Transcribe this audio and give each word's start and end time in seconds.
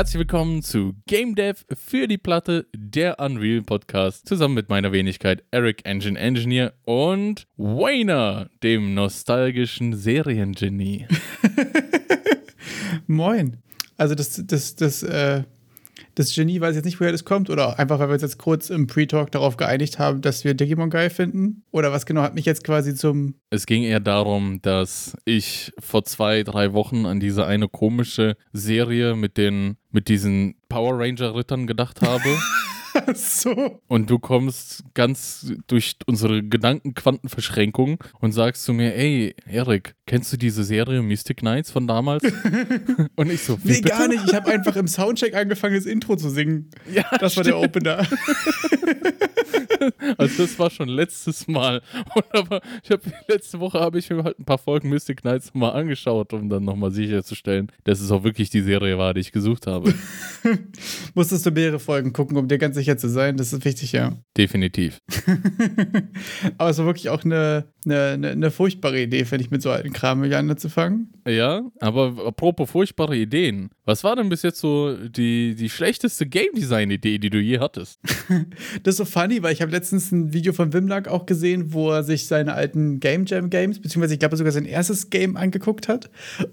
Herzlich 0.00 0.20
willkommen 0.20 0.62
zu 0.62 0.94
Game 1.06 1.34
Dev 1.34 1.62
für 1.74 2.08
die 2.08 2.16
Platte, 2.16 2.66
der 2.74 3.20
Unreal 3.20 3.60
Podcast, 3.60 4.26
zusammen 4.26 4.54
mit 4.54 4.70
meiner 4.70 4.92
Wenigkeit 4.92 5.44
Eric 5.50 5.84
Engine 5.84 6.18
Engineer 6.18 6.72
und 6.86 7.46
Wayner, 7.58 8.48
dem 8.62 8.94
nostalgischen 8.94 9.94
Seriengenie. 9.94 11.06
Moin. 13.08 13.58
Also 13.98 14.14
das, 14.14 14.42
das, 14.46 14.74
das, 14.74 15.02
äh, 15.02 15.42
das 16.14 16.34
Genie 16.34 16.60
weiß 16.60 16.76
jetzt 16.76 16.84
nicht, 16.84 17.00
woher 17.00 17.12
das 17.12 17.24
kommt, 17.24 17.50
oder 17.50 17.78
einfach, 17.78 17.98
weil 17.98 18.08
wir 18.08 18.14
uns 18.14 18.22
jetzt 18.22 18.38
kurz 18.38 18.70
im 18.70 18.86
Pre-Talk 18.86 19.30
darauf 19.30 19.56
geeinigt 19.56 19.98
haben, 19.98 20.20
dass 20.20 20.44
wir 20.44 20.54
Digimon 20.54 20.90
geil 20.90 21.10
finden? 21.10 21.64
Oder 21.70 21.92
was 21.92 22.06
genau 22.06 22.22
hat 22.22 22.34
mich 22.34 22.44
jetzt 22.44 22.64
quasi 22.64 22.94
zum. 22.94 23.34
Es 23.50 23.66
ging 23.66 23.82
eher 23.82 24.00
darum, 24.00 24.60
dass 24.62 25.16
ich 25.24 25.72
vor 25.78 26.04
zwei, 26.04 26.42
drei 26.42 26.72
Wochen 26.72 27.06
an 27.06 27.20
diese 27.20 27.46
eine 27.46 27.68
komische 27.68 28.36
Serie 28.52 29.16
mit 29.16 29.36
den, 29.36 29.76
mit 29.90 30.08
diesen 30.08 30.54
Power 30.68 30.98
Ranger-Rittern 30.98 31.66
gedacht 31.66 32.02
habe. 32.02 32.24
so. 33.14 33.80
Und 33.88 34.10
du 34.10 34.18
kommst 34.18 34.84
ganz 34.94 35.52
durch 35.66 35.96
unsere 36.06 36.42
Gedankenquantenverschränkung 36.42 38.02
und 38.20 38.32
sagst 38.32 38.64
zu 38.64 38.72
mir, 38.72 38.94
ey, 38.94 39.34
Erik, 39.46 39.94
kennst 40.06 40.32
du 40.32 40.36
diese 40.36 40.64
Serie 40.64 41.02
Mystic 41.02 41.38
Knights 41.38 41.70
von 41.70 41.86
damals? 41.86 42.24
und 43.16 43.30
ich 43.30 43.42
so, 43.42 43.58
wie 43.62 43.68
Nee, 43.72 43.74
bitte? 43.80 43.88
gar 43.88 44.08
nicht. 44.08 44.24
Ich 44.26 44.34
habe 44.34 44.50
einfach 44.50 44.76
im 44.76 44.88
Soundcheck 44.88 45.34
angefangen, 45.34 45.74
das 45.74 45.86
Intro 45.86 46.16
zu 46.16 46.30
singen. 46.30 46.70
Ja, 46.92 47.04
Das 47.18 47.36
war 47.36 47.44
der 47.44 47.58
Opener. 47.58 48.06
Also 50.18 50.42
das 50.42 50.58
war 50.58 50.68
schon 50.70 50.88
letztes 50.88 51.48
Mal. 51.48 51.80
Und 52.14 52.24
aber 52.32 52.60
ich 52.82 52.90
habe 52.90 53.02
letzte 53.28 53.60
Woche 53.60 53.80
habe 53.80 53.98
ich 53.98 54.10
mir 54.10 54.22
halt 54.24 54.38
ein 54.38 54.44
paar 54.44 54.58
Folgen 54.58 54.90
Mystic 54.90 55.22
Knights 55.22 55.54
mal 55.54 55.70
angeschaut, 55.70 56.32
um 56.32 56.48
dann 56.48 56.64
nochmal 56.64 56.90
sicherzustellen, 56.90 57.72
dass 57.84 58.00
es 58.00 58.10
auch 58.10 58.22
wirklich 58.22 58.50
die 58.50 58.60
Serie 58.60 58.98
war, 58.98 59.14
die 59.14 59.20
ich 59.20 59.32
gesucht 59.32 59.66
habe. 59.66 59.94
Musstest 61.14 61.46
du 61.46 61.50
mehrere 61.50 61.78
Folgen 61.78 62.12
gucken, 62.12 62.36
um 62.36 62.48
dir 62.48 62.58
ganz 62.58 62.76
sicher 62.80 62.96
zu 62.96 63.08
sein. 63.08 63.36
Das 63.36 63.52
ist 63.52 63.64
wichtig, 63.64 63.92
ja. 63.92 64.16
Definitiv. 64.36 64.98
Aber 66.58 66.70
es 66.70 66.78
war 66.78 66.86
wirklich 66.86 67.08
auch 67.10 67.24
eine, 67.24 67.66
eine, 67.84 68.28
eine, 68.28 68.50
furchtbare 68.50 69.02
Idee, 69.02 69.24
finde 69.24 69.44
ich, 69.44 69.50
mit 69.50 69.62
so 69.62 69.70
alten 69.70 69.92
Kram 69.92 70.22
wieder 70.22 70.38
anzufangen. 70.38 71.12
Ja, 71.26 71.62
aber 71.80 72.14
apropos 72.26 72.70
furchtbare 72.70 73.16
Ideen. 73.16 73.70
Was 73.84 74.04
war 74.04 74.16
denn 74.16 74.28
bis 74.28 74.42
jetzt 74.42 74.60
so 74.60 74.96
die, 74.96 75.54
die 75.54 75.68
schlechteste 75.68 76.26
Game 76.26 76.54
Design 76.54 76.90
Idee, 76.90 77.18
die 77.18 77.30
du 77.30 77.38
je 77.38 77.58
hattest? 77.58 78.00
Das 78.82 78.94
ist 78.94 78.98
so 78.98 79.04
funny, 79.04 79.42
weil 79.42 79.52
ich 79.52 79.62
habe 79.62 79.72
letztens 79.72 80.12
ein 80.12 80.32
Video 80.32 80.52
von 80.52 80.72
Wimlack 80.72 81.08
auch 81.08 81.26
gesehen, 81.26 81.72
wo 81.72 81.90
er 81.90 82.02
sich 82.02 82.26
seine 82.26 82.54
alten 82.54 83.00
Game 83.00 83.26
Jam 83.26 83.50
Games, 83.50 83.80
beziehungsweise 83.80 84.14
ich 84.14 84.20
glaube 84.20 84.36
sogar 84.36 84.52
sein 84.52 84.64
erstes 84.64 85.10
Game 85.10 85.36
angeguckt 85.36 85.88
hat. 85.88 86.10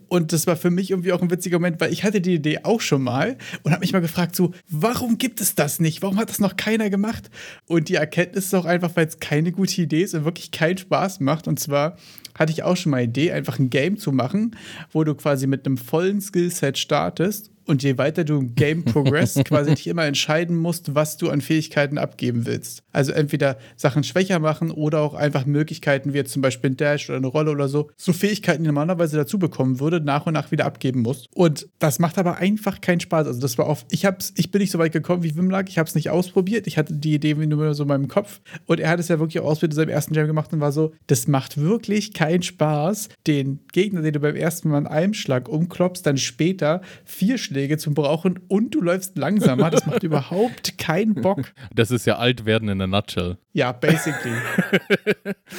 Und 0.07 0.33
das 0.33 0.47
war 0.47 0.55
für 0.55 0.69
mich 0.69 0.91
irgendwie 0.91 1.13
auch 1.13 1.21
ein 1.21 1.31
witziger 1.31 1.59
Moment, 1.59 1.79
weil 1.79 1.93
ich 1.93 2.03
hatte 2.03 2.21
die 2.21 2.35
Idee 2.35 2.59
auch 2.63 2.81
schon 2.81 3.03
mal 3.03 3.37
und 3.63 3.71
habe 3.71 3.81
mich 3.81 3.93
mal 3.93 3.99
gefragt, 3.99 4.35
so, 4.35 4.51
warum 4.69 5.17
gibt 5.17 5.41
es 5.41 5.55
das 5.55 5.79
nicht? 5.79 6.01
Warum 6.01 6.16
hat 6.17 6.29
das 6.29 6.39
noch 6.39 6.57
keiner 6.57 6.89
gemacht? 6.89 7.29
Und 7.65 7.89
die 7.89 7.95
Erkenntnis 7.95 8.45
ist 8.45 8.53
auch 8.53 8.65
einfach, 8.65 8.95
weil 8.95 9.07
es 9.07 9.19
keine 9.19 9.51
gute 9.51 9.81
Idee 9.81 10.03
ist 10.03 10.13
und 10.13 10.25
wirklich 10.25 10.51
keinen 10.51 10.77
Spaß 10.77 11.19
macht. 11.19 11.47
Und 11.47 11.59
zwar 11.59 11.97
hatte 12.37 12.51
ich 12.51 12.63
auch 12.63 12.77
schon 12.77 12.91
mal 12.91 13.03
Idee, 13.03 13.31
einfach 13.31 13.59
ein 13.59 13.69
Game 13.69 13.97
zu 13.97 14.11
machen, 14.11 14.55
wo 14.91 15.03
du 15.03 15.15
quasi 15.15 15.47
mit 15.47 15.65
einem 15.65 15.77
vollen 15.77 16.21
Skillset 16.21 16.77
startest 16.77 17.51
und 17.67 17.83
je 17.83 17.97
weiter 17.97 18.23
du 18.23 18.39
im 18.39 18.55
Game 18.55 18.83
progressst, 18.83 19.43
quasi 19.45 19.75
dich 19.75 19.87
immer 19.87 20.05
entscheiden 20.05 20.55
musst, 20.55 20.95
was 20.95 21.17
du 21.17 21.29
an 21.29 21.41
Fähigkeiten 21.41 21.97
abgeben 21.97 22.45
willst. 22.45 22.83
Also 22.91 23.11
entweder 23.11 23.57
Sachen 23.75 24.03
schwächer 24.03 24.39
machen 24.39 24.71
oder 24.71 25.01
auch 25.01 25.13
einfach 25.13 25.45
Möglichkeiten 25.45 26.13
wie 26.13 26.17
jetzt 26.17 26.31
zum 26.31 26.41
Beispiel 26.41 26.71
ein 26.71 26.77
Dash 26.77 27.09
oder 27.09 27.17
eine 27.17 27.27
Rolle 27.27 27.51
oder 27.51 27.67
so. 27.67 27.91
So 27.97 28.13
Fähigkeiten, 28.13 28.63
die 28.63 28.67
normalerweise 28.67 29.17
dazu 29.17 29.37
bekommen 29.37 29.79
würde, 29.79 29.99
nach 29.99 30.25
und 30.25 30.33
nach 30.33 30.51
wieder 30.51 30.65
abgeben 30.65 31.01
musst. 31.01 31.27
Und 31.35 31.67
das 31.79 31.99
macht 31.99 32.17
aber 32.17 32.37
einfach 32.37 32.81
keinen 32.81 32.99
Spaß. 32.99 33.27
Also 33.27 33.39
das 33.39 33.57
war 33.57 33.67
oft, 33.67 33.85
ich 33.91 34.05
hab's, 34.05 34.33
ich 34.37 34.51
bin 34.51 34.61
nicht 34.61 34.71
so 34.71 34.79
weit 34.79 34.93
gekommen 34.93 35.23
wie 35.23 35.35
Wimlag, 35.35 35.69
ich 35.69 35.77
habe 35.77 35.87
es 35.87 35.95
nicht 35.95 36.09
ausprobiert. 36.09 36.67
Ich 36.67 36.77
hatte 36.77 36.93
die 36.93 37.13
Idee 37.13 37.35
nur 37.35 37.73
so 37.73 37.83
in 37.83 37.89
meinem 37.89 38.07
Kopf. 38.07 38.39
Und 38.65 38.79
er 38.79 38.89
hat 38.89 38.99
es 38.99 39.09
ja 39.09 39.19
wirklich 39.19 39.41
auch 39.41 39.45
ausprobiert 39.45 39.73
in 39.73 39.75
seinem 39.75 39.89
ersten 39.89 40.13
Jam 40.13 40.27
gemacht 40.27 40.53
und 40.53 40.61
war 40.61 40.71
so, 40.71 40.93
das 41.07 41.27
macht 41.27 41.59
wirklich 41.59 42.13
keinen 42.13 42.41
Spaß, 42.41 43.09
den 43.27 43.59
Gegner, 43.73 44.01
den 44.01 44.13
du 44.13 44.19
beim 44.19 44.35
ersten 44.35 44.69
Mal 44.69 44.79
in 44.79 44.87
einem 44.87 45.13
Schlag 45.13 45.49
umklopfst, 45.49 46.01
dann 46.03 46.17
später 46.17 46.81
vier 47.05 47.37
Schläge 47.37 47.56
zu 47.77 47.93
brauchen 47.93 48.39
und 48.47 48.75
du 48.75 48.81
läufst 48.81 49.17
langsamer. 49.17 49.69
Das 49.71 49.85
macht 49.85 50.03
überhaupt 50.03 50.77
keinen 50.77 51.15
Bock. 51.15 51.53
Das 51.73 51.91
ist 51.91 52.05
ja 52.05 52.17
alt 52.17 52.45
werden 52.45 52.69
in 52.69 52.79
a 52.81 52.87
nutshell. 52.87 53.37
Ja, 53.53 53.71
basically. 53.71 54.35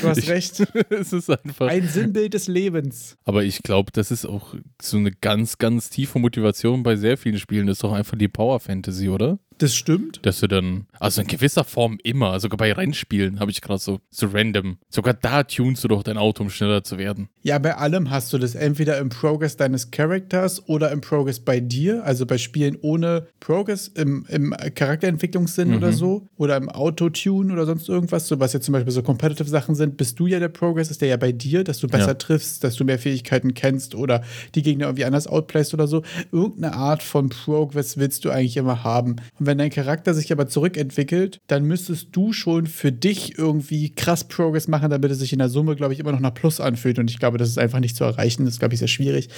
Du 0.00 0.08
hast 0.08 0.18
Ich- 0.18 0.30
recht. 0.30 0.60
es 0.90 1.12
ist 1.12 1.30
einfach. 1.30 1.66
Ein 1.68 1.88
Sinnbild 1.88 2.34
des 2.34 2.46
Lebens. 2.48 3.16
Aber 3.24 3.42
ich 3.44 3.62
glaube, 3.62 3.90
das 3.92 4.10
ist 4.10 4.24
auch 4.26 4.54
so 4.80 4.96
eine 4.98 5.10
ganz, 5.10 5.58
ganz 5.58 5.90
tiefe 5.90 6.18
Motivation 6.18 6.82
bei 6.82 6.96
sehr 6.96 7.16
vielen 7.18 7.38
Spielen. 7.38 7.66
Das 7.66 7.78
ist 7.78 7.84
doch 7.84 7.92
einfach 7.92 8.16
die 8.16 8.28
Power 8.28 8.60
Fantasy, 8.60 9.08
oder? 9.08 9.38
Das 9.58 9.74
stimmt. 9.74 10.20
Dass 10.22 10.40
du 10.40 10.46
dann, 10.46 10.86
also 11.00 11.20
in 11.20 11.26
gewisser 11.26 11.64
Form 11.64 11.98
immer, 12.02 12.38
sogar 12.40 12.56
bei 12.56 12.72
Rennspielen 12.72 13.40
habe 13.40 13.50
ich 13.50 13.60
gerade 13.60 13.80
so, 13.80 13.98
so 14.10 14.28
random. 14.32 14.78
Sogar 14.88 15.14
da 15.14 15.42
tunst 15.42 15.82
du 15.84 15.88
doch 15.88 16.02
dein 16.02 16.16
Auto, 16.16 16.42
um 16.44 16.50
schneller 16.50 16.84
zu 16.84 16.96
werden. 16.98 17.28
Ja, 17.42 17.58
bei 17.58 17.76
allem 17.76 18.10
hast 18.10 18.32
du 18.32 18.38
das 18.38 18.54
entweder 18.54 18.98
im 18.98 19.08
Progress 19.08 19.56
deines 19.56 19.90
Charakters 19.90 20.68
oder 20.68 20.90
im 20.92 21.00
Progress 21.00 21.40
bei 21.40 21.60
dir, 21.60 22.04
also 22.04 22.24
bei 22.26 22.38
Spielen 22.38 22.76
ohne 22.80 23.26
Progress 23.40 23.88
im, 23.88 24.26
im 24.28 24.54
Charakterentwicklungssinn 24.74 25.74
oder 25.74 25.92
so, 25.92 26.28
oder 26.36 26.56
im 26.56 26.68
Autotune 26.68 27.52
oder 27.52 27.66
sonst 27.66 27.88
irgendwas, 27.88 28.26
so 28.26 28.38
was 28.40 28.52
jetzt 28.52 28.64
zum 28.64 28.72
Beispiel 28.72 28.92
so 28.92 29.02
Competitive 29.02 29.48
Sachen 29.48 29.74
sind, 29.74 29.96
bist 29.96 30.18
du 30.18 30.26
ja 30.26 30.38
der 30.38 30.48
Progress, 30.48 30.90
ist 30.90 31.00
der 31.00 31.08
ja 31.08 31.16
bei 31.16 31.32
dir, 31.32 31.64
dass 31.64 31.78
du 31.78 31.88
besser 31.88 32.08
Ja. 32.08 32.14
triffst, 32.14 32.64
dass 32.64 32.76
du 32.76 32.84
mehr 32.84 32.98
Fähigkeiten 32.98 33.54
kennst 33.54 33.94
oder 33.94 34.22
die 34.54 34.62
Gegner 34.62 34.86
irgendwie 34.86 35.04
anders 35.04 35.26
outplayst 35.26 35.74
oder 35.74 35.86
so. 35.86 36.02
Irgendeine 36.32 36.74
Art 36.74 37.02
von 37.02 37.28
Progress 37.28 37.96
willst 37.98 38.24
du 38.24 38.30
eigentlich 38.30 38.56
immer 38.56 38.84
haben. 38.84 39.16
Und 39.38 39.46
wenn 39.48 39.58
dein 39.58 39.70
Charakter 39.70 40.14
sich 40.14 40.30
aber 40.30 40.46
zurückentwickelt, 40.46 41.40
dann 41.46 41.64
müsstest 41.64 42.08
du 42.12 42.32
schon 42.32 42.66
für 42.66 42.92
dich 42.92 43.38
irgendwie 43.38 43.94
krass 43.94 44.28
Progress 44.28 44.68
machen, 44.68 44.90
damit 44.90 45.10
es 45.10 45.18
sich 45.18 45.32
in 45.32 45.38
der 45.38 45.48
Summe, 45.48 45.74
glaube 45.74 45.94
ich, 45.94 46.00
immer 46.00 46.12
noch 46.12 46.20
nach 46.20 46.34
Plus 46.34 46.60
anfühlt. 46.60 46.98
Und 46.98 47.10
ich 47.10 47.18
glaube, 47.18 47.38
das 47.38 47.48
ist 47.48 47.58
einfach 47.58 47.80
nicht 47.80 47.96
zu 47.96 48.04
erreichen. 48.04 48.44
Das 48.44 48.54
ist, 48.54 48.58
glaube 48.60 48.74
ich, 48.74 48.78
sehr 48.78 48.88
schwierig. 48.88 49.30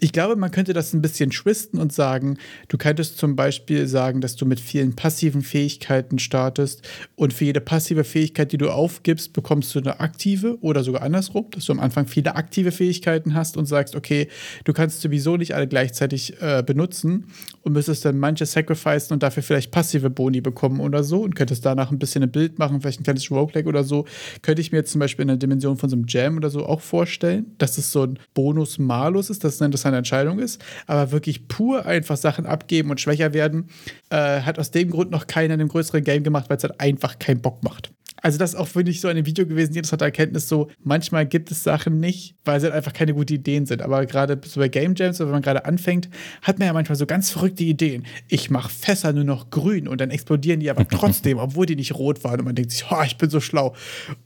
Ich 0.00 0.12
glaube, 0.12 0.34
man 0.34 0.50
könnte 0.50 0.72
das 0.72 0.94
ein 0.94 1.02
bisschen 1.02 1.30
twisten 1.30 1.78
und 1.78 1.92
sagen, 1.92 2.38
du 2.68 2.78
könntest 2.78 3.18
zum 3.18 3.36
Beispiel 3.36 3.86
sagen, 3.86 4.22
dass 4.22 4.34
du 4.34 4.46
mit 4.46 4.58
vielen 4.58 4.96
passiven 4.96 5.42
Fähigkeiten 5.42 6.18
startest 6.18 6.88
und 7.14 7.34
für 7.34 7.44
jede 7.44 7.60
passive 7.60 8.04
Fähigkeit, 8.04 8.52
die 8.52 8.58
du 8.58 8.70
aufgibst, 8.70 9.34
bekommst 9.34 9.74
du 9.74 9.78
eine 9.78 10.00
aktive 10.00 10.56
oder 10.62 10.82
sogar 10.82 11.02
andersrum, 11.02 11.48
dass 11.50 11.66
du 11.66 11.72
am 11.72 11.80
Anfang 11.80 12.06
viele 12.06 12.34
aktive 12.34 12.72
Fähigkeiten 12.72 13.34
hast 13.34 13.58
und 13.58 13.66
sagst, 13.66 13.94
okay, 13.94 14.28
du 14.64 14.72
kannst 14.72 15.02
sowieso 15.02 15.36
nicht 15.36 15.54
alle 15.54 15.68
gleichzeitig 15.68 16.40
äh, 16.40 16.62
benutzen 16.66 17.26
und 17.60 17.74
müsstest 17.74 18.06
dann 18.06 18.18
manche 18.18 18.46
sacrificen 18.46 19.12
und 19.12 19.22
dafür 19.22 19.42
vielleicht 19.50 19.72
passive 19.72 20.10
Boni 20.10 20.40
bekommen 20.40 20.78
oder 20.78 21.02
so 21.02 21.22
und 21.22 21.34
könntest 21.34 21.66
danach 21.66 21.90
ein 21.90 21.98
bisschen 21.98 22.22
ein 22.22 22.30
Bild 22.30 22.60
machen, 22.60 22.80
vielleicht 22.80 23.00
ein 23.00 23.02
kleines 23.02 23.28
Roguelike 23.32 23.68
oder 23.68 23.82
so. 23.82 24.04
Könnte 24.42 24.62
ich 24.62 24.70
mir 24.70 24.78
jetzt 24.78 24.92
zum 24.92 25.00
Beispiel 25.00 25.22
in 25.22 25.28
der 25.28 25.38
Dimension 25.38 25.76
von 25.76 25.90
so 25.90 25.96
einem 25.96 26.04
Jam 26.06 26.36
oder 26.36 26.50
so 26.50 26.64
auch 26.64 26.80
vorstellen, 26.80 27.56
dass 27.58 27.76
es 27.76 27.90
so 27.90 28.04
ein 28.04 28.20
Bonus-Malus 28.34 29.28
ist, 29.28 29.42
dass 29.42 29.54
es 29.54 29.60
eine 29.60 29.66
interessante 29.66 29.98
Entscheidung 29.98 30.38
ist, 30.38 30.62
aber 30.86 31.10
wirklich 31.10 31.48
pur 31.48 31.84
einfach 31.84 32.16
Sachen 32.16 32.46
abgeben 32.46 32.90
und 32.90 33.00
schwächer 33.00 33.34
werden, 33.34 33.66
äh, 34.10 34.42
hat 34.42 34.60
aus 34.60 34.70
dem 34.70 34.88
Grund 34.88 35.10
noch 35.10 35.26
keiner 35.26 35.54
in 35.54 35.60
einem 35.60 35.68
größeren 35.68 36.04
Game 36.04 36.22
gemacht, 36.22 36.48
weil 36.48 36.58
es 36.58 36.62
halt 36.62 36.80
einfach 36.80 37.18
keinen 37.18 37.40
Bock 37.40 37.64
macht. 37.64 37.90
Also 38.22 38.38
das 38.38 38.54
ist 38.54 38.56
auch, 38.56 38.68
finde 38.68 38.90
ich, 38.90 39.00
so 39.00 39.08
ein 39.08 39.26
Video 39.26 39.46
gewesen, 39.46 39.72
die 39.72 39.78
interessante 39.78 40.04
Erkenntnis, 40.04 40.48
so 40.48 40.68
manchmal 40.82 41.26
gibt 41.26 41.50
es 41.50 41.62
Sachen 41.62 42.00
nicht, 42.00 42.34
weil 42.44 42.60
sie 42.60 42.66
halt 42.66 42.74
einfach 42.74 42.92
keine 42.92 43.14
guten 43.14 43.34
Ideen 43.34 43.66
sind. 43.66 43.82
Aber 43.82 44.04
gerade 44.06 44.40
so 44.44 44.60
bei 44.60 44.68
Game 44.68 44.94
Jams, 44.96 45.20
wenn 45.20 45.30
man 45.30 45.42
gerade 45.42 45.64
anfängt, 45.64 46.08
hat 46.42 46.58
man 46.58 46.66
ja 46.66 46.72
manchmal 46.72 46.96
so 46.96 47.06
ganz 47.06 47.30
verrückte 47.30 47.64
Ideen. 47.64 48.06
Ich 48.28 48.50
mache 48.50 48.70
Fässer 48.70 49.12
nur 49.12 49.24
noch 49.24 49.50
grün 49.50 49.88
und 49.88 50.00
dann 50.00 50.10
explodieren 50.10 50.60
die 50.60 50.70
aber 50.70 50.86
trotzdem, 50.88 51.38
obwohl 51.38 51.66
die 51.66 51.76
nicht 51.76 51.94
rot 51.94 52.22
waren. 52.24 52.40
Und 52.40 52.46
man 52.46 52.54
denkt 52.54 52.72
sich, 52.72 52.84
oh, 52.90 53.02
ich 53.04 53.16
bin 53.16 53.30
so 53.30 53.40
schlau. 53.40 53.74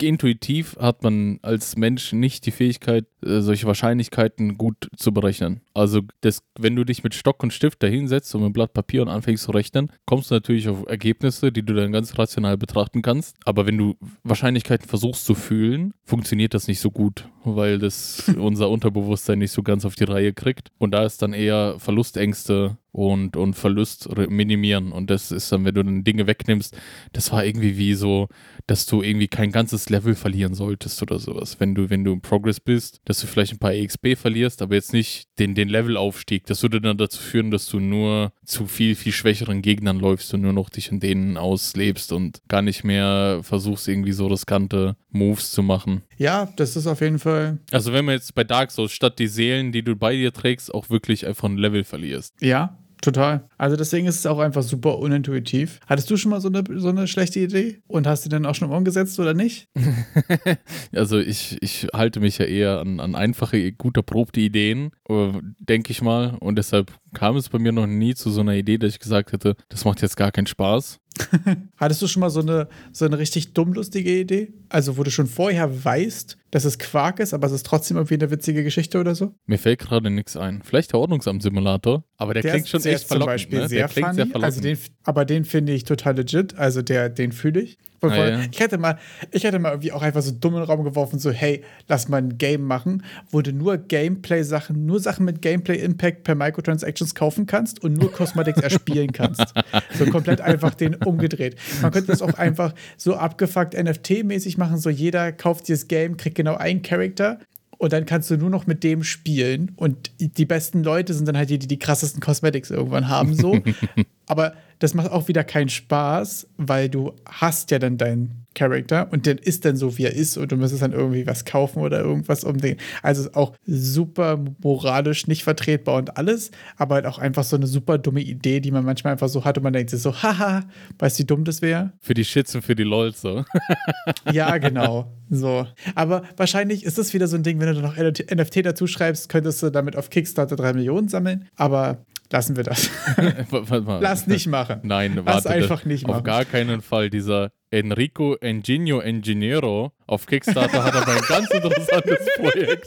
intuitiv 0.00 0.76
hat 0.80 1.04
man 1.04 1.38
als 1.42 1.76
Mensch 1.76 2.12
nicht 2.12 2.44
die 2.44 2.50
Fähigkeit, 2.50 3.06
äh, 3.24 3.40
solche 3.40 3.66
Wahrscheinlichkeiten 3.66 4.58
gut 4.58 4.88
zu 4.96 5.12
berechnen. 5.12 5.60
Also 5.74 6.00
das, 6.20 6.42
wenn 6.58 6.76
du 6.76 6.84
dich 6.84 7.02
mit 7.04 7.14
Stock 7.14 7.42
und 7.42 7.52
Stift 7.52 7.82
dahinsetzt 7.82 8.34
und 8.34 8.42
mit 8.42 8.52
Blatt 8.52 8.72
Papier 8.72 9.02
und 9.02 9.08
anfängst 9.08 9.44
zu 9.44 9.52
rechnen, 9.52 9.90
kommst 10.06 10.30
du 10.30 10.34
natürlich 10.34 10.68
auf 10.68 10.86
Ergebnisse, 10.86 11.52
die 11.52 11.62
du 11.62 11.74
dann 11.74 11.92
ganz 11.92 12.18
rational 12.18 12.56
betrachten 12.56 13.02
kannst. 13.02 13.36
Aber 13.44 13.66
wenn 13.66 13.78
du 13.78 13.96
Wahrscheinlichkeiten 14.22 14.88
versuchst 14.88 15.24
zu 15.24 15.34
fühlen, 15.34 15.94
funktioniert 16.04 16.54
das 16.54 16.68
nicht 16.68 16.80
so 16.80 16.90
gut, 16.90 17.28
weil 17.44 17.78
das 17.78 18.28
unser 18.38 18.68
Unterbewusstsein 18.70 19.38
nicht 19.38 19.52
so 19.52 19.62
ganz 19.62 19.84
auf 19.84 19.94
die 19.94 20.04
Reihe 20.04 20.32
kriegt. 20.32 20.70
Und 20.78 20.92
da 20.92 21.04
ist 21.04 21.22
dann 21.22 21.32
eher 21.32 21.76
Verlustängste 21.78 22.76
und, 22.92 23.36
und 23.36 23.54
Verlust 23.54 24.08
minimieren. 24.28 24.92
Und 24.92 25.10
das 25.10 25.32
ist 25.32 25.50
dann, 25.50 25.64
wenn 25.64 25.74
du 25.74 25.82
dann 25.82 26.04
Dinge 26.04 26.26
wegnimmst, 26.26 26.76
das 27.12 27.32
war 27.32 27.44
irgendwie 27.44 27.78
wie 27.78 27.94
so, 27.94 28.28
dass 28.66 28.84
du 28.84 29.02
irgendwie 29.02 29.28
kein 29.28 29.50
ganzes 29.50 29.88
Level 29.88 30.14
verlieren 30.14 30.54
solltest 30.54 31.00
oder 31.02 31.18
sowas. 31.18 31.58
Wenn 31.58 31.74
du, 31.74 31.88
wenn 31.88 32.04
du 32.04 32.12
im 32.12 32.20
Progress 32.20 32.60
bist, 32.60 33.00
dass 33.12 33.20
du 33.20 33.26
vielleicht 33.26 33.52
ein 33.52 33.58
paar 33.58 33.74
EXP 33.74 34.16
verlierst, 34.16 34.62
aber 34.62 34.74
jetzt 34.74 34.94
nicht 34.94 35.28
den, 35.38 35.54
den 35.54 35.68
Levelaufstieg. 35.68 36.46
Das 36.46 36.62
würde 36.62 36.80
dann 36.80 36.96
dazu 36.96 37.20
führen, 37.20 37.50
dass 37.50 37.66
du 37.66 37.78
nur 37.78 38.32
zu 38.42 38.66
viel, 38.66 38.94
viel 38.94 39.12
schwächeren 39.12 39.60
Gegnern 39.60 40.00
läufst 40.00 40.32
und 40.32 40.40
nur 40.40 40.54
noch 40.54 40.70
dich 40.70 40.90
in 40.90 40.98
denen 40.98 41.36
auslebst 41.36 42.10
und 42.12 42.40
gar 42.48 42.62
nicht 42.62 42.84
mehr 42.84 43.40
versuchst, 43.42 43.86
irgendwie 43.86 44.12
so 44.12 44.28
riskante 44.28 44.96
Moves 45.10 45.50
zu 45.50 45.62
machen. 45.62 46.00
Ja, 46.16 46.50
das 46.56 46.74
ist 46.74 46.86
auf 46.86 47.02
jeden 47.02 47.18
Fall. 47.18 47.58
Also 47.70 47.92
wenn 47.92 48.06
man 48.06 48.14
jetzt 48.14 48.34
bei 48.34 48.44
Dark 48.44 48.70
Souls 48.70 48.92
statt 48.92 49.18
die 49.18 49.28
Seelen, 49.28 49.72
die 49.72 49.82
du 49.82 49.94
bei 49.94 50.16
dir 50.16 50.32
trägst, 50.32 50.72
auch 50.72 50.88
wirklich 50.88 51.26
einfach 51.26 51.50
ein 51.50 51.58
Level 51.58 51.84
verlierst. 51.84 52.34
Ja, 52.40 52.78
Total. 53.02 53.48
Also 53.58 53.76
deswegen 53.76 54.06
ist 54.06 54.20
es 54.20 54.26
auch 54.26 54.38
einfach 54.38 54.62
super 54.62 55.00
unintuitiv. 55.00 55.80
Hattest 55.88 56.08
du 56.08 56.16
schon 56.16 56.30
mal 56.30 56.40
so 56.40 56.48
eine, 56.48 56.62
so 56.76 56.88
eine 56.88 57.08
schlechte 57.08 57.40
Idee 57.40 57.82
und 57.88 58.06
hast 58.06 58.24
die 58.24 58.28
dann 58.28 58.46
auch 58.46 58.54
schon 58.54 58.70
umgesetzt 58.70 59.18
oder 59.18 59.34
nicht? 59.34 59.68
also 60.94 61.18
ich, 61.18 61.58
ich 61.60 61.88
halte 61.92 62.20
mich 62.20 62.38
ja 62.38 62.44
eher 62.44 62.78
an, 62.78 63.00
an 63.00 63.16
einfache, 63.16 63.72
gut 63.72 63.96
erprobte 63.96 64.40
Ideen, 64.40 64.92
äh, 65.08 65.32
denke 65.58 65.90
ich 65.90 66.00
mal. 66.00 66.36
Und 66.38 66.56
deshalb 66.56 66.92
kam 67.14 67.36
es 67.36 67.48
bei 67.48 67.58
mir 67.58 67.72
noch 67.72 67.86
nie 67.86 68.14
zu 68.14 68.30
so 68.30 68.40
einer 68.40 68.54
Idee, 68.54 68.78
dass 68.78 68.92
ich 68.92 68.98
gesagt 68.98 69.32
hätte, 69.32 69.56
das 69.68 69.84
macht 69.84 70.02
jetzt 70.02 70.16
gar 70.16 70.32
keinen 70.32 70.46
Spaß. 70.46 70.98
Hattest 71.76 72.00
du 72.02 72.06
schon 72.06 72.20
mal 72.20 72.30
so 72.30 72.40
eine, 72.40 72.68
so 72.92 73.04
eine 73.04 73.18
richtig 73.18 73.52
dummlustige 73.52 74.18
Idee? 74.18 74.52
Also, 74.68 74.96
wo 74.96 75.02
du 75.02 75.10
schon 75.10 75.26
vorher 75.26 75.84
weißt, 75.84 76.38
dass 76.50 76.64
es 76.64 76.78
Quark 76.78 77.20
ist, 77.20 77.34
aber 77.34 77.46
es 77.46 77.52
ist 77.52 77.66
trotzdem 77.66 77.96
irgendwie 77.96 78.14
eine 78.14 78.30
witzige 78.30 78.64
Geschichte 78.64 78.98
oder 78.98 79.14
so? 79.14 79.34
Mir 79.46 79.58
fällt 79.58 79.80
gerade 79.80 80.10
nichts 80.10 80.36
ein. 80.36 80.62
Vielleicht 80.62 80.92
der 80.92 81.00
Ordnungsamt-Simulator, 81.00 82.04
aber 82.16 82.34
der, 82.34 82.42
der 82.42 82.52
klingt 82.52 82.68
schon 82.68 82.84
echt 82.84 83.04
verlockend. 83.04 83.24
Zum 83.24 83.26
Beispiel 83.26 83.58
ne? 83.60 83.68
sehr, 83.68 83.88
funny, 83.88 84.14
sehr 84.14 84.26
verlockend. 84.26 84.44
Also 84.44 84.60
den, 84.60 84.78
aber 85.04 85.24
den 85.24 85.44
finde 85.44 85.72
ich 85.72 85.84
total 85.84 86.16
legit. 86.16 86.54
Also, 86.56 86.82
der, 86.82 87.08
den 87.08 87.32
fühle 87.32 87.60
ich. 87.60 87.78
Ah, 88.10 88.16
ja. 88.16 88.40
Ich 88.50 88.58
hätte 88.58 88.78
mal, 88.78 88.98
ich 89.30 89.44
hätte 89.44 89.58
mal 89.58 89.70
irgendwie 89.70 89.92
auch 89.92 90.02
einfach 90.02 90.22
so 90.22 90.32
dumm 90.32 90.54
in 90.54 90.60
den 90.60 90.68
Raum 90.68 90.82
geworfen, 90.82 91.18
so, 91.18 91.30
hey, 91.30 91.62
lass 91.88 92.08
mal 92.08 92.18
ein 92.18 92.36
Game 92.36 92.62
machen, 92.62 93.04
wo 93.30 93.40
du 93.42 93.52
nur 93.52 93.78
Gameplay-Sachen, 93.78 94.86
nur 94.86 94.98
Sachen 94.98 95.24
mit 95.24 95.40
Gameplay-Impact 95.40 96.24
per 96.24 96.34
Microtransactions 96.34 97.14
kaufen 97.14 97.46
kannst 97.46 97.82
und 97.82 97.94
nur 97.94 98.10
Cosmetics 98.10 98.60
erspielen 98.60 99.12
kannst. 99.12 99.54
So 99.96 100.06
komplett 100.06 100.40
einfach 100.40 100.74
den 100.74 100.96
umgedreht. 100.96 101.56
Man 101.80 101.92
könnte 101.92 102.08
das 102.08 102.22
auch 102.22 102.34
einfach 102.34 102.74
so 102.96 103.14
abgefuckt 103.14 103.74
NFT-mäßig 103.76 104.58
machen, 104.58 104.78
so 104.78 104.90
jeder 104.90 105.32
kauft 105.32 105.68
dieses 105.68 105.86
Game, 105.86 106.16
kriegt 106.16 106.36
genau 106.36 106.56
einen 106.56 106.82
Charakter 106.82 107.38
und 107.82 107.92
dann 107.92 108.06
kannst 108.06 108.30
du 108.30 108.36
nur 108.36 108.48
noch 108.48 108.68
mit 108.68 108.84
dem 108.84 109.02
spielen 109.02 109.72
und 109.76 110.12
die 110.20 110.44
besten 110.44 110.84
Leute 110.84 111.14
sind 111.14 111.26
dann 111.26 111.36
halt 111.36 111.50
die, 111.50 111.58
die 111.58 111.66
die 111.66 111.80
krassesten 111.80 112.20
Cosmetics 112.20 112.70
irgendwann 112.70 113.08
haben, 113.08 113.34
so. 113.34 113.58
Aber 114.26 114.54
das 114.78 114.94
macht 114.94 115.10
auch 115.10 115.28
wieder 115.28 115.44
keinen 115.44 115.68
Spaß, 115.68 116.48
weil 116.56 116.88
du 116.88 117.12
hast 117.24 117.70
ja 117.70 117.78
dann 117.78 117.98
deinen 117.98 118.42
Charakter 118.54 119.08
und 119.12 119.26
der 119.26 119.44
ist 119.44 119.64
dann 119.64 119.76
so, 119.76 119.96
wie 119.96 120.04
er 120.04 120.14
ist 120.14 120.36
und 120.36 120.52
du 120.52 120.56
müsstest 120.56 120.82
dann 120.82 120.92
irgendwie 120.92 121.26
was 121.26 121.44
kaufen 121.44 121.80
oder 121.80 122.00
irgendwas 122.00 122.44
um 122.44 122.58
den. 122.58 122.76
Also 123.02 123.30
auch 123.32 123.54
super 123.66 124.38
moralisch 124.62 125.26
nicht 125.26 125.44
vertretbar 125.44 125.96
und 125.96 126.16
alles, 126.16 126.50
aber 126.76 126.96
halt 126.96 127.06
auch 127.06 127.18
einfach 127.18 127.44
so 127.44 127.56
eine 127.56 127.66
super 127.66 127.98
dumme 127.98 128.20
Idee, 128.20 128.60
die 128.60 128.70
man 128.70 128.84
manchmal 128.84 129.12
einfach 129.12 129.28
so 129.28 129.44
hat 129.44 129.56
und 129.56 129.64
man 129.64 129.72
denkt 129.72 129.90
sich 129.90 130.02
so, 130.02 130.14
haha, 130.14 130.64
weißt 130.98 131.18
du, 131.18 131.22
wie 131.22 131.26
dumm 131.26 131.44
das 131.44 131.62
wäre? 131.62 131.92
Für 132.00 132.14
die 132.14 132.24
Shits 132.24 132.54
und 132.54 132.62
für 132.62 132.74
die 132.74 132.82
Lols 132.82 133.20
so. 133.20 133.44
ja, 134.32 134.58
genau. 134.58 135.12
So. 135.30 135.66
Aber 135.94 136.24
wahrscheinlich 136.36 136.84
ist 136.84 136.98
das 136.98 137.14
wieder 137.14 137.26
so 137.26 137.36
ein 137.36 137.42
Ding, 137.42 137.58
wenn 137.60 137.74
du 137.74 137.80
noch 137.80 137.96
NFT 137.96 138.66
dazu 138.66 138.86
schreibst, 138.86 139.28
könntest 139.28 139.62
du 139.62 139.70
damit 139.70 139.96
auf 139.96 140.10
Kickstarter 140.10 140.56
drei 140.56 140.72
Millionen 140.74 141.08
sammeln. 141.08 141.48
Aber 141.56 142.04
lassen 142.32 142.56
wir 142.56 142.64
das. 142.64 142.90
Lass 144.00 144.26
nicht 144.26 144.46
machen. 144.46 144.80
Nein, 144.82 145.20
Lass 145.24 145.46
einfach 145.46 145.84
nicht 145.84 146.06
machen. 146.06 146.18
Auf 146.18 146.24
gar 146.24 146.44
keinen 146.44 146.80
Fall. 146.80 147.10
Dieser 147.10 147.52
Enrico 147.70 148.34
Enginio 148.36 149.00
Enginero 149.00 149.92
auf 150.06 150.26
Kickstarter 150.26 150.84
hat 150.84 150.94
aber 150.94 151.12
ein 151.12 151.22
ganz 151.28 151.50
interessantes 151.50 152.26
Projekt. 152.36 152.86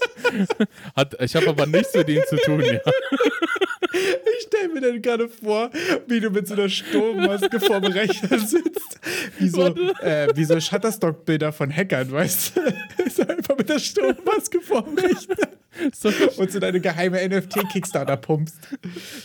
Hat, 0.95 1.15
ich 1.21 1.35
habe 1.35 1.49
aber 1.49 1.65
nichts 1.65 1.93
mit 1.95 2.09
ihm 2.09 2.21
zu 2.27 2.37
tun, 2.37 2.61
ja. 2.61 2.79
Ich 4.37 4.47
stelle 4.47 4.73
mir 4.73 4.81
dann 4.81 5.01
gerade 5.01 5.29
vor, 5.29 5.69
wie 6.07 6.19
du 6.19 6.29
mit 6.29 6.47
so 6.47 6.53
einer 6.53 6.67
Sturmmaske 6.67 7.61
vorm 7.61 7.85
Rechner 7.85 8.39
sitzt. 8.39 8.99
Wie 9.39 9.47
so, 9.47 9.67
äh, 10.01 10.27
wie 10.35 10.43
so 10.43 10.59
Shutterstock-Bilder 10.59 11.53
von 11.53 11.73
Hackern, 11.73 12.11
weißt 12.11 12.57
du? 12.57 13.03
Ist 13.05 13.21
einfach 13.21 13.57
mit 13.57 13.69
der 13.69 13.79
Sturmmaske 13.79 14.59
vorm 14.59 14.97
Rechner. 14.97 15.47
So. 15.93 16.09
Und 16.37 16.51
so 16.51 16.59
deine 16.59 16.79
geheime 16.79 17.17
NFT-Kickstarter 17.17 18.17
pumpst. 18.17 18.57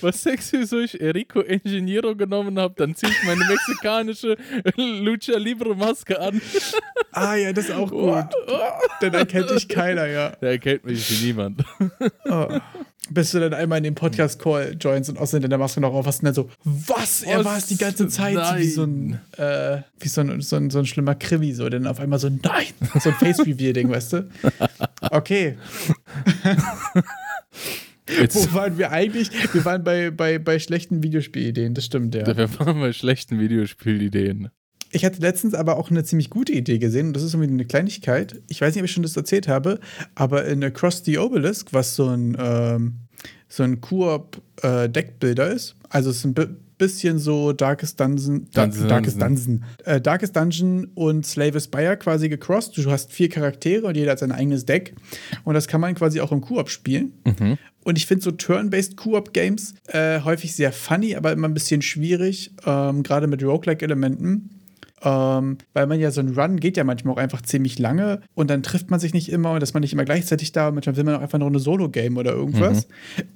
Was 0.01 0.23
sexy 0.23 0.67
so 0.67 0.79
ich 0.79 1.01
Enrico 1.01 1.41
Enginero 1.41 2.15
genommen 2.15 2.59
habe, 2.59 2.75
dann 2.77 2.95
ziehe 2.95 3.11
ich 3.13 3.23
meine 3.25 3.45
mexikanische 3.45 4.37
Lucha 4.77 5.37
Libre 5.37 5.75
Maske 5.75 6.21
an. 6.21 6.41
Ah 7.13 7.35
ja, 7.35 7.53
das 7.53 7.65
ist 7.65 7.75
auch 7.75 7.91
gut. 7.91 8.25
Denn 9.03 9.15
erkennt 9.15 9.51
dich 9.51 9.67
keiner, 9.67 10.07
ja. 10.07 10.31
Der 10.41 10.51
erkennt 10.53 10.85
mich 10.85 11.21
niemand. 11.23 11.65
Oh 12.27 12.61
bis 13.11 13.33
du 13.33 13.41
dann 13.41 13.55
einmal 13.55 13.79
in 13.79 13.85
den 13.85 13.95
Podcast-Call 13.95 14.77
joinst 14.81 15.11
und 15.11 15.19
außerdem 15.19 15.45
in 15.45 15.51
der 15.51 15.59
Maske 15.59 15.81
noch 15.81 15.93
auf 15.93 16.07
hast 16.07 16.21
und 16.21 16.27
dann 16.27 16.35
so, 16.35 16.49
was? 16.65 17.23
Er 17.23 17.45
war 17.45 17.59
es 17.59 17.67
die 17.67 17.77
ganze 17.77 18.09
Zeit 18.09 18.35
nein. 18.35 18.59
wie 18.59 18.69
so 18.69 18.85
ein, 18.85 19.21
äh, 19.37 19.83
wie 19.99 20.09
so 20.09 20.21
ein, 20.21 20.41
so, 20.41 20.57
ein, 20.57 20.71
so 20.71 20.79
ein 20.79 20.87
schlimmer 20.87 21.15
Krimi, 21.15 21.53
so, 21.53 21.69
dann 21.69 21.87
auf 21.87 22.01
einmal 22.01 22.19
so, 22.19 22.29
nein, 22.29 22.67
so 23.01 23.11
ein 23.11 23.15
Face-Reveal-Ding, 23.17 23.91
weißt 23.91 24.13
du? 24.15 24.31
Okay. 25.11 25.57
Jetzt. 28.09 28.51
Wo 28.51 28.55
waren 28.55 28.77
wir 28.79 28.91
eigentlich? 28.91 29.31
Wir 29.53 29.65
waren 29.65 29.85
bei, 29.85 30.11
bei, 30.11 30.39
bei 30.39 30.59
schlechten 30.59 31.03
Videospielideen, 31.03 31.75
das 31.75 31.85
stimmt, 31.87 32.15
ja. 32.15 32.27
Wir 32.27 32.59
waren 32.59 32.81
bei 32.81 32.93
schlechten 32.93 33.39
Videospielideen. 33.39 34.51
Ich 34.93 35.05
hatte 35.05 35.21
letztens 35.21 35.55
aber 35.55 35.77
auch 35.77 35.91
eine 35.91 36.05
ziemlich 36.05 36.31
gute 36.31 36.53
Idee 36.53 36.79
gesehen 36.79 37.09
und 37.09 37.13
das 37.15 37.23
ist 37.23 37.35
irgendwie 37.35 37.53
eine 37.53 37.65
Kleinigkeit. 37.65 38.41
Ich 38.49 38.61
weiß 38.61 38.75
nicht, 38.75 38.83
ob 38.83 38.87
ich 38.87 38.93
schon 38.93 39.03
das 39.03 39.17
erzählt 39.17 39.49
habe, 39.49 39.79
aber 40.15 40.45
in 40.47 40.63
Across 40.65 41.05
the 41.05 41.19
Obelisk, 41.19 41.73
was 41.73 41.95
so 41.95 42.09
ein, 42.09 42.37
ähm, 42.39 42.95
so 43.49 43.63
ein 43.63 43.81
Koop-Deckbilder 43.81 45.51
äh, 45.51 45.55
ist, 45.55 45.77
also 45.89 46.11
es 46.11 46.19
ist 46.19 46.25
ein 46.25 46.35
bisschen 46.81 47.19
so 47.19 47.53
Darkest 47.53 48.01
Dungeon, 48.01 48.49
Dungeon. 48.53 48.89
Darkest 48.89 49.21
Dungeon, 49.21 49.65
äh, 49.85 50.01
Darkest 50.01 50.35
Dungeon 50.35 50.87
und 50.95 51.27
Slave 51.27 51.57
Aspire 51.57 51.97
quasi 51.97 52.29
gecrossed. 52.29 52.77
Du 52.77 52.91
hast 52.91 53.13
vier 53.13 53.29
Charaktere 53.29 53.87
und 53.87 53.97
jeder 53.97 54.13
hat 54.13 54.19
sein 54.19 54.33
eigenes 54.33 54.65
Deck. 54.65 54.95
Und 55.45 55.55
das 55.55 55.69
kann 55.69 55.81
man 55.81 55.95
quasi 55.95 56.21
auch 56.21 56.33
im 56.33 56.41
Koop 56.41 56.71
spielen. 56.71 57.13
Mhm. 57.25 57.59
Und 57.85 57.99
ich 57.99 58.07
finde 58.07 58.25
so 58.25 58.31
Turn-based 58.31 58.97
Koop-Games 58.97 59.75
äh, 59.89 60.21
häufig 60.23 60.55
sehr 60.55 60.73
funny, 60.73 61.15
aber 61.15 61.33
immer 61.33 61.49
ein 61.49 61.55
bisschen 61.55 61.83
schwierig, 61.83 62.53
ähm, 62.67 63.03
gerade 63.03 63.27
mit 63.27 63.43
Roguelike-Elementen. 63.43 64.60
Ähm, 65.03 65.59
weil 65.73 65.87
man 65.87 65.99
ja 65.99 66.11
so 66.11 66.21
ein 66.21 66.39
Run 66.39 66.61
geht 66.61 66.77
ja 66.77 66.85
manchmal 66.85 67.15
auch 67.15 67.19
einfach 67.19 67.41
ziemlich 67.41 67.79
lange 67.79 68.21
und 68.35 68.51
dann 68.51 68.63
trifft 68.63 68.91
man 68.91 69.01
sich 69.01 69.15
nicht 69.15 69.31
immer 69.31 69.53
und 69.53 69.63
ist 69.63 69.73
man 69.73 69.81
nicht 69.81 69.95
immer 69.95 70.05
gleichzeitig 70.05 70.53
da 70.53 70.69
und 70.69 70.75
manchmal 70.75 70.97
will 70.97 71.05
man 71.05 71.15
auch 71.15 71.23
einfach 71.23 71.39
nur 71.39 71.49
eine 71.49 71.59
Solo-Game 71.59 72.17
oder 72.19 72.33
irgendwas. 72.33 72.87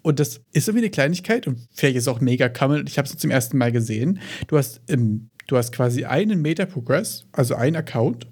Und 0.02 0.20
das 0.20 0.42
ist 0.52 0.68
irgendwie 0.68 0.84
eine 0.84 0.90
Kleinigkeit 0.90 1.46
und 1.46 1.60
vielleicht 1.72 1.96
ist 1.96 2.08
auch 2.08 2.20
mega 2.20 2.48
kammel. 2.48 2.84
Ich 2.86 2.98
habe 2.98 3.08
es 3.08 3.16
zum 3.16 3.30
ersten 3.30 3.56
Mal 3.56 3.72
gesehen. 3.72 4.20
Du 4.46 4.58
hast, 4.58 4.82
im, 4.88 5.30
du 5.46 5.56
hast 5.56 5.72
quasi 5.72 6.04
einen 6.04 6.42
Meter 6.42 6.66
Progress, 6.66 7.26
also 7.32 7.54
einen 7.54 7.76
Account. 7.76 8.26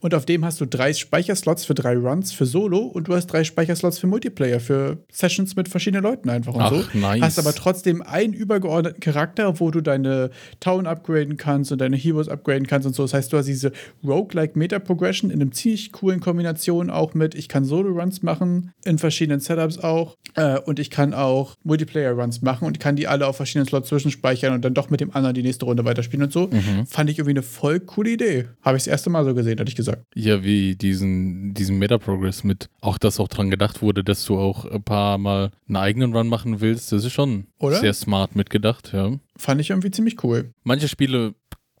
Und 0.00 0.14
auf 0.14 0.24
dem 0.24 0.44
hast 0.44 0.60
du 0.60 0.66
drei 0.66 0.92
Speicherslots 0.92 1.64
für 1.64 1.74
drei 1.74 1.96
Runs 1.96 2.32
für 2.32 2.46
Solo 2.46 2.78
und 2.78 3.08
du 3.08 3.14
hast 3.14 3.26
drei 3.26 3.44
Speicherslots 3.44 3.98
für 3.98 4.06
Multiplayer, 4.06 4.60
für 4.60 4.98
Sessions 5.10 5.56
mit 5.56 5.68
verschiedenen 5.68 6.04
Leuten 6.04 6.30
einfach 6.30 6.54
und 6.54 6.62
Ach, 6.62 6.70
so. 6.70 6.84
nice. 6.98 7.20
Hast 7.20 7.38
aber 7.38 7.54
trotzdem 7.54 8.02
einen 8.02 8.32
übergeordneten 8.32 9.00
Charakter, 9.00 9.58
wo 9.60 9.70
du 9.70 9.80
deine 9.80 10.30
Town 10.60 10.86
upgraden 10.86 11.36
kannst 11.36 11.72
und 11.72 11.80
deine 11.80 11.96
Heroes 11.96 12.28
upgraden 12.28 12.66
kannst 12.66 12.86
und 12.86 12.94
so. 12.94 13.02
Das 13.02 13.14
heißt, 13.14 13.32
du 13.32 13.38
hast 13.38 13.46
diese 13.46 13.72
Roguelike 14.04 14.58
Meta 14.58 14.78
Progression 14.78 15.30
in 15.30 15.40
einem 15.40 15.52
ziemlich 15.52 15.92
coolen 15.92 16.20
Kombination 16.20 16.90
auch 16.90 17.14
mit, 17.14 17.34
ich 17.34 17.48
kann 17.48 17.64
Solo-Runs 17.64 18.22
machen, 18.22 18.72
in 18.84 18.98
verschiedenen 18.98 19.40
Setups 19.40 19.78
auch. 19.78 20.16
Äh, 20.34 20.58
und 20.60 20.78
ich 20.78 20.90
kann 20.90 21.14
auch 21.14 21.56
Multiplayer-Runs 21.64 22.42
machen 22.42 22.66
und 22.66 22.78
kann 22.78 22.96
die 22.96 23.08
alle 23.08 23.26
auf 23.26 23.36
verschiedenen 23.36 23.66
Slots 23.66 23.88
zwischenspeichern 23.88 24.54
und 24.54 24.64
dann 24.64 24.74
doch 24.74 24.90
mit 24.90 25.00
dem 25.00 25.14
anderen 25.14 25.34
die 25.34 25.42
nächste 25.42 25.64
Runde 25.64 25.84
weiterspielen 25.84 26.26
und 26.26 26.32
so. 26.32 26.50
Fand 26.88 27.10
ich 27.10 27.18
irgendwie 27.18 27.32
eine 27.32 27.42
voll 27.42 27.80
coole 27.80 28.10
Idee. 28.10 28.46
Habe 28.62 28.76
ich 28.76 28.84
das 28.84 28.88
erste 28.88 29.10
Mal 29.10 29.24
so 29.24 29.34
gesehen, 29.34 29.58
hatte 29.58 29.68
ich 29.68 29.76
gesagt. 29.76 29.87
Ja, 30.14 30.42
wie 30.44 30.76
diesen, 30.76 31.54
diesen 31.54 31.78
Meta-Progress 31.78 32.44
mit, 32.44 32.68
auch 32.80 32.98
dass 32.98 33.20
auch 33.20 33.28
dran 33.28 33.50
gedacht 33.50 33.82
wurde, 33.82 34.04
dass 34.04 34.24
du 34.24 34.38
auch 34.38 34.64
ein 34.64 34.82
paar 34.82 35.18
Mal 35.18 35.50
einen 35.66 35.76
eigenen 35.76 36.14
Run 36.14 36.28
machen 36.28 36.60
willst, 36.60 36.92
das 36.92 37.04
ist 37.04 37.12
schon 37.12 37.46
Oder? 37.58 37.76
sehr 37.76 37.94
smart 37.94 38.36
mitgedacht, 38.36 38.92
ja. 38.92 39.12
Fand 39.36 39.60
ich 39.60 39.70
irgendwie 39.70 39.90
ziemlich 39.90 40.22
cool. 40.24 40.52
Manche 40.64 40.88
Spiele 40.88 41.34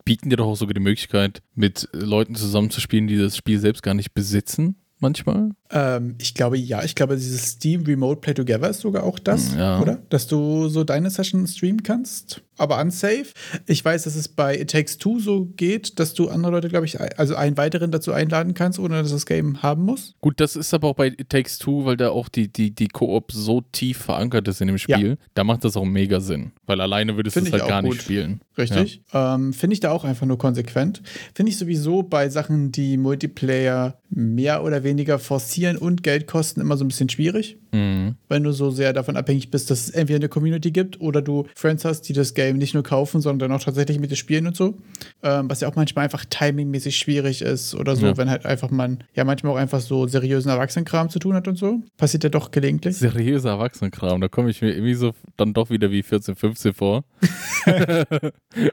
bieten 0.04 0.30
dir 0.30 0.36
doch 0.36 0.46
auch 0.46 0.56
sogar 0.56 0.74
die 0.74 0.80
Möglichkeit, 0.80 1.42
mit 1.54 1.88
Leuten 1.92 2.34
zusammenzuspielen, 2.34 3.08
die 3.08 3.18
das 3.18 3.36
Spiel 3.36 3.58
selbst 3.58 3.82
gar 3.82 3.94
nicht 3.94 4.14
besitzen, 4.14 4.76
manchmal. 5.00 5.50
Ähm, 5.70 6.14
ich 6.18 6.34
glaube, 6.34 6.56
ja, 6.58 6.82
ich 6.82 6.94
glaube, 6.94 7.16
dieses 7.16 7.42
Steam 7.52 7.84
Remote 7.84 8.20
Play 8.20 8.34
Together 8.34 8.70
ist 8.70 8.80
sogar 8.80 9.02
auch 9.04 9.18
das, 9.18 9.54
Ja. 9.54 9.80
oder? 9.80 9.98
Dass 10.08 10.26
du 10.26 10.68
so 10.68 10.82
deine 10.84 11.10
Session 11.10 11.46
streamen 11.46 11.82
kannst, 11.82 12.42
aber 12.56 12.80
unsafe. 12.80 13.26
Ich 13.66 13.84
weiß, 13.84 14.04
dass 14.04 14.16
es 14.16 14.28
bei 14.28 14.58
It 14.58 14.70
Takes 14.70 14.96
Two 14.98 15.18
so 15.20 15.44
geht, 15.44 15.98
dass 16.00 16.14
du 16.14 16.28
andere 16.28 16.52
Leute, 16.52 16.68
glaube 16.68 16.86
ich, 16.86 16.98
also 17.18 17.34
einen 17.34 17.56
weiteren 17.58 17.90
dazu 17.90 18.12
einladen 18.12 18.54
kannst, 18.54 18.78
ohne 18.78 19.02
dass 19.02 19.10
das 19.10 19.26
Game 19.26 19.62
haben 19.62 19.84
muss. 19.84 20.14
Gut, 20.20 20.40
das 20.40 20.56
ist 20.56 20.72
aber 20.72 20.88
auch 20.88 20.94
bei 20.96 21.08
It 21.08 21.28
Takes 21.28 21.58
Two, 21.58 21.84
weil 21.84 21.96
da 21.98 22.10
auch 22.10 22.28
die, 22.30 22.50
die, 22.50 22.74
die 22.74 22.88
Koop 22.88 23.30
so 23.32 23.60
tief 23.72 23.98
verankert 23.98 24.48
ist 24.48 24.60
in 24.62 24.68
dem 24.68 24.78
Spiel. 24.78 25.18
Da 25.34 25.44
macht 25.44 25.64
das 25.64 25.76
auch 25.76 25.84
mega 25.84 26.20
Sinn. 26.20 26.52
Weil 26.66 26.80
alleine 26.80 27.16
würdest 27.16 27.36
du 27.36 27.40
es 27.40 27.52
halt 27.52 27.68
gar 27.68 27.82
gut. 27.82 27.92
nicht 27.92 28.02
spielen. 28.02 28.40
Richtig. 28.56 29.02
Ähm, 29.12 29.52
Finde 29.52 29.74
ich 29.74 29.80
da 29.80 29.90
auch 29.90 30.04
einfach 30.04 30.26
nur 30.26 30.38
konsequent. 30.38 31.02
Finde 31.34 31.50
ich 31.50 31.58
sowieso 31.58 32.02
bei 32.02 32.28
Sachen, 32.30 32.72
die 32.72 32.96
Multiplayer 32.96 34.00
mehr 34.10 34.64
oder 34.64 34.82
weniger 34.82 35.18
forcieren 35.18 35.57
und 35.66 36.02
Geld 36.02 36.26
kosten, 36.26 36.60
immer 36.60 36.76
so 36.76 36.84
ein 36.84 36.88
bisschen 36.88 37.08
schwierig. 37.08 37.58
Mhm. 37.72 38.14
Wenn 38.28 38.44
du 38.44 38.52
so 38.52 38.70
sehr 38.70 38.92
davon 38.92 39.16
abhängig 39.16 39.50
bist, 39.50 39.70
dass 39.70 39.80
es 39.88 39.90
entweder 39.90 40.16
eine 40.18 40.28
Community 40.28 40.70
gibt 40.70 41.00
oder 41.00 41.20
du 41.20 41.46
Friends 41.54 41.84
hast, 41.84 42.02
die 42.08 42.12
das 42.12 42.34
Game 42.34 42.56
nicht 42.56 42.74
nur 42.74 42.82
kaufen, 42.82 43.20
sondern 43.20 43.52
auch 43.52 43.60
tatsächlich 43.62 43.98
mit 43.98 44.10
dir 44.10 44.16
spielen 44.16 44.46
und 44.46 44.56
so. 44.56 44.76
Ähm, 45.22 45.50
was 45.50 45.60
ja 45.60 45.68
auch 45.68 45.76
manchmal 45.76 46.04
einfach 46.04 46.24
timingmäßig 46.24 46.96
schwierig 46.96 47.42
ist 47.42 47.74
oder 47.74 47.96
so, 47.96 48.06
Ja. 48.06 48.16
wenn 48.16 48.30
halt 48.30 48.46
einfach 48.46 48.70
man 48.70 49.04
ja 49.14 49.24
manchmal 49.24 49.52
auch 49.52 49.56
einfach 49.58 49.80
so 49.80 50.06
seriösen 50.06 50.50
Erwachsenenkram 50.50 51.10
zu 51.10 51.18
tun 51.18 51.34
hat 51.34 51.48
und 51.48 51.56
so. 51.56 51.80
Passiert 51.96 52.24
ja 52.24 52.30
doch 52.30 52.50
gelegentlich. 52.50 52.96
Seriöser 52.96 53.50
Erwachsenenkram, 53.50 54.20
da 54.20 54.28
komme 54.28 54.50
ich 54.50 54.62
mir 54.62 54.72
irgendwie 54.72 54.94
so 54.94 55.12
dann 55.36 55.52
doch 55.52 55.68
wieder 55.70 55.90
wie 55.90 56.02
14, 56.02 56.36
15 56.36 56.72
vor. 56.74 57.04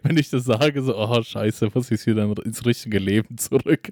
Wenn 0.04 0.18
ich 0.18 0.30
das 0.30 0.46
sage, 0.46 0.82
so, 0.82 0.96
oh 0.98 1.22
scheiße, 1.22 1.70
muss 1.74 1.92
ich 1.92 2.06
wieder 2.06 2.26
ins 2.46 2.66
richtige 2.66 3.00
Leben 3.00 3.38
zurück. 3.38 3.90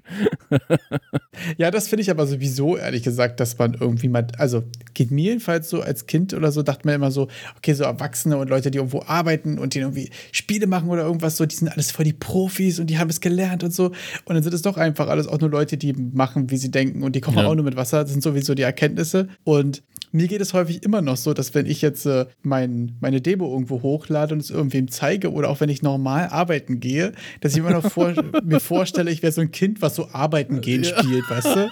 Ja, 1.56 1.70
das 1.70 1.88
finde 1.88 2.02
ich 2.02 2.10
aber 2.10 2.26
sowieso, 2.26 2.76
ehrlich 2.84 3.02
gesagt, 3.02 3.40
dass 3.40 3.58
man 3.58 3.74
irgendwie 3.74 4.08
mal, 4.08 4.26
also 4.38 4.64
geht 4.94 5.10
mir 5.10 5.24
jedenfalls 5.24 5.68
so 5.68 5.80
als 5.82 6.06
Kind 6.06 6.34
oder 6.34 6.52
so, 6.52 6.62
dachte 6.62 6.86
man 6.86 6.94
immer 6.94 7.10
so, 7.10 7.28
okay, 7.56 7.72
so 7.74 7.84
Erwachsene 7.84 8.36
und 8.36 8.48
Leute, 8.50 8.70
die 8.70 8.78
irgendwo 8.78 9.02
arbeiten 9.06 9.58
und 9.58 9.74
die 9.74 9.80
irgendwie 9.80 10.10
Spiele 10.32 10.66
machen 10.66 10.88
oder 10.88 11.02
irgendwas 11.02 11.36
so, 11.36 11.46
die 11.46 11.56
sind 11.56 11.68
alles 11.68 11.90
voll 11.90 12.04
die 12.04 12.12
Profis 12.12 12.78
und 12.78 12.88
die 12.88 12.98
haben 12.98 13.10
es 13.10 13.20
gelernt 13.20 13.64
und 13.64 13.72
so. 13.74 13.86
Und 14.24 14.34
dann 14.34 14.42
sind 14.42 14.54
es 14.54 14.62
doch 14.62 14.76
einfach 14.76 15.08
alles 15.08 15.26
auch 15.26 15.40
nur 15.40 15.50
Leute, 15.50 15.76
die 15.76 15.92
machen, 15.92 16.50
wie 16.50 16.56
sie 16.56 16.70
denken 16.70 17.02
und 17.02 17.16
die 17.16 17.20
kochen 17.20 17.38
Ja. 17.38 17.46
auch 17.46 17.54
nur 17.54 17.64
mit 17.64 17.76
Wasser. 17.76 18.02
Das 18.02 18.12
sind 18.12 18.22
sowieso 18.22 18.54
die 18.54 18.62
Erkenntnisse. 18.62 19.28
Und 19.44 19.82
mir 20.14 20.28
geht 20.28 20.40
es 20.40 20.54
häufig 20.54 20.84
immer 20.84 21.02
noch 21.02 21.16
so, 21.16 21.34
dass 21.34 21.54
wenn 21.54 21.66
ich 21.66 21.82
jetzt 21.82 22.06
äh, 22.06 22.26
mein, 22.42 22.96
meine 23.00 23.20
Demo 23.20 23.52
irgendwo 23.52 23.82
hochlade 23.82 24.32
und 24.32 24.40
es 24.40 24.48
irgendwem 24.48 24.86
zeige 24.86 25.32
oder 25.32 25.50
auch 25.50 25.60
wenn 25.60 25.68
ich 25.68 25.82
normal 25.82 26.28
arbeiten 26.28 26.78
gehe, 26.78 27.12
dass 27.40 27.52
ich 27.52 27.58
immer 27.58 27.72
noch 27.72 27.90
vor, 27.90 28.14
mir 28.44 28.60
vorstelle, 28.60 29.10
ich 29.10 29.24
wäre 29.24 29.32
so 29.32 29.40
ein 29.40 29.50
Kind, 29.50 29.82
was 29.82 29.96
so 29.96 30.08
arbeiten 30.12 30.60
gehen 30.60 30.84
spielt, 30.84 31.28
weißt 31.28 31.56
du? 31.56 31.70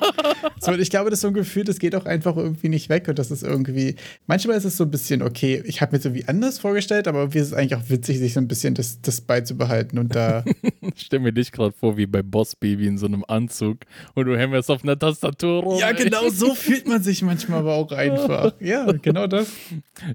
So, 0.58 0.72
und 0.72 0.80
ich 0.80 0.90
glaube, 0.90 1.08
das 1.08 1.18
ist 1.18 1.22
so 1.22 1.28
ein 1.28 1.34
Gefühl, 1.34 1.62
das 1.62 1.78
geht 1.78 1.94
auch 1.94 2.04
einfach 2.04 2.36
irgendwie 2.36 2.68
nicht 2.68 2.88
weg 2.88 3.06
und 3.06 3.16
das 3.16 3.30
ist 3.30 3.44
irgendwie, 3.44 3.94
manchmal 4.26 4.56
ist 4.56 4.64
es 4.64 4.76
so 4.76 4.84
ein 4.84 4.90
bisschen 4.90 5.22
okay, 5.22 5.62
ich 5.64 5.80
habe 5.80 5.94
mir 5.94 6.02
so 6.02 6.08
irgendwie 6.08 6.26
anders 6.26 6.58
vorgestellt, 6.58 7.06
aber 7.06 7.20
irgendwie 7.20 7.38
ist 7.38 7.46
es 7.48 7.52
eigentlich 7.52 7.76
auch 7.76 7.90
witzig, 7.90 8.18
sich 8.18 8.32
so 8.32 8.40
ein 8.40 8.48
bisschen 8.48 8.74
das, 8.74 9.00
das 9.00 9.20
beizubehalten 9.20 10.00
und 10.00 10.16
da, 10.16 10.44
Ich 10.96 11.02
stell 11.02 11.20
mir 11.20 11.32
dich 11.32 11.52
gerade 11.52 11.72
vor, 11.72 11.96
wie 11.96 12.06
bei 12.06 12.22
Boss 12.22 12.56
Baby 12.56 12.86
in 12.86 12.98
so 12.98 13.06
einem 13.06 13.24
Anzug 13.26 13.78
und 14.14 14.26
du 14.26 14.36
hämmerst 14.36 14.70
auf 14.70 14.82
einer 14.82 14.98
Tastatur 14.98 15.62
rum. 15.62 15.78
ja, 15.78 15.92
genau 15.92 16.28
so 16.28 16.54
fühlt 16.56 16.88
man 16.88 17.02
sich 17.02 17.22
manchmal 17.22 17.60
aber 17.60 17.74
auch 17.74 17.92
einfach. 17.92 18.31
Ja, 18.60 18.90
genau 18.92 19.26
das. 19.26 19.52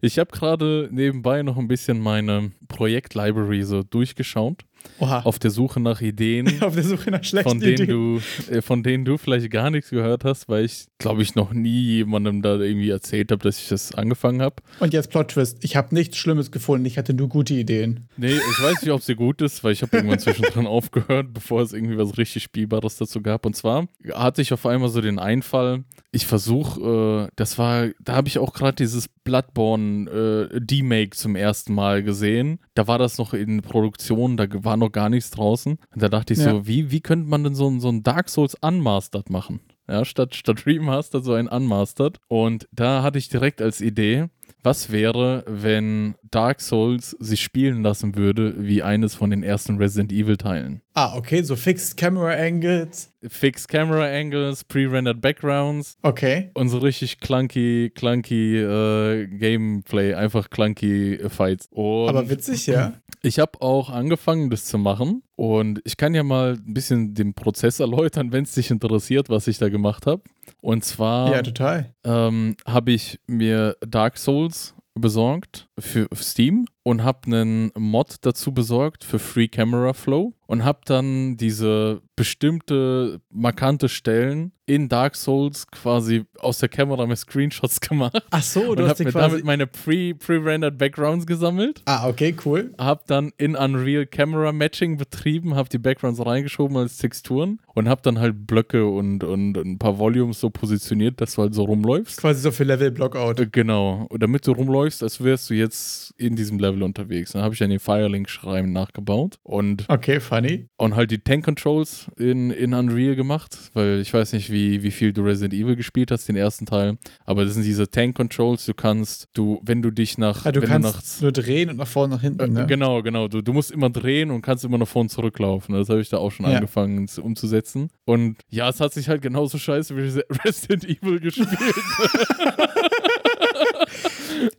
Ich 0.01 0.19
habe 0.19 0.31
gerade 0.31 0.89
nebenbei 0.91 1.43
noch 1.43 1.57
ein 1.57 1.67
bisschen 1.67 1.99
meine 1.99 2.51
Projekt-Library 2.67 3.63
so 3.63 3.83
durchgeschaut, 3.83 4.63
Oha. 4.99 5.21
auf 5.21 5.39
der 5.39 5.51
Suche 5.51 5.79
nach 5.79 6.01
Ideen. 6.01 6.47
Auf 6.61 6.73
der 6.73 6.83
Suche 6.83 7.11
nach 7.11 7.23
schlechten 7.23 7.49
von 7.49 7.59
denen 7.59 7.83
Ideen. 7.83 7.87
du, 7.87 8.51
äh, 8.51 8.61
von 8.61 8.83
denen 8.83 9.05
du 9.05 9.17
vielleicht 9.17 9.51
gar 9.51 9.69
nichts 9.69 9.89
gehört 9.89 10.23
hast, 10.23 10.49
weil 10.49 10.65
ich, 10.65 10.87
glaube 10.97 11.21
ich, 11.21 11.35
noch 11.35 11.53
nie 11.53 11.97
jemandem 11.97 12.41
da 12.41 12.55
irgendwie 12.55 12.89
erzählt 12.89 13.31
habe, 13.31 13.43
dass 13.43 13.59
ich 13.59 13.67
das 13.67 13.93
angefangen 13.93 14.41
habe. 14.41 14.55
Und 14.79 14.93
jetzt 14.93 15.11
Plot-Twist. 15.11 15.63
Ich 15.63 15.75
habe 15.75 15.93
nichts 15.93 16.17
Schlimmes 16.17 16.51
gefunden. 16.51 16.85
Ich 16.85 16.97
hatte 16.97 17.13
nur 17.13 17.29
gute 17.29 17.53
Ideen. 17.53 18.07
Nee, 18.17 18.33
ich 18.33 18.63
weiß 18.63 18.81
nicht, 18.81 18.91
ob 18.91 19.01
sie 19.01 19.15
gut 19.15 19.41
ist, 19.41 19.63
weil 19.63 19.73
ich 19.73 19.81
habe 19.81 19.95
irgendwann 19.95 20.19
zwischendrin 20.19 20.65
aufgehört, 20.67 21.33
bevor 21.33 21.61
es 21.61 21.73
irgendwie 21.73 21.97
was 21.97 22.17
richtig 22.17 22.43
Spielbares 22.43 22.97
dazu 22.97 23.21
gab. 23.21 23.45
Und 23.45 23.55
zwar 23.55 23.87
hatte 24.13 24.41
ich 24.41 24.51
auf 24.53 24.65
einmal 24.65 24.89
so 24.89 25.01
den 25.01 25.19
Einfall, 25.19 25.83
ich 26.11 26.25
versuche, 26.25 27.27
äh, 27.27 27.31
das 27.35 27.57
war, 27.57 27.89
da 27.99 28.15
habe 28.15 28.27
ich 28.27 28.39
auch 28.39 28.53
gerade 28.53 28.75
dieses 28.75 29.07
Bloodborne 29.07 30.49
äh, 30.51 30.59
D-Make 30.61 31.11
zum 31.11 31.35
ersten 31.35 31.73
Mal 31.73 32.01
gesehen. 32.01 32.59
Da 32.73 32.87
war 32.87 32.97
das 32.97 33.17
noch 33.17 33.33
in 33.33 33.61
Produktion, 33.61 34.37
da 34.37 34.45
war 34.79 34.87
noch 34.87 34.91
gar 34.91 35.09
nichts 35.09 35.31
draußen. 35.31 35.77
Und 35.93 36.01
da 36.01 36.09
dachte 36.09 36.33
ich 36.33 36.39
Ja. 36.39 36.51
so, 36.51 36.67
wie, 36.67 36.91
wie 36.91 37.01
könnte 37.01 37.27
man 37.29 37.43
denn 37.43 37.55
so, 37.55 37.67
ein- 37.69 37.79
so 37.79 37.89
ein 37.89 38.03
Dark 38.03 38.29
Souls 38.29 38.55
Unmastered 38.61 39.29
machen? 39.29 39.59
Ja, 39.89 40.03
statt, 40.03 40.35
statt 40.35 40.65
Remastered 40.65 41.23
so 41.23 41.33
ein 41.33 41.47
Unmastered. 41.47 42.17
Und 42.27 42.67
da 42.71 43.03
hatte 43.03 43.17
ich 43.17 43.29
direkt 43.29 43.61
als 43.61 43.79
Idee, 43.79 44.25
was 44.63 44.91
wäre, 44.91 45.45
wenn 45.47 46.15
Dark 46.29 46.59
Souls 46.61 47.11
sich 47.19 47.41
spielen 47.41 47.83
lassen 47.83 48.15
würde 48.15 48.55
wie 48.57 48.83
eines 48.83 49.15
von 49.15 49.29
den 49.29 49.43
ersten 49.43 49.77
Resident 49.77 50.11
Evil 50.11 50.35
Teilen? 50.37 50.81
Ah, 50.99 51.15
okay, 51.15 51.43
so 51.43 51.55
Fixed 51.55 51.95
Camera 51.95 52.33
Angles. 52.33 53.11
Fixed 53.27 53.67
Camera 53.67 54.05
Angles, 54.07 54.63
Pre-Rendered 54.63 55.21
Backgrounds 55.21 55.95
Okay. 56.01 56.49
und 56.55 56.69
so 56.69 56.79
richtig 56.79 57.19
clunky, 57.19 57.91
clunky 57.93 58.57
äh, 58.57 59.27
Gameplay, 59.27 60.15
einfach 60.15 60.49
clunky 60.49 61.13
äh, 61.13 61.29
Fights. 61.29 61.67
Und 61.69 62.09
Aber 62.09 62.27
witzig, 62.31 62.65
ja. 62.65 62.93
ich 63.21 63.37
habe 63.37 63.61
auch 63.61 63.91
angefangen, 63.91 64.49
das 64.49 64.65
zu 64.65 64.79
machen. 64.79 65.21
Und 65.35 65.81
ich 65.83 65.97
kann 65.97 66.15
ja 66.15 66.23
mal 66.23 66.53
ein 66.53 66.73
bisschen 66.73 67.13
den 67.13 67.35
Prozess 67.35 67.79
erläutern, 67.79 68.31
wenn 68.31 68.45
es 68.45 68.53
dich 68.53 68.71
interessiert, 68.71 69.29
was 69.29 69.47
ich 69.47 69.59
da 69.59 69.69
gemacht 69.69 70.07
habe. 70.07 70.23
Und 70.63 70.83
zwar 70.83 71.31
Ja, 71.31 71.43
total. 71.43 71.93
ähm, 72.05 72.55
habe 72.65 72.91
ich 72.91 73.19
mir 73.27 73.77
Dark 73.87 74.17
Souls 74.17 74.73
besorgt 74.95 75.67
für 75.77 76.07
Steam 76.15 76.65
und 76.87 77.03
habe 77.03 77.19
einen 77.25 77.71
Mod 77.77 78.15
dazu 78.21 78.53
besorgt 78.53 79.03
für 79.03 79.19
Free 79.19 79.49
Camera 79.49 79.91
Flow 79.91 80.33
und 80.45 80.63
habe 80.63 80.79
dann 80.85 81.35
diese 81.35 82.01
bestimmte 82.15 83.19
markante 83.29 83.89
Stellen 83.89 84.53
in 84.65 84.87
Dark 84.89 85.15
Souls 85.15 85.67
quasi 85.67 86.23
aus 86.39 86.59
der 86.59 86.69
Kamera 86.69 87.05
mit 87.05 87.17
Screenshots 87.17 87.79
gemacht 87.87 88.21
Ach 88.31 88.41
so, 88.41 88.61
und 88.71 88.79
du 88.79 88.83
hast 88.83 88.99
habe 88.99 89.11
dir 89.11 89.17
mir 89.17 89.21
damit 89.21 89.43
meine 89.43 89.67
pre- 89.67 90.13
pre-rendered 90.15 90.77
Backgrounds 90.77 91.25
gesammelt 91.25 91.81
ah, 91.85 92.07
okay, 92.07 92.33
cool. 92.45 92.73
habe 92.77 93.01
dann 93.07 93.31
in 93.37 93.55
Unreal 93.55 94.05
Camera 94.05 94.51
Matching 94.53 94.97
betrieben, 94.97 95.55
habe 95.55 95.67
die 95.69 95.77
Backgrounds 95.77 96.25
reingeschoben 96.25 96.77
als 96.77 96.97
Texturen 96.97 97.59
und 97.75 97.89
habe 97.89 98.01
dann 98.01 98.19
halt 98.19 98.47
Blöcke 98.47 98.85
und, 98.87 99.23
und 99.25 99.57
ein 99.57 99.77
paar 99.77 99.99
Volumes 99.99 100.39
so 100.39 100.49
positioniert, 100.49 101.19
dass 101.19 101.35
du 101.35 101.41
halt 101.43 101.53
so 101.53 101.63
rumläufst. 101.65 102.19
Quasi 102.19 102.39
so 102.41 102.51
für 102.51 102.63
Level 102.63 102.91
Blockout. 102.91 103.39
Äh, 103.41 103.47
Genau. 103.51 104.05
Und 104.09 104.21
damit 104.23 104.45
du 104.47 104.51
rumläufst, 104.51 105.01
als 105.03 105.23
wärst 105.23 105.49
du 105.49 105.53
jetzt 105.53 106.13
in 106.17 106.35
diesem 106.35 106.59
Level 106.59 106.76
Level 106.77 106.83
unterwegs. 106.83 107.31
Dann 107.31 107.41
habe 107.41 107.53
ich 107.53 107.59
dann 107.59 107.69
den 107.69 107.79
Firelink-Schrein 107.79 108.71
nachgebaut 108.71 109.37
und, 109.43 109.85
Okay, 109.89 110.19
funny. 110.19 110.67
und 110.77 110.95
halt 110.95 111.11
die 111.11 111.17
Tank-Controls 111.19 112.07
in, 112.17 112.51
in 112.51 112.73
Unreal 112.73 113.15
gemacht, 113.15 113.57
weil 113.73 113.99
ich 113.99 114.13
weiß 114.13 114.33
nicht, 114.33 114.51
wie, 114.51 114.83
wie 114.83 114.91
viel 114.91 115.13
du 115.13 115.23
Resident 115.23 115.53
Evil 115.53 115.75
gespielt 115.75 116.11
hast, 116.11 116.27
den 116.27 116.35
ersten 116.35 116.65
Teil, 116.65 116.97
aber 117.25 117.43
das 117.45 117.53
sind 117.55 117.63
diese 117.63 117.89
Tank-Controls, 117.89 118.65
du 118.65 118.73
kannst, 118.73 119.27
du, 119.33 119.59
wenn 119.63 119.81
du 119.81 119.91
dich 119.91 120.17
nach, 120.17 120.45
Ah, 120.45 120.51
du 120.51 120.61
kannst 120.61 120.87
du 120.87 120.91
nach, 120.97 121.21
nur 121.21 121.31
drehen 121.31 121.69
und 121.69 121.77
nach 121.77 121.87
vorne, 121.87 122.15
nach 122.15 122.21
hinten, 122.21 122.41
äh, 122.41 122.47
ne? 122.61 122.65
Genau, 122.67 123.01
genau. 123.01 123.27
Du, 123.27 123.41
du 123.41 123.53
musst 123.53 123.71
immer 123.71 123.89
drehen 123.89 124.31
und 124.31 124.41
kannst 124.41 124.63
immer 124.63 124.77
nach 124.77 124.87
vorne 124.87 125.09
zurücklaufen. 125.09 125.73
Das 125.75 125.89
habe 125.89 126.01
ich 126.01 126.09
da 126.09 126.17
auch 126.17 126.31
schon 126.31 126.45
Ja. 126.45 126.55
angefangen 126.55 127.07
zu- 127.07 127.23
umzusetzen. 127.23 127.89
Und 128.05 128.37
ja, 128.49 128.69
es 128.69 128.79
hat 128.79 128.93
sich 128.93 129.09
halt 129.09 129.21
genauso 129.21 129.57
scheiße 129.57 129.95
wie 129.95 130.21
Resident 130.45 130.85
Evil 130.87 131.19
gespielt. 131.19 131.47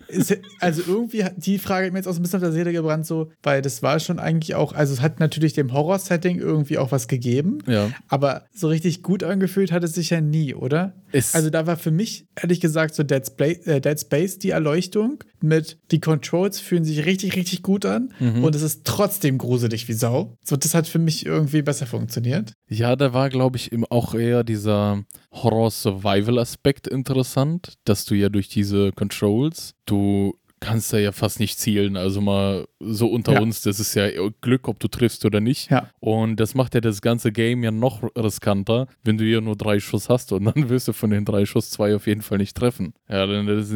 Ist, 0.08 0.36
also 0.60 0.82
irgendwie, 0.86 1.24
hat- 1.24 1.34
die 1.36 1.58
Frage 1.58 1.86
hat 1.86 1.92
mir 1.92 1.98
jetzt 1.98 2.06
auch 2.08 2.12
so 2.14 2.20
ein 2.20 2.22
bisschen 2.22 2.38
auf 2.38 2.42
der 2.44 2.52
Seele 2.52 2.72
gebrannt, 2.72 3.06
so, 3.06 3.30
weil 3.42 3.62
das 3.62 3.82
war 3.82 4.00
schon 4.00 4.18
eigentlich 4.18 4.54
auch, 4.54 4.72
also 4.72 4.92
es 4.94 5.00
hat 5.02 5.20
natürlich 5.20 5.52
dem 5.52 5.72
Horror-Setting 5.72 6.38
irgendwie 6.38 6.78
auch 6.78 6.92
was 6.92 7.08
gegeben, 7.08 7.58
ja. 7.66 7.90
aber 8.08 8.44
so 8.54 8.68
richtig 8.68 9.02
gut 9.02 9.22
angefühlt 9.22 9.70
hat 9.72 9.84
es 9.84 9.94
sich 9.94 10.10
ja 10.10 10.20
nie, 10.20 10.54
oder? 10.54 10.94
Es, 11.12 11.34
Also 11.34 11.50
da 11.50 11.66
war 11.66 11.76
für 11.76 11.90
mich, 11.90 12.26
ehrlich 12.40 12.60
gesagt, 12.60 12.94
so 12.94 13.02
Dead, 13.02 13.24
Spla 13.26 13.46
äh, 13.46 13.80
Dead 13.80 13.98
Space 14.00 14.38
die 14.38 14.50
Erleuchtung 14.50 15.22
mit 15.42 15.78
die 15.90 16.00
Controls 16.00 16.60
fühlen 16.60 16.84
sich 16.84 17.04
richtig, 17.06 17.36
richtig 17.36 17.62
gut 17.62 17.84
an 17.86 18.12
Mhm. 18.18 18.44
und 18.44 18.54
es 18.54 18.62
ist 18.62 18.84
trotzdem 18.84 19.38
gruselig 19.38 19.88
wie 19.88 19.92
Sau. 19.92 20.36
So, 20.44 20.56
das 20.56 20.74
hat 20.74 20.86
für 20.88 20.98
mich 20.98 21.24
irgendwie 21.26 21.62
besser 21.62 21.86
funktioniert. 21.86 22.52
ja, 22.68 22.96
da 22.96 23.12
war, 23.12 23.30
glaube 23.30 23.56
ich, 23.56 23.72
eben 23.72 23.84
auch 23.86 24.14
eher 24.14 24.44
dieser 24.44 25.04
Horror-Survival-Aspekt 25.32 26.86
interessant, 26.86 27.74
dass 27.84 28.04
du 28.04 28.14
ja 28.14 28.28
durch 28.28 28.48
diese 28.48 28.92
Controls, 28.92 29.74
du 29.86 30.34
kannst 30.60 30.92
da 30.92 30.98
ja 30.98 31.12
fast 31.12 31.40
nicht 31.40 31.58
zielen. 31.58 31.96
Also 31.96 32.20
mal 32.20 32.66
so 32.80 33.08
unter 33.08 33.34
Ja. 33.34 33.40
uns, 33.40 33.62
das 33.62 33.80
ist 33.80 33.94
ja 33.94 34.06
Glück, 34.40 34.68
ob 34.68 34.78
du 34.80 34.88
triffst 34.88 35.24
oder 35.24 35.40
nicht. 35.40 35.70
Ja. 35.70 35.90
Und 36.00 36.36
das 36.40 36.54
macht 36.54 36.74
ja 36.74 36.80
das 36.80 37.00
ganze 37.02 37.32
Game 37.32 37.62
ja 37.64 37.70
noch 37.70 38.02
riskanter, 38.16 38.86
wenn 39.04 39.18
du 39.18 39.24
hier 39.24 39.40
nur 39.40 39.56
drei 39.56 39.80
Schuss 39.80 40.08
hast 40.08 40.32
und 40.32 40.44
dann 40.44 40.54
wirst 40.68 40.88
du 40.88 40.92
von 40.92 41.10
den 41.10 41.24
drei 41.24 41.44
Schuss 41.46 41.70
zwei 41.70 41.94
auf 41.94 42.06
jeden 42.06 42.22
Fall 42.22 42.38
nicht 42.38 42.56
treffen. 42.56 42.92
Ja, 43.08 43.24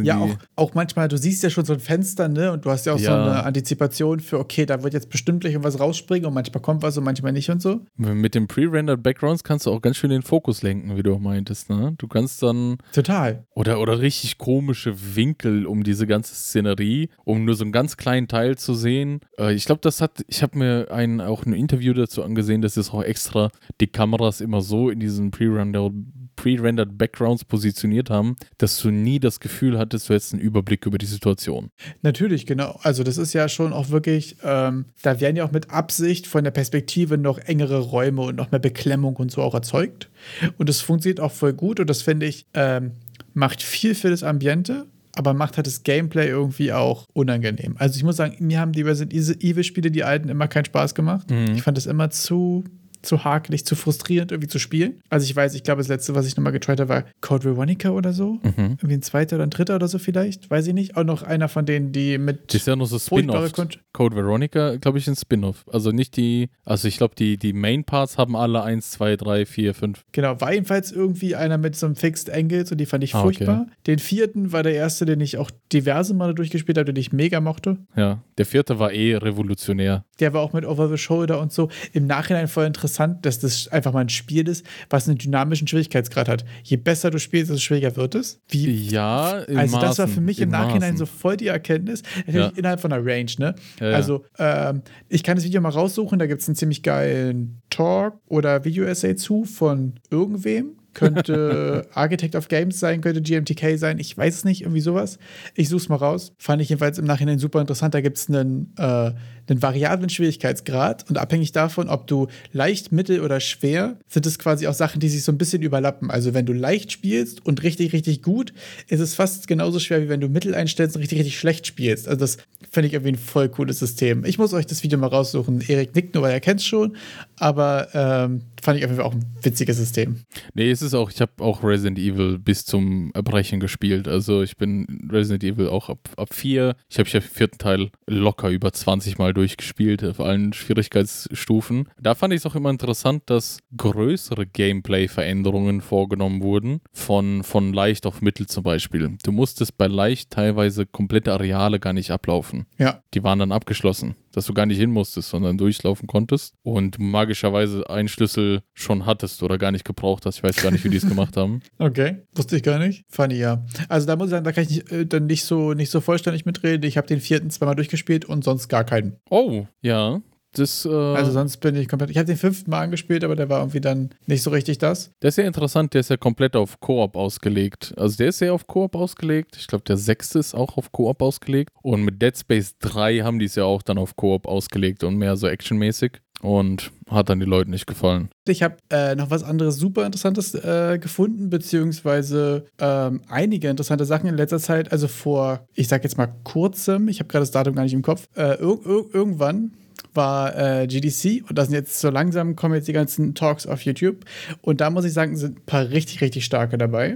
Ja, 0.03 0.19
auch, 0.19 0.37
auch 0.57 0.75
manchmal, 0.75 1.09
du 1.09 1.17
siehst 1.17 1.43
ja 1.43 1.51
schon 1.51 1.65
so 1.65 1.73
ein 1.73 1.81
Fenster, 1.81 2.29
ne? 2.29 2.53
Und 2.53 2.65
du 2.65 2.71
hast 2.71 2.87
ja 2.87 2.95
auch 2.95 2.99
so 2.99 3.05
Ja. 3.05 3.23
eine 3.25 3.45
Antizipation 3.45 4.21
für, 4.21 4.39
okay, 4.39 4.67
da 4.67 4.83
wird 4.83 4.95
jetzt 4.95 5.09
bestimmt 5.11 5.41
gleich 5.41 5.53
irgendwas 5.55 5.81
rausspringen 5.81 6.27
und 6.27 6.35
manchmal 6.35 6.62
kommt 6.62 6.83
was 6.83 6.97
und 6.99 7.05
manchmal 7.05 7.33
nicht 7.33 7.51
und 7.51 7.61
so. 7.62 7.81
mit 7.97 8.35
den 8.35 8.47
pre-rendered 8.47 9.03
Backgrounds 9.03 9.45
kannst 9.45 9.67
du 9.67 9.71
auch 9.71 9.81
ganz 9.81 9.97
schön 9.97 10.11
den 10.11 10.23
Fokus 10.23 10.62
lenken, 10.62 10.97
wie 10.97 11.03
du 11.03 11.15
auch 11.15 11.19
meintest. 11.21 11.71
Ne? 11.71 11.95
Du 11.99 12.09
kannst 12.09 12.43
dann 12.43 12.79
Total. 12.93 13.45
oder, 13.55 13.81
oder 13.81 14.01
richtig 14.01 14.39
komische 14.39 14.95
Winkel 15.17 15.67
um 15.67 15.83
diese 15.83 16.07
ganze 16.07 16.35
Szenerie, 16.73 17.09
um 17.25 17.45
nur 17.45 17.55
so 17.55 17.64
einen 17.64 17.73
ganz 17.73 17.97
kleinen 17.97 18.29
Teil 18.29 18.57
zu 18.57 18.75
sehen. 18.75 19.21
Äh, 19.38 19.55
ich 19.55 19.64
glaube, 19.64 19.81
das 19.83 20.00
hat, 20.00 20.25
ich 20.29 20.43
habe 20.43 20.59
mir 20.59 20.91
ein, 20.91 21.21
auch 21.21 21.45
ein 21.45 21.52
Interview 21.52 21.93
dazu 21.93 22.23
angesehen, 22.23 22.62
dass 22.62 22.76
es 22.76 22.91
auch 22.91 23.02
extra 23.02 23.50
die 23.81 23.87
Kameras 23.87 24.41
immer 24.41 24.61
so 24.61 24.91
in 24.91 25.00
diesen 25.00 25.31
pre-rendered 25.31 25.93
pre-rendered 26.35 26.97
Backgrounds 26.97 27.45
positioniert 27.45 28.09
haben, 28.09 28.37
dass 28.57 28.79
du 28.81 28.91
nie 28.91 29.21
das 29.21 29.38
Gefühl 29.38 29.79
hattest, 29.79 30.09
du 30.09 30.14
hättest 30.14 30.33
einen 30.33 30.43
Überblick 30.43 30.87
über 30.87 30.97
die 30.97 31.07
Situation. 31.07 31.71
Natürlich, 32.00 32.47
genau. 32.47 32.81
Also 32.83 33.05
das 33.05 33.19
ist 33.19 33.35
ja 33.35 33.50
schon 33.50 33.75
auch 33.75 33.91
wirklich, 33.91 34.37
ähm, 34.43 34.87
da 35.02 35.21
werden 35.21 35.37
ja 35.37 35.45
auch 35.45 35.52
mit 35.52 35.71
Absicht 35.71 36.26
von 36.26 36.43
der 36.43 36.50
Perspektive 36.50 37.19
noch 37.19 37.38
engere 37.38 37.79
Räume 37.81 38.23
und 38.23 38.37
noch 38.37 38.50
mehr 38.50 38.61
Beklemmung 38.61 39.17
und 39.17 39.31
so 39.31 39.43
auch 39.43 39.55
erzeugt. 39.55 40.09
Und 40.57 40.71
das 40.71 40.81
funktioniert 40.81 41.21
auch 41.21 41.33
voll 41.33 41.52
gut 41.52 41.79
und 41.81 41.88
das 41.88 42.00
finde 42.00 42.26
ich, 42.26 42.47
ähm, 42.55 42.93
macht 43.35 43.62
viel 43.62 43.95
für 43.95 44.11
das 44.11 44.23
Ambiente, 44.23 44.87
aber 45.16 45.35
macht 45.35 45.57
halt 45.57 45.66
das 45.66 45.83
Gameplay 45.83 46.28
irgendwie 46.28 46.73
auch 46.73 47.07
unangenehm. 47.12 47.76
Also 47.78 47.97
ich 47.97 48.04
muss 48.04 48.16
sagen, 48.16 48.37
mir 48.40 48.61
haben 48.61 48.73
die 48.73 48.83
Resident 48.83 49.12
Evil-Spiele, 49.12 49.90
die 49.90 50.04
alten, 50.04 50.28
immer 50.28 50.49
keinen 50.49 50.64
Spaß 50.64 50.95
gemacht. 50.95 51.31
Mhm. 51.31 51.54
Ich 51.54 51.62
fand 51.62 51.76
das 51.76 51.87
immer 51.87 52.11
zu 52.11 52.64
zu 53.02 53.25
hakelig, 53.25 53.64
zu 53.66 53.75
frustrierend 53.76 54.32
irgendwie 54.32 54.49
zu 54.49 54.59
spielen. 54.59 55.00
Also 55.11 55.25
ich 55.25 55.35
weiß, 55.35 55.54
ich 55.54 55.62
glaube, 55.64 55.80
das 55.80 55.88
letzte, 55.88 56.14
was 56.14 56.26
ich 56.26 56.37
nochmal 56.37 56.52
getried 56.52 56.80
habe, 56.80 56.88
war 56.88 57.04
Code 57.21 57.44
Veronica 57.44 57.90
oder 57.90 58.12
so. 58.12 58.35
Mhm. 58.42 58.76
Irgendwie 58.78 58.94
ein 58.94 59.02
zweiter 59.02 59.37
oder 59.37 59.47
ein 59.47 59.50
dritter 59.50 59.76
oder 59.76 59.88
so 59.88 59.99
vielleicht, 59.99 60.50
weiß 60.50 60.66
ich 60.68 60.75
nicht. 60.75 60.97
Auch 60.97 61.04
noch 61.04 61.23
einer 61.23 61.49
von 61.49 61.67
denen, 61.67 61.93
die 61.93 62.19
mit 62.19 62.52
Das 62.52 62.62
ist 62.62 62.67
ja 62.67 62.76
noch 62.76 62.86
so 62.86 62.99
Spin-off. 62.99 63.52
Code 63.93 64.17
Veronica, 64.17 64.76
glaube 64.76 64.99
ich, 64.99 65.06
ein 65.08 65.17
Spin-off. 65.17 65.65
Also 65.71 65.91
nicht 65.91 66.17
die, 66.17 66.49
also 66.65 66.88
ich 66.88 66.97
glaube, 66.97 67.15
die, 67.17 67.36
die 67.36 67.52
Main-Parts 67.52 68.19
haben 68.19 68.36
alle 68.36 68.62
1, 68.62 68.91
2, 68.93 69.17
3, 69.17 69.47
4, 69.47 69.75
5. 69.75 70.04
Genau, 70.12 70.41
war 70.41 70.52
jedenfalls 70.52 70.93
irgendwie 70.93 71.34
einer 71.36 71.58
mit 71.58 71.76
so 71.76 71.86
einem 71.86 71.97
Fixed 71.97 72.30
Angles 72.30 72.71
und 72.73 72.78
die 72.78 72.86
fand 72.86 73.04
ich 73.04 73.15
Ah, 73.15 73.19
okay. 73.25 73.34
furchtbar. 73.36 73.67
Den 73.86 73.99
vierten 73.99 74.52
war 74.52 74.62
der 74.62 74.75
erste, 74.75 75.04
den 75.04 75.21
ich 75.21 75.36
auch 75.38 75.50
diverse 75.73 76.15
Male 76.15 76.34
durchgespielt 76.34 76.78
habe, 76.78 76.86
den 76.93 76.97
ich 77.00 77.12
mega 77.12 77.41
mochte. 77.41 77.78
Ja, 77.97 78.23
der 78.38 78.47
vierte 78.47 78.78
war 78.78 78.93
eh 78.93 79.17
revolutionär. 79.17 80.04
Der 80.21 80.32
war 80.32 80.41
auch 80.43 80.52
mit 80.52 80.65
Over 80.65 80.88
the 80.88 80.97
Shoulder 80.99 81.41
und 81.41 81.52
so. 81.52 81.69
Im 81.93 82.06
Nachhinein 82.06 82.49
voll 82.49 82.65
interessant, 82.67 82.92
dass 82.99 83.39
das 83.39 83.69
einfach 83.69 83.93
mal 83.93 84.00
ein 84.00 84.09
Spiel 84.09 84.49
ist, 84.49 84.65
was 84.91 85.09
einen 85.09 85.19
dynamischen 85.19 85.67
Schwierigkeitsgrad 85.69 86.28
hat. 86.28 86.45
Je 86.63 86.76
besser 86.76 87.11
du 87.11 87.19
spielst, 87.19 87.50
desto 87.50 87.61
schwieriger 87.61 87.97
wird 87.97 88.15
es. 88.15 88.41
Wie 88.49 88.89
Ja, 88.89 89.43
Also 89.47 89.55
das 89.57 89.73
war 89.73 90.07
Maßen, 90.07 90.09
für 90.09 90.21
mich 90.21 90.39
im 90.41 90.45
in 90.45 90.50
Nachhinein 90.50 90.81
Maßen. 90.93 90.97
so 90.97 91.07
voll 91.07 91.37
die 91.37 91.47
Erkenntnis. 91.49 92.02
Natürlich 92.26 92.35
Ja. 92.35 92.52
innerhalb 92.57 92.81
von 92.81 92.91
der 92.91 93.05
Range, 93.05 93.31
ne? 93.39 93.55
Ja. 93.81 93.91
Also 93.91 94.25
ähm, 94.39 94.83
ich 95.09 95.23
kann 95.23 95.37
das 95.37 95.45
Video 95.45 95.61
mal 95.61 95.71
raussuchen, 95.71 96.19
da 96.19 96.26
gibt 96.26 96.43
es 96.43 96.49
einen 96.49 96.57
ziemlich 96.57 96.83
geilen 96.83 97.63
Talk 97.71 98.19
oder 98.26 98.65
Video-Essay 98.65 99.15
zu 99.17 99.45
von 99.45 99.95
irgendwem. 100.11 100.76
Könnte 100.95 101.89
Architect 101.95 102.37
of 102.37 102.49
Games 102.49 102.78
sein, 102.78 103.00
könnte 103.00 103.23
GMTK 103.23 103.78
sein, 103.78 103.99
ich 103.99 104.17
weiß 104.17 104.37
es 104.37 104.45
nicht, 104.45 104.63
irgendwie 104.63 104.81
sowas. 104.81 105.19
Ich 105.55 105.69
suche 105.69 105.83
es 105.83 105.89
mal 105.89 105.97
raus. 105.97 106.33
Fand 106.39 106.61
ich 106.63 106.69
jedenfalls 106.69 106.99
im 106.99 107.05
Nachhinein 107.05 107.39
super 107.39 107.61
interessant. 107.61 107.95
Da 107.95 108.00
gibt 108.00 108.19
es 108.19 108.28
einen, 108.28 108.73
äh, 108.76 109.13
einen 109.49 109.63
variablen 109.63 110.09
Schwierigkeitsgrad 110.09 111.09
und 111.09 111.19
abhängig 111.19 111.52
davon, 111.52 111.89
ob 111.89 112.07
du 112.07 112.28
leicht, 112.52 112.93
mittel 112.93 113.21
oder 113.21 113.41
schwer, 113.41 113.99
sind 114.09 114.26
es 114.26 114.39
quasi 114.39 114.67
auch 114.67 114.75
Sachen, 114.75 115.00
die 115.00 115.09
sich 115.09 115.25
so 115.25 115.33
ein 115.33 115.39
bisschen 115.39 115.63
überlappen. 115.63 116.11
Also 116.11 116.35
wenn 116.35 116.47
du 116.47 116.52
leicht 116.52 116.93
spielst 116.93 117.45
und 117.45 117.63
richtig, 117.63 117.93
richtig 117.93 118.23
gut, 118.23 118.52
ist 118.89 119.00
es 119.00 119.15
fast 119.15 119.47
genauso 119.47 119.78
schwer, 119.78 120.02
wie 120.02 120.09
wenn 120.09 120.21
du 120.21 120.28
mittel 120.28 120.55
einstellst 120.55 120.97
und 120.97 121.02
richtig, 121.02 121.19
richtig 121.19 121.39
schlecht 121.39 121.67
spielst. 121.67 122.09
Also 122.09 122.21
das 122.21 122.39
finde 122.71 122.89
ich 122.89 122.95
irgendwie 122.95 123.13
ein 123.13 123.19
voll 123.19 123.49
cooles 123.49 123.78
System. 123.78 124.25
Ich 124.25 124.39
muss 124.39 124.55
euch 124.55 124.67
das 124.67 124.83
Video 124.83 124.99
mal 124.99 125.09
raussuchen. 125.09 125.61
Erik 125.67 125.95
nickt 125.95 126.15
nur, 126.15 126.23
weil 126.23 126.33
er 126.33 126.41
kennt 126.41 126.61
es 126.61 126.67
schon, 126.67 126.97
aber 127.37 127.89
ähm, 127.95 128.43
fand 128.63 128.79
ich 128.79 128.85
auf 128.85 128.91
jeden 128.91 129.01
Fall 129.01 129.11
auch 129.11 129.15
ein 129.15 129.25
witziges 129.43 129.77
System. 129.77 130.21
Nee, 130.55 130.71
es 130.71 130.83
ist 130.83 130.95
auch, 130.95 131.11
ich 131.11 131.21
habe 131.21 131.33
auch 131.41 131.63
Resident 131.65 131.99
Evil 131.99 132.39
bis 132.39 132.65
zum 132.65 133.11
Erbrechen 133.15 133.61
gespielt. 133.61 134.09
Also 134.09 134.43
ich 134.43 134.57
bin 134.57 135.09
Resident 135.11 135.43
Evil 135.43 135.69
auch 135.69 135.89
ab, 135.89 135.99
ab 136.17 136.33
vier. 136.33 136.77
Ich 136.89 136.99
habe 136.99 137.09
ich 137.09 137.15
hab 137.15 137.23
den 137.23 137.31
vierten 137.31 137.59
Teil 137.59 137.91
locker 138.07 138.49
über 138.49 138.73
20 138.73 139.19
Mal 139.19 139.35
durchgespielt, 139.35 140.05
auf 140.05 140.21
allen 140.21 140.53
Schwierigkeitsstufen. 140.53 141.89
Da 142.01 142.15
fand 142.15 142.33
ich 142.33 142.39
es 142.39 142.47
auch 142.47 142.55
immer 142.55 142.71
interessant, 142.71 143.25
dass 143.27 143.59
größere 143.77 144.47
Gameplay-Veränderungen 144.47 145.81
vorgenommen 145.81 146.43
wurden, 146.43 146.81
von, 146.93 147.43
von 147.43 147.73
leicht 147.73 148.07
auf 148.07 148.23
mittel 148.23 148.47
zum 148.47 148.63
Beispiel. 148.63 149.17
Du 149.25 149.33
musstest 149.33 149.77
bei 149.77 149.89
leicht 149.89 150.31
teilweise 150.31 150.87
komplette 150.87 151.33
Areale 151.33 151.81
gar 151.81 151.93
nicht 151.93 152.13
ablaufen. 152.13 152.67
Ja. 152.79 153.03
Die 153.15 153.25
waren 153.25 153.41
dann 153.41 153.53
abgeschlossen, 153.53 154.15
dass 154.32 154.47
du 154.47 154.54
gar 154.54 154.66
nicht 154.66 154.78
hin 154.78 154.90
musstest, 154.90 155.30
sondern 155.30 155.58
durchlaufen 155.58 156.06
konntest 156.06 156.54
und 156.62 156.99
magischerweise 156.99 157.88
einen 157.88 158.08
Schlüssel 158.08 158.62
schon 158.75 159.06
hattest 159.06 159.42
oder 159.42 159.58
gar 159.58 159.73
nicht 159.73 159.84
gebraucht 159.84 160.26
hast. 160.26 160.38
Ich 160.38 160.42
weiß 160.42 160.56
gar 160.56 160.71
nicht, 160.71 160.84
wie 160.84 160.88
die 160.88 160.97
es 160.97 161.08
gemacht 161.08 161.36
haben. 161.36 161.60
Okay, 161.78 162.23
wusste 162.34 162.56
ich 162.56 162.62
gar 162.62 162.78
nicht. 162.78 163.04
Funny, 163.08 163.34
ja. 163.34 163.64
Also 163.88 164.06
da 164.06 164.14
muss 164.16 164.26
ich 164.26 164.30
sagen, 164.30 164.45
da 164.45 164.52
kann 164.52 164.64
ich 164.64 164.71
nicht, 164.71 164.92
äh, 164.92 165.04
dann 165.04 165.26
nicht 165.26 165.45
so, 165.45 165.73
nicht 165.75 165.90
so 165.90 166.00
vollständig 166.00 166.47
mitreden. 166.47 166.86
Ich 166.88 166.97
habe 166.97 167.06
den 167.06 167.21
vierten 167.21 167.50
zweimal 167.50 167.75
durchgespielt 167.75 168.25
und 168.25 168.45
sonst 168.45 168.68
gar 168.68 168.84
keinen. 168.84 169.16
Oh, 169.28 169.66
ja. 169.80 170.21
Das, 170.54 170.84
äh, 170.84 170.88
Also 170.91 171.32
sonst 171.32 171.56
bin 171.58 171.75
ich 171.76 171.88
komplett. 171.88 172.10
Ich 172.10 172.19
habe 172.19 172.26
den 172.26 172.36
fünften 172.36 172.71
Mal 172.71 172.80
angespielt, 172.82 173.25
aber 173.25 173.36
der 173.36 173.49
war 173.49 173.60
irgendwie 173.60 173.80
dann 173.80 174.10
nicht 174.26 174.43
so 174.43 174.50
richtig 174.50 174.78
das. 174.78 175.10
der 175.23 175.28
ist 175.28 175.38
ja 175.38 175.45
interessant, 175.45 175.95
der 175.95 176.00
ist 176.00 176.10
ja 176.10 176.17
komplett 176.17 176.56
auf 176.56 176.78
Koop 176.80 177.17
ausgelegt. 177.17 177.95
Also 177.97 178.17
der 178.17 178.28
ist 178.28 178.41
ja 178.41 178.52
auf 178.52 178.67
Koop 178.67 178.95
ausgelegt. 178.95 179.56
Ich 179.58 179.67
glaube, 179.67 179.84
der 179.84 179.97
sechste 179.97 180.38
ist 180.38 180.54
auch 180.54 180.76
auf 180.76 180.93
Koop 180.93 181.23
ausgelegt. 181.23 181.71
Und 181.82 182.02
mit 182.04 182.21
Dead 182.21 182.36
Space 182.36 182.76
3 182.80 183.21
haben 183.21 183.38
die 183.38 183.47
es 183.47 183.54
ja 183.54 183.65
auch 183.65 183.82
dann 183.82 183.99
auf 183.99 184.17
Koop 184.17 184.47
ausgelegt 184.47 185.04
und 185.04 185.17
mehr 185.17 185.36
so 185.36 185.47
actionmäßig. 185.49 186.21
Und 186.43 186.91
hat 187.08 187.28
dann 187.28 187.38
die 187.38 187.47
Leuten 187.47 187.71
nicht 187.71 187.86
gefallen. 187.86 188.28
Ich 188.49 188.65
habe 188.65 188.75
äh, 188.91 189.15
noch 189.15 189.30
was 189.30 189.45
anderes 189.45 189.76
super 189.76 190.04
Interessantes 190.04 190.54
äh, 190.56 190.99
gefunden, 191.00 191.50
beziehungsweise 191.50 192.65
ähm, 192.80 193.23
einige 193.28 193.69
interessante 193.69 194.04
Sachen 194.04 194.28
in 194.28 194.36
letzter 194.36 194.58
Zeit. 194.58 194.91
Also 194.91 195.06
vor, 195.08 195.67
ich 195.75 195.86
sag 195.88 196.02
jetzt 196.02 196.19
mal 196.19 196.26
kurzem, 196.43 197.06
ich 197.08 197.21
habe 197.21 197.28
gerade 197.28 197.43
das 197.43 197.52
Datum 197.52 197.75
gar 197.75 197.84
nicht 197.84 197.93
im 197.93 198.02
Kopf, 198.02 198.26
äh, 198.34 198.54
ir 198.60 198.78
ir 198.84 199.04
irgendwann 199.12 199.73
war 200.15 200.57
äh, 200.57 200.87
GDC 200.87 201.45
und 201.49 201.57
da 201.59 201.65
sind 201.65 201.75
jetzt 201.75 201.99
so 202.01 202.11
langsam 202.11 202.57
kommen 202.57 202.75
jetzt 202.75 202.89
die 202.89 202.93
ganzen 202.93 203.35
Talks 203.35 203.67
auf 203.67 203.83
YouTube 203.83 204.25
und 204.61 204.81
da 204.81 204.91
muss 204.91 205.05
ich 205.05 205.13
sagen, 205.13 205.37
sind 205.37 205.59
ein 205.59 205.65
paar 205.67 205.89
richtig, 205.91 206.21
richtig 206.21 206.45
starke 206.45 206.79
dabei. 206.79 207.15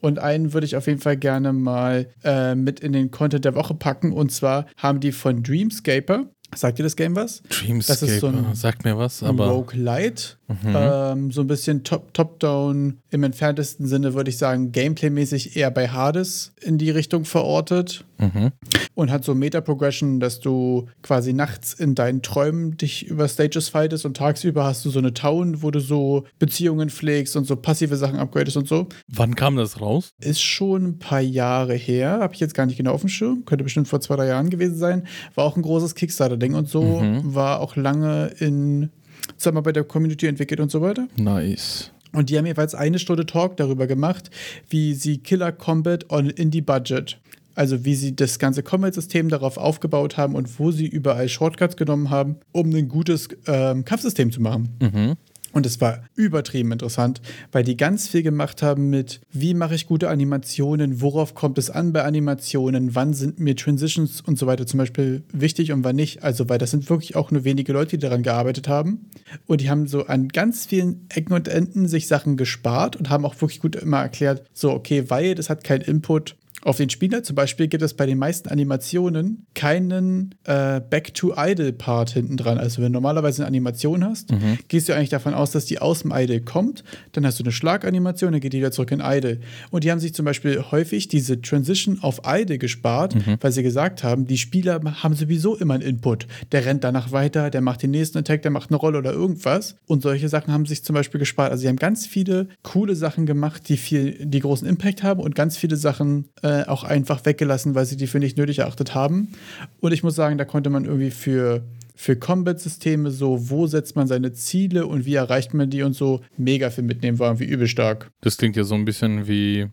Und 0.00 0.18
einen 0.18 0.52
würde 0.52 0.66
ich 0.66 0.76
auf 0.76 0.86
jeden 0.86 1.00
Fall 1.00 1.16
gerne 1.16 1.54
mal 1.54 2.08
äh, 2.24 2.54
mit 2.54 2.80
in 2.80 2.92
den 2.92 3.10
Content 3.10 3.46
der 3.46 3.54
Woche 3.54 3.72
packen. 3.72 4.12
Und 4.12 4.30
zwar 4.32 4.66
haben 4.76 5.00
die 5.00 5.12
von 5.12 5.42
Dreamscaper 5.42 6.26
Sagt 6.54 6.78
dir 6.78 6.84
das 6.84 6.94
Game 6.94 7.16
was? 7.16 7.42
Dreamscape, 7.48 7.98
Das 8.00 8.02
ist 8.02 8.20
so 8.20 8.28
ein- 8.28 8.54
sagt 8.54 8.84
mir 8.84 8.96
was, 8.96 9.24
aber 9.24 9.48
Roguelite. 9.48 10.36
Mhm. 10.46 10.56
Ähm, 10.76 11.30
so 11.32 11.40
ein 11.40 11.48
bisschen 11.48 11.82
top- 11.82 12.14
top-down, 12.14 12.98
im 13.10 13.22
entferntesten 13.24 13.86
Sinne 13.88 14.14
würde 14.14 14.30
ich 14.30 14.38
sagen, 14.38 14.70
gameplaymäßig 14.70 15.56
eher 15.56 15.72
bei 15.72 15.88
Hades 15.88 16.52
in 16.60 16.78
die 16.78 16.90
Richtung 16.90 17.24
verortet. 17.24 18.04
Mhm. 18.18 18.52
Und 18.94 19.10
hat 19.10 19.24
so 19.24 19.34
Meta-Progression, 19.34 20.20
dass 20.20 20.38
du 20.40 20.86
quasi 21.02 21.32
nachts 21.32 21.74
in 21.74 21.94
deinen 21.94 22.22
Träumen 22.22 22.76
dich 22.76 23.06
über 23.06 23.26
Stages 23.28 23.68
fightest 23.68 24.04
und 24.06 24.16
tagsüber 24.16 24.64
hast 24.64 24.84
du 24.84 24.90
so 24.90 25.00
eine 25.00 25.12
Town, 25.14 25.62
wo 25.62 25.70
du 25.70 25.80
so 25.80 26.24
Beziehungen 26.38 26.90
pflegst 26.90 27.36
und 27.36 27.44
so 27.44 27.56
passive 27.56 27.96
Sachen 27.96 28.18
upgradest 28.18 28.56
und 28.56 28.68
so. 28.68 28.86
wann 29.08 29.34
kam 29.34 29.56
das 29.56 29.80
raus? 29.80 30.10
Ist 30.20 30.42
schon 30.42 30.84
ein 30.84 30.98
paar 30.98 31.20
Jahre 31.20 31.74
her, 31.74 32.18
habe 32.20 32.34
ich 32.34 32.40
jetzt 32.40 32.54
gar 32.54 32.66
nicht 32.66 32.76
genau 32.76 32.92
auf 32.92 33.00
dem 33.00 33.08
Schirm, 33.08 33.44
könnte 33.44 33.64
bestimmt 33.64 33.88
vor 33.88 34.00
zwei, 34.00 34.16
drei 34.16 34.28
Jahren 34.28 34.50
gewesen 34.50 34.76
sein. 34.76 35.06
War 35.34 35.44
auch 35.44 35.56
ein 35.56 35.62
großes 35.62 35.94
Kickstarter-Ding 35.94 36.54
und 36.54 36.68
so, 36.68 36.82
Mhm. 36.82 37.34
war 37.34 37.60
auch 37.60 37.76
lange 37.76 38.28
in 38.38 38.90
Zusammenarbeit 39.36 39.76
der 39.76 39.84
Community 39.84 40.26
entwickelt 40.26 40.60
und 40.60 40.70
so 40.70 40.80
weiter. 40.80 41.08
Nice. 41.16 41.90
Und 42.12 42.30
die 42.30 42.38
haben 42.38 42.46
jeweils 42.46 42.74
eine 42.76 42.98
Stunde 43.00 43.26
Talk 43.26 43.56
darüber 43.56 43.86
gemacht, 43.88 44.30
wie 44.68 44.94
sie 44.94 45.18
Killer 45.18 45.50
Combat 45.50 46.10
on 46.10 46.30
Indie 46.30 46.60
Budget, 46.60 47.18
also 47.54 47.84
wie 47.84 47.94
sie 47.94 48.16
das 48.16 48.38
ganze 48.38 48.62
Combat-System 48.62 49.28
darauf 49.28 49.56
aufgebaut 49.56 50.16
haben 50.16 50.34
und 50.34 50.58
wo 50.58 50.70
sie 50.70 50.86
überall 50.86 51.28
Shortcuts 51.28 51.76
genommen 51.76 52.10
haben, 52.10 52.36
um 52.52 52.74
ein 52.74 52.88
gutes 52.88 53.28
ähm, 53.46 53.84
Kampfsystem 53.84 54.32
zu 54.32 54.40
machen. 54.40 54.70
Mhm. 54.80 55.16
Und 55.54 55.66
es 55.66 55.80
war 55.80 56.02
übertrieben 56.16 56.72
interessant, 56.72 57.22
weil 57.52 57.62
die 57.62 57.76
ganz 57.76 58.08
viel 58.08 58.24
gemacht 58.24 58.60
haben 58.60 58.90
mit, 58.90 59.20
wie 59.30 59.54
mache 59.54 59.76
ich 59.76 59.86
gute 59.86 60.08
Animationen, 60.08 61.00
worauf 61.00 61.34
kommt 61.36 61.58
es 61.58 61.70
an 61.70 61.92
bei 61.92 62.02
Animationen, 62.02 62.96
wann 62.96 63.14
sind 63.14 63.38
mir 63.38 63.54
Transitions 63.54 64.20
und 64.20 64.36
so 64.36 64.48
weiter 64.48 64.66
zum 64.66 64.78
Beispiel 64.78 65.22
wichtig 65.32 65.70
und 65.70 65.84
wann 65.84 65.94
nicht. 65.94 66.24
Also, 66.24 66.48
weil 66.48 66.58
das 66.58 66.72
sind 66.72 66.90
wirklich 66.90 67.14
auch 67.14 67.30
nur 67.30 67.44
wenige 67.44 67.72
Leute, 67.72 67.96
die 67.96 68.02
daran 68.02 68.24
gearbeitet 68.24 68.66
haben. 68.66 69.10
Und 69.46 69.60
die 69.60 69.70
haben 69.70 69.86
so 69.86 70.06
an 70.06 70.26
ganz 70.26 70.66
vielen 70.66 71.06
Ecken 71.08 71.32
und 71.32 71.46
Enden 71.46 71.86
sich 71.86 72.08
Sachen 72.08 72.36
gespart 72.36 72.96
und 72.96 73.08
haben 73.08 73.24
auch 73.24 73.40
wirklich 73.40 73.60
gut 73.60 73.76
immer 73.76 73.98
erklärt, 73.98 74.42
so, 74.52 74.72
okay, 74.72 75.04
weil 75.08 75.36
das 75.36 75.50
hat 75.50 75.62
keinen 75.62 75.82
Input 75.82 76.34
auf 76.64 76.78
den 76.78 76.90
Spieler. 76.90 77.22
Zum 77.22 77.36
Beispiel 77.36 77.68
gibt 77.68 77.82
es 77.82 77.94
bei 77.94 78.06
den 78.06 78.18
meisten 78.18 78.48
Animationen 78.48 79.46
keinen 79.54 80.34
äh, 80.44 80.80
Back-to-Idle-Part 80.80 82.10
hinten 82.10 82.36
dran. 82.36 82.58
Also 82.58 82.82
wenn 82.82 82.92
du 82.92 82.94
normalerweise 82.94 83.42
eine 83.42 83.48
Animation 83.48 84.04
hast, 84.04 84.32
gehst 84.68 84.88
du 84.88 84.94
eigentlich 84.94 85.10
davon 85.10 85.34
aus, 85.34 85.50
dass 85.50 85.66
die 85.66 85.78
aus 85.78 86.00
dem 86.02 86.12
Idle 86.12 86.40
kommt. 86.40 86.84
Dann 87.12 87.26
hast 87.26 87.38
du 87.38 87.44
eine 87.44 87.52
Schlaganimation, 87.52 88.32
dann 88.32 88.40
geht 88.40 88.52
die 88.52 88.58
wieder 88.58 88.72
zurück 88.72 88.90
in 88.90 89.00
Idle. 89.00 89.40
Und 89.70 89.84
die 89.84 89.90
haben 89.90 90.00
sich 90.00 90.14
zum 90.14 90.24
Beispiel 90.24 90.64
häufig 90.70 91.08
diese 91.08 91.40
Transition 91.40 91.98
auf 92.00 92.22
Idle 92.26 92.58
gespart, 92.58 93.14
weil 93.40 93.52
sie 93.52 93.62
gesagt 93.62 94.02
haben, 94.02 94.26
die 94.26 94.38
Spieler 94.38 94.80
haben 95.02 95.14
sowieso 95.14 95.56
immer 95.56 95.74
einen 95.74 95.82
Input. 95.82 96.26
Der 96.52 96.64
rennt 96.64 96.84
danach 96.84 97.12
weiter, 97.12 97.50
der 97.50 97.60
macht 97.60 97.82
den 97.82 97.90
nächsten 97.90 98.18
Attack, 98.18 98.42
der 98.42 98.50
macht 98.50 98.70
eine 98.70 98.78
Rolle 98.78 98.98
oder 98.98 99.12
irgendwas. 99.12 99.76
Und 99.86 100.02
solche 100.02 100.28
Sachen 100.28 100.52
haben 100.52 100.66
sich 100.66 100.82
zum 100.84 100.94
Beispiel 100.94 101.18
gespart. 101.18 101.50
Also 101.50 101.62
sie 101.62 101.68
haben 101.68 101.76
ganz 101.76 102.06
viele 102.06 102.48
coole 102.62 102.96
Sachen 102.96 103.26
gemacht, 103.26 103.68
die 103.68 103.76
viel, 103.76 104.24
die 104.24 104.40
großen 104.40 104.66
Impact 104.66 105.02
haben 105.02 105.20
und 105.20 105.34
ganz 105.34 105.56
viele 105.56 105.76
Sachen 105.76 106.28
äh, 106.42 106.53
auch 106.62 106.84
einfach 106.84 107.24
weggelassen, 107.24 107.74
weil 107.74 107.86
sie 107.86 107.96
die 107.96 108.06
für 108.06 108.18
nicht 108.18 108.38
nötig 108.38 108.60
erachtet 108.60 108.94
haben. 108.94 109.32
Und 109.80 109.92
ich 109.92 110.02
muss 110.02 110.14
sagen, 110.14 110.38
da 110.38 110.44
konnte 110.44 110.70
man 110.70 110.84
irgendwie 110.84 111.10
für 111.10 111.62
für 111.96 112.16
Combat-Systeme 112.16 113.10
so, 113.10 113.50
wo 113.50 113.66
setzt 113.66 113.94
man 113.94 114.08
seine 114.08 114.32
Ziele 114.32 114.86
und 114.86 115.06
wie 115.06 115.14
erreicht 115.14 115.54
man 115.54 115.70
die 115.70 115.82
und 115.82 115.94
so, 115.94 116.22
mega 116.36 116.70
viel 116.70 116.82
mitnehmen, 116.84 117.20
war 117.20 117.28
irgendwie 117.28 117.44
übel 117.44 117.68
stark. 117.68 118.10
Das 118.20 118.36
klingt 118.36 118.56
ja 118.56 118.64
so 118.64 118.74
ein 118.74 118.84
bisschen 118.84 119.28
wie 119.28 119.68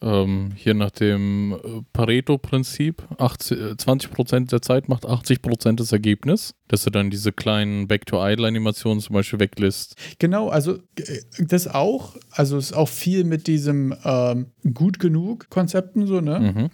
ähm, 0.00 0.52
hier 0.54 0.74
nach 0.74 0.90
dem 0.90 1.52
äh, 1.52 1.82
Pareto-Prinzip. 1.92 3.02
80, 3.18 3.58
äh, 3.58 3.62
20% 3.72 4.50
der 4.50 4.62
Zeit 4.62 4.88
macht 4.88 5.04
80% 5.04 5.76
das 5.76 5.92
Ergebnis. 5.92 6.54
Dass 6.68 6.84
du 6.84 6.90
dann 6.90 7.10
diese 7.10 7.32
kleinen 7.32 7.86
Back-to-Idle-Animationen 7.88 9.00
zum 9.00 9.14
Beispiel 9.14 9.40
weglässt. 9.40 9.96
Genau, 10.18 10.48
also 10.48 10.76
äh, 10.96 11.20
das 11.38 11.68
auch, 11.68 12.16
also 12.30 12.58
ist 12.58 12.72
auch 12.72 12.88
viel 12.88 13.24
mit 13.24 13.46
diesem 13.46 13.94
ähm, 14.04 14.46
gut 14.74 14.98
genug 14.98 15.48
Konzepten 15.50 16.06
so, 16.06 16.20
ne? 16.20 16.40
Mhm. 16.40 16.70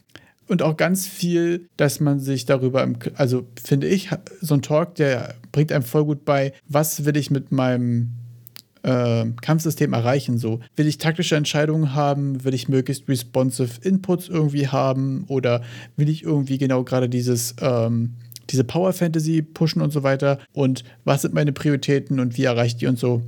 Und 0.49 0.61
auch 0.61 0.77
ganz 0.77 1.07
viel, 1.07 1.69
dass 1.77 2.01
man 2.01 2.21
sich 2.21 2.45
darüber, 2.45 2.83
im, 2.83 2.99
also 3.15 3.47
finde 3.63 3.87
ich, 3.87 4.11
so 4.41 4.55
ein 4.55 4.63
Talk, 4.63 4.97
der 4.97 5.37
bringt 5.53 5.73
einem 5.73 5.85
voll 5.85 6.05
gut 6.05 6.25
bei, 6.25 6.53
was 6.69 7.05
will 7.05 7.17
ich 7.17 7.31
mit 7.31 7.53
meinem 7.53 8.22
äh, 8.83 9.27
Kampfsystem 9.41 9.93
erreichen. 9.93 10.39
So, 10.39 10.61
will 10.77 10.87
ich 10.87 10.99
taktische 10.99 11.37
Entscheidungen 11.37 11.95
haben? 11.95 12.45
Will 12.45 12.55
ich 12.55 12.69
möglichst 12.69 13.09
responsive 13.09 13.81
Inputs 13.83 14.29
irgendwie 14.29 14.69
haben? 14.69 15.25
Oder 15.29 15.63
will 15.97 16.09
ich 16.09 16.23
irgendwie 16.23 16.59
genau 16.59 16.85
gerade 16.85 17.09
dieses 17.09 17.55
ähm, 17.61 18.15
diese 18.51 18.65
Power 18.65 18.93
Fantasy 18.93 19.43
pushen 19.43 19.83
und 19.83 19.93
so 19.93 20.03
weiter? 20.03 20.39
Und 20.53 20.85
was 21.05 21.23
sind 21.23 21.35
meine 21.35 21.53
Prioritäten 21.53 22.21
und 22.21 22.37
wie 22.37 22.45
erreiche 22.45 22.69
ich 22.69 22.77
die 22.77 22.87
und 22.87 22.99
so? 22.99 23.23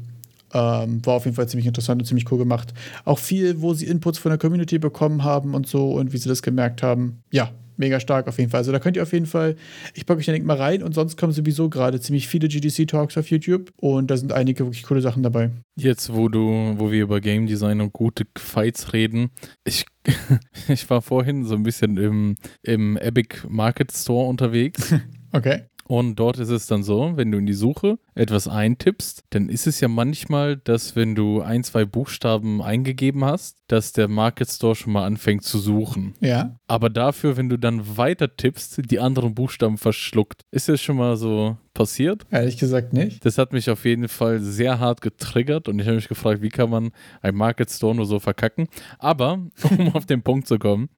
Ähm, 0.53 1.05
war 1.05 1.14
auf 1.14 1.25
jeden 1.25 1.35
Fall 1.35 1.49
ziemlich 1.49 1.67
interessant 1.67 2.01
und 2.01 2.07
ziemlich 2.07 2.31
cool 2.31 2.38
gemacht. 2.38 2.73
Auch 3.05 3.19
viel, 3.19 3.61
wo 3.61 3.75
sie 3.75 3.87
Inputs 3.87 4.19
von 4.19 4.31
der 4.31 4.38
Community 4.38 4.79
bekommen 4.79 5.25
haben 5.25 5.55
und 5.55 5.67
so 5.67 5.93
und 5.93 6.12
wie 6.12 6.19
sie 6.19 6.29
das 6.29 6.43
gemerkt 6.43 6.83
haben. 6.83 7.23
Ja, 7.33 7.51
mega 7.77 8.01
stark 8.01 8.29
auf 8.29 8.39
jeden 8.39 8.51
Fall. 8.51 8.59
Also 8.59 8.73
da 8.73 8.79
könnt 8.79 8.97
ihr 8.97 9.03
auf 9.03 9.13
jeden 9.13 9.27
Fall, 9.27 9.57
ich 9.95 10.07
packe 10.07 10.21
euch 10.21 10.27
den 10.27 10.35
Link 10.35 10.47
mal 10.47 10.57
rein 10.57 10.83
und 10.83 10.95
sonst 10.95 11.17
kommen 11.17 11.33
sowieso 11.33 11.69
gerade 11.69 12.01
ziemlich 12.01 12.29
viele 12.29 12.49
GDC-Talks 12.49 13.17
auf 13.19 13.31
YouTube 13.31 13.73
und 13.77 14.11
da 14.11 14.17
sind 14.17 14.33
einige 14.33 14.65
wirklich 14.65 14.83
coole 14.83 15.01
Sachen 15.01 15.23
dabei. 15.23 15.51
Jetzt, 15.77 16.13
wo 16.13 16.29
du, 16.29 16.75
wo 16.79 16.91
wir 16.91 17.03
über 17.03 17.21
Game 17.21 17.47
Design 17.47 17.81
und 17.81 17.93
gute 17.93 18.25
Fights 18.37 18.93
reden, 18.93 19.31
ich, 19.65 19.87
ich 20.69 20.89
war 20.91 21.03
vorhin 21.03 21.45
so 21.45 21.55
ein 21.55 21.63
bisschen 21.63 21.97
im, 21.97 22.37
im 22.63 22.97
Epic 22.97 23.47
Market 23.49 23.93
Store 23.93 24.29
unterwegs. 24.29 24.95
Okay. 25.35 25.65
Und 25.87 26.16
dort 26.16 26.38
ist 26.38 26.49
es 26.49 26.66
dann 26.66 26.83
so, 26.83 27.12
wenn 27.16 27.31
du 27.31 27.38
in 27.38 27.47
die 27.47 27.53
Suche 27.53 27.99
etwas 28.14 28.49
eintippst, 28.49 29.25
dann 29.31 29.49
ist 29.49 29.66
es 29.66 29.81
ja 29.81 29.88
manchmal, 29.88 30.57
dass 30.57 30.97
wenn 30.97 31.14
du 31.14 31.42
ein, 31.42 31.62
zwei 31.62 31.85
Buchstaben 31.85 32.62
eingegeben 32.62 33.25
hast, 33.25 33.59
dass 33.68 33.92
der 33.92 34.09
Market 34.09 34.49
Store 34.51 34.75
schon 34.75 34.92
mal 34.92 35.05
anfängt 35.05 35.42
zu 35.42 35.59
suchen. 35.59 36.14
Ja. 36.20 36.59
Aber 36.66 36.90
dafür, 36.90 37.37
wenn 37.37 37.49
du 37.49 37.59
dann 37.59 37.97
weiter 37.97 38.35
tippst, 38.35 38.90
die 38.90 38.99
anderen 38.99 39.35
Buchstaben 39.35 39.79
verschluckt. 39.79 40.42
Ist 40.51 40.68
das 40.68 40.81
schon 40.81 40.97
mal 40.97 41.16
so 41.16 41.57
passiert? 41.75 42.25
Ehrlich 42.31 42.57
gesagt 42.57 42.92
nicht. 42.92 43.25
Das 43.25 43.37
hat 43.37 43.53
mich 43.53 43.68
auf 43.68 43.85
jeden 43.85 44.09
Fall 44.09 44.40
sehr 44.40 44.79
hart 44.79 45.01
getriggert 45.01 45.68
und 45.68 45.79
ich 45.79 45.87
habe 45.87 45.97
mich 45.97 46.09
gefragt, 46.09 46.40
wie 46.40 46.49
kann 46.49 46.70
man 46.70 46.92
ein 47.20 47.35
Market 47.35 47.70
Store 47.70 47.94
nur 47.94 48.07
so 48.07 48.20
verkacken? 48.20 48.68
Aber, 48.99 49.33
um 49.70 49.94
auf 49.94 50.07
den 50.07 50.23
Punkt 50.23 50.47
zu 50.47 50.59
kommen, 50.59 50.88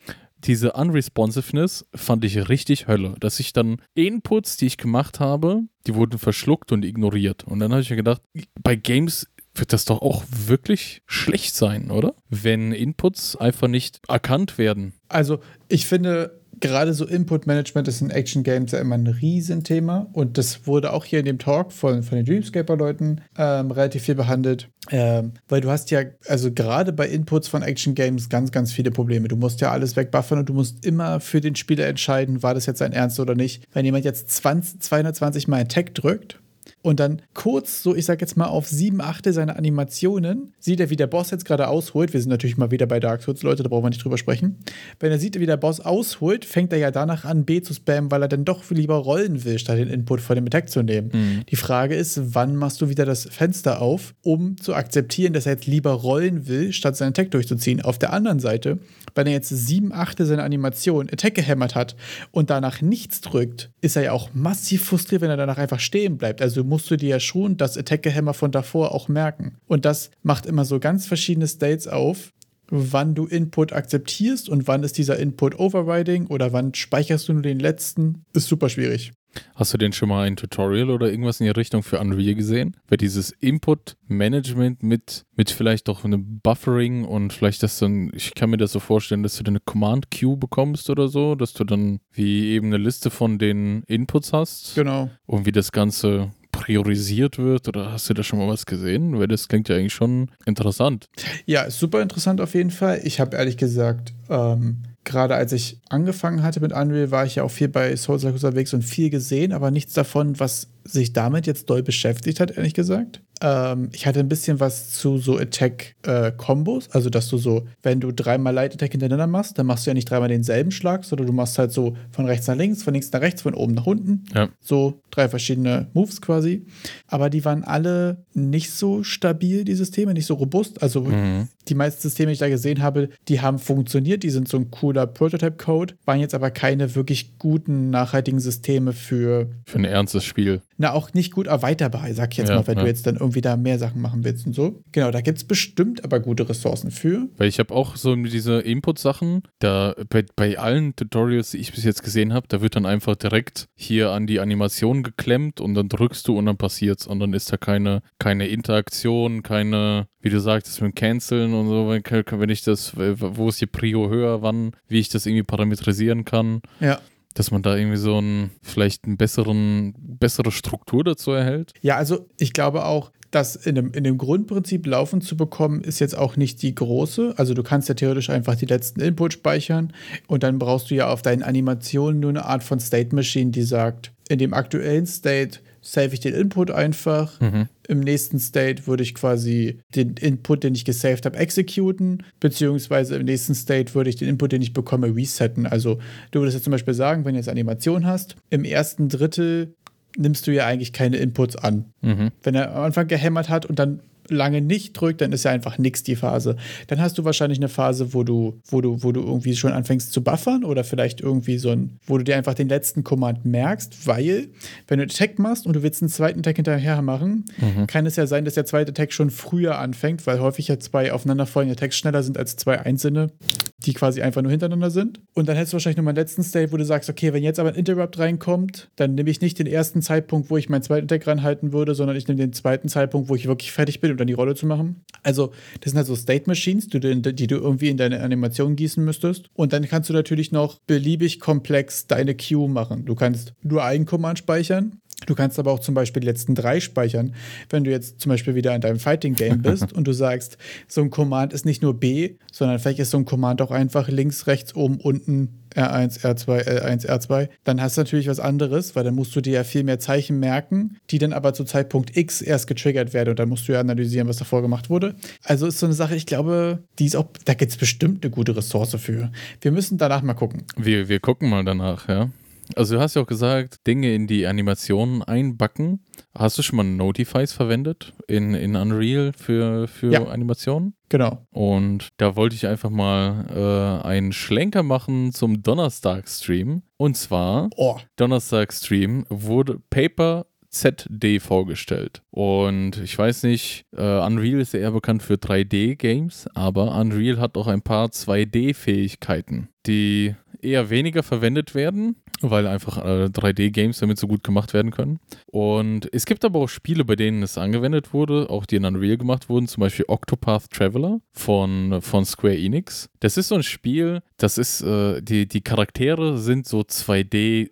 diese 0.44 0.72
Unresponsiveness 0.72 1.86
fand 1.94 2.24
ich 2.24 2.48
richtig 2.48 2.88
Hölle. 2.88 3.14
Dass 3.20 3.40
ich 3.40 3.52
dann 3.52 3.80
Inputs, 3.94 4.56
die 4.56 4.66
ich 4.66 4.76
gemacht 4.76 5.20
habe, 5.20 5.62
die 5.86 5.94
wurden 5.94 6.18
verschluckt 6.18 6.72
und 6.72 6.84
ignoriert. 6.84 7.44
Und 7.44 7.60
dann 7.60 7.72
habe 7.72 7.82
ich 7.82 7.90
mir 7.90 7.96
gedacht, 7.96 8.22
bei 8.62 8.76
Games 8.76 9.28
wird 9.54 9.72
das 9.72 9.84
doch 9.86 10.02
auch 10.02 10.24
wirklich 10.28 11.02
schlecht 11.06 11.54
sein, 11.54 11.90
oder? 11.90 12.14
Wenn 12.28 12.72
Inputs 12.72 13.36
einfach 13.36 13.68
nicht 13.68 14.00
erkannt 14.08 14.58
werden. 14.58 14.92
Also, 15.08 15.40
ich 15.68 15.86
finde, 15.86 16.40
gerade 16.60 16.94
so 16.94 17.06
Input-Management 17.06 17.88
ist 17.88 18.00
in 18.00 18.10
Action-Games 18.10 18.72
ja 18.72 18.78
immer 18.80 18.96
ein 18.96 19.06
Riesenthema. 19.06 20.08
Und 20.12 20.38
das 20.38 20.66
wurde 20.66 20.92
auch 20.92 21.04
hier 21.04 21.20
in 21.20 21.24
dem 21.24 21.38
Talk 21.38 21.72
von, 21.72 22.02
von 22.02 22.16
den 22.16 22.24
Dreamscaper-Leuten 22.24 23.20
ähm, 23.38 23.70
relativ 23.70 24.04
viel 24.04 24.14
behandelt. 24.14 24.68
Ähm, 24.90 25.32
weil 25.48 25.60
du 25.60 25.70
hast 25.70 25.90
ja, 25.90 26.02
also 26.28 26.52
gerade 26.52 26.92
bei 26.92 27.08
Inputs 27.08 27.48
von 27.48 27.62
Action-Games 27.62 28.28
ganz, 28.28 28.52
ganz 28.52 28.72
viele 28.72 28.90
Probleme. 28.90 29.28
Du 29.28 29.36
musst 29.36 29.60
ja 29.60 29.70
alles 29.70 29.96
wegbuffern 29.96 30.38
und 30.38 30.48
du 30.48 30.54
musst 30.54 30.84
immer 30.84 31.20
für 31.20 31.40
den 31.40 31.56
Spieler 31.56 31.86
entscheiden, 31.86 32.42
war 32.42 32.54
das 32.54 32.66
jetzt 32.66 32.82
ein 32.82 32.92
Ernst 32.92 33.18
oder 33.20 33.34
nicht. 33.34 33.64
Wenn 33.72 33.84
jemand 33.84 34.04
jetzt 34.04 34.30
20, 34.30 34.80
220 34.80 35.48
Mal 35.48 35.62
Attack 35.62 35.94
drückt, 35.94 36.40
und 36.86 37.00
dann 37.00 37.20
kurz, 37.34 37.82
so 37.82 37.96
ich 37.96 38.04
sag 38.04 38.20
jetzt 38.20 38.36
mal 38.36 38.46
auf 38.46 38.68
sieben 38.68 39.00
Achte 39.00 39.32
seiner 39.32 39.56
Animationen, 39.56 40.54
sieht 40.60 40.78
er, 40.78 40.88
wie 40.88 40.94
der 40.94 41.08
Boss 41.08 41.32
jetzt 41.32 41.44
gerade 41.44 41.66
ausholt. 41.66 42.12
Wir 42.12 42.20
sind 42.20 42.30
natürlich 42.30 42.58
mal 42.58 42.70
wieder 42.70 42.86
bei 42.86 43.00
Dark 43.00 43.22
Souls, 43.22 43.42
Leute, 43.42 43.64
da 43.64 43.68
brauchen 43.68 43.82
wir 43.82 43.90
nicht 43.90 44.04
drüber 44.04 44.18
sprechen. 44.18 44.58
Wenn 45.00 45.10
er 45.10 45.18
sieht, 45.18 45.40
wie 45.40 45.46
der 45.46 45.56
Boss 45.56 45.80
ausholt, 45.80 46.44
fängt 46.44 46.72
er 46.72 46.78
ja 46.78 46.92
danach 46.92 47.24
an, 47.24 47.44
B 47.44 47.60
zu 47.60 47.74
spammen, 47.74 48.12
weil 48.12 48.22
er 48.22 48.28
dann 48.28 48.44
doch 48.44 48.62
lieber 48.70 48.94
rollen 48.94 49.44
will, 49.44 49.58
statt 49.58 49.78
den 49.78 49.88
Input 49.88 50.20
von 50.20 50.36
dem 50.36 50.46
Attack 50.46 50.70
zu 50.70 50.84
nehmen. 50.84 51.44
Die 51.50 51.56
Frage 51.56 51.96
ist, 51.96 52.34
wann 52.36 52.54
machst 52.54 52.80
du 52.80 52.88
wieder 52.88 53.04
das 53.04 53.24
Fenster 53.24 53.82
auf, 53.82 54.14
um 54.22 54.56
zu 54.56 54.72
akzeptieren, 54.72 55.32
dass 55.32 55.46
er 55.46 55.54
jetzt 55.54 55.66
lieber 55.66 55.90
rollen 55.90 56.46
will, 56.46 56.72
statt 56.72 56.96
seinen 56.96 57.08
Attack 57.08 57.32
durchzuziehen. 57.32 57.82
Auf 57.82 57.98
der 57.98 58.12
anderen 58.12 58.38
Seite, 58.38 58.78
wenn 59.16 59.26
er 59.26 59.32
jetzt 59.32 59.48
sieben 59.48 59.92
Achte 59.92 60.24
seiner 60.24 60.44
Animation 60.44 61.08
Attack 61.10 61.34
gehämmert 61.34 61.74
hat 61.74 61.96
und 62.30 62.48
danach 62.48 62.80
nichts 62.80 63.22
drückt, 63.22 63.72
ist 63.80 63.96
er 63.96 64.04
ja 64.04 64.12
auch 64.12 64.30
massiv 64.34 64.84
frustriert, 64.84 65.22
wenn 65.22 65.30
er 65.30 65.36
danach 65.36 65.58
einfach 65.58 65.80
stehen 65.80 66.16
bleibt. 66.16 66.40
Also 66.40 66.62
musst 66.76 66.90
du 66.90 66.98
dir 66.98 67.08
ja 67.08 67.20
schon 67.20 67.56
das 67.56 67.78
Attack-Hammer 67.78 68.34
von 68.34 68.50
davor 68.50 68.92
auch 68.92 69.08
merken. 69.08 69.56
Und 69.66 69.86
das 69.86 70.10
macht 70.22 70.44
immer 70.44 70.66
so 70.66 70.78
ganz 70.78 71.06
verschiedene 71.06 71.48
States 71.48 71.88
auf, 71.88 72.34
wann 72.68 73.14
du 73.14 73.24
Input 73.24 73.72
akzeptierst 73.72 74.50
und 74.50 74.68
wann 74.68 74.82
ist 74.82 74.98
dieser 74.98 75.18
Input 75.18 75.58
Overriding 75.58 76.26
oder 76.26 76.52
wann 76.52 76.74
speicherst 76.74 77.28
du 77.28 77.32
nur 77.32 77.40
den 77.40 77.60
letzten, 77.60 78.26
ist 78.34 78.48
super 78.48 78.68
schwierig. 78.68 79.14
Hast 79.54 79.72
du 79.72 79.78
denn 79.78 79.92
schon 79.92 80.08
mal 80.08 80.26
ein 80.26 80.36
Tutorial 80.36 80.90
oder 80.90 81.10
irgendwas 81.10 81.40
in 81.40 81.44
die 81.44 81.50
Richtung 81.50 81.82
für 81.82 81.98
Unreal 81.98 82.34
gesehen? 82.34 82.76
Weil 82.88 82.98
dieses 82.98 83.30
Input-Management 83.30 84.82
mit, 84.82 85.24
mit 85.34 85.50
vielleicht 85.50 85.88
auch 85.88 86.04
einem 86.04 86.40
Buffering 86.40 87.04
und 87.04 87.32
vielleicht 87.32 87.62
das 87.62 87.78
dann, 87.78 88.10
ich 88.14 88.34
kann 88.34 88.50
mir 88.50 88.56
das 88.56 88.72
so 88.72 88.80
vorstellen, 88.80 89.22
dass 89.22 89.36
du 89.36 89.42
dann 89.42 89.52
eine 89.52 89.62
Command-Queue 89.64 90.36
bekommst 90.36 90.90
oder 90.90 91.08
so, 91.08 91.34
dass 91.34 91.52
du 91.52 91.64
dann 91.64 92.00
wie 92.12 92.48
eben 92.48 92.68
eine 92.68 92.78
Liste 92.78 93.10
von 93.10 93.38
den 93.38 93.82
Inputs 93.86 94.32
hast. 94.32 94.74
Genau. 94.74 95.10
Und 95.26 95.46
wie 95.46 95.52
das 95.52 95.72
Ganze 95.72 96.32
priorisiert 96.56 97.38
wird 97.38 97.68
oder 97.68 97.92
hast 97.92 98.08
du 98.08 98.14
da 98.14 98.22
schon 98.22 98.38
mal 98.38 98.48
was 98.48 98.66
gesehen? 98.66 99.18
Weil 99.18 99.28
das 99.28 99.48
klingt 99.48 99.68
ja 99.68 99.76
eigentlich 99.76 99.94
schon 99.94 100.30
interessant. 100.44 101.06
Ja, 101.44 101.70
super 101.70 102.02
interessant 102.02 102.40
auf 102.40 102.54
jeden 102.54 102.70
Fall. 102.70 103.00
Ich 103.04 103.20
habe 103.20 103.36
ehrlich 103.36 103.56
gesagt, 103.56 104.12
ähm, 104.28 104.82
gerade 105.04 105.34
als 105.34 105.52
ich 105.52 105.78
angefangen 105.88 106.42
hatte 106.42 106.60
mit 106.60 106.72
Unreal, 106.72 107.10
war 107.10 107.24
ich 107.24 107.36
ja 107.36 107.42
auch 107.42 107.50
viel 107.50 107.68
bei 107.68 107.94
Souls 107.96 108.24
unterwegs 108.24 108.74
und 108.74 108.82
viel 108.82 109.10
gesehen, 109.10 109.52
aber 109.52 109.70
nichts 109.70 109.92
davon, 109.92 110.38
was 110.40 110.68
sich 110.86 111.12
damit 111.12 111.46
jetzt 111.46 111.68
doll 111.70 111.82
beschäftigt 111.82 112.40
hat, 112.40 112.56
ehrlich 112.56 112.74
gesagt. 112.74 113.20
Ähm, 113.42 113.90
ich 113.92 114.06
hatte 114.06 114.20
ein 114.20 114.28
bisschen 114.28 114.60
was 114.60 114.90
zu 114.90 115.18
so 115.18 115.36
Attack-Kombos, 115.38 116.86
äh, 116.86 116.90
also 116.92 117.10
dass 117.10 117.28
du 117.28 117.38
so, 117.38 117.66
wenn 117.82 118.00
du 118.00 118.12
dreimal 118.12 118.54
Light 118.54 118.74
Attack 118.74 118.92
hintereinander 118.92 119.26
machst, 119.26 119.58
dann 119.58 119.66
machst 119.66 119.86
du 119.86 119.90
ja 119.90 119.94
nicht 119.94 120.10
dreimal 120.10 120.28
denselben 120.28 120.70
Schlag, 120.70 121.04
sondern 121.04 121.26
du 121.26 121.32
machst 121.32 121.58
halt 121.58 121.72
so 121.72 121.96
von 122.12 122.26
rechts 122.26 122.46
nach 122.46 122.56
links, 122.56 122.82
von 122.82 122.94
links 122.94 123.12
nach 123.12 123.20
rechts, 123.20 123.42
von 123.42 123.54
oben 123.54 123.74
nach 123.74 123.86
unten. 123.86 124.24
Ja. 124.34 124.48
So 124.60 125.00
drei 125.10 125.28
verschiedene 125.28 125.88
Moves 125.92 126.20
quasi. 126.20 126.66
Aber 127.08 127.30
die 127.30 127.44
waren 127.44 127.64
alle 127.64 128.24
nicht 128.32 128.70
so 128.70 129.02
stabil, 129.02 129.64
die 129.64 129.74
Systeme, 129.74 130.14
nicht 130.14 130.26
so 130.26 130.34
robust. 130.34 130.82
Also 130.82 131.02
mhm. 131.02 131.48
die 131.68 131.74
meisten 131.74 132.00
Systeme, 132.00 132.28
die 132.28 132.34
ich 132.34 132.38
da 132.38 132.48
gesehen 132.48 132.82
habe, 132.82 133.10
die 133.28 133.40
haben 133.40 133.58
funktioniert, 133.58 134.22
die 134.22 134.30
sind 134.30 134.48
so 134.48 134.56
ein 134.56 134.70
cooler 134.70 135.06
Prototype-Code, 135.06 135.94
waren 136.04 136.20
jetzt 136.20 136.34
aber 136.34 136.50
keine 136.50 136.94
wirklich 136.94 137.38
guten, 137.38 137.90
nachhaltigen 137.90 138.40
Systeme 138.40 138.92
für. 138.92 139.50
Für 139.66 139.78
ein 139.78 139.84
ernstes 139.84 140.24
Spiel 140.24 140.62
na, 140.78 140.92
auch 140.92 141.14
nicht 141.14 141.32
gut 141.32 141.46
erweiterbar, 141.46 142.12
sag 142.12 142.32
ich 142.32 142.38
jetzt 142.38 142.50
ja, 142.50 142.56
mal, 142.56 142.66
wenn 142.66 142.76
ja. 142.76 142.82
du 142.82 142.88
jetzt 142.88 143.06
dann 143.06 143.16
irgendwie 143.16 143.40
da 143.40 143.56
mehr 143.56 143.78
Sachen 143.78 144.00
machen 144.00 144.24
willst 144.24 144.46
und 144.46 144.52
so. 144.52 144.82
Genau, 144.92 145.10
da 145.10 145.20
gibt 145.20 145.38
es 145.38 145.44
bestimmt 145.44 146.04
aber 146.04 146.20
gute 146.20 146.48
Ressourcen 146.48 146.90
für. 146.90 147.28
Weil 147.36 147.48
ich 147.48 147.58
habe 147.58 147.74
auch 147.74 147.96
so 147.96 148.14
diese 148.14 148.60
Input-Sachen, 148.60 149.42
da 149.58 149.94
bei, 150.08 150.24
bei 150.36 150.58
allen 150.58 150.94
Tutorials, 150.94 151.52
die 151.52 151.58
ich 151.58 151.72
bis 151.72 151.84
jetzt 151.84 152.02
gesehen 152.02 152.32
habe, 152.32 152.46
da 152.48 152.60
wird 152.60 152.76
dann 152.76 152.86
einfach 152.86 153.16
direkt 153.16 153.68
hier 153.74 154.10
an 154.10 154.26
die 154.26 154.40
Animation 154.40 155.02
geklemmt 155.02 155.60
und 155.60 155.74
dann 155.74 155.88
drückst 155.88 156.28
du 156.28 156.36
und 156.36 156.46
dann 156.46 156.58
passiert's 156.58 157.06
und 157.06 157.20
dann 157.20 157.32
ist 157.32 157.52
da 157.52 157.56
keine, 157.56 158.02
keine 158.18 158.46
Interaktion, 158.48 159.42
keine, 159.42 160.08
wie 160.20 160.30
du 160.30 160.40
sagtest, 160.40 160.82
mit 160.82 160.94
Canceln 160.94 161.54
und 161.54 161.68
so, 161.68 161.88
wenn, 161.88 162.02
wenn 162.04 162.50
ich 162.50 162.62
das, 162.62 162.92
wo 162.96 163.48
ist 163.48 163.60
die 163.60 163.66
Prio 163.66 164.10
höher, 164.10 164.42
wann, 164.42 164.72
wie 164.88 164.98
ich 164.98 165.08
das 165.08 165.24
irgendwie 165.24 165.42
parametrisieren 165.42 166.24
kann. 166.24 166.60
Ja 166.80 167.00
dass 167.38 167.50
man 167.50 167.62
da 167.62 167.76
irgendwie 167.76 167.98
so 167.98 168.18
ein, 168.18 168.50
vielleicht 168.62 169.04
einen 169.04 169.16
besseren, 169.16 169.94
bessere 169.98 170.50
Struktur 170.50 171.04
dazu 171.04 171.32
erhält? 171.32 171.72
Ja, 171.82 171.96
also 171.96 172.28
ich 172.38 172.52
glaube 172.52 172.84
auch, 172.84 173.12
das 173.30 173.56
in 173.56 173.74
dem, 173.74 173.92
in 173.92 174.04
dem 174.04 174.18
Grundprinzip 174.18 174.86
laufen 174.86 175.20
zu 175.20 175.36
bekommen, 175.36 175.82
ist 175.82 175.98
jetzt 175.98 176.16
auch 176.16 176.36
nicht 176.36 176.62
die 176.62 176.74
große. 176.74 177.34
Also 177.36 177.54
du 177.54 177.62
kannst 177.62 177.88
ja 177.88 177.94
theoretisch 177.94 178.30
einfach 178.30 178.54
die 178.54 178.66
letzten 178.66 179.00
Inputs 179.00 179.34
speichern 179.34 179.92
und 180.26 180.42
dann 180.42 180.58
brauchst 180.58 180.90
du 180.90 180.94
ja 180.94 181.08
auf 181.08 181.22
deinen 181.22 181.42
Animationen 181.42 182.20
nur 182.20 182.30
eine 182.30 182.44
Art 182.44 182.64
von 182.64 182.80
State 182.80 183.14
Machine, 183.14 183.50
die 183.50 183.62
sagt, 183.62 184.12
in 184.28 184.38
dem 184.38 184.54
aktuellen 184.54 185.06
State 185.06 185.60
save 185.86 186.12
ich 186.12 186.20
den 186.20 186.34
Input 186.34 186.70
einfach. 186.70 187.40
Mhm. 187.40 187.68
Im 187.88 188.00
nächsten 188.00 188.40
State 188.40 188.86
würde 188.86 189.04
ich 189.04 189.14
quasi 189.14 189.78
den 189.94 190.14
Input, 190.14 190.64
den 190.64 190.74
ich 190.74 190.84
gesaved 190.84 191.24
habe, 191.24 191.38
exekuten, 191.38 192.24
beziehungsweise 192.40 193.16
im 193.16 193.24
nächsten 193.24 193.54
State 193.54 193.94
würde 193.94 194.10
ich 194.10 194.16
den 194.16 194.28
Input, 194.28 194.52
den 194.52 194.62
ich 194.62 194.72
bekomme, 194.72 195.14
resetten. 195.14 195.66
Also 195.66 195.98
du 196.32 196.40
würdest 196.40 196.56
jetzt 196.56 196.64
zum 196.64 196.72
Beispiel 196.72 196.94
sagen, 196.94 197.24
wenn 197.24 197.34
du 197.34 197.38
jetzt 197.38 197.48
Animation 197.48 198.04
hast, 198.04 198.36
im 198.50 198.64
ersten 198.64 199.08
Drittel 199.08 199.74
nimmst 200.16 200.46
du 200.46 200.52
ja 200.52 200.66
eigentlich 200.66 200.92
keine 200.92 201.18
Inputs 201.18 201.56
an. 201.56 201.86
Mhm. 202.00 202.32
Wenn 202.42 202.54
er 202.54 202.74
am 202.74 202.84
Anfang 202.84 203.06
gehämmert 203.06 203.48
hat 203.48 203.66
und 203.66 203.78
dann 203.78 204.00
lange 204.28 204.60
nicht 204.60 204.92
drückt, 204.92 205.20
dann 205.20 205.32
ist 205.32 205.44
ja 205.44 205.50
einfach 205.50 205.78
nix 205.78 206.02
die 206.02 206.16
Phase. 206.16 206.56
Dann 206.86 207.00
hast 207.00 207.18
du 207.18 207.24
wahrscheinlich 207.24 207.58
eine 207.58 207.68
Phase, 207.68 208.14
wo 208.14 208.24
du, 208.24 208.60
wo 208.68 208.80
du, 208.80 209.02
wo 209.02 209.12
du 209.12 209.20
irgendwie 209.20 209.56
schon 209.56 209.72
anfängst 209.72 210.12
zu 210.12 210.22
buffern 210.22 210.64
oder 210.64 210.84
vielleicht 210.84 211.20
irgendwie 211.20 211.58
so 211.58 211.70
ein, 211.70 211.98
wo 212.06 212.18
du 212.18 212.24
dir 212.24 212.36
einfach 212.36 212.54
den 212.54 212.68
letzten 212.68 213.04
Command 213.04 213.44
merkst, 213.44 214.06
weil, 214.06 214.48
wenn 214.88 214.98
du 214.98 215.04
Attack 215.04 215.38
machst 215.38 215.66
und 215.66 215.74
du 215.74 215.82
willst 215.82 216.02
einen 216.02 216.08
zweiten 216.08 216.42
Tag 216.42 216.56
hinterher 216.56 217.02
machen, 217.02 217.44
mhm. 217.58 217.86
kann 217.86 218.06
es 218.06 218.16
ja 218.16 218.26
sein, 218.26 218.44
dass 218.44 218.54
der 218.54 218.66
zweite 218.66 218.92
Tag 218.92 219.12
schon 219.12 219.30
früher 219.30 219.78
anfängt, 219.78 220.26
weil 220.26 220.40
häufig 220.40 220.68
ja 220.68 220.78
zwei 220.78 221.12
aufeinanderfolgende 221.12 221.76
Attacks 221.76 221.96
schneller 221.96 222.22
sind 222.22 222.38
als 222.38 222.56
zwei 222.56 222.80
einzelne, 222.80 223.30
die 223.78 223.92
quasi 223.92 224.22
einfach 224.22 224.42
nur 224.42 224.50
hintereinander 224.50 224.90
sind. 224.90 225.20
Und 225.34 225.48
dann 225.48 225.56
hättest 225.56 225.72
du 225.72 225.74
wahrscheinlich 225.74 225.98
nochmal 225.98 226.12
einen 226.12 226.18
letzten 226.18 226.42
State, 226.42 226.72
wo 226.72 226.76
du 226.76 226.84
sagst, 226.84 227.10
okay, 227.10 227.32
wenn 227.32 227.42
jetzt 227.42 227.58
aber 227.58 227.70
ein 227.70 227.74
Interrupt 227.74 228.18
reinkommt, 228.18 228.88
dann 228.96 229.14
nehme 229.14 229.28
ich 229.28 229.40
nicht 229.40 229.58
den 229.58 229.66
ersten 229.66 230.00
Zeitpunkt, 230.00 230.50
wo 230.50 230.56
ich 230.56 230.68
meinen 230.68 230.82
zweiten 230.82 231.04
Attack 231.04 231.26
ranhalten 231.26 231.72
würde, 231.72 231.94
sondern 231.94 232.16
ich 232.16 232.26
nehme 232.26 232.40
den 232.40 232.52
zweiten 232.52 232.88
Zeitpunkt, 232.88 233.28
wo 233.28 233.34
ich 233.34 233.46
wirklich 233.46 233.72
fertig 233.72 234.00
bin 234.00 234.10
um 234.10 234.16
dann 234.16 234.26
die 234.26 234.32
Rolle 234.32 234.54
zu 234.54 234.66
machen. 234.66 235.04
Also, 235.22 235.52
das 235.80 235.92
sind 235.92 235.98
halt 235.98 236.06
so 236.06 236.16
State 236.16 236.44
Machines, 236.46 236.88
die 236.88 237.00
du, 237.00 237.14
die 237.20 237.46
du 237.46 237.56
irgendwie 237.56 237.88
in 237.88 237.96
deine 237.96 238.22
Animation 238.22 238.76
gießen 238.76 239.04
müsstest. 239.04 239.50
Und 239.54 239.72
dann 239.72 239.86
kannst 239.86 240.08
du 240.08 240.14
natürlich 240.14 240.52
noch 240.52 240.78
beliebig 240.86 241.40
komplex 241.40 242.06
deine 242.06 242.34
Queue 242.34 242.68
machen. 242.68 243.04
Du 243.04 243.14
kannst 243.14 243.52
nur 243.62 243.84
einen 243.84 244.06
Command 244.06 244.38
speichern 244.38 245.00
Du 245.24 245.34
kannst 245.34 245.58
aber 245.58 245.72
auch 245.72 245.80
zum 245.80 245.94
Beispiel 245.94 246.20
die 246.20 246.26
letzten 246.26 246.54
drei 246.54 246.78
speichern. 246.78 247.34
Wenn 247.70 247.84
du 247.84 247.90
jetzt 247.90 248.20
zum 248.20 248.30
Beispiel 248.30 248.54
wieder 248.54 248.74
in 248.74 248.82
deinem 248.82 248.98
Fighting 248.98 249.34
Game 249.34 249.62
bist 249.62 249.92
und 249.92 250.06
du 250.06 250.12
sagst, 250.12 250.58
so 250.88 251.00
ein 251.00 251.10
Command 251.10 251.54
ist 251.54 251.64
nicht 251.64 251.82
nur 251.82 251.98
B, 251.98 252.34
sondern 252.52 252.78
vielleicht 252.78 252.98
ist 252.98 253.10
so 253.10 253.18
ein 253.18 253.24
Command 253.24 253.62
auch 253.62 253.70
einfach 253.70 254.08
links, 254.08 254.46
rechts, 254.46 254.74
oben, 254.74 255.00
unten, 255.00 255.62
R1, 255.74 256.20
R2, 256.20 256.66
L1, 256.66 257.06
R2, 257.06 257.48
dann 257.64 257.80
hast 257.80 257.96
du 257.96 258.00
natürlich 258.00 258.28
was 258.28 258.40
anderes, 258.40 258.96
weil 258.96 259.04
dann 259.04 259.14
musst 259.14 259.36
du 259.36 259.40
dir 259.40 259.52
ja 259.54 259.64
viel 259.64 259.84
mehr 259.84 259.98
Zeichen 259.98 260.38
merken, 260.38 260.96
die 261.10 261.18
dann 261.18 261.32
aber 261.32 261.54
zu 261.54 261.64
Zeitpunkt 261.64 262.16
X 262.16 262.40
erst 262.40 262.66
getriggert 262.66 263.12
werden 263.12 263.30
und 263.30 263.38
dann 263.38 263.48
musst 263.48 263.68
du 263.68 263.72
ja 263.72 263.80
analysieren, 263.80 264.28
was 264.28 264.38
davor 264.38 264.62
gemacht 264.62 264.90
wurde. 264.90 265.16
Also 265.42 265.66
ist 265.66 265.78
so 265.78 265.86
eine 265.86 265.94
Sache, 265.94 266.16
ich 266.16 266.26
glaube, 266.26 266.82
die 266.98 267.06
ist 267.06 267.16
auch, 267.16 267.26
da 267.44 267.54
gibt 267.54 267.72
es 267.72 267.78
bestimmt 267.78 268.24
eine 268.24 268.30
gute 268.30 268.56
Ressource 268.56 268.96
für. 268.96 269.30
Wir 269.60 269.72
müssen 269.72 269.98
danach 269.98 270.22
mal 270.22 270.34
gucken. 270.34 270.62
Wir, 270.76 271.08
wir 271.08 271.20
gucken 271.20 271.50
mal 271.50 271.64
danach, 271.64 272.08
ja. 272.08 272.30
Also 272.74 272.96
du 272.96 273.00
hast 273.00 273.14
ja 273.14 273.22
auch 273.22 273.26
gesagt, 273.26 273.86
Dinge 273.86 274.14
in 274.14 274.26
die 274.26 274.46
Animationen 274.46 275.22
einbacken. 275.22 276.04
Hast 276.34 276.58
du 276.58 276.62
schon 276.62 276.76
mal 276.76 276.84
Notifies 276.84 277.52
verwendet 277.52 278.12
in, 278.26 278.54
in 278.54 278.76
Unreal 278.76 279.32
für, 279.32 279.88
für 279.88 280.12
ja. 280.12 280.24
Animationen? 280.24 280.94
Genau. 281.08 281.46
Und 281.50 282.08
da 282.16 282.36
wollte 282.36 282.56
ich 282.56 282.66
einfach 282.66 282.90
mal 282.90 284.02
äh, 284.02 284.06
einen 284.06 284.32
Schlenker 284.32 284.82
machen 284.82 285.32
zum 285.32 285.62
Donnerstag-Stream. 285.62 286.82
Und 286.96 287.16
zwar, 287.16 287.70
oh. 287.76 287.98
Donnerstag-Stream 288.16 289.26
wurde 289.28 289.78
Paper 289.90 290.46
ZD 290.76 291.40
vorgestellt. 291.40 292.22
Und 292.30 292.98
ich 292.98 293.16
weiß 293.16 293.44
nicht, 293.44 293.86
äh, 293.96 294.02
Unreal 294.02 294.60
ist 294.60 294.74
ja 294.74 294.80
eher 294.80 294.90
bekannt 294.92 295.22
für 295.22 295.34
3D-Games, 295.34 296.48
aber 296.54 296.94
Unreal 296.96 297.38
hat 297.38 297.56
auch 297.56 297.66
ein 297.66 297.82
paar 297.82 298.08
2D-Fähigkeiten, 298.08 299.68
die 299.86 300.34
eher 300.60 300.90
weniger 300.90 301.22
verwendet 301.22 301.74
werden, 301.74 302.16
weil 302.40 302.66
einfach 302.66 302.98
äh, 302.98 303.24
3D-Games 303.26 303.98
damit 303.98 304.18
so 304.18 304.26
gut 304.26 304.44
gemacht 304.44 304.74
werden 304.74 304.90
können. 304.90 305.18
Und 305.46 306.08
es 306.12 306.26
gibt 306.26 306.44
aber 306.44 306.60
auch 306.60 306.68
Spiele, 306.68 307.04
bei 307.04 307.16
denen 307.16 307.42
es 307.42 307.58
angewendet 307.58 308.12
wurde, 308.12 308.50
auch 308.50 308.66
die 308.66 308.76
in 308.76 308.84
Unreal 308.84 309.16
gemacht 309.16 309.48
wurden, 309.48 309.68
zum 309.68 309.80
Beispiel 309.80 310.04
Octopath 310.08 310.70
Traveler 310.70 311.20
von, 311.32 312.00
von 312.02 312.24
Square 312.24 312.56
Enix. 312.56 313.08
Das 313.20 313.36
ist 313.36 313.48
so 313.48 313.54
ein 313.54 313.62
Spiel, 313.62 314.20
das 314.36 314.58
ist, 314.58 314.82
äh, 314.82 315.22
die, 315.22 315.46
die 315.46 315.62
Charaktere 315.62 316.38
sind 316.38 316.66
so 316.66 316.80
2D- 316.80 317.70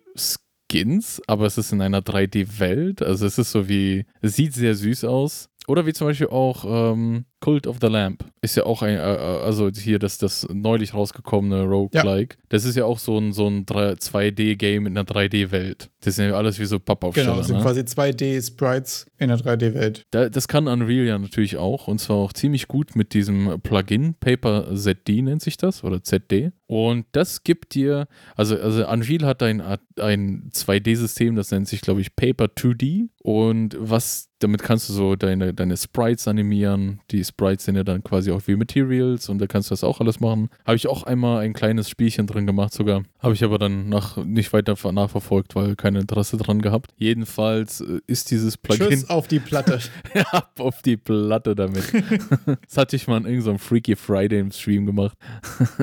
Skins, 0.71 1.21
aber 1.27 1.45
es 1.45 1.57
ist 1.57 1.71
in 1.71 1.81
einer 1.81 2.01
3D-Welt. 2.01 3.01
Also 3.01 3.25
es 3.25 3.37
ist 3.37 3.51
so 3.51 3.69
wie, 3.69 4.05
es 4.21 4.35
sieht 4.35 4.53
sehr 4.53 4.75
süß 4.75 5.03
aus. 5.05 5.49
Oder 5.67 5.85
wie 5.85 5.93
zum 5.93 6.07
Beispiel 6.07 6.27
auch 6.27 6.93
ähm, 6.93 7.25
Cult 7.45 7.67
of 7.67 7.77
the 7.79 7.87
Lamp. 7.87 8.25
Ist 8.41 8.57
ja 8.57 8.65
auch 8.65 8.81
ein, 8.81 8.95
äh, 8.95 9.13
äh 9.13 9.43
also 9.43 9.69
hier 9.69 9.99
das, 9.99 10.17
das 10.17 10.47
neulich 10.51 10.95
rausgekommene 10.95 11.61
Roguelike. 11.61 12.35
Ja. 12.35 12.45
Das 12.49 12.65
ist 12.65 12.75
ja 12.75 12.85
auch 12.85 12.97
so 12.97 13.19
ein, 13.19 13.33
so 13.33 13.45
ein 13.47 13.67
2D-Game 13.67 14.87
in 14.87 14.97
einer 14.97 15.07
3D-Welt. 15.07 15.91
Das 16.01 16.15
sind 16.15 16.29
ja 16.29 16.33
alles 16.33 16.59
wie 16.59 16.65
so 16.65 16.79
Pappaufsteller. 16.79 17.27
Genau, 17.27 17.37
das 17.37 17.47
sind 17.47 17.57
ne? 17.57 17.61
quasi 17.61 17.81
2D-Sprites 17.81 19.05
in 19.19 19.29
einer 19.29 19.39
3D-Welt. 19.39 20.05
Da, 20.09 20.29
das 20.29 20.47
kann 20.47 20.67
Unreal 20.67 21.05
ja 21.05 21.19
natürlich 21.19 21.57
auch. 21.57 21.87
Und 21.87 21.99
zwar 21.99 22.17
auch 22.17 22.33
ziemlich 22.33 22.67
gut 22.67 22.95
mit 22.95 23.13
diesem 23.13 23.61
Plugin. 23.61 24.15
Paper 24.15 24.75
ZD 24.75 25.21
nennt 25.21 25.43
sich 25.43 25.57
das. 25.57 25.83
Oder 25.83 26.01
ZD. 26.01 26.51
Und 26.67 27.05
das 27.11 27.43
gibt 27.43 27.75
dir, 27.75 28.07
also, 28.35 28.57
also 28.57 28.87
Unreal 28.87 29.25
hat 29.25 29.43
ein, 29.43 29.61
ein 29.61 30.49
2D-System, 30.51 31.35
das 31.35 31.51
nennt 31.51 31.67
sich, 31.67 31.81
glaube 31.81 32.01
ich, 32.01 32.15
Paper 32.15 32.45
2D. 32.45 33.09
Und 33.21 33.75
was, 33.79 34.29
damit 34.39 34.63
kannst 34.63 34.89
du 34.89 34.93
so 34.93 35.15
deine, 35.15 35.53
deine 35.53 35.77
Sprites 35.77 36.27
animieren, 36.27 37.01
die 37.11 37.23
Sprites 37.35 37.65
sind 37.65 37.75
ja 37.75 37.83
dann 37.83 38.01
quasi 38.01 38.31
auch 38.31 38.41
wie 38.45 38.55
Materials 38.55 39.27
und 39.27 39.39
da 39.39 39.47
kannst 39.47 39.69
du 39.69 39.73
das 39.73 39.83
auch 39.83 39.99
alles 39.99 40.21
machen. 40.21 40.49
Habe 40.65 40.77
ich 40.77 40.87
auch 40.87 41.03
einmal 41.03 41.43
ein 41.43 41.51
kleines 41.51 41.89
Spielchen 41.89 42.27
drin 42.27 42.47
gemacht 42.47 42.73
sogar. 42.73 43.03
Habe 43.19 43.33
ich 43.33 43.43
aber 43.43 43.59
dann 43.59 43.89
nach, 43.89 44.15
nicht 44.17 44.53
weiter 44.53 44.75
nachverfolgt, 44.91 45.53
weil 45.53 45.75
kein 45.75 45.95
Interesse 45.95 46.37
dran 46.37 46.61
gehabt. 46.61 46.93
Jedenfalls 46.95 47.81
äh, 47.81 47.99
ist 48.07 48.31
dieses 48.31 48.57
Plugin. 48.57 48.87
Tschüss 48.87 49.09
auf 49.09 49.27
die 49.27 49.39
Platte. 49.39 49.79
ja, 50.13 50.47
auf 50.59 50.81
die 50.81 50.95
Platte 50.95 51.55
damit. 51.55 51.83
das 52.67 52.77
hatte 52.77 52.95
ich 52.95 53.05
mal 53.07 53.17
in 53.17 53.25
irgendeinem 53.25 53.59
Freaky 53.59 53.97
Friday 53.97 54.39
im 54.39 54.51
Stream 54.51 54.85
gemacht. 54.85 55.17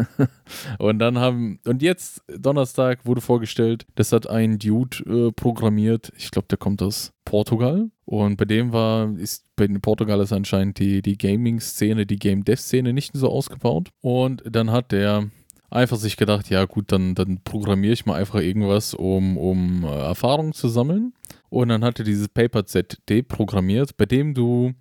und 0.78 0.98
dann 1.00 1.18
haben, 1.18 1.58
und 1.66 1.82
jetzt, 1.82 2.22
Donnerstag, 2.28 3.04
wurde 3.04 3.20
vorgestellt, 3.20 3.84
das 3.94 4.12
hat 4.12 4.26
ein 4.26 4.58
Dude 4.58 5.28
äh, 5.28 5.32
programmiert. 5.32 6.12
Ich 6.16 6.30
glaube, 6.30 6.48
der 6.48 6.56
kommt 6.56 6.80
aus 6.80 7.12
Portugal. 7.24 7.90
Und 8.04 8.36
bei 8.36 8.44
dem 8.44 8.72
war, 8.72 9.16
ist, 9.16 9.44
bei 9.56 9.66
Portugal 9.68 10.20
ist 10.20 10.32
anscheinend 10.32 10.78
die, 10.78 11.02
die 11.02 11.18
Gaming-Szene, 11.18 12.06
die 12.06 12.16
Game-Dev-Szene 12.16 12.92
nicht 12.92 13.12
so 13.14 13.28
ausgebaut. 13.28 13.90
Und 14.00 14.42
dann 14.44 14.70
hat 14.70 14.92
der 14.92 15.30
einfach 15.72 15.96
sich 15.96 16.16
gedacht, 16.16 16.50
ja 16.50 16.64
gut, 16.66 16.92
dann, 16.92 17.14
dann 17.14 17.40
programmiere 17.42 17.94
ich 17.94 18.06
mal 18.06 18.18
einfach 18.18 18.40
irgendwas, 18.40 18.94
um, 18.94 19.38
um 19.38 19.84
äh, 19.84 19.88
Erfahrung 19.88 20.52
zu 20.52 20.68
sammeln. 20.68 21.14
Und 21.48 21.68
dann 21.68 21.84
hat 21.84 21.98
er 21.98 22.04
dieses 22.04 22.28
Paper-Z 22.28 22.98
deprogrammiert, 23.10 23.96
bei 23.98 24.06
dem 24.06 24.32
du 24.32 24.72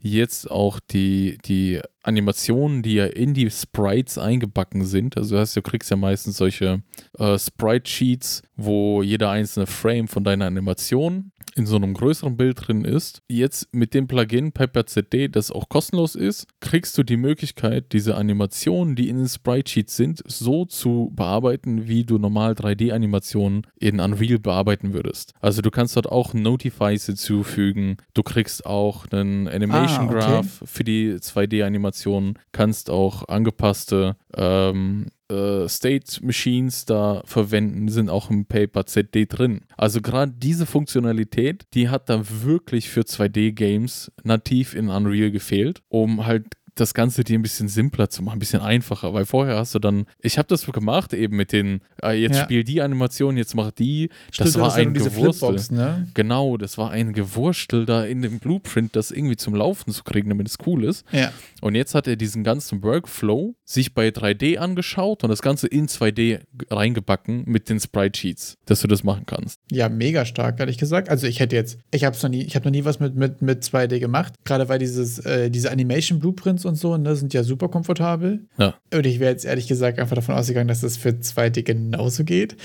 jetzt 0.00 0.50
auch 0.50 0.78
die, 0.78 1.38
die 1.46 1.80
Animationen, 2.02 2.82
die 2.82 2.94
ja 2.94 3.06
in 3.06 3.32
die 3.32 3.50
Sprites 3.50 4.18
eingebacken 4.18 4.84
sind, 4.84 5.16
also 5.16 5.38
hast, 5.38 5.56
du 5.56 5.62
kriegst 5.62 5.90
ja 5.90 5.96
meistens 5.96 6.36
solche 6.36 6.82
äh, 7.18 7.38
Sprite-Sheets, 7.38 8.42
wo 8.56 9.02
jeder 9.02 9.30
einzelne 9.30 9.66
Frame 9.66 10.06
von 10.06 10.24
deiner 10.24 10.46
Animation 10.46 11.32
in 11.58 11.66
so 11.66 11.76
einem 11.76 11.94
größeren 11.94 12.36
Bild 12.36 12.66
drin 12.66 12.84
ist. 12.84 13.22
Jetzt 13.28 13.74
mit 13.74 13.94
dem 13.94 14.06
Plugin 14.06 14.52
PaperZD, 14.52 15.28
das 15.34 15.50
auch 15.50 15.68
kostenlos 15.68 16.14
ist, 16.14 16.46
kriegst 16.60 16.96
du 16.96 17.02
die 17.02 17.16
Möglichkeit, 17.16 17.92
diese 17.92 18.16
Animationen, 18.16 18.94
die 18.94 19.08
in 19.08 19.18
den 19.18 19.28
Sprite 19.28 19.70
Sheets 19.70 19.96
sind, 19.96 20.22
so 20.26 20.64
zu 20.64 21.12
bearbeiten, 21.14 21.88
wie 21.88 22.04
du 22.04 22.18
normal 22.18 22.52
3D-Animationen 22.52 23.66
in 23.78 24.00
Unreal 24.00 24.38
bearbeiten 24.38 24.92
würdest. 24.92 25.32
Also 25.40 25.62
du 25.62 25.70
kannst 25.70 25.96
dort 25.96 26.08
auch 26.08 26.34
Notifies 26.34 27.06
hinzufügen. 27.06 27.96
Du 28.14 28.22
kriegst 28.22 28.64
auch 28.64 29.06
einen 29.10 29.48
Animation 29.48 30.08
Graph 30.08 30.26
ah, 30.28 30.38
okay. 30.38 30.66
für 30.66 30.84
die 30.84 31.14
2D-Animationen, 31.14 32.38
kannst 32.52 32.90
auch 32.90 33.28
angepasste 33.28 34.16
ähm, 34.34 35.06
äh, 35.30 35.68
State 35.68 36.24
Machines 36.24 36.84
da 36.84 37.22
verwenden, 37.24 37.88
sind 37.88 38.10
auch 38.10 38.30
im 38.30 38.46
Paper 38.46 38.86
ZD 38.86 39.26
drin. 39.28 39.62
Also 39.76 40.00
gerade 40.00 40.32
diese 40.36 40.66
Funktionalität, 40.66 41.66
die 41.74 41.88
hat 41.88 42.08
da 42.08 42.22
wirklich 42.42 42.88
für 42.88 43.02
2D-Games 43.02 44.12
nativ 44.24 44.74
in 44.74 44.88
Unreal 44.88 45.30
gefehlt, 45.30 45.82
um 45.88 46.26
halt 46.26 46.46
das 46.80 46.94
Ganze 46.94 47.24
dir 47.24 47.38
ein 47.38 47.42
bisschen 47.42 47.68
simpler 47.68 48.10
zu 48.10 48.22
machen, 48.22 48.36
ein 48.36 48.38
bisschen 48.38 48.60
einfacher, 48.60 49.12
weil 49.14 49.26
vorher 49.26 49.56
hast 49.56 49.74
du 49.74 49.78
dann, 49.78 50.06
ich 50.20 50.38
habe 50.38 50.48
das 50.48 50.66
gemacht 50.66 51.12
eben 51.12 51.36
mit 51.36 51.52
den, 51.52 51.80
äh, 52.02 52.12
jetzt 52.12 52.36
ja. 52.36 52.44
spiel 52.44 52.64
die 52.64 52.82
Animation, 52.82 53.36
jetzt 53.36 53.54
mach 53.54 53.70
die, 53.70 54.10
Stimmt, 54.30 54.48
das 54.48 54.60
war 54.60 54.74
ein 54.74 54.94
Gewurstel. 54.94 55.76
Ne? 55.76 56.08
Genau, 56.14 56.56
das 56.56 56.78
war 56.78 56.90
ein 56.90 57.12
Gewurstel 57.12 57.86
da 57.86 58.04
in 58.04 58.22
dem 58.22 58.38
Blueprint, 58.38 58.94
das 58.96 59.10
irgendwie 59.10 59.36
zum 59.36 59.54
Laufen 59.54 59.92
zu 59.92 60.04
kriegen, 60.04 60.28
damit 60.28 60.48
es 60.48 60.56
cool 60.66 60.84
ist. 60.84 61.04
Ja. 61.12 61.32
Und 61.60 61.74
jetzt 61.74 61.94
hat 61.94 62.06
er 62.06 62.16
diesen 62.16 62.44
ganzen 62.44 62.82
Workflow 62.82 63.54
sich 63.64 63.94
bei 63.94 64.08
3D 64.08 64.58
angeschaut 64.58 65.24
und 65.24 65.30
das 65.30 65.42
Ganze 65.42 65.66
in 65.66 65.88
2D 65.88 66.40
reingebacken 66.70 67.44
mit 67.46 67.68
den 67.68 67.80
Sprite 67.80 68.18
Sheets, 68.18 68.56
dass 68.66 68.80
du 68.80 68.88
das 68.88 69.04
machen 69.04 69.24
kannst. 69.26 69.60
Ja, 69.70 69.88
mega 69.88 70.24
stark, 70.24 70.60
ehrlich 70.60 70.78
gesagt. 70.78 71.08
Also 71.08 71.26
ich 71.26 71.40
hätte 71.40 71.56
jetzt, 71.56 71.78
ich 71.90 72.04
habe 72.04 72.16
noch 72.22 72.28
nie, 72.28 72.42
ich 72.42 72.54
habe 72.54 72.66
noch 72.66 72.72
nie 72.72 72.84
was 72.84 73.00
mit, 73.00 73.14
mit, 73.14 73.42
mit 73.42 73.62
2D 73.62 73.98
gemacht, 73.98 74.34
gerade 74.44 74.68
weil 74.68 74.78
dieses, 74.78 75.18
äh, 75.20 75.50
diese 75.50 75.70
Animation 75.70 76.18
Blueprints 76.18 76.64
und 76.68 76.76
so, 76.76 76.96
ne, 76.96 77.16
sind 77.16 77.34
ja 77.34 77.42
super 77.42 77.68
komfortabel. 77.68 78.46
Ja. 78.58 78.74
Und 78.92 79.06
ich 79.06 79.18
wäre 79.18 79.32
jetzt 79.32 79.44
ehrlich 79.44 79.66
gesagt 79.66 79.98
einfach 79.98 80.14
davon 80.14 80.34
ausgegangen, 80.34 80.68
dass 80.68 80.82
das 80.82 80.96
für 80.96 81.10
2D 81.10 81.62
genauso 81.62 82.24
geht. 82.24 82.56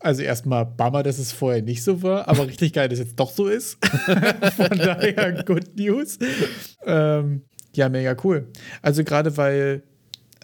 Also 0.00 0.22
erstmal 0.22 0.64
Bummer, 0.64 1.02
dass 1.02 1.18
es 1.18 1.32
vorher 1.32 1.62
nicht 1.62 1.82
so 1.82 2.02
war, 2.02 2.28
aber 2.28 2.46
richtig 2.48 2.72
geil, 2.72 2.88
dass 2.88 2.98
es 2.98 3.06
jetzt 3.06 3.20
doch 3.20 3.30
so 3.30 3.46
ist. 3.46 3.84
Von 4.56 4.78
daher, 4.78 5.42
good 5.46 5.76
news. 5.76 6.18
Ähm, 6.84 7.42
ja, 7.74 7.88
mega 7.88 8.16
cool. 8.24 8.48
Also 8.82 9.04
gerade 9.04 9.36
weil 9.36 9.82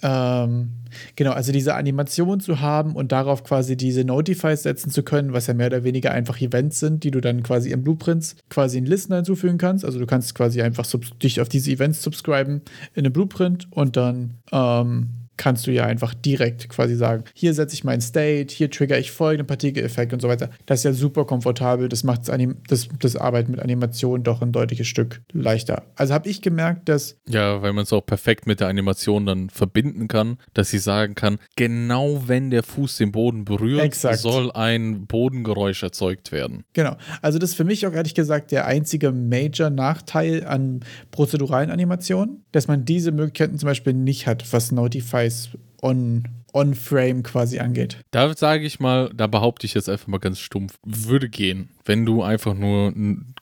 ähm, 0.05 0.69
genau, 1.17 1.33
also 1.33 1.51
diese 1.51 1.75
Animation 1.75 2.39
zu 2.39 2.61
haben 2.61 2.95
und 2.95 3.11
darauf 3.11 3.43
quasi 3.43 3.75
diese 3.75 4.05
Notifies 4.05 4.63
setzen 4.63 4.91
zu 4.91 5.03
können, 5.03 5.33
was 5.33 5.47
ja 5.47 5.55
mehr 5.55 5.69
oder 5.69 5.83
weniger 5.83 6.11
einfach 6.11 6.39
Events 6.43 6.79
sind, 6.79 7.05
die 7.05 7.11
du 7.11 7.23
dann 7.23 7.43
quasi 7.43 7.71
im 7.71 7.83
Blueprints 7.83 8.37
quasi 8.51 8.77
in 8.77 8.85
Listen 8.85 9.15
hinzufügen 9.15 9.57
kannst. 9.57 9.83
Also 9.83 9.99
du 9.99 10.07
kannst 10.07 10.35
quasi 10.35 10.61
einfach 10.61 10.87
dich 11.23 11.41
auf 11.41 11.49
diese 11.49 11.71
Events 11.71 12.03
subscriben 12.03 12.61
in 12.93 13.07
einem 13.07 13.15
Blueprint 13.15 13.67
und 13.71 13.97
dann 13.97 14.35
ähm, 14.53 15.24
kannst 15.37 15.67
du 15.67 15.73
ja 15.73 15.85
einfach 15.85 16.15
direkt 16.15 16.69
quasi 16.69 16.95
sagen, 16.95 17.25
hier 17.35 17.55
setze 17.55 17.75
ich 17.75 17.85
meinen 17.85 18.01
State, 18.01 18.55
hier 18.55 18.71
trigger 18.71 18.99
ich 18.99 19.11
folgenden 19.11 19.47
Partikeleffekt 19.47 20.13
und 20.13 20.23
so 20.23 20.29
weiter. 20.29 20.51
Das 20.67 20.81
ist 20.81 20.85
ja 20.85 20.93
super 20.93 21.25
komfortabel, 21.25 21.89
das 21.89 22.05
macht 22.05 22.23
das, 22.69 22.89
das 23.01 23.17
Arbeiten 23.17 23.51
mit 23.51 23.61
Animationen 23.61 24.23
doch 24.23 24.43
ein 24.43 24.53
deutliches 24.53 24.87
Stück 24.87 25.23
leichter. 25.33 25.85
Also 25.97 26.15
habe 26.15 26.29
ich 26.29 26.43
gemerkt, 26.43 26.89
dass... 26.89 27.19
Ja, 27.29 27.63
weil 27.63 27.73
man 27.73 27.85
es 27.85 27.93
auch 27.93 28.05
perfekt 28.05 28.47
mit 28.47 28.61
der 28.61 28.69
Animation 28.69 29.27
dann 29.27 29.51
verbinden 29.51 30.09
kann, 30.09 30.39
dass 30.55 30.71
sie 30.71 30.79
sagen 30.79 31.15
kann, 31.15 31.39
genau 31.57 32.23
wenn 32.27 32.51
der 32.51 32.63
Fuß 32.63 32.97
den 32.97 33.13
Boden 33.13 33.45
berührt, 33.45 33.83
Exakt. 33.83 34.19
soll 34.19 34.53
ein 34.53 35.07
Bodengeräusch 35.07 35.83
erzeugt 35.83 36.33
werden. 36.33 36.65
Genau, 36.73 36.97
also 37.23 37.39
das 37.39 37.51
ist 37.51 37.57
für 37.57 37.65
mich 37.65 37.87
auch 37.87 37.93
ehrlich 37.93 38.15
gesagt 38.15 38.53
der 38.53 38.67
einzige 38.67 39.13
Major-Nachteil 39.13 40.45
an 40.47 40.81
prozeduralen 41.11 41.71
Animationen, 41.71 42.45
dass 42.53 42.69
man 42.69 42.85
diese 42.85 43.13
Möglichkeiten 43.13 43.59
zum 43.59 43.67
Beispiel 43.67 43.95
nicht 43.95 44.27
hat, 44.27 44.53
was 44.53 44.73
Notify 44.73 45.24
Device 45.25 45.51
on, 45.83 46.25
on 46.53 46.75
Frame 46.75 47.23
quasi 47.23 47.59
angeht. 47.59 47.99
Da 48.11 48.35
sage 48.35 48.65
ich 48.65 48.81
mal, 48.81 49.11
da 49.15 49.27
behaupte 49.27 49.67
ich 49.67 49.75
jetzt 49.75 49.89
einfach 49.89 50.07
mal 50.07 50.19
ganz 50.19 50.39
stumpf, 50.39 50.79
würde 50.85 51.29
gehen, 51.29 51.71
wenn 51.85 52.07
du 52.07 52.23
einfach 52.23 52.55
nur 52.55 52.93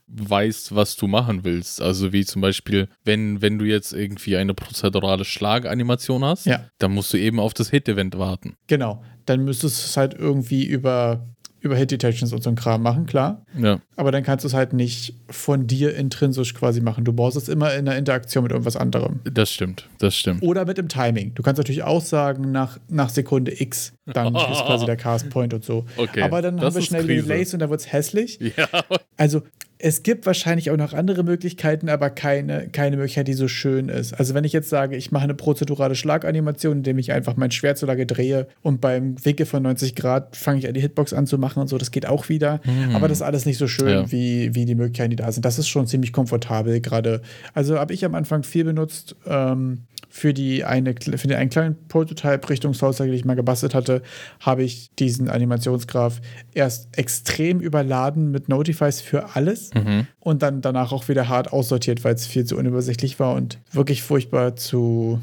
weißt, 0.09 0.75
was 0.75 0.97
du 0.97 1.07
machen 1.07 1.45
willst. 1.45 1.81
Also 1.81 2.12
wie 2.12 2.25
zum 2.25 2.42
Beispiel, 2.42 2.88
wenn, 3.05 3.40
wenn 3.42 3.59
du 3.59 3.64
jetzt 3.64 3.92
irgendwie 3.92 4.37
eine 4.37 4.55
prozedurale 4.55 5.25
Schlaganimation 5.25 6.25
hast, 6.25 6.47
ja. 6.47 6.64
dann 6.79 6.92
musst 6.92 7.12
du 7.12 7.18
eben 7.18 7.40
auf 7.40 7.55
das 7.55 7.71
Hit-Event 7.71 8.18
warten. 8.18 8.57
Genau. 8.66 9.03
Dann 9.27 9.45
müsstest 9.45 9.83
du 9.83 9.87
es 9.87 9.97
halt 9.97 10.14
irgendwie 10.14 10.66
über 10.66 11.29
über 11.62 11.77
Hit 11.77 11.92
Detections 11.92 12.33
und 12.33 12.42
so 12.42 12.51
ein 12.51 12.57
Kram 12.57 12.83
machen, 12.83 13.07
klar. 13.07 13.46
Ja. 13.57 13.81
Aber 13.96 14.11
dann 14.11 14.25
kannst 14.25 14.44
du 14.44 14.48
es 14.48 14.55
halt 14.55 14.72
nicht 14.72 15.14
von 15.31 15.66
dir 15.68 15.94
intrinsisch 15.94 16.55
quasi 16.55 16.81
machen. 16.81 17.05
Du 17.05 17.12
brauchst 17.12 17.37
es 17.37 17.48
immer 17.48 17.72
in 17.75 17.85
der 17.85 17.96
Interaktion 17.96 18.42
mit 18.42 18.53
irgendwas 18.53 18.77
anderem. 18.77 19.20
Das 19.25 19.51
stimmt, 19.51 19.88
das 19.98 20.16
stimmt. 20.16 20.42
Oder 20.42 20.66
mit 20.66 20.77
dem 20.77 20.88
Timing. 20.88 21.35
Du 21.35 21.42
kannst 21.42 21.59
natürlich 21.59 21.85
auch 21.85 22.03
sagen, 22.03 22.51
nach, 22.51 22.79
nach 22.88 23.11
Sekunde 23.11 23.61
X, 23.61 23.94
dann 24.07 24.35
ist 24.35 24.64
quasi 24.64 24.87
der 24.87 24.96
Cast 24.96 25.31
Point 25.31 25.55
und 25.55 25.64
so. 25.64 25.87
Okay. 25.96 26.22
Aber 26.22 26.42
dann 26.42 26.61
haben 26.61 26.75
wir 26.75 26.83
schnell 26.83 27.07
Delays 27.07 27.55
und 27.55 27.61
dann 27.61 27.70
wird 27.70 27.81
es 27.81 27.92
hässlich. 27.92 28.40
Ja. 28.57 28.68
Also 29.16 29.42
es 29.85 30.05
gibt 30.05 30.27
wahrscheinlich 30.27 30.71
auch 30.71 30.77
noch 30.77 30.92
andere 30.92 31.25
Möglichkeiten, 31.25 31.88
aber 31.88 32.09
keine, 32.09 32.68
keine 32.68 32.97
Möglichkeit, 32.97 33.27
die 33.27 33.33
so 33.33 33.49
schön 33.49 33.88
ist. 33.88 34.14
Also 34.14 34.33
wenn 34.33 34.45
ich 34.45 34.53
jetzt 34.53 34.68
sage, 34.68 34.95
ich 34.95 35.11
mache 35.11 35.25
eine 35.25 35.35
prozedurale 35.35 35.97
Schlaganimation, 35.97 36.79
indem 36.79 36.99
ich 36.99 37.11
einfach 37.11 37.37
mein 37.37 37.51
Schwert 37.51 37.79
so 37.79 37.87
lange 37.87 38.07
drehe 38.07 38.47
und 38.62 38.81
beim 38.81 39.16
Winkel 39.25 39.45
von 39.45 39.64
90 39.64 39.97
Grad 39.97 40.37
fange 40.37 40.61
ich 40.61 40.68
an, 40.68 40.75
die 40.75 40.81
Hitbox 40.81 41.12
anzumachen 41.12 41.61
und 41.61 41.66
so, 41.66 41.79
das 41.79 41.90
geht 41.90 42.07
auch 42.07 42.29
wieder. 42.29 42.61
Mhm. 42.64 42.95
Aber 42.95 43.09
das 43.09 43.18
ist 43.18 43.23
alles 43.23 43.45
nicht 43.45 43.59
so 43.59 43.66
schön, 43.66 43.88
ja. 43.88 44.12
wie, 44.12 44.55
wie 44.55 44.66
die 44.66 44.77
Möglichkeiten, 44.77 45.11
die 45.11 45.16
da 45.16 45.33
sind. 45.33 45.45
Das 45.45 45.59
ist 45.59 45.66
schon 45.66 45.88
ziemlich 45.88 46.12
komfortabel 46.12 46.81
gerade. 46.81 47.21
Also 47.53 47.77
habe 47.81 47.92
ich 47.92 48.05
am 48.05 48.14
Anfang 48.14 48.45
viel 48.45 48.62
benutzt. 48.62 49.16
Ähm, 49.27 49.83
für, 50.12 50.35
die 50.35 50.62
eine, 50.62 50.95
für 50.95 51.27
den 51.27 51.38
einen 51.38 51.49
kleinen 51.49 51.88
Prototype 51.88 52.47
Richtung 52.51 52.75
Souls, 52.75 52.99
den 52.99 53.11
ich 53.14 53.25
mal 53.25 53.35
gebastelt 53.35 53.75
hatte, 53.75 54.03
habe 54.40 54.62
ich 54.62 54.90
diesen 54.99 55.31
Animationsgraph 55.31 56.21
erst 56.53 56.99
extrem 56.99 57.61
überladen 57.61 58.31
mit 58.31 58.51
Notifies 58.51 59.01
für 59.01 59.35
alles 59.35 59.71
mhm. 59.74 60.06
und 60.20 60.42
dann 60.42 60.61
danach 60.61 60.92
auch 60.92 61.08
wieder 61.08 61.28
hart 61.28 61.52
aussortiert, 61.52 62.04
weil 62.04 62.14
es 62.14 62.26
viel 62.26 62.44
zu 62.44 62.56
unübersichtlich 62.56 63.18
war 63.20 63.35
und 63.35 63.58
wirklich 63.72 64.02
furchtbar 64.02 64.56
zu 64.56 65.20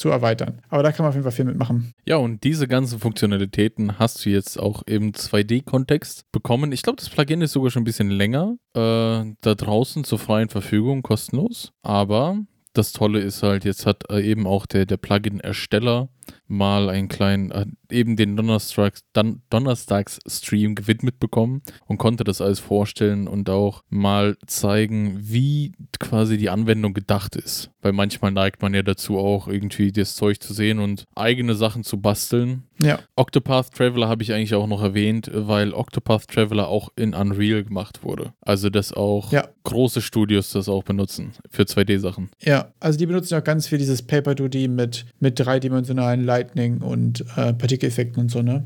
zu 0.00 0.08
erweitern. 0.08 0.60
Aber 0.70 0.82
da 0.82 0.92
kann 0.92 1.04
man 1.04 1.10
auf 1.10 1.14
jeden 1.14 1.24
Fall 1.24 1.32
viel 1.32 1.44
mitmachen. 1.44 1.92
Ja, 2.06 2.16
und 2.16 2.42
diese 2.42 2.66
ganzen 2.66 2.98
Funktionalitäten 2.98 3.98
hast 3.98 4.24
du 4.24 4.30
jetzt 4.30 4.58
auch 4.58 4.82
im 4.86 5.12
2D-Kontext 5.12 6.24
bekommen. 6.32 6.72
Ich 6.72 6.82
glaube, 6.82 6.96
das 6.96 7.10
Plugin 7.10 7.42
ist 7.42 7.52
sogar 7.52 7.70
schon 7.70 7.82
ein 7.82 7.84
bisschen 7.84 8.10
länger 8.10 8.56
äh, 8.74 9.34
da 9.40 9.54
draußen 9.54 10.04
zur 10.04 10.18
freien 10.18 10.48
Verfügung, 10.48 11.02
kostenlos. 11.02 11.72
Aber 11.82 12.38
das 12.72 12.92
Tolle 12.92 13.20
ist 13.20 13.42
halt, 13.42 13.64
jetzt 13.64 13.84
hat 13.84 14.10
äh, 14.10 14.22
eben 14.22 14.46
auch 14.46 14.66
der, 14.66 14.86
der 14.86 14.96
Plugin-Ersteller 14.96 16.08
mal 16.46 16.88
einen 16.90 17.08
kleinen, 17.08 17.50
äh, 17.50 17.66
eben 17.90 18.16
den 18.16 18.36
Donnerstags, 18.36 19.02
Donnerstags-Stream 19.50 20.74
gewidmet 20.74 21.18
bekommen 21.20 21.62
und 21.86 21.98
konnte 21.98 22.24
das 22.24 22.40
alles 22.40 22.58
vorstellen 22.60 23.28
und 23.28 23.48
auch 23.50 23.82
mal 23.88 24.36
zeigen, 24.46 25.16
wie 25.20 25.72
quasi 25.98 26.36
die 26.38 26.50
Anwendung 26.50 26.94
gedacht 26.94 27.36
ist. 27.36 27.70
weil 27.82 27.92
manchmal 27.92 28.30
neigt 28.30 28.60
man 28.60 28.74
ja 28.74 28.82
dazu 28.82 29.16
auch 29.18 29.48
irgendwie 29.48 29.90
das 29.90 30.14
Zeug 30.14 30.42
zu 30.42 30.52
sehen 30.52 30.80
und 30.80 31.04
eigene 31.16 31.54
Sachen 31.54 31.82
zu 31.82 31.98
basteln. 31.98 32.64
Ja. 32.82 32.98
Octopath 33.16 33.72
Traveler 33.72 34.06
habe 34.06 34.22
ich 34.22 34.34
eigentlich 34.34 34.54
auch 34.54 34.66
noch 34.66 34.82
erwähnt, 34.82 35.30
weil 35.32 35.72
Octopath 35.72 36.28
Traveler 36.28 36.68
auch 36.68 36.90
in 36.96 37.14
Unreal 37.14 37.64
gemacht 37.64 38.04
wurde. 38.04 38.34
Also, 38.42 38.68
dass 38.68 38.92
auch 38.92 39.32
Ja. 39.32 39.48
große 39.64 40.02
Studios 40.02 40.52
das 40.52 40.68
auch 40.68 40.82
benutzen 40.84 41.32
für 41.48 41.62
2D-Sachen. 41.62 42.28
Ja, 42.42 42.70
also 42.80 42.98
die 42.98 43.06
benutzen 43.06 43.38
auch 43.38 43.44
ganz 43.44 43.66
viel 43.66 43.78
dieses 43.78 44.02
Paper 44.02 44.32
2D 44.32 44.68
mit, 44.68 45.06
mit 45.18 45.40
dreidimensionalen 45.40 46.19
Lightning 46.24 46.78
und 46.78 47.24
äh, 47.36 47.52
Partikeleffekten 47.52 48.22
und 48.22 48.30
so, 48.30 48.42
ne? 48.42 48.64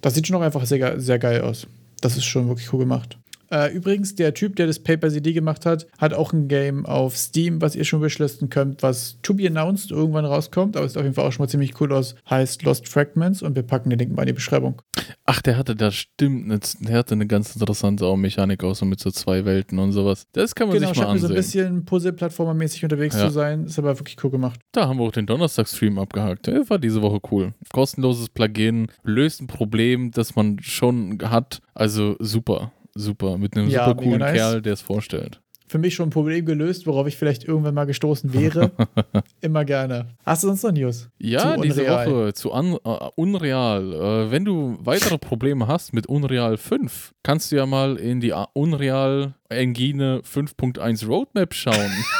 Das 0.00 0.14
sieht 0.14 0.26
schon 0.26 0.36
auch 0.36 0.42
einfach 0.42 0.64
sehr, 0.64 1.00
sehr 1.00 1.18
geil 1.18 1.42
aus. 1.42 1.66
Das 2.00 2.16
ist 2.16 2.24
schon 2.24 2.48
wirklich 2.48 2.72
cool 2.72 2.80
gemacht. 2.80 3.18
Äh, 3.52 3.72
übrigens, 3.74 4.14
der 4.14 4.32
Typ, 4.34 4.56
der 4.56 4.66
das 4.66 4.78
Paper 4.78 5.10
CD 5.10 5.32
gemacht 5.34 5.66
hat, 5.66 5.86
hat 5.98 6.14
auch 6.14 6.32
ein 6.32 6.48
Game 6.48 6.86
auf 6.86 7.16
Steam, 7.16 7.60
was 7.60 7.76
ihr 7.76 7.84
schon 7.84 8.00
wishlisten 8.00 8.48
könnt, 8.48 8.82
was 8.82 9.18
to 9.22 9.34
be 9.34 9.46
announced 9.46 9.90
irgendwann 9.90 10.24
rauskommt, 10.24 10.76
aber 10.76 10.86
es 10.86 10.92
sieht 10.92 10.98
auf 10.98 11.04
jeden 11.04 11.14
Fall 11.14 11.26
auch 11.26 11.32
schon 11.32 11.44
mal 11.44 11.48
ziemlich 11.48 11.78
cool 11.80 11.92
aus. 11.92 12.14
Heißt 12.30 12.62
Lost 12.62 12.88
Fragments 12.88 13.42
und 13.42 13.54
wir 13.54 13.62
packen 13.62 13.90
den 13.90 13.98
Link 13.98 14.16
mal 14.16 14.22
in 14.22 14.28
die 14.28 14.32
Beschreibung. 14.32 14.80
Ach, 15.26 15.42
der 15.42 15.56
hatte 15.58 15.76
da 15.76 15.90
stimmt, 15.90 16.50
der 16.80 16.96
hatte 16.96 17.14
eine 17.14 17.26
ganz 17.26 17.54
interessante 17.54 18.06
auch 18.06 18.16
Mechanik 18.16 18.64
auch 18.64 18.74
so 18.74 18.84
mit 18.86 19.00
so 19.00 19.10
zwei 19.10 19.44
Welten 19.44 19.78
und 19.78 19.92
sowas. 19.92 20.24
Das 20.32 20.54
kann 20.54 20.68
man 20.68 20.78
Genau, 20.78 20.88
sich 20.88 20.96
mal 20.98 21.02
scheint 21.04 21.14
mir 21.14 21.20
so 21.20 21.26
ein 21.26 21.36
ansehen. 21.36 21.42
bisschen 21.62 21.84
Puzzle-Plattformer-mäßig 21.84 22.84
unterwegs 22.84 23.16
Ja. 23.16 23.26
zu 23.26 23.32
sein. 23.32 23.64
Ist 23.66 23.78
aber 23.78 23.98
wirklich 23.98 24.16
cool 24.24 24.30
gemacht. 24.30 24.60
Da 24.72 24.88
haben 24.88 24.98
wir 24.98 25.04
auch 25.04 25.12
den 25.12 25.26
Donnerstag-Stream 25.26 25.98
abgehakt. 25.98 26.46
Der 26.46 26.68
war 26.70 26.78
diese 26.78 27.02
Woche 27.02 27.20
cool. 27.30 27.52
Kostenloses 27.72 28.28
Plugin, 28.30 28.88
löst 29.04 29.40
ein 29.42 29.46
Problem, 29.46 30.10
das 30.10 30.34
man 30.36 30.58
schon 30.60 31.18
hat. 31.22 31.60
Also 31.74 32.16
super, 32.18 32.72
super. 32.94 33.38
Mit 33.38 33.56
einem 33.56 33.68
Ja, 33.68 33.86
super 33.86 34.02
coolen 34.02 34.18
nice. 34.18 34.34
Kerl, 34.36 34.62
der 34.62 34.72
es 34.74 34.80
vorstellt. 34.82 35.40
für 35.68 35.78
mich 35.78 35.94
schon 35.94 36.08
ein 36.08 36.10
Problem 36.10 36.44
gelöst, 36.44 36.86
worauf 36.86 37.06
ich 37.06 37.16
vielleicht 37.16 37.44
irgendwann 37.44 37.74
mal 37.74 37.86
gestoßen 37.86 38.34
wäre. 38.34 38.72
Immer 39.40 39.64
gerne. 39.64 40.08
Hast 40.24 40.42
du 40.42 40.48
sonst 40.48 40.62
noch 40.64 40.72
News? 40.72 41.08
Ja, 41.18 41.56
diese. 41.56 41.86
Woche 41.86 42.34
zu 42.34 42.52
Un 42.52 42.74
äh, 42.84 43.08
Unreal. 43.16 43.92
Äh, 43.94 44.30
wenn 44.30 44.44
du 44.44 44.76
weitere 44.80 45.16
Probleme 45.16 45.66
hast 45.68 45.94
mit 45.94 46.06
Unreal 46.06 46.58
5, 46.58 47.14
kannst 47.22 47.50
du 47.50 47.56
ja 47.56 47.64
mal 47.64 47.96
in 47.96 48.20
die 48.20 48.34
Unreal 48.52 49.34
Engine 49.48 50.20
5.1 50.30 51.06
Roadmap 51.06 51.54
schauen. 51.54 51.90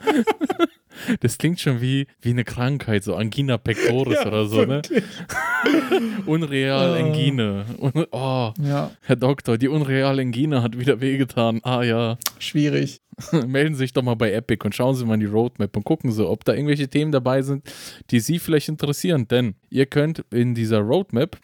Das 1.20 1.38
klingt 1.38 1.60
schon 1.60 1.80
wie, 1.80 2.06
wie 2.20 2.30
eine 2.30 2.44
Krankheit, 2.44 3.04
so 3.04 3.14
Angina 3.14 3.58
pectoris 3.58 4.18
oder 4.26 4.46
so, 4.46 4.60
ne? 4.62 4.82
wirklich. 4.82 5.04
Unreal 6.26 6.96
Äh. 6.96 7.00
Engine. 7.00 7.64
Un 7.78 8.06
oh, 8.10 8.52
Ja, 8.62 8.90
Herr 9.02 9.16
Doktor, 9.16 9.58
die 9.58 9.68
Unreal 9.68 10.18
Engine 10.18 10.62
hat 10.62 10.78
wieder 10.78 11.00
wehgetan. 11.00 11.60
Ah 11.62 11.82
ja. 11.82 12.18
schwierig. 12.38 13.00
melden 13.46 13.74
Sie 13.74 13.80
sich 13.80 13.92
doch 13.92 14.02
mal 14.02 14.14
bei 14.14 14.32
Epic 14.32 14.64
und 14.64 14.74
schauen 14.74 14.94
Sie 14.94 15.04
mal 15.04 15.14
in 15.14 15.20
die 15.20 15.26
Roadmap 15.26 15.76
und 15.76 15.84
gucken 15.84 16.12
Sie, 16.12 16.26
ob 16.26 16.44
da 16.44 16.54
irgendwelche 16.54 16.88
Themen 16.88 17.12
dabei 17.12 17.42
sind, 17.42 17.64
die 18.10 18.20
Sie 18.20 18.38
vielleicht 18.38 18.68
interessieren. 18.68 19.28
Denn 19.28 19.54
ihr 19.68 19.86
könnt 19.86 20.24
in 20.30 20.54
dieser 20.54 20.78
Roadmap 20.78 21.36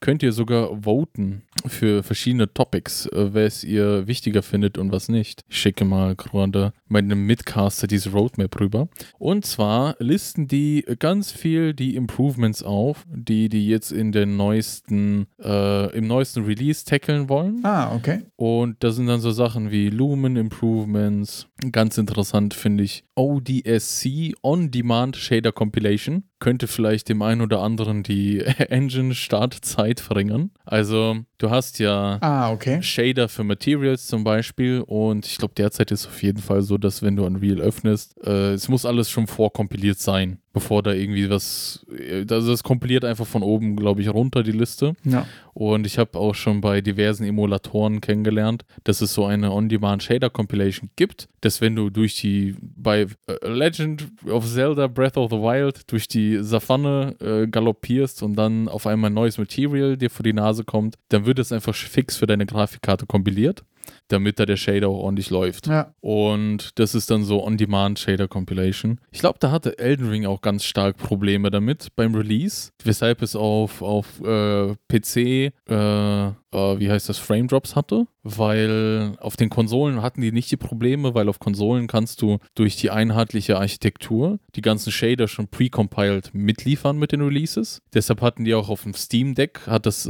könnt 0.00 0.22
ihr 0.22 0.32
sogar 0.32 0.82
voten 0.82 1.42
für 1.66 2.02
verschiedene 2.02 2.52
Topics, 2.52 3.06
äh, 3.06 3.34
was 3.34 3.64
ihr 3.64 4.06
wichtiger 4.06 4.42
findet 4.42 4.78
und 4.78 4.92
was 4.92 5.08
nicht. 5.08 5.42
Ich 5.48 5.58
schicke 5.58 5.84
mal 5.84 6.14
gerade 6.14 6.72
meinem 6.88 7.26
Midcaster 7.26 7.86
diese 7.86 8.10
Roadmap 8.10 8.60
rüber. 8.60 8.88
Und 9.18 9.46
zwar 9.46 9.96
listen 9.98 10.46
die 10.46 10.84
ganz 10.98 11.32
viel 11.32 11.74
die 11.74 11.96
Improvements 11.96 12.62
auf, 12.62 13.04
die 13.08 13.48
die 13.48 13.66
jetzt 13.68 13.92
in 13.92 14.12
den 14.12 14.36
neuesten, 14.36 15.26
äh, 15.42 15.96
im 15.96 16.06
neuesten 16.06 16.44
Release 16.44 16.84
tackeln 16.84 17.28
wollen. 17.28 17.60
Ah, 17.64 17.94
okay. 17.94 18.22
Und 18.36 18.82
da 18.84 18.90
sind 18.90 19.06
dann 19.06 19.20
so 19.20 19.30
Sachen 19.30 19.70
wie 19.70 19.90
Lumen 19.90 20.36
Improvements. 20.36 21.48
Ganz 21.72 21.96
interessant 21.98 22.52
finde 22.52 22.84
ich 22.84 23.04
ODSC 23.14 24.34
On-Demand 24.42 25.16
Shader 25.16 25.52
Compilation. 25.52 26.24
Könnte 26.40 26.66
vielleicht 26.66 27.08
dem 27.08 27.22
einen 27.22 27.40
oder 27.40 27.60
anderen 27.60 28.02
die 28.02 28.40
Engine-Startzeit 28.58 29.83
verringern. 30.00 30.50
Also, 30.64 31.16
du 31.38 31.50
hast 31.50 31.78
ja 31.78 32.18
Ah, 32.20 32.50
okay. 32.52 32.82
Shader 32.82 33.28
für 33.28 33.44
Materials 33.44 34.06
zum 34.06 34.24
Beispiel 34.24 34.82
und 34.86 35.26
ich 35.26 35.38
glaube 35.38 35.54
derzeit 35.56 35.90
ist 35.90 36.06
auf 36.06 36.22
jeden 36.22 36.40
Fall 36.40 36.62
so, 36.62 36.78
dass 36.78 37.02
wenn 37.02 37.16
du 37.16 37.24
Unreal 37.24 37.60
öffnest, 37.60 38.16
äh, 38.26 38.52
es 38.52 38.68
muss 38.68 38.86
alles 38.86 39.10
schon 39.10 39.26
vorkompiliert 39.26 39.98
sein, 39.98 40.38
bevor 40.54 40.82
da 40.82 40.92
irgendwie 40.94 41.28
was, 41.28 41.84
äh, 41.94 42.24
also 42.30 42.52
es 42.52 42.62
kompiliert 42.62 43.04
einfach 43.04 43.26
von 43.26 43.42
oben, 43.42 43.76
glaube 43.76 44.00
ich, 44.00 44.08
runter 44.08 44.42
die 44.42 44.52
Liste 44.52 44.94
Ja. 45.04 45.26
und 45.52 45.86
ich 45.86 45.98
habe 45.98 46.18
auch 46.18 46.34
schon 46.34 46.62
bei 46.62 46.80
diversen 46.80 47.24
Emulatoren 47.24 48.00
kennengelernt, 48.00 48.64
dass 48.84 49.02
es 49.02 49.12
so 49.12 49.26
eine 49.26 49.52
On-Demand 49.52 50.02
Shader 50.02 50.30
Compilation 50.30 50.88
gibt, 50.96 51.28
dass 51.42 51.60
wenn 51.60 51.76
du 51.76 51.90
durch 51.90 52.16
die, 52.20 52.54
bei 52.60 53.02
äh, 53.26 53.46
Legend 53.48 54.06
of 54.30 54.46
Zelda 54.46 54.86
Breath 54.86 55.18
of 55.18 55.30
the 55.30 55.36
Wild 55.36 55.92
durch 55.92 56.08
die 56.08 56.38
Savanne 56.42 57.16
äh, 57.20 57.46
galoppierst 57.46 58.22
und 58.22 58.36
dann 58.36 58.68
auf 58.68 58.86
einmal 58.86 59.10
ein 59.10 59.14
neues 59.14 59.36
Material 59.36 59.96
dir 59.98 60.08
vor 60.08 60.22
die 60.22 60.32
Nase 60.32 60.64
kommt, 60.64 60.94
dann 61.10 61.26
wird 61.26 61.38
es 61.40 61.52
einfach 61.52 61.74
fix 61.74 62.16
für 62.16 62.26
deine 62.26 62.46
Grafikkarte 62.46 63.04
kompiliert, 63.06 63.64
damit 64.08 64.38
da 64.38 64.46
der 64.46 64.56
Shader 64.56 64.88
auch 64.88 64.98
ordentlich 64.98 65.30
läuft. 65.30 65.66
Ja. 65.66 65.94
Und 66.00 66.78
das 66.78 66.94
ist 66.94 67.10
dann 67.10 67.24
so 67.24 67.44
On-Demand 67.44 67.98
Shader 67.98 68.28
Compilation. 68.28 69.00
Ich 69.10 69.20
glaube, 69.20 69.38
da 69.40 69.50
hatte 69.50 69.78
Elden 69.78 70.08
Ring 70.08 70.26
auch 70.26 70.40
ganz 70.40 70.64
stark 70.64 70.96
Probleme 70.96 71.50
damit 71.50 71.88
beim 71.96 72.14
Release, 72.14 72.70
weshalb 72.82 73.22
es 73.22 73.36
auf, 73.36 73.82
auf 73.82 74.20
äh, 74.20 74.74
PC, 74.88 75.16
äh, 75.16 75.50
äh, 75.68 76.32
wie 76.52 76.90
heißt 76.90 77.08
das, 77.08 77.18
Frame 77.18 77.48
Drops 77.48 77.76
hatte, 77.76 78.06
weil 78.22 79.16
auf 79.20 79.36
den 79.36 79.50
Konsolen 79.50 80.02
hatten 80.02 80.20
die 80.20 80.32
nicht 80.32 80.50
die 80.50 80.56
Probleme, 80.56 81.14
weil 81.14 81.28
auf 81.28 81.38
Konsolen 81.38 81.86
kannst 81.86 82.22
du 82.22 82.38
durch 82.54 82.76
die 82.76 82.90
einheitliche 82.90 83.58
Architektur 83.58 84.38
die 84.54 84.62
ganzen 84.62 84.92
Shader 84.92 85.28
schon 85.28 85.48
pre-compiled 85.48 86.34
mitliefern 86.34 86.98
mit 86.98 87.12
den 87.12 87.22
Releases. 87.22 87.80
Deshalb 87.92 88.20
hatten 88.20 88.44
die 88.44 88.54
auch 88.54 88.68
auf 88.68 88.82
dem 88.82 88.94
Steam 88.94 89.34
Deck, 89.34 89.66
hat 89.66 89.86
das 89.86 90.08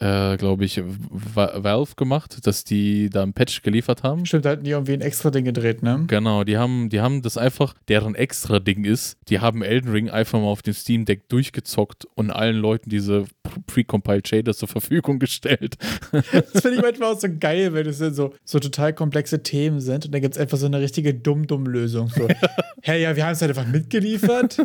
äh, 0.00 0.36
glaube 0.36 0.64
ich, 0.64 0.82
Va- 0.84 1.62
Valve 1.62 1.94
gemacht, 1.96 2.46
dass 2.46 2.64
die 2.64 3.10
da 3.10 3.22
ein 3.22 3.32
Patch 3.32 3.62
geliefert 3.62 4.02
haben. 4.02 4.26
Stimmt, 4.26 4.44
da 4.44 4.50
hatten 4.50 4.64
die 4.64 4.70
irgendwie 4.70 4.92
ein 4.94 5.00
extra 5.00 5.30
Ding 5.30 5.44
gedreht, 5.44 5.82
ne? 5.82 6.04
Genau, 6.08 6.42
die 6.44 6.56
haben, 6.58 6.88
die 6.88 7.00
haben 7.00 7.22
das 7.22 7.36
einfach, 7.38 7.74
deren 7.88 8.14
extra 8.14 8.58
Ding 8.58 8.84
ist, 8.84 9.16
die 9.28 9.40
haben 9.40 9.62
Elden 9.62 9.90
Ring 9.90 10.10
einfach 10.10 10.38
mal 10.40 10.46
auf 10.46 10.62
dem 10.62 10.74
Steam 10.74 11.04
Deck 11.04 11.28
durchgezockt 11.28 12.06
und 12.14 12.30
allen 12.30 12.56
Leuten 12.56 12.90
diese 12.90 13.24
pre-compiled 13.66 14.26
Shaders 14.26 14.58
zur 14.58 14.68
Verfügung 14.68 15.18
gestellt. 15.20 15.76
Das 16.10 16.62
finde 16.62 16.76
ich 16.78 16.82
manchmal 16.82 17.12
auch 17.14 17.20
so 17.20 17.28
geil, 17.38 17.72
wenn 17.74 17.86
es 17.86 17.98
dann 17.98 18.14
so, 18.14 18.34
so 18.44 18.58
total 18.58 18.92
komplexe 18.92 19.42
Themen 19.42 19.80
sind 19.80 20.06
und 20.06 20.12
dann 20.14 20.20
gibt 20.22 20.34
es 20.34 20.40
einfach 20.40 20.58
so 20.58 20.66
eine 20.66 20.80
richtige 20.80 21.14
Dumm-Dumm-Lösung. 21.14 22.08
So, 22.08 22.26
hey, 22.82 23.02
ja, 23.02 23.14
wir 23.16 23.24
haben 23.24 23.32
es 23.32 23.40
halt 23.42 23.50
einfach 23.56 23.70
mitgeliefert 23.70 24.58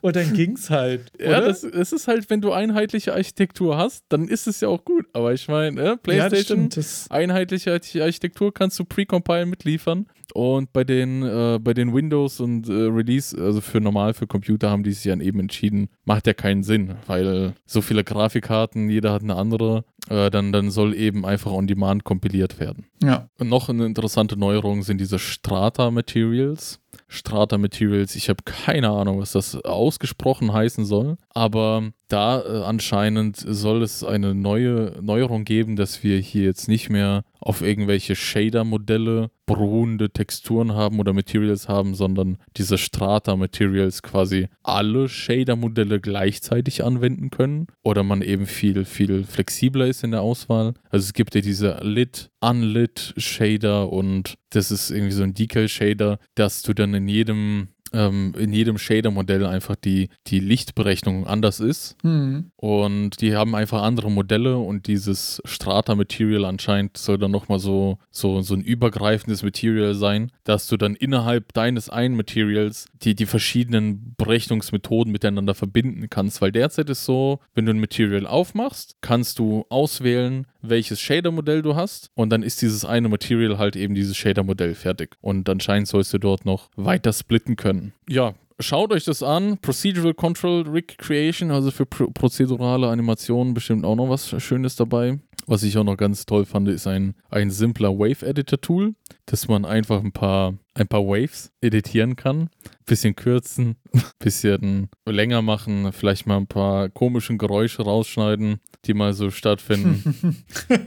und 0.00 0.16
dann 0.16 0.32
ging's 0.34 0.70
halt. 0.70 1.12
Oder? 1.14 1.30
Ja, 1.30 1.40
das, 1.40 1.62
das 1.62 1.92
ist 1.92 2.08
halt, 2.08 2.30
wenn 2.30 2.40
du 2.40 2.52
einheitliche 2.52 3.14
Architektur 3.14 3.76
hast, 3.76 4.04
dann 4.08 4.28
ist 4.28 4.46
es 4.46 4.60
ja 4.60 4.68
auch 4.68 4.84
gut. 4.84 5.06
Aber 5.12 5.32
ich 5.32 5.48
meine, 5.48 5.80
ja, 5.80 5.90
das 5.92 6.02
PlayStation, 6.02 6.70
stimmt. 6.70 6.76
Das, 6.76 7.10
einheitliche 7.10 7.72
Architektur 7.72 8.52
kannst 8.52 8.78
du 8.78 8.84
pre-compile 8.84 9.46
mitliefern. 9.46 10.06
Und 10.34 10.72
bei 10.72 10.84
den, 10.84 11.22
äh, 11.22 11.58
bei 11.60 11.72
den 11.72 11.94
Windows 11.94 12.40
und 12.40 12.68
äh, 12.68 12.72
Release, 12.72 13.36
also 13.40 13.60
für 13.60 13.80
normal, 13.80 14.12
für 14.12 14.26
Computer, 14.26 14.70
haben 14.70 14.82
die 14.82 14.92
sich 14.92 15.10
dann 15.10 15.20
eben 15.20 15.40
entschieden, 15.40 15.88
macht 16.04 16.26
ja 16.26 16.34
keinen 16.34 16.62
Sinn, 16.62 16.96
weil 17.06 17.54
so 17.64 17.80
viele 17.80 18.04
Grafikkarten, 18.04 18.90
jeder 18.90 19.12
hat 19.12 19.22
eine 19.22 19.36
andere, 19.36 19.84
äh, 20.10 20.30
dann, 20.30 20.52
dann 20.52 20.70
soll 20.70 20.94
eben 20.94 21.24
einfach 21.24 21.50
on 21.50 21.66
demand 21.66 22.04
kompiliert 22.04 22.60
werden. 22.60 22.86
ja. 23.02 23.28
Und 23.38 23.48
noch 23.48 23.68
eine 23.68 23.86
interessante 23.86 24.36
Neuerung 24.36 24.82
sind 24.82 25.00
diese 25.00 25.18
Strata 25.18 25.90
Materials. 25.90 26.78
Strata 27.08 27.56
Materials, 27.56 28.14
ich 28.16 28.28
habe 28.28 28.42
keine 28.44 28.90
Ahnung, 28.90 29.18
was 29.18 29.32
das 29.32 29.56
ausgesprochen 29.64 30.52
heißen 30.52 30.84
soll, 30.84 31.16
aber 31.30 31.90
da 32.08 32.40
äh, 32.42 32.62
anscheinend 32.64 33.36
soll 33.36 33.82
es 33.82 34.04
eine 34.04 34.34
neue 34.34 34.92
Neuerung 35.00 35.44
geben, 35.44 35.76
dass 35.76 36.02
wir 36.02 36.18
hier 36.18 36.44
jetzt 36.44 36.68
nicht 36.68 36.90
mehr 36.90 37.24
auf 37.40 37.62
irgendwelche 37.62 38.16
Shader-Modelle 38.16 39.30
beruhende 39.46 40.10
Texturen 40.10 40.74
haben 40.74 41.00
oder 41.00 41.12
Materials 41.12 41.68
haben, 41.68 41.94
sondern 41.94 42.38
diese 42.56 42.78
Strata-Materials 42.78 44.02
quasi 44.02 44.48
alle 44.62 45.08
Shader-Modelle 45.08 46.00
gleichzeitig 46.00 46.84
anwenden 46.84 47.30
können 47.30 47.68
oder 47.82 48.02
man 48.02 48.22
eben 48.22 48.46
viel, 48.46 48.84
viel 48.84 49.24
flexibler 49.24 49.86
ist 49.86 50.04
in 50.04 50.10
der 50.10 50.20
Auswahl. 50.20 50.74
Also 50.90 51.04
es 51.04 51.12
gibt 51.14 51.34
ja 51.34 51.40
diese 51.40 51.78
Lit, 51.82 52.30
Unlit 52.40 53.14
Shader 53.16 53.90
und 53.90 54.34
das 54.50 54.70
ist 54.70 54.90
irgendwie 54.90 55.12
so 55.12 55.22
ein 55.22 55.34
Decal-Shader, 55.34 56.18
dass 56.34 56.62
du 56.62 56.74
dann 56.74 56.94
in 56.94 57.08
jedem 57.08 57.68
ähm, 57.92 58.34
in 58.38 58.52
jedem 58.52 58.78
Shader-Modell 58.78 59.46
einfach 59.46 59.76
die, 59.76 60.08
die 60.26 60.40
Lichtberechnung 60.40 61.26
anders 61.26 61.60
ist. 61.60 61.96
Hm. 62.02 62.50
Und 62.56 63.20
die 63.20 63.34
haben 63.34 63.54
einfach 63.54 63.82
andere 63.82 64.10
Modelle 64.10 64.58
und 64.58 64.86
dieses 64.86 65.40
Strata-Material 65.44 66.44
anscheinend 66.44 66.96
soll 66.96 67.18
dann 67.18 67.30
nochmal 67.30 67.58
so, 67.58 67.98
so, 68.10 68.40
so 68.42 68.54
ein 68.54 68.62
übergreifendes 68.62 69.42
Material 69.42 69.94
sein, 69.94 70.30
dass 70.44 70.66
du 70.66 70.76
dann 70.76 70.94
innerhalb 70.94 71.52
deines 71.52 71.88
einen 71.88 72.16
Materials 72.16 72.86
die, 73.02 73.14
die 73.14 73.26
verschiedenen 73.26 74.14
Berechnungsmethoden 74.16 75.12
miteinander 75.12 75.54
verbinden 75.54 76.08
kannst. 76.10 76.40
Weil 76.40 76.52
derzeit 76.52 76.90
ist 76.90 77.04
so, 77.04 77.40
wenn 77.54 77.66
du 77.66 77.72
ein 77.72 77.80
Material 77.80 78.26
aufmachst, 78.26 78.96
kannst 79.00 79.38
du 79.38 79.64
auswählen, 79.68 80.46
welches 80.62 81.00
Shader-Modell 81.00 81.62
du 81.62 81.76
hast 81.76 82.10
und 82.14 82.30
dann 82.30 82.42
ist 82.42 82.62
dieses 82.62 82.84
eine 82.84 83.08
Material 83.08 83.58
halt 83.58 83.76
eben 83.76 83.94
dieses 83.94 84.16
Shader-Modell 84.16 84.74
fertig. 84.74 85.16
Und 85.20 85.48
anscheinend 85.48 85.88
sollst 85.88 86.12
du 86.12 86.18
dort 86.18 86.44
noch 86.44 86.70
weiter 86.76 87.12
splitten 87.12 87.56
können. 87.56 87.92
Ja, 88.08 88.34
schaut 88.58 88.92
euch 88.92 89.04
das 89.04 89.22
an. 89.22 89.58
Procedural 89.58 90.14
Control 90.14 90.62
Recreation, 90.62 91.50
also 91.50 91.70
für 91.70 91.86
pro 91.86 92.10
prozedurale 92.10 92.88
Animationen 92.88 93.54
bestimmt 93.54 93.84
auch 93.84 93.96
noch 93.96 94.08
was 94.08 94.42
Schönes 94.42 94.76
dabei. 94.76 95.18
Was 95.46 95.62
ich 95.62 95.78
auch 95.78 95.84
noch 95.84 95.96
ganz 95.96 96.26
toll 96.26 96.44
fand, 96.44 96.68
ist 96.68 96.86
ein, 96.86 97.14
ein 97.30 97.50
simpler 97.50 97.98
Wave-Editor-Tool, 97.98 98.94
dass 99.24 99.48
man 99.48 99.64
einfach 99.64 100.04
ein 100.04 100.12
paar, 100.12 100.58
ein 100.78 100.88
paar 100.88 101.02
Waves 101.02 101.50
editieren 101.60 102.16
kann. 102.16 102.50
Bisschen 102.86 103.16
kürzen, 103.16 103.76
bisschen 104.18 104.88
länger 105.06 105.42
machen, 105.42 105.92
vielleicht 105.92 106.26
mal 106.26 106.36
ein 106.36 106.46
paar 106.46 106.88
komischen 106.88 107.38
Geräusche 107.38 107.82
rausschneiden, 107.82 108.60
die 108.84 108.94
mal 108.94 109.12
so 109.12 109.30
stattfinden. 109.30 110.44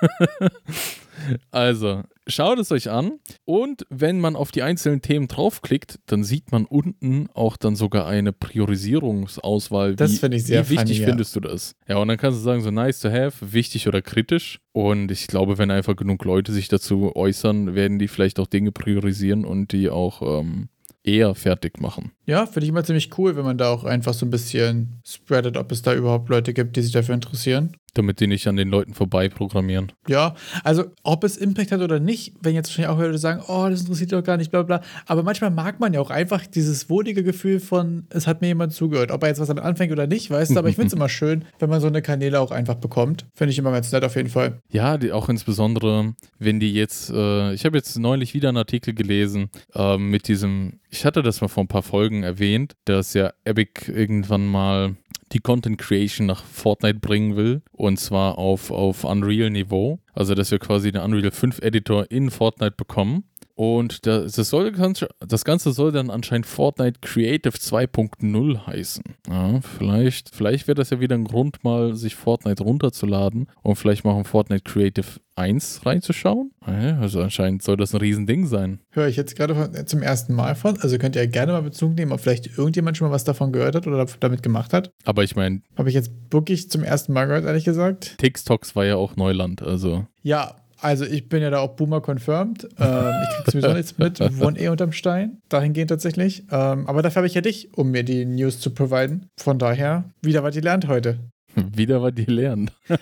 also, 1.50 2.02
schaut 2.26 2.58
es 2.58 2.72
euch 2.72 2.90
an 2.90 3.18
und 3.44 3.84
wenn 3.90 4.20
man 4.20 4.36
auf 4.36 4.52
die 4.52 4.62
einzelnen 4.62 5.02
Themen 5.02 5.28
draufklickt, 5.28 5.98
dann 6.06 6.24
sieht 6.24 6.52
man 6.52 6.64
unten 6.64 7.28
auch 7.34 7.56
dann 7.56 7.76
sogar 7.76 8.06
eine 8.06 8.32
Priorisierungsauswahl. 8.32 9.96
Das 9.96 10.18
finde 10.18 10.36
ich 10.36 10.44
sehr 10.44 10.66
Wie 10.66 10.74
wichtig 10.74 10.98
funny, 10.98 11.00
ja. 11.00 11.08
findest 11.08 11.36
du 11.36 11.40
das? 11.40 11.74
Ja, 11.88 11.98
und 11.98 12.08
dann 12.08 12.16
kannst 12.16 12.38
du 12.38 12.42
sagen, 12.42 12.62
so 12.62 12.70
nice 12.70 13.00
to 13.00 13.10
have, 13.10 13.52
wichtig 13.52 13.88
oder 13.88 14.02
kritisch. 14.02 14.60
Und 14.72 15.10
ich 15.10 15.26
glaube, 15.26 15.58
wenn 15.58 15.70
einfach 15.70 15.96
genug 15.96 16.24
Leute 16.24 16.52
sich 16.52 16.68
dazu 16.68 17.14
äußern, 17.14 17.74
werden 17.74 17.98
die 17.98 18.08
vielleicht 18.08 18.38
auch 18.38 18.46
Dinge 18.46 18.72
priorisieren 18.72 19.44
und 19.44 19.72
die 19.72 19.90
auch 19.90 20.40
ähm, 20.40 20.68
eher 21.02 21.34
fertig 21.34 21.80
machen. 21.80 22.12
Ja, 22.30 22.46
finde 22.46 22.62
ich 22.62 22.68
immer 22.68 22.84
ziemlich 22.84 23.18
cool, 23.18 23.34
wenn 23.34 23.44
man 23.44 23.58
da 23.58 23.70
auch 23.70 23.82
einfach 23.82 24.14
so 24.14 24.24
ein 24.24 24.30
bisschen 24.30 25.00
spreadet, 25.04 25.56
ob 25.56 25.72
es 25.72 25.82
da 25.82 25.92
überhaupt 25.92 26.28
Leute 26.28 26.54
gibt, 26.54 26.76
die 26.76 26.82
sich 26.82 26.92
dafür 26.92 27.16
interessieren. 27.16 27.74
Damit 27.94 28.20
die 28.20 28.28
nicht 28.28 28.46
an 28.46 28.54
den 28.54 28.68
Leuten 28.68 28.94
vorbei 28.94 29.28
programmieren. 29.28 29.90
Ja, 30.06 30.36
also 30.62 30.84
ob 31.02 31.24
es 31.24 31.36
Impact 31.36 31.72
hat 31.72 31.80
oder 31.80 31.98
nicht, 31.98 32.34
wenn 32.40 32.54
jetzt 32.54 32.68
wahrscheinlich 32.68 32.88
auch 32.88 33.00
Leute 33.00 33.18
sagen, 33.18 33.42
oh, 33.48 33.66
das 33.68 33.80
interessiert 33.80 34.12
doch 34.12 34.22
gar 34.22 34.36
nicht, 34.36 34.52
bla 34.52 34.62
bla. 34.62 34.80
Aber 35.06 35.24
manchmal 35.24 35.50
mag 35.50 35.80
man 35.80 35.92
ja 35.92 36.00
auch 36.00 36.10
einfach 36.10 36.46
dieses 36.46 36.88
wohlige 36.88 37.24
Gefühl 37.24 37.58
von, 37.58 38.06
es 38.10 38.28
hat 38.28 38.42
mir 38.42 38.46
jemand 38.46 38.72
zugehört. 38.72 39.10
Ob 39.10 39.22
er 39.22 39.30
jetzt 39.30 39.40
was 39.40 39.48
damit 39.48 39.64
anfängt 39.64 39.90
oder 39.90 40.06
nicht, 40.06 40.30
weißt 40.30 40.52
du, 40.52 40.58
aber 40.58 40.68
ich 40.68 40.76
finde 40.76 40.88
es 40.88 40.92
immer 40.94 41.08
schön, 41.08 41.44
wenn 41.58 41.68
man 41.68 41.80
so 41.80 41.88
eine 41.88 42.00
Kanäle 42.00 42.38
auch 42.38 42.52
einfach 42.52 42.76
bekommt. 42.76 43.26
Finde 43.34 43.50
ich 43.50 43.58
immer 43.58 43.72
ganz 43.72 43.90
nett 43.90 44.04
auf 44.04 44.14
jeden 44.14 44.28
Fall. 44.28 44.60
Ja, 44.70 44.96
die, 44.96 45.10
auch 45.10 45.28
insbesondere, 45.28 46.14
wenn 46.38 46.60
die 46.60 46.72
jetzt, 46.72 47.10
äh, 47.10 47.52
ich 47.54 47.64
habe 47.64 47.76
jetzt 47.76 47.98
neulich 47.98 48.34
wieder 48.34 48.50
einen 48.50 48.58
Artikel 48.58 48.94
gelesen 48.94 49.50
äh, 49.74 49.96
mit 49.98 50.28
diesem, 50.28 50.78
ich 50.90 51.04
hatte 51.04 51.22
das 51.22 51.40
mal 51.40 51.48
vor 51.48 51.64
ein 51.64 51.68
paar 51.68 51.82
Folgen 51.82 52.19
erwähnt, 52.22 52.76
dass 52.84 53.14
ja 53.14 53.32
Epic 53.44 53.90
irgendwann 53.90 54.46
mal 54.46 54.96
die 55.32 55.40
Content 55.40 55.78
Creation 55.78 56.26
nach 56.26 56.44
Fortnite 56.44 56.98
bringen 56.98 57.36
will 57.36 57.62
und 57.72 57.98
zwar 57.98 58.38
auf, 58.38 58.70
auf 58.70 59.04
Unreal-Niveau. 59.04 60.00
Also, 60.12 60.34
dass 60.34 60.50
wir 60.50 60.58
quasi 60.58 60.90
den 60.90 61.02
Unreal 61.02 61.30
5 61.30 61.60
Editor 61.60 62.10
in 62.10 62.30
Fortnite 62.30 62.74
bekommen. 62.76 63.24
Und 63.60 64.06
das, 64.06 64.32
soll, 64.36 64.72
das 65.18 65.44
Ganze 65.44 65.72
soll 65.72 65.92
dann 65.92 66.08
anscheinend 66.08 66.46
Fortnite 66.46 67.00
Creative 67.02 67.52
2.0 67.54 68.66
heißen. 68.66 69.02
Ja, 69.28 69.60
vielleicht, 69.60 70.34
vielleicht 70.34 70.66
wäre 70.66 70.76
das 70.76 70.88
ja 70.88 70.98
wieder 70.98 71.14
ein 71.14 71.24
Grund, 71.24 71.62
mal 71.62 71.94
sich 71.94 72.14
Fortnite 72.14 72.62
runterzuladen 72.62 73.48
und 73.62 73.76
vielleicht 73.76 74.02
mal 74.06 74.16
in 74.16 74.24
Fortnite 74.24 74.62
Creative 74.64 75.06
1 75.36 75.84
reinzuschauen. 75.84 76.52
Also 76.60 77.20
anscheinend 77.20 77.62
soll 77.62 77.76
das 77.76 77.92
ein 77.94 78.00
Riesending 78.00 78.46
sein. 78.46 78.80
Höre 78.90 79.08
ich 79.08 79.16
jetzt 79.16 79.36
gerade 79.36 79.54
von- 79.54 79.86
zum 79.86 80.00
ersten 80.00 80.32
Mal 80.34 80.54
von. 80.54 80.78
Also 80.80 80.96
könnt 80.96 81.14
ihr 81.16 81.26
gerne 81.26 81.52
mal 81.52 81.62
Bezug 81.62 81.94
nehmen, 81.96 82.12
ob 82.12 82.20
vielleicht 82.20 82.56
irgendjemand 82.56 82.96
schon 82.96 83.08
mal 83.08 83.12
was 83.14 83.24
davon 83.24 83.52
gehört 83.52 83.74
hat 83.74 83.86
oder 83.86 84.06
damit 84.20 84.42
gemacht 84.42 84.72
hat. 84.72 84.90
Aber 85.04 85.22
ich 85.22 85.36
meine, 85.36 85.60
Habe 85.76 85.90
ich 85.90 85.94
jetzt 85.94 86.10
wirklich 86.30 86.70
zum 86.70 86.82
ersten 86.82 87.12
Mal 87.12 87.26
gehört, 87.26 87.44
ehrlich 87.44 87.64
gesagt. 87.66 88.16
TikToks 88.18 88.74
war 88.74 88.86
ja 88.86 88.96
auch 88.96 89.16
Neuland. 89.16 89.60
Also 89.62 90.06
Ja, 90.22 90.56
also 90.80 91.04
ich 91.04 91.28
bin 91.28 91.42
ja 91.42 91.50
da 91.50 91.58
auch 91.58 91.76
Boomer 91.76 92.00
confirmed. 92.00 92.64
Ähm, 92.78 93.12
ich 93.22 93.36
krieg 93.36 93.52
sowieso 93.52 93.72
nichts 93.74 93.98
mit, 93.98 94.20
wohne 94.38 94.58
eh 94.58 94.68
unterm 94.68 94.92
Stein. 94.92 95.38
Dahingehend 95.48 95.90
tatsächlich. 95.90 96.44
Ähm, 96.50 96.86
aber 96.86 97.02
dafür 97.02 97.20
habe 97.20 97.26
ich 97.26 97.34
ja 97.34 97.40
dich, 97.40 97.76
um 97.76 97.90
mir 97.90 98.02
die 98.02 98.24
News 98.24 98.60
zu 98.60 98.70
providen. 98.70 99.26
Von 99.38 99.58
daher, 99.58 100.04
wieder 100.22 100.42
was 100.42 100.54
gelernt 100.54 100.88
heute. 100.88 101.18
Wieder 101.74 102.00
war 102.00 102.12
die 102.12 102.24
lernen. 102.24 102.70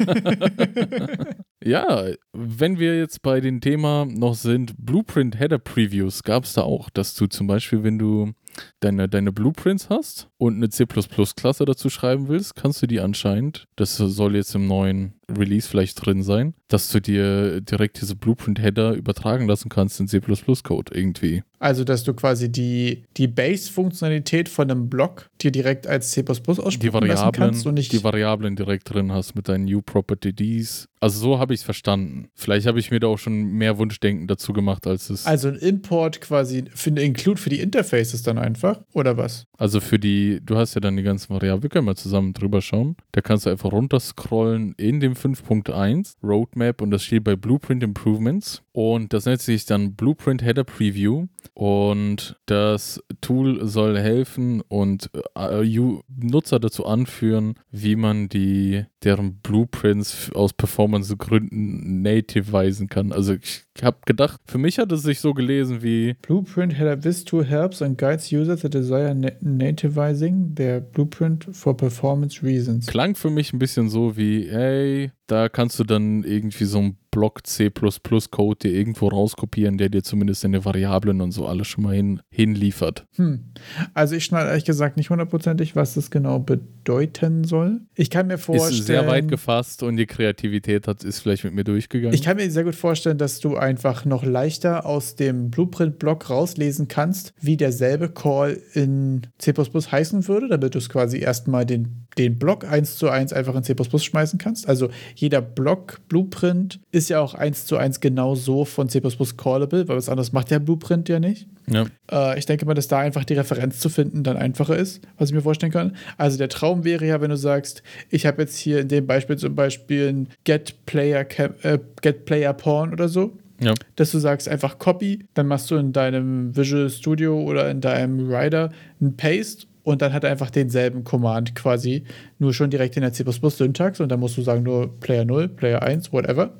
ja, 1.65 2.07
wenn 2.33 2.79
wir 2.79 2.99
jetzt 2.99 3.23
bei 3.23 3.41
dem 3.41 3.61
Thema 3.61 4.07
noch 4.07 4.35
sind, 4.35 4.75
Blueprint 4.79 5.39
Header 5.39 5.59
Previews, 5.59 6.23
gab 6.23 6.45
es 6.45 6.55
da 6.55 6.63
auch, 6.63 6.89
dass 6.91 7.15
du 7.15 7.27
zum 7.27 7.47
Beispiel, 7.47 7.83
wenn 7.83 7.99
du 7.99 8.33
deine, 8.81 9.09
deine 9.09 9.33
Blueprints 9.33 9.91
hast 9.91 10.29
und 10.39 10.57
eine 10.57 10.71
C++-Klasse 10.71 11.65
dazu 11.65 11.91
schreiben 11.91 12.29
willst, 12.29 12.55
kannst 12.55 12.81
du 12.83 12.87
die 12.87 13.01
anscheinend, 13.01 13.67
das 13.77 13.97
soll 13.97 14.37
jetzt 14.37 14.55
im 14.55 14.67
neuen 14.67 15.15
Release 15.37 15.69
vielleicht 15.69 16.05
drin 16.05 16.23
sein, 16.23 16.55
dass 16.69 16.89
du 16.91 17.01
dir 17.01 17.61
direkt 17.61 18.01
diese 18.01 18.17
Blueprint-Header 18.17 18.95
übertragen 18.95 19.47
lassen 19.47 19.69
kannst 19.69 20.01
in 20.01 20.09
C++-Code 20.09 20.95
irgendwie. 20.95 21.43
Also, 21.59 21.85
dass 21.85 22.05
du 22.05 22.15
quasi 22.15 22.51
die, 22.51 23.05
die 23.17 23.27
Base-Funktionalität 23.27 24.49
von 24.49 24.71
einem 24.71 24.89
Block 24.89 25.29
dir 25.41 25.51
direkt 25.51 25.87
als 25.87 26.13
C++ 26.13 26.25
aussprechen 26.27 27.07
lassen 27.07 27.33
kannst 27.33 27.67
und 27.67 27.75
nicht 27.75 27.93
die 27.93 28.05
Variablen 28.05 28.55
direkt 28.55 28.93
drin 28.93 29.13
hast 29.13 29.35
mit 29.35 29.49
deinen 29.49 29.65
New 29.65 29.83
Property 29.83 30.33
Ds. 30.33 30.89
Also 31.01 31.19
so 31.19 31.39
habe 31.39 31.55
ich 31.55 31.61
es 31.61 31.65
verstanden. 31.65 32.29
Vielleicht 32.35 32.67
habe 32.67 32.79
ich 32.79 32.91
mir 32.91 33.01
da 33.01 33.09
auch 33.09 33.19
schon 33.19 33.53
mehr 33.53 33.79
Wunschdenken 33.79 34.29
dazu 34.29 34.53
gemacht, 34.53 34.87
als 34.87 35.11
es. 35.11 35.27
Also 35.27 35.49
ein 35.49 35.57
Import 35.57 36.21
quasi 36.21 36.65
für 36.75 36.91
eine 36.91 37.03
Include 37.03 37.41
für 37.41 37.51
die 37.51 37.61
Interfaces 37.61 38.23
dann 38.23 38.39
einfach, 38.39 38.81
oder 38.93 39.17
was? 39.17 39.45
Also 39.57 39.81
für 39.81 39.99
die, 39.99 40.28
du 40.43 40.57
hast 40.57 40.75
ja 40.75 40.81
dann 40.81 40.97
die 40.97 41.03
ganzen 41.03 41.31
Variablen, 41.31 41.63
wir 41.63 41.71
können 41.71 41.87
mal 41.87 41.97
zusammen 41.97 42.33
drüber 42.33 42.61
schauen. 42.61 42.97
Da 43.13 43.21
kannst 43.21 43.47
du 43.47 43.51
einfach 43.51 43.73
runterscrollen 43.73 44.75
in 44.77 45.01
dem 45.01 45.15
5.1 45.15 46.15
Roadmap 46.23 46.83
und 46.83 46.91
das 46.91 47.03
steht 47.05 47.25
bei 47.25 47.37
Blueprint 47.37 47.83
Improvements. 47.83 48.63
Und 48.79 49.13
das 49.13 49.27
nennt 49.27 49.41
sich 49.41 49.65
dann 49.67 49.97
Blueprint 49.97 50.41
Header 50.41 50.63
Preview. 50.63 51.27
Und 51.53 52.37
das 52.47 53.03
Tool 53.21 53.67
soll 53.67 53.99
helfen 53.99 54.61
und 54.69 55.11
äh, 55.35 55.65
Nutzer 56.07 56.61
dazu 56.61 56.87
anführen, 56.87 57.55
wie 57.73 57.97
man 57.97 58.29
die 58.29 58.85
deren 59.03 59.41
Blueprints 59.41 60.31
aus 60.33 60.53
Performance-Gründen 60.53 62.03
nativisen 62.03 62.89
kann. 62.89 63.11
Also 63.11 63.35
ich 63.35 63.65
habe 63.83 63.99
gedacht, 64.07 64.41
für 64.47 64.59
mich 64.59 64.79
hat 64.79 64.93
es 64.93 65.03
sich 65.03 65.19
so 65.19 65.35
gelesen 65.35 65.83
wie 65.83 66.15
Blueprint 66.23 66.79
header 66.79 67.01
this 67.01 67.25
tool 67.25 67.45
helps 67.45 67.83
and 67.83 67.99
guides 67.99 68.33
users 68.33 68.61
that 68.61 68.75
desire 68.75 69.13
na 69.13 69.31
nativizing 69.41 70.55
their 70.55 70.81
blueprint 70.81 71.49
for 71.51 71.77
performance 71.77 72.45
reasons. 72.45 72.87
klang 72.87 73.17
für 73.17 73.31
mich 73.31 73.53
ein 73.53 73.59
bisschen 73.59 73.89
so 73.89 74.17
wie, 74.17 74.49
hey, 74.49 75.11
da 75.29 75.49
kannst 75.49 75.79
du 75.79 75.85
dann 75.85 76.25
irgendwie 76.25 76.65
so 76.65 76.79
einen 76.79 76.97
Block 77.11 77.47
C++-Code 77.47 78.59
dir 78.63 78.73
irgendwo 78.73 79.09
rauskopieren, 79.09 79.79
der 79.79 79.89
dir 79.89 80.03
zumindest 80.03 80.45
deine 80.45 80.65
Variablen 80.65 81.21
und 81.21 81.33
so 81.33 81.47
alles 81.47 81.67
schon 81.67 81.85
mal 81.85 81.95
hin, 81.95 82.21
hinliefert. 82.31 83.07
Hm. 83.17 83.53
Also 83.95 84.15
ich 84.15 84.25
schneide 84.25 84.51
ehrlich 84.51 84.65
gesagt 84.65 84.97
nicht 84.97 85.11
hundertprozentig, 85.11 85.75
was 85.75 85.95
das 85.95 86.11
genau 86.11 86.39
bedeuten 86.39 87.45
soll. 87.45 87.81
Ich 87.95 88.11
kann 88.11 88.27
mir 88.27 88.39
vorstellen. 88.39 88.79
Ist 88.79 88.87
sehr 88.87 89.07
weit 89.07 89.29
gefasst 89.29 89.83
und 89.83 89.97
die 89.97 90.07
Kreativität 90.07 90.87
hat, 90.87 91.03
ist 91.03 91.21
vielleicht 91.21 91.45
mit 91.45 91.55
mir 91.55 91.65
durchgegangen. 91.65 92.15
Ich 92.15 92.23
kann 92.23 92.37
mir 92.37 92.51
sehr 92.51 92.65
gut 92.65 92.75
vorstellen, 92.75 93.19
dass 93.19 93.41
du 93.41 93.57
einfach 93.57 94.05
noch 94.05 94.25
leichter 94.25 94.87
aus 94.87 95.17
dem 95.17 95.51
Blueprint-Block 95.51 96.31
rauslesen 96.31 96.89
kannst, 96.89 97.33
wie 97.41 97.57
derselbe 97.57 98.11
Call 98.11 98.61
in 98.75 99.23
C 99.39 99.53
heißen 99.53 100.29
würde, 100.29 100.49
damit 100.49 100.75
du 100.75 100.79
es 100.79 100.89
quasi 100.89 101.19
erstmal 101.19 101.65
den, 101.67 102.07
den 102.17 102.39
Block 102.39 102.65
1 102.65 102.97
zu 102.97 103.09
1 103.09 103.33
einfach 103.33 103.55
in 103.55 103.65
C 103.65 103.75
schmeißen 103.99 104.39
kannst. 104.39 104.69
Also 104.69 104.89
jeder 105.19 105.43
Block 105.43 105.99
Blueprint 106.09 106.79
ist 106.93 107.09
ja 107.09 107.19
auch 107.21 107.35
1 107.35 107.67
zu 107.67 107.77
1 107.77 107.99
genau 107.99 108.37
so 108.37 108.65
von 108.65 108.89
C 108.89 109.03
callable, 109.37 109.89
weil 109.89 109.97
was 109.97 110.09
anderes 110.09 110.33
macht 110.33 110.53
der 110.53 110.61
Blueprint 110.61 111.09
ja 111.09 111.19
nicht. 111.19 111.49
ja. 111.67 111.87
Äh, 112.09 112.39
ich 112.39 112.47
denke 112.47 112.65
mal, 112.67 112.75
dass 112.75 112.87
da 112.87 113.01
einfach 113.01 113.25
die 113.25 113.35
Referenz 113.35 113.81
zu 113.81 113.89
finden 113.89 114.23
dann 114.23 114.37
einfacher 114.37 114.77
ist, 114.77 115.03
was 115.17 115.31
ich 115.31 115.35
mir 115.35 115.43
vorstellen 115.43 115.73
kann. 115.73 115.97
Also 116.19 116.39
der 116.39 116.49
Traum 116.49 116.85
wäre 116.85 117.05
ja, 117.05 117.21
wenn 117.21 117.31
du 117.31 117.37
sagst, 117.37 117.83
ich 118.11 118.27
habe 118.27 118.43
jetzt 118.43 118.57
hier 118.59 118.79
in 118.79 118.87
dem 118.87 119.09
Beispiel 119.09 119.37
zum 119.37 119.57
Beispiel 119.57 120.09
ein 120.09 120.29
Get 120.45 120.87
Player, 120.87 121.27
äh, 121.63 121.81
Get 122.01 122.25
Player 122.25 122.53
Porn 122.53 122.93
oder 122.93 123.09
so. 123.09 123.37
Ja. 123.61 123.75
Dass 123.97 124.13
du 124.13 124.19
sagst 124.19 124.49
einfach 124.49 124.79
Copy, 124.79 125.27
dann 125.35 125.49
machst 125.49 125.69
du 125.73 125.75
in 125.75 125.93
deinem 125.93 126.57
Visual 126.57 126.89
Studio 126.91 127.43
oder 127.43 127.69
in 127.71 127.81
deinem 127.81 128.33
Rider 128.33 128.71
ein 129.01 129.17
Paste 129.17 129.67
und 129.83 130.03
dann 130.03 130.13
hat 130.13 130.25
er 130.25 130.31
einfach 130.31 130.51
denselben 130.51 131.05
Command 131.05 131.55
quasi, 131.55 132.05
nur 132.39 132.53
schon 132.55 132.71
direkt 132.71 132.97
in 132.97 133.03
der 133.03 133.13
C++-Syntax 133.13 134.01
und 134.01 134.09
dann 134.11 134.21
musst 134.21 134.37
du 134.37 134.43
sagen 134.43 134.63
nur 134.63 134.99
Player 135.01 135.25
0, 135.25 135.49
Player 135.49 135.83
1, 135.83 136.13
whatever. 136.13 136.53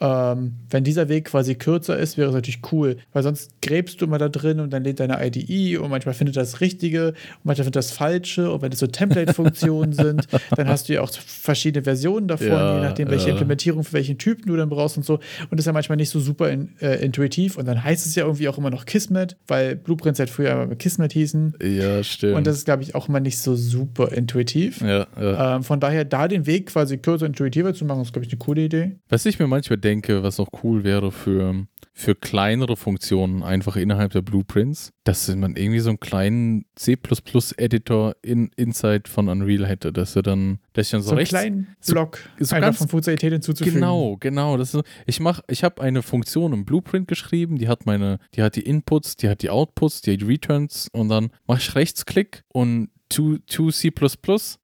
Ähm, 0.00 0.56
wenn 0.70 0.84
dieser 0.84 1.08
Weg 1.08 1.26
quasi 1.26 1.54
kürzer 1.54 1.98
ist, 1.98 2.18
wäre 2.18 2.28
es 2.28 2.34
natürlich 2.34 2.60
cool, 2.70 2.98
weil 3.12 3.22
sonst 3.22 3.50
gräbst 3.62 4.00
du 4.00 4.04
immer 4.04 4.18
da 4.18 4.28
drin 4.28 4.60
und 4.60 4.70
dann 4.70 4.84
lädt 4.84 5.00
deine 5.00 5.24
IDE 5.26 5.78
und 5.78 5.90
manchmal 5.90 6.14
findet 6.14 6.36
das 6.36 6.60
Richtige 6.60 7.08
und 7.08 7.44
manchmal 7.44 7.64
findet 7.64 7.76
das 7.76 7.92
Falsche 7.92 8.50
und 8.50 8.60
wenn 8.60 8.72
es 8.72 8.78
so 8.78 8.86
Template-Funktionen 8.86 9.92
sind, 9.94 10.26
dann 10.54 10.68
hast 10.68 10.88
du 10.88 10.94
ja 10.94 11.00
auch 11.00 11.10
verschiedene 11.10 11.84
Versionen 11.84 12.28
davon, 12.28 12.48
Ja, 12.48 12.76
je 12.76 12.82
nachdem, 12.82 13.08
welche 13.08 13.28
ja. 13.28 13.32
Implementierung 13.32 13.84
für 13.84 13.94
welchen 13.94 14.18
Typen 14.18 14.46
du 14.46 14.56
dann 14.56 14.68
brauchst 14.68 14.98
und 14.98 15.04
so. 15.04 15.14
Und 15.14 15.52
das 15.52 15.60
ist 15.60 15.66
ja 15.66 15.72
manchmal 15.72 15.96
nicht 15.96 16.10
so 16.10 16.20
super 16.20 16.50
in, 16.50 16.78
äh, 16.80 17.02
intuitiv 17.02 17.56
und 17.56 17.66
dann 17.66 17.82
heißt 17.82 18.06
es 18.06 18.14
ja 18.14 18.24
irgendwie 18.24 18.48
auch 18.48 18.58
immer 18.58 18.70
noch 18.70 18.84
Kismet, 18.84 19.36
weil 19.46 19.76
Blueprints 19.76 20.18
halt 20.18 20.28
früher 20.28 20.50
immer 20.50 20.74
Kismet 20.76 21.12
hießen. 21.14 21.54
Ja, 21.62 22.02
stimmt. 22.02 22.36
Und 22.36 22.46
das 22.46 22.56
ist, 22.56 22.64
glaube 22.66 22.82
ich, 22.82 22.94
auch 22.94 23.08
immer 23.08 23.20
nicht 23.20 23.38
so 23.38 23.56
super 23.56 24.12
intuitiv. 24.12 24.82
ja, 24.82 25.06
ja. 25.18 25.56
Ähm, 25.56 25.62
von 25.62 25.80
daher, 25.80 26.04
da 26.04 26.28
den 26.28 26.46
Weg 26.46 26.66
quasi 26.66 26.98
kürzer 26.98 27.26
intuitiver 27.26 27.72
zu 27.72 27.84
machen, 27.84 28.02
ist, 28.02 28.12
glaube 28.12 28.26
ich, 28.26 28.32
eine 28.32 28.38
coole 28.38 28.62
Idee. 28.62 28.96
Was 29.08 29.24
ich 29.24 29.38
mir 29.38 29.46
manchmal 29.46 29.78
denke, 29.86 30.22
was 30.22 30.38
auch 30.40 30.48
cool 30.62 30.84
wäre 30.84 31.10
für, 31.12 31.66
für 31.94 32.14
kleinere 32.14 32.76
Funktionen 32.76 33.42
einfach 33.42 33.76
innerhalb 33.76 34.12
der 34.12 34.22
Blueprints, 34.22 34.92
dass 35.04 35.34
man 35.34 35.56
irgendwie 35.56 35.78
so 35.80 35.88
einen 35.90 36.00
kleinen 36.00 36.64
C++-Editor 36.74 38.16
in, 38.22 38.50
inside 38.56 39.04
von 39.08 39.28
Unreal 39.28 39.66
hätte, 39.66 39.92
dass 39.92 40.16
er 40.16 40.22
dann, 40.22 40.58
dass 40.72 40.86
ich 40.86 40.90
dann 40.92 41.02
so, 41.02 41.06
So, 41.08 41.10
einen 41.12 41.18
rechts, 41.18 41.30
kleinen 41.30 41.76
so- 41.80 41.92
Block 41.94 42.18
so 42.38 42.54
einfach 42.54 42.68
ganz- 42.68 42.78
von 42.78 42.88
Funktionalität 42.88 43.32
hinzuzufügen. 43.32 43.74
Genau, 43.80 44.16
genau. 44.20 44.56
Das 44.56 44.74
ist, 44.74 44.84
ich 45.06 45.20
mach, 45.20 45.40
ich 45.48 45.64
habe 45.64 45.80
eine 45.82 46.02
Funktion 46.02 46.52
im 46.52 46.64
Blueprint 46.64 47.08
geschrieben, 47.08 47.56
die 47.58 47.68
hat 47.68 47.86
meine, 47.86 48.18
die 48.34 48.42
hat 48.42 48.56
die 48.56 48.62
Inputs, 48.62 49.16
die 49.16 49.28
hat 49.28 49.42
die 49.42 49.50
Outputs, 49.50 50.02
die 50.02 50.12
hat 50.12 50.20
die 50.20 50.24
Returns 50.24 50.88
und 50.92 51.08
dann 51.08 51.30
mache 51.46 51.58
ich 51.58 51.74
Rechtsklick 51.74 52.42
und 52.52 52.90
to, 53.08 53.38
to 53.46 53.70
C++ 53.70 53.92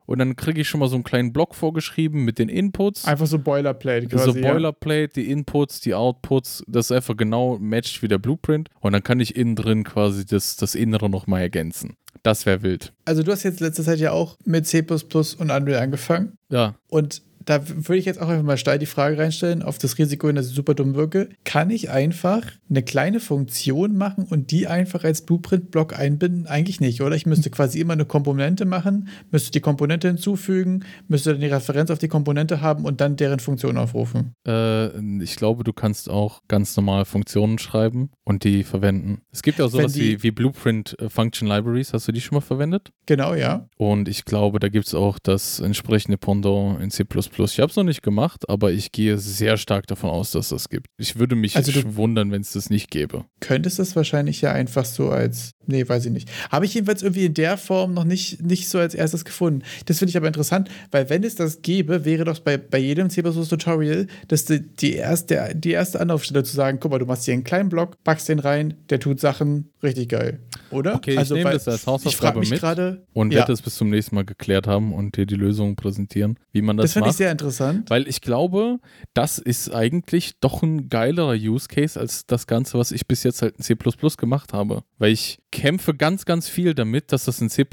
und 0.06 0.18
dann 0.18 0.36
kriege 0.36 0.60
ich 0.60 0.68
schon 0.68 0.80
mal 0.80 0.88
so 0.88 0.96
einen 0.96 1.04
kleinen 1.04 1.32
Block 1.32 1.54
vorgeschrieben 1.54 2.24
mit 2.24 2.38
den 2.38 2.48
Inputs. 2.48 3.04
Einfach 3.04 3.26
so 3.26 3.38
Boilerplate 3.38 4.08
So 4.10 4.16
quasi. 4.16 4.40
ja. 4.40 4.52
Boilerplate, 4.52 5.14
die 5.14 5.30
Inputs, 5.30 5.80
die 5.80 5.94
Outputs, 5.94 6.64
das 6.66 6.86
ist 6.86 6.92
einfach 6.92 7.16
genau 7.16 7.58
matcht 7.58 8.02
wie 8.02 8.08
der 8.08 8.18
Blueprint 8.18 8.68
und 8.80 8.92
dann 8.92 9.02
kann 9.02 9.20
ich 9.20 9.36
innen 9.36 9.56
drin 9.56 9.84
quasi 9.84 10.26
das, 10.26 10.56
das 10.56 10.74
Innere 10.74 11.08
nochmal 11.08 11.42
ergänzen. 11.42 11.96
Das 12.22 12.46
wäre 12.46 12.62
wild. 12.62 12.92
Also, 13.04 13.22
du 13.22 13.32
hast 13.32 13.42
jetzt 13.42 13.60
letzte 13.60 13.82
Zeit 13.82 13.98
ja 13.98 14.12
auch 14.12 14.36
mit 14.44 14.66
C 14.66 14.80
und 14.80 15.50
Unreal 15.50 15.82
angefangen. 15.82 16.38
Ja, 16.50 16.74
Und 16.88 17.22
da 17.44 17.66
würde 17.68 17.96
ich 17.98 18.04
jetzt 18.04 18.20
auch 18.20 18.28
einfach 18.28 18.44
mal 18.44 18.56
steil 18.56 18.78
die 18.78 18.86
Frage 18.86 19.18
reinstellen, 19.18 19.62
auf 19.62 19.78
das 19.78 19.98
Risiko 19.98 20.26
hin, 20.26 20.36
dass 20.36 20.48
ich 20.48 20.54
super 20.54 20.74
dumm 20.74 20.94
wirke. 20.94 21.28
Kann 21.44 21.70
ich 21.70 21.90
einfach 21.90 22.42
eine 22.70 22.82
kleine 22.82 23.20
Funktion 23.20 23.96
machen 23.96 24.24
und 24.28 24.50
die 24.50 24.66
einfach 24.66 25.04
als 25.04 25.22
Blueprint-Block 25.22 25.98
einbinden? 25.98 26.46
Eigentlich 26.46 26.80
nicht, 26.80 27.00
oder? 27.02 27.16
Ich 27.16 27.26
müsste 27.26 27.50
quasi 27.50 27.80
immer 27.80 27.92
eine 27.94 28.04
Komponente 28.04 28.64
machen, 28.64 29.08
müsste 29.30 29.50
die 29.50 29.60
Komponente 29.60 30.08
hinzufügen, 30.08 30.84
müsste 31.08 31.32
dann 31.32 31.40
die 31.40 31.46
Referenz 31.46 31.90
auf 31.90 31.98
die 31.98 32.08
Komponente 32.08 32.60
haben 32.60 32.84
und 32.84 33.00
dann 33.00 33.16
deren 33.16 33.40
Funktion 33.40 33.76
aufrufen. 33.76 34.34
Äh, 34.46 35.22
ich 35.22 35.36
glaube, 35.36 35.64
du 35.64 35.72
kannst 35.72 36.08
auch 36.08 36.40
ganz 36.48 36.76
normal 36.76 37.04
Funktionen 37.04 37.58
schreiben 37.58 38.10
und 38.24 38.44
die 38.44 38.64
verwenden. 38.64 39.22
Es 39.32 39.42
gibt 39.42 39.58
ja 39.58 39.64
auch 39.66 39.70
sowas 39.70 39.92
die- 39.92 40.18
wie, 40.18 40.22
wie 40.22 40.30
Blueprint 40.30 40.96
äh, 41.00 41.08
Function 41.08 41.48
Libraries. 41.48 41.92
Hast 41.92 42.08
du 42.08 42.12
die 42.12 42.20
schon 42.20 42.36
mal 42.36 42.40
verwendet? 42.40 42.90
Genau, 43.06 43.34
ja. 43.34 43.68
Und 43.76 44.08
ich 44.08 44.24
glaube, 44.24 44.58
da 44.60 44.68
gibt 44.68 44.86
es 44.86 44.94
auch 44.94 45.18
das 45.18 45.60
entsprechende 45.60 46.18
Pendant 46.18 46.80
in 46.80 46.90
C++. 46.90 47.04
Ich 47.38 47.60
habe 47.60 47.70
es 47.70 47.76
noch 47.76 47.84
nicht 47.84 48.02
gemacht, 48.02 48.48
aber 48.48 48.72
ich 48.72 48.92
gehe 48.92 49.18
sehr 49.18 49.56
stark 49.56 49.86
davon 49.86 50.10
aus, 50.10 50.32
dass 50.32 50.50
das 50.50 50.68
gibt. 50.68 50.86
Ich 50.98 51.18
würde 51.18 51.34
mich 51.34 51.56
Also 51.56 51.72
wundern, 51.96 52.30
wenn 52.30 52.42
es 52.42 52.52
das 52.52 52.70
nicht 52.70 52.90
gäbe. 52.90 53.24
Könntest 53.40 53.78
das 53.78 53.96
wahrscheinlich 53.96 54.40
ja 54.40 54.52
einfach 54.52 54.84
so 54.84 55.10
als. 55.10 55.52
Nee, 55.66 55.88
weiß 55.88 56.06
ich 56.06 56.12
nicht. 56.12 56.28
Habe 56.50 56.64
ich 56.66 56.74
jedenfalls 56.74 57.02
irgendwie 57.02 57.26
in 57.26 57.34
der 57.34 57.56
Form 57.56 57.94
noch 57.94 58.04
nicht, 58.04 58.42
nicht 58.42 58.68
so 58.68 58.78
als 58.78 58.94
erstes 58.94 59.24
gefunden. 59.24 59.62
Das 59.86 59.98
finde 59.98 60.10
ich 60.10 60.16
aber 60.16 60.26
interessant, 60.26 60.68
weil 60.90 61.08
wenn 61.08 61.22
es 61.22 61.36
das 61.36 61.62
gäbe, 61.62 62.04
wäre 62.04 62.24
doch 62.24 62.40
bei, 62.40 62.56
bei 62.58 62.78
jedem 62.78 63.10
C++-Tutorial 63.10 64.06
das 64.28 64.44
die, 64.44 64.60
die, 64.60 64.94
erste, 64.94 65.52
die 65.54 65.70
erste 65.70 66.00
Anlaufstelle 66.00 66.42
zu 66.42 66.54
sagen, 66.54 66.78
guck 66.80 66.90
mal, 66.90 66.98
du 66.98 67.06
machst 67.06 67.24
hier 67.24 67.34
einen 67.34 67.44
kleinen 67.44 67.68
Block, 67.68 67.96
packst 68.02 68.28
den 68.28 68.40
rein, 68.40 68.74
der 68.90 68.98
tut 69.00 69.20
Sachen 69.20 69.71
richtig 69.82 70.08
geil. 70.08 70.40
Oder? 70.70 70.94
Okay, 70.94 71.20
ich 71.20 71.30
nehme 71.30 71.50
das 71.52 71.68
als 71.68 71.86
Hausaufgabe 71.86 72.40
mich 72.40 72.50
mit 72.50 72.60
gerade. 72.60 73.06
und 73.12 73.32
Ja. 73.32 73.40
werde 73.40 73.52
das 73.52 73.62
bis 73.62 73.76
zum 73.76 73.90
nächsten 73.90 74.14
Mal 74.14 74.24
geklärt 74.24 74.66
haben 74.66 74.92
und 74.94 75.16
dir 75.16 75.26
die 75.26 75.34
Lösung 75.34 75.76
präsentieren, 75.76 76.38
wie 76.52 76.62
man 76.62 76.76
das, 76.76 76.84
Das 76.84 76.92
finde 76.94 77.08
ich 77.08 77.12
macht. 77.12 77.18
sehr 77.18 77.30
interessant. 77.32 77.90
Weil 77.90 78.08
ich 78.08 78.20
glaube, 78.20 78.78
das 79.14 79.38
ist 79.38 79.72
eigentlich 79.74 80.38
doch 80.40 80.62
ein 80.62 80.88
geilerer 80.88 81.34
Use 81.34 81.68
Case 81.68 81.98
als 81.98 82.26
das 82.26 82.46
Ganze, 82.46 82.78
was 82.78 82.92
ich 82.92 83.06
bis 83.06 83.22
jetzt 83.22 83.42
halt 83.42 83.56
in 83.56 83.62
C 83.62 83.76
gemacht 84.18 84.52
habe. 84.52 84.82
Weil 84.98 85.12
ich 85.12 85.38
kämpfe 85.50 85.94
ganz, 85.94 86.24
ganz 86.24 86.48
viel 86.48 86.74
damit, 86.74 87.12
dass 87.12 87.24
das 87.26 87.40
in 87.40 87.50
C 87.50 87.64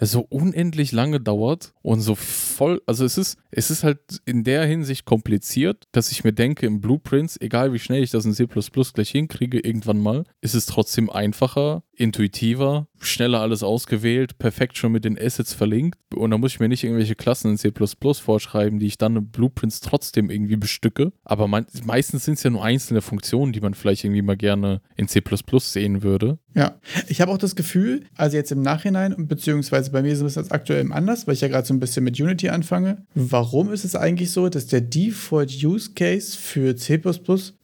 so 0.00 0.20
unendlich 0.28 0.92
lange 0.92 1.20
dauert 1.20 1.72
und 1.82 2.00
so 2.00 2.14
voll, 2.14 2.80
also 2.86 3.04
es 3.04 3.18
ist, 3.18 3.36
es 3.50 3.70
ist 3.70 3.84
halt 3.84 3.98
in 4.24 4.44
der 4.44 4.64
Hinsicht 4.64 5.04
kompliziert, 5.04 5.84
dass 5.92 6.12
ich 6.12 6.24
mir 6.24 6.32
denke, 6.32 6.66
im 6.66 6.80
Blueprints, 6.80 7.40
egal 7.40 7.72
wie 7.72 7.78
schnell 7.78 8.02
ich 8.02 8.10
das 8.10 8.24
in 8.24 8.32
C 8.32 8.46
gleich 8.46 9.10
hinkriege, 9.10 9.58
irgendwann 9.60 9.98
mal, 9.98 10.24
ist 10.40 10.54
es 10.54 10.66
trotzdem 10.66 11.10
einfacher, 11.22 11.82
intuitiver, 12.02 12.88
schneller 12.98 13.40
alles 13.40 13.62
ausgewählt, 13.62 14.38
perfekt 14.38 14.76
schon 14.76 14.90
mit 14.90 15.04
den 15.04 15.16
Assets 15.16 15.54
verlinkt 15.54 15.98
und 16.14 16.32
dann 16.32 16.40
muss 16.40 16.52
ich 16.52 16.60
mir 16.60 16.68
nicht 16.68 16.82
irgendwelche 16.82 17.14
Klassen 17.14 17.52
in 17.52 17.58
C 17.58 17.72
vorschreiben, 17.72 18.80
die 18.80 18.86
ich 18.86 18.98
dann 18.98 19.16
in 19.16 19.28
Blueprints 19.28 19.80
trotzdem 19.80 20.28
irgendwie 20.28 20.56
bestücke. 20.56 21.12
Aber 21.24 21.46
man, 21.46 21.66
meistens 21.84 22.24
sind 22.24 22.34
es 22.34 22.42
ja 22.42 22.50
nur 22.50 22.64
einzelne 22.64 23.02
Funktionen, 23.02 23.52
die 23.52 23.60
man 23.60 23.74
vielleicht 23.74 24.04
irgendwie 24.04 24.22
mal 24.22 24.36
gerne 24.36 24.80
in 24.96 25.06
C 25.06 25.22
sehen 25.58 26.02
würde. 26.02 26.38
Ja, 26.54 26.74
ich 27.08 27.20
habe 27.20 27.32
auch 27.32 27.38
das 27.38 27.56
Gefühl, 27.56 28.04
also 28.16 28.36
jetzt 28.36 28.52
im 28.52 28.62
Nachhinein, 28.62 29.14
beziehungsweise 29.26 29.90
bei 29.90 30.02
mir 30.02 30.12
ist 30.12 30.20
es 30.20 30.34
jetzt 30.34 30.52
aktuell 30.52 30.92
anders, 30.92 31.26
weil 31.26 31.34
ich 31.34 31.40
ja 31.40 31.48
gerade 31.48 31.66
so 31.66 31.72
ein 31.72 31.80
bisschen 31.80 32.04
mit 32.04 32.20
Unity 32.20 32.48
anfange. 32.48 33.06
Warum 33.14 33.72
ist 33.72 33.84
es 33.84 33.94
eigentlich 33.94 34.32
so, 34.32 34.48
dass 34.48 34.66
der 34.66 34.80
Default 34.80 35.64
Use 35.64 35.92
Case 35.94 36.36
für 36.36 36.76
C 36.76 37.00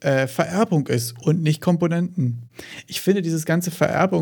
äh, 0.00 0.26
Vererbung 0.26 0.86
ist 0.86 1.14
und 1.20 1.42
nicht 1.42 1.60
Komponenten? 1.60 2.48
Ich 2.86 3.00
finde, 3.00 3.22
dieses 3.22 3.44
ganze 3.44 3.70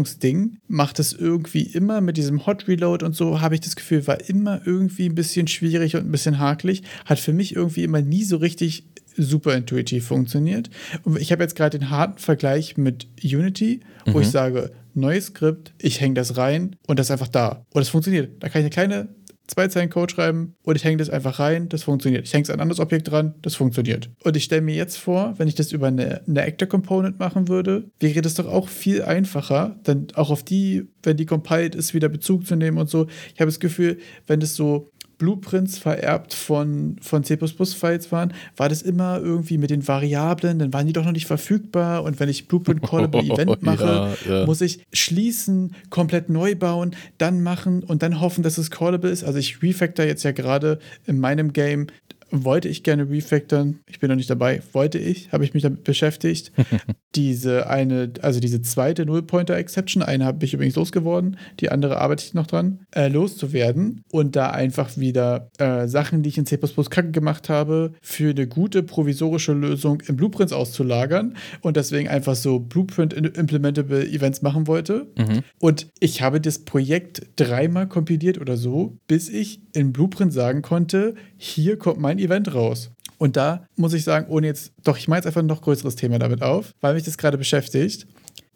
Vererbungsding 0.07 0.59
macht 0.69 0.99
es 0.99 1.13
irgendwie 1.13 1.63
immer 1.63 2.01
mit 2.01 2.17
diesem 2.17 2.47
Hot 2.47 2.69
Reload 2.69 3.05
und 3.05 3.15
so, 3.15 3.41
habe 3.41 3.55
ich 3.55 3.61
das 3.61 3.77
Gefühl, 3.77 4.07
war 4.07 4.29
immer 4.29 4.61
irgendwie 4.65 5.09
ein 5.09 5.15
bisschen 5.15 5.49
schwierig 5.49 5.97
und 5.97 6.07
ein 6.07 6.13
bisschen 6.13 6.39
hakelig. 6.39 6.83
Hat 7.05 7.19
für 7.19 7.33
mich 7.33 7.55
irgendwie 7.55 7.85
immer 7.85 8.01
nie 8.01 8.25
so 8.25 8.37
richtig 8.37 8.85
super 9.17 9.55
intuitiv 9.57 10.07
funktioniert. 10.07 10.69
Und 11.05 11.19
ich 11.21 11.33
habe 11.33 11.43
jetzt 11.43 11.57
gerade 11.57 11.79
den 11.79 11.91
harten 11.91 12.19
Vergleich 12.19 12.77
mit 12.77 13.09
Unity, 13.23 13.81
wo 14.07 14.19
Mhm. 14.19 14.23
ich 14.23 14.29
sage, 14.31 14.73
neues 14.95 15.27
Skript, 15.27 15.73
ich 15.81 16.01
hänge 16.01 16.15
das 16.15 16.37
rein 16.37 16.77
und 16.87 16.99
das 16.99 17.07
ist 17.09 17.11
einfach 17.13 17.29
da. 17.29 17.65
Und 17.73 17.81
das 17.81 17.89
funktioniert. 17.89 18.43
Da 18.43 18.49
kann 18.49 18.61
ich 18.61 18.65
eine 18.67 18.71
kleine 18.71 19.09
zwei 19.47 19.69
Zeilen 19.69 19.91
Code 19.91 20.13
schreiben 20.13 20.55
und 20.63 20.77
ich 20.77 20.85
hänge 20.85 20.97
das 20.97 21.11
einfach 21.11 21.39
rein, 21.39 21.69
das 21.69 21.85
funktioniert. 21.85 22.27
Ich 22.27 22.33
hänge 22.33 22.43
es 22.43 22.51
an 22.51 22.57
ein 22.57 22.63
anderes 22.63 22.81
Objekt 22.81 23.11
dran, 23.11 23.35
das 23.43 23.55
funktioniert. 23.55 24.11
Und 24.25 24.37
ich 24.37 24.45
stelle 24.45 24.63
mir 24.63 24.75
jetzt 24.75 24.97
vor, 24.97 25.35
wenn 25.39 25.49
ich 25.49 25.55
das 25.55 25.73
über 25.73 25.89
eine, 25.89 26.23
eine 26.27 26.43
Actor 26.43 26.69
Component 26.69 27.19
machen 27.19 27.49
würde, 27.49 27.91
wäre 28.01 28.23
das 28.23 28.35
doch 28.35 28.47
auch 28.47 28.69
viel 28.69 29.03
einfacher, 29.03 29.79
dann 29.85 30.09
auch 30.15 30.31
auf 30.31 30.43
die, 30.43 30.89
wenn 31.03 31.17
die 31.17 31.27
compiled 31.27 31.75
ist, 31.75 31.95
wieder 31.95 32.09
Bezug 32.09 32.47
zu 32.47 32.57
nehmen 32.57 32.79
und 32.79 32.91
so. 32.91 33.07
Ich 33.35 33.41
habe 33.41 33.51
das 33.51 33.61
Gefühl, 33.61 33.99
wenn 34.27 34.41
das 34.41 34.55
so 34.55 34.91
Blueprints 35.19 35.79
vererbt 35.79 36.35
von, 36.35 36.97
von 37.01 37.25
C++-Files 37.25 38.13
waren, 38.13 38.33
war 38.57 38.69
das 38.69 38.83
immer 38.83 39.19
irgendwie 39.19 39.59
mit 39.59 39.71
den 39.71 39.87
Variablen, 39.87 40.59
dann 40.59 40.73
waren 40.73 40.87
die 40.87 40.93
doch 40.93 41.05
noch 41.05 41.13
nicht 41.13 41.27
verfügbar 41.27 42.03
und 42.05 42.21
wenn 42.21 42.29
ich 42.29 42.49
Blueprint 42.49 42.83
Callable 42.83 43.21
Event 43.33 43.63
mache, 43.63 44.17
Ja, 44.27 44.39
ja. 44.41 44.47
muss 44.47 44.61
ich 44.61 44.85
schließen, 44.93 45.75
komplett 45.91 46.29
neu 46.29 46.55
bauen, 46.55 46.95
dann 47.19 47.43
machen 47.43 47.83
und 47.83 48.03
dann 48.03 48.21
hoffen, 48.21 48.43
dass 48.43 48.59
es 48.59 48.71
callable 48.71 49.11
ist. 49.11 49.25
Also 49.25 49.39
ich 49.39 49.63
refactor 49.63 50.05
jetzt 50.05 50.23
ja 50.23 50.33
gerade 50.33 50.79
in 51.07 51.19
meinem 51.19 51.53
Game, 51.53 51.87
wollte 52.31 52.69
ich 52.69 52.83
gerne 52.83 53.09
refactoren, 53.09 53.81
ich 53.87 54.01
bin 54.01 54.09
noch 54.09 54.17
nicht 54.17 54.31
dabei, 54.31 54.61
wollte 54.73 54.99
ich, 54.99 55.33
habe 55.33 55.45
ich 55.45 55.55
mich 55.55 55.63
damit 55.63 55.85
beschäftigt. 55.85 56.53
diese 57.15 57.69
eine, 57.69 58.13
also 58.21 58.41
diese 58.41 58.61
zweite 58.63 59.07
Null-Pointer-Exception, 59.07 60.03
eine 60.03 60.25
habe 60.25 60.45
ich 60.45 60.53
übrigens 60.53 60.77
losgeworden, 60.77 61.39
die 61.61 61.71
andere 61.71 61.99
arbeite 61.99 62.25
ich 62.25 62.35
noch 62.35 62.47
dran, 62.47 62.81
äh, 62.95 63.09
loszuwerden 63.09 64.03
und 64.13 64.37
da 64.37 64.51
einfach 64.51 64.97
wieder 64.99 65.51
äh, 65.59 65.89
Sachen, 65.89 66.23
die 66.23 66.29
ich 66.29 66.39
in 66.39 66.47
C++ 66.47 66.59
kacke 66.59 67.11
gemacht 67.11 67.49
habe, 67.49 67.93
für 68.03 68.31
eine 68.31 68.47
gute 68.47 68.83
provisorische 68.83 69.53
Lösung 69.53 70.03
in 70.07 70.17
Blueprints 70.17 70.53
auszulagern 70.53 71.37
und 71.63 71.77
deswegen 71.77 72.09
einfach 72.09 72.35
so 72.35 72.59
Blueprint-implementable 72.59 74.07
Events 74.07 74.43
machen 74.43 74.67
wollte. 74.67 75.07
Mhm. 75.17 75.43
Und 75.59 75.89
ich 76.01 76.21
habe 76.21 76.41
das 76.41 76.61
Projekt 76.61 77.23
dreimal 77.37 77.89
kompiliert 77.89 78.39
oder 78.39 78.57
so, 78.57 78.99
bis 79.07 79.29
ich 79.29 79.61
in 79.73 79.93
Blueprint 79.93 80.33
sagen 80.33 80.63
konnte, 80.63 81.15
hier 81.37 81.79
kommt 81.79 82.01
mein 82.01 82.19
Event 82.19 82.55
raus. 82.55 82.91
Und 83.19 83.37
da 83.37 83.67
muss 83.77 83.95
ich 83.95 84.05
sagen, 84.05 84.29
ohne 84.29 84.47
jetzt, 84.47 84.73
doch, 84.85 84.99
ich 84.99 85.09
mache 85.09 85.19
jetzt 85.19 85.27
einfach 85.27 85.41
ein 85.41 85.47
noch 85.47 85.63
größeres 85.63 85.97
Thema 85.97 86.19
damit 86.19 86.43
auf, 86.43 86.73
weil 86.81 86.95
mich 86.95 87.05
das 87.05 87.19
gerade 87.19 87.39
beschäftigt. 87.39 88.07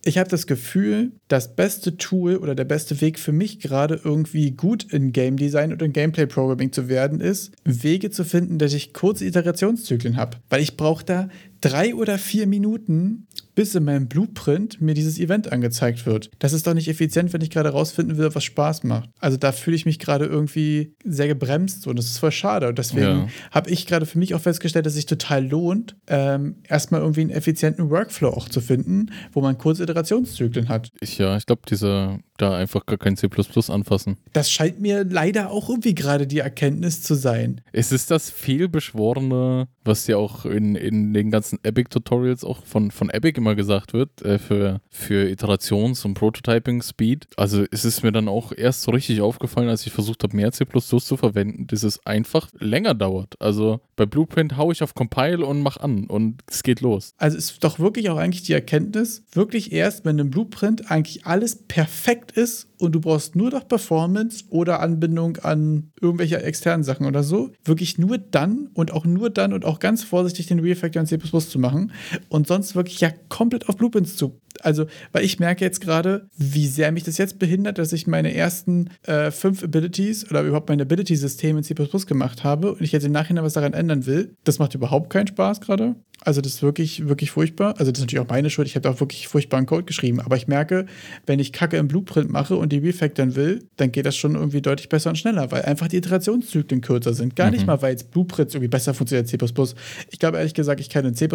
Ich 0.04 0.18
habe 0.18 0.28
das 0.28 0.46
Gefühl, 0.46 1.12
das 1.30 1.54
beste 1.54 1.96
Tool 1.96 2.36
oder 2.36 2.56
der 2.56 2.64
beste 2.64 3.00
Weg 3.00 3.18
für 3.18 3.30
mich 3.30 3.60
gerade 3.60 4.00
irgendwie 4.02 4.50
gut 4.50 4.92
in 4.92 5.12
Game 5.12 5.36
Design 5.36 5.72
und 5.72 5.80
in 5.80 5.92
Gameplay 5.92 6.26
Programming 6.26 6.72
zu 6.72 6.88
werden 6.88 7.20
ist, 7.20 7.52
Wege 7.64 8.10
zu 8.10 8.24
finden, 8.24 8.58
dass 8.58 8.72
ich 8.72 8.92
kurze 8.92 9.24
Iterationszyklen 9.24 10.16
habe. 10.16 10.38
Weil 10.48 10.60
ich 10.60 10.76
brauche 10.76 11.04
da 11.04 11.28
drei 11.60 11.94
oder 11.94 12.18
vier 12.18 12.46
Minuten, 12.46 13.26
bis 13.54 13.74
in 13.74 13.84
meinem 13.84 14.08
Blueprint 14.08 14.80
mir 14.80 14.94
dieses 14.94 15.18
Event 15.18 15.52
angezeigt 15.52 16.06
wird. 16.06 16.30
Das 16.38 16.52
ist 16.52 16.66
doch 16.66 16.74
nicht 16.74 16.88
effizient, 16.88 17.32
wenn 17.32 17.42
ich 17.42 17.50
gerade 17.50 17.70
rausfinden 17.70 18.16
will, 18.16 18.34
was 18.34 18.44
Spaß 18.44 18.84
macht. 18.84 19.10
Also 19.18 19.36
da 19.36 19.52
fühle 19.52 19.76
ich 19.76 19.84
mich 19.84 19.98
gerade 19.98 20.24
irgendwie 20.24 20.94
sehr 21.04 21.28
gebremst 21.28 21.86
und 21.86 21.98
das 21.98 22.06
ist 22.06 22.18
voll 22.18 22.32
schade. 22.32 22.68
Und 22.68 22.78
deswegen 22.78 23.02
ja. 23.06 23.28
habe 23.50 23.70
ich 23.70 23.86
gerade 23.86 24.06
für 24.06 24.18
mich 24.18 24.34
auch 24.34 24.40
festgestellt, 24.40 24.86
dass 24.86 24.92
es 24.92 24.98
sich 24.98 25.06
total 25.06 25.46
lohnt, 25.46 25.96
ähm, 26.06 26.56
erstmal 26.66 27.02
irgendwie 27.02 27.22
einen 27.22 27.30
effizienten 27.30 27.90
Workflow 27.90 28.30
auch 28.30 28.48
zu 28.48 28.60
finden, 28.60 29.10
wo 29.32 29.42
man 29.42 29.58
kurze 29.58 29.82
Iterationszyklen 29.82 30.68
hat. 30.68 30.88
Ich, 31.00 31.18
ja, 31.20 31.36
ich 31.36 31.46
glaube, 31.46 31.62
dieser 31.70 32.18
da 32.38 32.56
einfach 32.56 32.86
gar 32.86 32.98
kein 32.98 33.16
C 33.16 33.28
anfassen. 33.68 34.16
Das 34.32 34.50
scheint 34.50 34.80
mir 34.80 35.04
leider 35.04 35.50
auch 35.50 35.68
irgendwie 35.68 35.94
gerade 35.94 36.26
die 36.26 36.38
Erkenntnis 36.38 37.02
zu 37.02 37.14
sein. 37.14 37.60
Es 37.72 37.92
ist 37.92 38.10
das 38.10 38.30
vielbeschworene, 38.30 39.68
was 39.90 40.06
ja 40.06 40.16
auch 40.16 40.46
in, 40.46 40.76
in 40.76 41.12
den 41.12 41.30
ganzen 41.30 41.58
Epic-Tutorials 41.64 42.44
auch 42.44 42.64
von, 42.64 42.92
von 42.92 43.10
Epic 43.10 43.36
immer 43.36 43.56
gesagt 43.56 43.92
wird, 43.92 44.22
äh, 44.22 44.38
für, 44.38 44.80
für 44.88 45.28
Iterations- 45.28 46.04
und 46.04 46.14
Prototyping-Speed. 46.14 47.26
Also 47.36 47.64
es 47.72 47.84
ist 47.84 48.02
mir 48.04 48.12
dann 48.12 48.28
auch 48.28 48.52
erst 48.56 48.82
so 48.82 48.92
richtig 48.92 49.20
aufgefallen, 49.20 49.68
als 49.68 49.84
ich 49.84 49.92
versucht 49.92 50.22
habe, 50.22 50.36
mehr 50.36 50.52
C 50.52 50.64
zu 50.64 51.16
verwenden, 51.16 51.66
dass 51.66 51.82
es 51.82 52.06
einfach 52.06 52.48
länger 52.58 52.94
dauert. 52.94 53.34
Also 53.40 53.80
bei 53.96 54.06
Blueprint 54.06 54.56
haue 54.56 54.72
ich 54.72 54.82
auf 54.82 54.94
Compile 54.94 55.44
und 55.44 55.60
mach 55.60 55.76
an 55.78 56.06
und 56.06 56.40
es 56.46 56.62
geht 56.62 56.80
los. 56.80 57.12
Also 57.18 57.36
ist 57.36 57.64
doch 57.64 57.80
wirklich 57.80 58.10
auch 58.10 58.16
eigentlich 58.16 58.44
die 58.44 58.52
Erkenntnis, 58.52 59.24
wirklich 59.32 59.72
erst, 59.72 60.04
wenn 60.04 60.18
im 60.20 60.30
Blueprint 60.30 60.90
eigentlich 60.90 61.26
alles 61.26 61.56
perfekt 61.66 62.32
ist 62.32 62.69
und 62.80 62.92
du 62.92 63.00
brauchst 63.00 63.36
nur 63.36 63.50
noch 63.50 63.68
Performance 63.68 64.44
oder 64.48 64.80
Anbindung 64.80 65.36
an 65.38 65.90
irgendwelche 66.00 66.42
externen 66.42 66.82
Sachen 66.82 67.06
oder 67.06 67.22
so, 67.22 67.50
wirklich 67.64 67.98
nur 67.98 68.18
dann 68.18 68.70
und 68.74 68.92
auch 68.92 69.04
nur 69.04 69.30
dann 69.30 69.52
und 69.52 69.64
auch 69.64 69.78
ganz 69.78 70.02
vorsichtig 70.02 70.46
den 70.46 70.60
Refactor 70.60 71.00
in 71.00 71.06
C++ 71.06 71.18
zu 71.18 71.58
machen 71.58 71.92
und 72.28 72.46
sonst 72.46 72.74
wirklich 72.74 73.00
ja 73.00 73.10
komplett 73.28 73.68
auf 73.68 73.76
Blueprints 73.76 74.16
zu. 74.16 74.40
Also, 74.62 74.86
weil 75.12 75.24
ich 75.24 75.38
merke 75.38 75.64
jetzt 75.64 75.80
gerade, 75.80 76.28
wie 76.36 76.66
sehr 76.66 76.92
mich 76.92 77.04
das 77.04 77.18
jetzt 77.18 77.38
behindert, 77.38 77.78
dass 77.78 77.92
ich 77.92 78.06
meine 78.06 78.34
ersten 78.34 78.90
äh, 79.04 79.30
fünf 79.30 79.62
Abilities 79.62 80.28
oder 80.30 80.42
überhaupt 80.42 80.68
mein 80.68 80.80
Ability-System 80.80 81.56
in 81.56 81.62
C++ 81.62 81.74
gemacht 81.74 82.44
habe 82.44 82.72
und 82.72 82.82
ich 82.82 82.92
jetzt 82.92 83.04
im 83.04 83.12
Nachhinein 83.12 83.44
was 83.44 83.54
daran 83.54 83.72
ändern 83.72 84.06
will. 84.06 84.34
Das 84.44 84.58
macht 84.58 84.74
überhaupt 84.74 85.10
keinen 85.10 85.28
Spaß 85.28 85.60
gerade. 85.60 85.96
Also 86.22 86.40
das 86.40 86.54
ist 86.54 86.62
wirklich, 86.62 87.08
wirklich 87.08 87.30
furchtbar. 87.30 87.74
Also 87.78 87.90
das 87.90 88.00
ist 88.00 88.04
natürlich 88.04 88.24
auch 88.24 88.30
meine 88.30 88.50
Schuld. 88.50 88.68
Ich 88.68 88.76
habe 88.76 88.90
auch 88.90 89.00
wirklich 89.00 89.28
furchtbaren 89.28 89.66
Code 89.66 89.84
geschrieben. 89.84 90.20
Aber 90.20 90.36
ich 90.36 90.48
merke, 90.48 90.86
wenn 91.26 91.38
ich 91.38 91.52
Kacke 91.52 91.78
im 91.78 91.88
Blueprint 91.88 92.30
mache 92.30 92.56
und 92.56 92.69
die 92.70 92.78
refactoren 92.78 93.36
will, 93.36 93.68
dann 93.76 93.92
geht 93.92 94.06
das 94.06 94.16
schon 94.16 94.34
irgendwie 94.34 94.62
deutlich 94.62 94.88
besser 94.88 95.10
und 95.10 95.16
schneller, 95.16 95.50
weil 95.50 95.62
einfach 95.62 95.88
die 95.88 95.98
Iterationszyklen 95.98 96.80
kürzer 96.80 97.12
sind. 97.12 97.36
Gar 97.36 97.48
mhm. 97.48 97.52
nicht 97.52 97.66
mal, 97.66 97.82
weil 97.82 97.92
jetzt 97.92 98.10
Blueprints 98.10 98.54
irgendwie 98.54 98.68
besser 98.68 98.94
funktioniert 98.94 99.30
als 99.32 99.54
C++. 99.54 99.74
Ich 100.10 100.18
glaube 100.18 100.38
ehrlich 100.38 100.54
gesagt, 100.54 100.80
ich 100.80 100.88
kann 100.88 101.04
in 101.04 101.14
C++ 101.14 101.28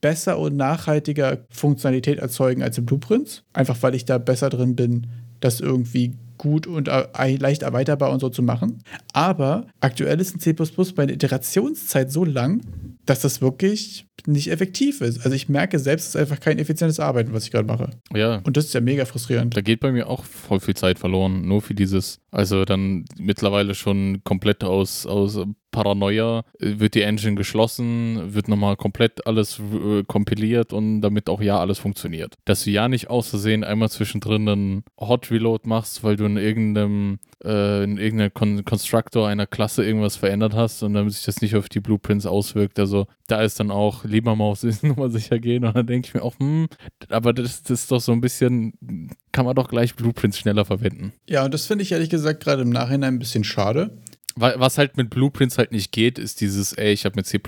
besser 0.00 0.38
und 0.38 0.56
nachhaltiger 0.56 1.38
Funktionalität 1.50 2.18
erzeugen 2.18 2.62
als 2.62 2.76
in 2.76 2.86
Blueprints. 2.86 3.42
Einfach 3.52 3.76
weil 3.80 3.94
ich 3.94 4.04
da 4.04 4.18
besser 4.18 4.50
drin 4.50 4.76
bin, 4.76 5.06
das 5.40 5.60
irgendwie 5.60 6.14
gut 6.40 6.66
und 6.66 6.86
leicht 6.86 7.62
erweiterbar 7.62 8.10
und 8.10 8.20
so 8.20 8.30
zu 8.30 8.42
machen. 8.42 8.78
Aber 9.12 9.66
aktuell 9.80 10.20
ist 10.20 10.32
in 10.32 10.40
C++ 10.40 10.54
meine 10.96 11.12
Iterationszeit 11.12 12.10
so 12.10 12.24
lang, 12.24 12.62
dass 13.10 13.20
das 13.22 13.42
wirklich 13.42 14.06
nicht 14.26 14.52
effektiv 14.52 15.00
ist. 15.00 15.24
Also 15.24 15.32
ich 15.34 15.48
merke 15.48 15.80
selbst, 15.80 16.04
es 16.04 16.08
ist 16.10 16.16
einfach 16.16 16.38
kein 16.38 16.60
effizientes 16.60 17.00
Arbeiten, 17.00 17.32
was 17.32 17.44
ich 17.44 17.50
gerade 17.50 17.66
mache. 17.66 17.90
Ja. 18.14 18.36
Und 18.44 18.56
das 18.56 18.66
ist 18.66 18.74
ja 18.74 18.80
mega 18.80 19.04
frustrierend. 19.04 19.56
Da 19.56 19.62
geht 19.62 19.80
bei 19.80 19.90
mir 19.90 20.08
auch 20.08 20.22
voll 20.24 20.60
viel 20.60 20.76
Zeit 20.76 21.00
verloren, 21.00 21.44
nur 21.48 21.60
für 21.60 21.74
dieses, 21.74 22.20
also 22.30 22.64
dann 22.64 23.04
mittlerweile 23.18 23.74
schon 23.74 24.22
komplett 24.22 24.62
aus, 24.62 25.06
aus 25.06 25.40
Paranoia 25.70 26.44
wird 26.58 26.94
die 26.94 27.02
Engine 27.02 27.36
geschlossen, 27.36 28.34
wird 28.34 28.48
nochmal 28.48 28.76
komplett 28.76 29.26
alles 29.26 29.58
äh, 29.58 30.02
kompiliert 30.04 30.72
und 30.72 31.00
damit 31.00 31.28
auch 31.28 31.40
ja 31.40 31.58
alles 31.58 31.78
funktioniert. 31.78 32.34
Dass 32.44 32.64
du 32.64 32.70
ja 32.70 32.88
nicht 32.88 33.10
aus 33.10 33.28
Versehen 33.28 33.64
einmal 33.64 33.90
zwischendrin 33.90 34.48
einen 34.48 34.84
Hot 34.98 35.30
Reload 35.30 35.68
machst, 35.68 36.02
weil 36.04 36.16
du 36.16 36.24
in 36.24 36.36
irgendeinem 36.36 37.18
äh, 37.44 37.84
in 37.84 37.98
irgendeinem 37.98 38.34
Kon 38.34 38.64
Constructor 38.64 39.28
einer 39.28 39.46
Klasse 39.46 39.84
irgendwas 39.84 40.16
verändert 40.16 40.54
hast 40.54 40.82
und 40.82 40.94
damit 40.94 41.12
sich 41.12 41.24
das 41.24 41.40
nicht 41.40 41.56
auf 41.56 41.68
die 41.68 41.80
Blueprints 41.80 42.26
auswirkt. 42.26 42.78
Also 42.78 43.06
da 43.26 43.42
ist 43.42 43.60
dann 43.60 43.70
auch 43.70 44.04
lieber 44.04 44.36
mal 44.36 44.44
auf 44.44 44.62
Nummer 44.82 45.10
sicher 45.10 45.38
gehen 45.38 45.64
und 45.64 45.74
dann 45.74 45.86
denke 45.86 46.08
ich 46.08 46.14
mir 46.14 46.22
auch, 46.22 46.38
hm, 46.38 46.68
aber 47.08 47.32
das, 47.32 47.62
das 47.62 47.82
ist 47.82 47.90
doch 47.90 48.00
so 48.00 48.12
ein 48.12 48.20
bisschen, 48.20 49.08
kann 49.32 49.44
man 49.44 49.54
doch 49.54 49.68
gleich 49.68 49.94
Blueprints 49.94 50.38
schneller 50.38 50.64
verwenden. 50.64 51.12
Ja, 51.28 51.44
und 51.44 51.54
das 51.54 51.66
finde 51.66 51.82
ich 51.82 51.92
ehrlich 51.92 52.10
gesagt 52.10 52.42
gerade 52.42 52.62
im 52.62 52.70
Nachhinein 52.70 53.14
ein 53.14 53.18
bisschen 53.18 53.44
schade. 53.44 53.98
Was 54.36 54.78
halt 54.78 54.96
mit 54.96 55.10
Blueprints 55.10 55.58
halt 55.58 55.72
nicht 55.72 55.92
geht, 55.92 56.18
ist 56.18 56.40
dieses, 56.40 56.72
ey, 56.72 56.92
ich 56.92 57.04
habe 57.04 57.16
mit 57.16 57.26
C 57.26 57.40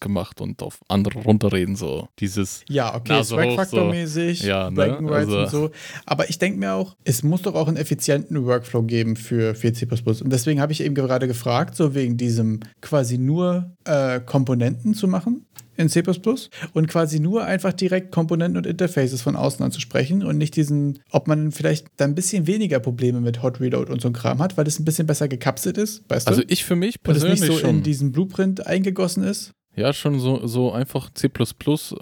gemacht 0.00 0.40
und 0.40 0.62
auf 0.62 0.80
andere 0.88 1.20
runterreden, 1.20 1.76
so. 1.76 2.08
Dieses. 2.18 2.64
Ja, 2.68 2.94
okay, 2.94 3.22
Swag-Faktor-mäßig, 3.22 4.40
so. 4.40 4.48
ja, 4.48 4.70
ne? 4.70 4.98
also. 5.10 5.38
und 5.40 5.50
so. 5.50 5.70
Aber 6.06 6.30
ich 6.30 6.38
denke 6.38 6.58
mir 6.58 6.72
auch, 6.72 6.96
es 7.04 7.22
muss 7.22 7.42
doch 7.42 7.54
auch 7.54 7.68
einen 7.68 7.76
effizienten 7.76 8.44
Workflow 8.44 8.82
geben 8.82 9.16
für, 9.16 9.54
für 9.54 9.72
C. 9.72 9.86
Und 9.90 10.30
deswegen 10.30 10.60
habe 10.60 10.72
ich 10.72 10.82
eben 10.82 10.94
gerade 10.94 11.26
gefragt, 11.26 11.76
so 11.76 11.94
wegen 11.94 12.16
diesem 12.16 12.60
quasi 12.80 13.18
nur 13.18 13.70
äh, 13.84 14.20
Komponenten 14.20 14.94
zu 14.94 15.08
machen 15.08 15.46
in 15.80 15.88
C 15.88 16.02
und 16.74 16.86
quasi 16.88 17.20
nur 17.20 17.44
einfach 17.44 17.72
direkt 17.72 18.12
Komponenten 18.12 18.56
und 18.56 18.66
Interfaces 18.66 19.22
von 19.22 19.36
außen 19.36 19.64
anzusprechen 19.64 20.24
und 20.24 20.38
nicht 20.38 20.56
diesen, 20.56 21.00
ob 21.10 21.28
man 21.28 21.52
vielleicht 21.52 21.88
da 21.96 22.04
ein 22.04 22.14
bisschen 22.14 22.46
weniger 22.46 22.78
Probleme 22.80 23.20
mit 23.20 23.42
Hot 23.42 23.60
Reload 23.60 23.92
und 23.92 24.00
so 24.00 24.08
ein 24.08 24.14
Kram 24.14 24.38
hat, 24.40 24.56
weil 24.56 24.66
es 24.66 24.78
ein 24.78 24.84
bisschen 24.84 25.06
besser 25.06 25.28
gekapselt 25.28 25.78
ist, 25.78 26.02
weißt 26.08 26.28
also 26.28 26.40
du? 26.40 26.46
Also 26.46 26.52
ich 26.52 26.64
für 26.64 26.76
mich 26.76 27.02
persönlich 27.02 27.40
und 27.40 27.44
es 27.44 27.48
nicht 27.48 27.52
so 27.52 27.66
schon. 27.66 27.76
in 27.76 27.82
diesen 27.82 28.12
Blueprint 28.12 28.66
eingegossen 28.66 29.24
ist. 29.24 29.54
Ja, 29.76 29.92
schon 29.92 30.18
so, 30.18 30.46
so 30.46 30.72
einfach 30.72 31.10
C 31.14 31.30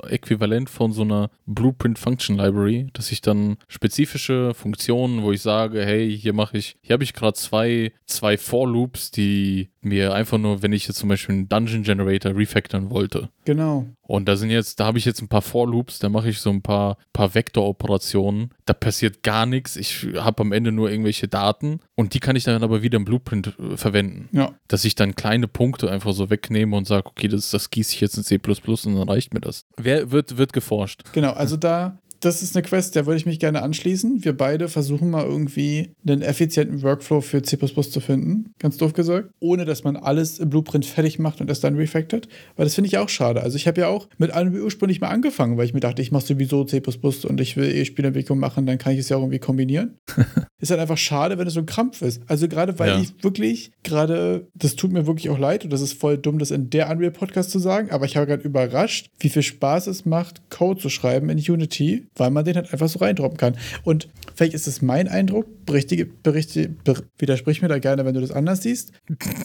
äquivalent 0.09 0.71
von 0.71 0.93
so 0.93 1.03
einer 1.03 1.31
Blueprint 1.47 1.99
Function 1.99 2.37
Library, 2.37 2.89
dass 2.95 3.13
ich 3.13 3.21
dann 3.21 3.59
spezifische 3.69 4.55
Funktionen, 4.55 5.23
wo 5.23 5.33
ich 5.33 5.43
sage, 5.43 5.85
hey, 5.85 6.17
hier 6.19 6.33
mache 6.33 6.57
ich, 6.57 6.77
hier 6.81 6.95
habe 6.95 7.05
ich 7.05 7.13
gerade 7.13 7.35
zwei, 7.35 7.93
zwei 8.07 8.39
For 8.39 8.67
Loops, 8.67 9.11
die 9.11 9.69
mir 9.89 10.13
einfach 10.13 10.39
nur, 10.39 10.63
wenn 10.63 10.73
ich 10.73 10.87
jetzt 10.87 10.99
zum 10.99 11.09
Beispiel 11.09 11.35
einen 11.35 11.49
Dungeon 11.49 11.83
Generator 11.83 12.37
refactoren 12.37 12.91
wollte. 12.91 13.29
Genau. 13.45 13.87
Und 14.03 14.27
da 14.27 14.37
sind 14.37 14.51
jetzt, 14.51 14.81
da 14.81 14.87
habe 14.87 14.99
ich 14.99 15.05
jetzt 15.05 15.21
ein 15.21 15.29
paar 15.29 15.43
For 15.43 15.69
Loops, 15.69 15.99
da 15.99 16.09
mache 16.09 16.31
ich 16.31 16.41
so 16.41 16.51
ein 16.51 16.63
paar, 16.63 16.97
paar 17.13 17.35
Vektoroperationen. 17.35 18.51
Da 18.65 18.73
passiert 18.73 19.23
gar 19.23 19.45
nichts. 19.45 19.77
Ich 19.77 20.07
habe 20.17 20.41
am 20.41 20.53
Ende 20.53 20.73
nur 20.73 20.91
irgendwelche 20.91 21.29
Daten 21.29 21.81
und 21.95 22.15
die 22.15 22.21
kann 22.21 22.37
ich 22.37 22.45
dann 22.45 22.63
aber 22.63 22.83
wieder 22.83 22.97
im 22.97 23.05
Blueprint 23.05 23.55
äh, 23.59 23.77
verwenden. 23.77 24.29
Ja. 24.33 24.55
Dass 24.69 24.85
ich 24.85 24.95
dann 24.95 25.15
kleine 25.15 25.49
Punkte 25.49 25.91
einfach 25.91 26.13
so 26.13 26.31
wegnehme 26.31 26.77
und 26.77 26.87
sage, 26.87 27.07
okay, 27.07 27.29
das, 27.29 27.51
das 27.51 27.71
gieße 27.71 27.95
ich 27.95 28.01
jetzt 28.01 28.17
in 28.17 28.25
C 28.25 28.39
und 28.39 28.95
dann 28.97 29.09
reicht 29.09 29.35
mir 29.35 29.41
das. 29.41 29.67
Wer 29.77 30.11
wird, 30.11 30.39
wird 30.39 30.53
geforscht? 30.53 31.05
Genau, 31.13 31.33
also 31.33 31.57
da 31.57 31.99
das 32.21 32.43
ist 32.43 32.57
eine 32.57 32.63
Quest, 32.63 32.95
der 32.95 33.07
würde 33.07 33.17
ich 33.17 33.27
mich 33.27 33.39
gerne 33.39 33.63
anschließen. 33.63 34.25
Wir 34.25 34.37
beide 34.37 34.69
versuchen 34.69 35.11
mal 35.11 35.25
irgendwie 35.25 35.91
einen 36.07 36.23
effizienten 36.23 36.83
Workflow 36.83 37.21
für 37.21 37.43
C 37.43 37.59
zu 37.59 38.01
finden, 38.01 38.55
ganz 38.59 38.77
doof 38.77 38.93
gesagt, 38.93 39.31
ohne 39.41 39.65
dass 39.65 39.85
man 39.85 39.97
alles 39.97 40.39
im 40.39 40.51
Blueprint 40.51 40.85
fertig 40.85 41.19
macht 41.19 41.41
und 41.41 41.51
es 41.51 41.61
dann 41.61 41.77
refactored. 41.77 42.29
Weil 42.57 42.67
das 42.67 42.75
finde 42.75 42.89
ich 42.89 42.99
auch 42.99 43.09
schade. 43.09 43.43
Also 43.43 43.57
ich 43.57 43.67
habe 43.67 43.81
ja 43.81 43.89
auch 43.89 44.09
mit 44.19 44.31
allem 44.33 44.55
ursprünglich 44.55 45.01
mal 45.01 45.09
angefangen, 45.09 45.57
weil 45.57 45.67
ich 45.67 45.75
mir 45.75 45.81
dachte, 45.81 46.03
ich 46.03 46.13
mache 46.13 46.27
sowieso 46.27 46.65
C 46.65 46.83
und 47.29 47.41
ich 47.41 47.57
will 47.57 47.71
eh 47.71 47.85
Spielentwicklung 47.85 48.39
machen, 48.39 48.67
dann 48.67 48.79
kann 48.79 48.93
ich 48.93 49.01
es 49.01 49.09
ja 49.09 49.17
auch 49.17 49.23
irgendwie 49.23 49.39
kombinieren. 49.39 49.99
ist 50.61 50.71
halt 50.71 50.81
einfach 50.81 50.99
schade, 50.99 51.39
wenn 51.39 51.47
es 51.47 51.55
so 51.55 51.61
ein 51.61 51.67
Krampf 51.67 52.03
ist. 52.03 52.23
Also 52.27 52.49
gerade 52.49 52.79
weil 52.79 52.91
ja. 52.91 53.01
ich 53.01 53.23
wirklich 53.23 53.71
gerade, 53.85 54.49
das 54.55 54.77
tut 54.77 54.93
mir 54.93 55.07
wirklich 55.07 55.31
auch 55.31 55.39
leid 55.39 55.65
und 55.65 55.73
das 55.73 55.81
ist 55.81 55.93
voll 55.93 56.19
dumm, 56.19 56.39
das 56.39 56.51
in 56.51 56.71
der 56.71 56.91
Unreal 56.91 57.13
Podcast 57.13 57.51
zu 57.51 57.59
sagen, 57.59 57.91
aber 57.91 58.07
ich 58.07 58.17
habe 58.17 58.27
gerade 58.27 58.43
überrascht, 58.43 59.11
wie 59.21 59.29
viel 59.29 59.43
Spaß 59.43 59.87
es 59.87 60.05
macht, 60.05 60.51
Code 60.51 60.81
zu 60.81 60.89
schreiben 60.89 61.29
in 61.29 61.39
Unity 61.39 62.08
weil 62.19 62.31
man 62.31 62.45
den 62.45 62.57
halt 62.57 62.73
einfach 62.73 62.89
so 62.89 62.99
reindroppen 62.99 63.39
kann. 63.39 63.57
Und 63.85 64.09
vielleicht 64.35 64.55
ist 64.55 64.67
es 64.67 64.83
mein 64.83 65.09
Eindruck, 65.09 65.67
berichtige, 65.67 66.07
berichtige, 66.07 66.69
ber, 66.69 66.97
widersprich 67.19 67.63
mir 67.63 67.69
da 67.69 67.79
gerne, 67.79 68.05
wenn 68.05 68.15
du 68.15 68.21
das 68.21 68.31
anders 68.31 68.63
siehst. 68.63 68.93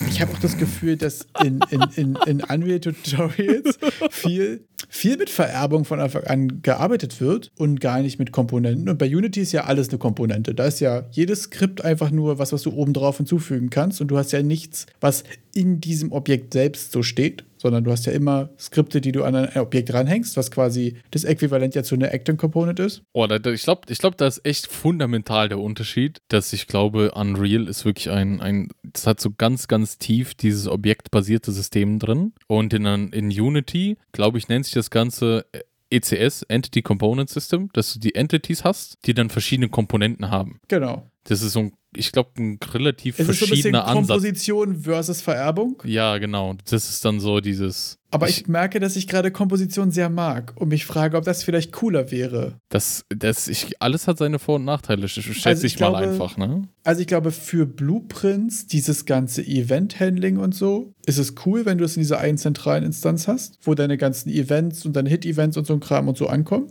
Ich 0.10 0.22
habe 0.22 0.32
auch 0.34 0.40
das 0.40 0.58
Gefühl, 0.58 0.98
dass 0.98 1.28
in, 1.44 1.60
in, 1.70 1.82
in, 1.96 2.18
in 2.26 2.44
Unreal 2.44 2.80
Tutorials 2.80 3.78
viel, 4.10 4.66
viel 4.90 5.18
mit 5.18 5.30
Vererbung 5.30 5.86
von 5.86 6.00
Anfang 6.00 6.24
an 6.26 6.62
gearbeitet 6.62 7.22
wird 7.22 7.52
und 7.58 7.80
gar 7.80 8.02
nicht 8.02 8.20
mit 8.20 8.32
Komponenten. 8.32 8.90
Und 8.90 8.98
bei 8.98 9.08
Unity 9.08 9.42
ist 9.42 9.52
ja 9.52 9.66
alles 9.66 9.90
eine 9.90 9.98
Komponente. 9.98 10.54
Da 10.54 10.66
ist 10.66 10.80
ja 10.80 11.04
jedes 11.12 11.44
Skript 11.44 11.84
einfach 11.84 12.12
nur 12.12 12.40
was, 12.40 12.54
was 12.54 12.64
du 12.64 12.72
oben 12.72 12.94
drauf 12.94 13.18
hinzufügen 13.18 13.70
kannst. 13.70 14.02
Und 14.02 14.08
du 14.10 14.18
hast 14.18 14.32
ja 14.32 14.44
nichts, 14.44 14.86
was 15.00 15.24
in 15.54 15.80
diesem 15.80 16.12
Objekt 16.12 16.54
selbst 16.54 16.92
so 16.92 17.04
steht, 17.04 17.44
sondern 17.64 17.86
du 17.86 17.92
hast 17.92 18.06
ja 18.06 18.12
immer 18.12 18.50
Skripte, 18.60 19.00
die 19.00 19.14
du 19.14 19.24
an 19.24 19.36
ein 19.36 19.58
Objekt 19.58 19.94
ranhängst, 19.94 20.36
was 20.36 20.52
quasi 20.52 20.98
das 21.12 21.24
Äquivalent 21.24 21.76
ja 21.76 21.84
zu 21.84 21.96
einer 21.96 22.14
Acting 22.14 22.36
Component 22.36 22.78
ist. 22.80 23.04
Oh, 23.14 23.26
da, 23.26 23.38
ich 23.50 23.64
glaube, 23.64 23.84
ich 23.88 24.00
glaub, 24.00 24.18
da 24.18 24.28
ist 24.28 24.46
echt 24.46 24.68
fundamental 24.68 25.48
der 25.48 25.60
Unterschied, 25.60 26.22
dass 26.28 26.52
ich 26.52 26.68
glaube, 26.68 27.12
Unreal 27.12 27.70
ist 27.70 27.86
wirklich 27.86 28.10
ein, 28.10 28.42
ein 28.42 28.68
das 28.84 29.08
hat 29.08 29.22
so 29.22 29.32
ganz, 29.32 29.70
ganz 29.70 29.98
tief 29.98 30.36
dieses 30.36 30.68
objektbasierte 30.68 31.54
System 31.54 32.00
drin. 32.00 32.34
Und 32.48 32.74
in, 32.74 32.86
in 32.86 33.28
Unity, 33.28 33.96
glaube 34.12 34.38
ich, 34.38 34.50
nennt 34.50 34.66
sich 34.66 34.73
das 34.76 34.90
Ganze 34.90 35.46
ECS, 35.90 36.44
Entity 36.44 36.82
Component 36.82 37.30
System, 37.30 37.70
dass 37.74 37.94
du 37.94 38.00
die 38.00 38.16
Entities 38.16 38.64
hast, 38.64 38.98
die 39.06 39.14
dann 39.14 39.30
verschiedene 39.30 39.70
Komponenten 39.70 40.32
haben. 40.32 40.60
Genau. 40.68 41.10
Das 41.26 41.42
ist 41.42 41.54
so 41.54 41.60
ein, 41.60 41.72
ich 41.96 42.12
glaube, 42.12 42.32
ein 42.38 42.60
relativ 42.74 43.18
Es 43.18 43.30
ist 43.30 43.40
so 43.40 43.46
ein 43.46 43.50
bisschen 43.50 43.72
verschiedener 43.74 43.86
Ansatz. 43.88 44.08
Komposition 44.08 44.76
versus 44.82 45.22
Vererbung. 45.22 45.82
Ja, 45.86 46.18
genau. 46.18 46.56
Das 46.70 46.90
ist 46.90 47.06
dann 47.06 47.22
so 47.22 47.40
dieses. 47.40 47.98
Aber 48.12 48.28
ich, 48.28 48.48
merke, 48.48 48.80
dass 48.82 48.96
ich 48.98 49.08
gerade 49.08 49.32
Komposition 49.32 49.90
sehr 49.92 50.10
mag 50.10 50.52
und 50.58 50.68
mich 50.68 50.86
frage, 50.86 51.16
ob 51.16 51.24
das 51.24 51.44
vielleicht 51.44 51.72
cooler 51.72 52.12
wäre. 52.12 52.58
Das, 52.70 53.06
das, 53.10 53.48
ich, 53.48 53.82
alles 53.82 54.08
hat 54.08 54.18
seine 54.18 54.38
Vor- 54.38 54.56
und 54.58 54.66
Nachteile, 54.66 55.06
sch- 55.08 55.22
schätze 55.22 55.50
Also 55.50 55.66
ich 55.66 55.76
ich 55.76 55.80
mal 55.80 55.92
glaube- 55.92 56.08
einfach, 56.10 56.36
ne? 56.38 56.68
Also 56.84 57.00
ich 57.02 57.08
glaube, 57.08 57.32
für 57.32 57.66
Blueprints, 57.66 58.68
dieses 58.68 59.06
ganze 59.06 59.42
Event-Handling 59.46 60.38
und 60.38 60.54
so, 60.54 60.94
ist 61.06 61.18
es 61.20 61.36
cool, 61.46 61.66
wenn 61.66 61.78
du 61.78 61.86
es 61.86 61.96
in 61.96 62.02
dieser 62.02 62.20
einen 62.20 62.38
zentralen 62.38 62.84
Instanz 62.84 63.28
hast, 63.28 63.60
wo 63.64 63.74
deine 63.76 63.98
ganzen 63.98 64.30
Events 64.30 64.86
und 64.86 64.94
deine 64.96 65.10
Hit-Events 65.10 65.56
und 65.58 65.66
so 65.66 65.74
ein 65.74 65.80
Kram 65.80 66.08
und 66.10 66.18
so 66.18 66.28
ankommen. 66.28 66.68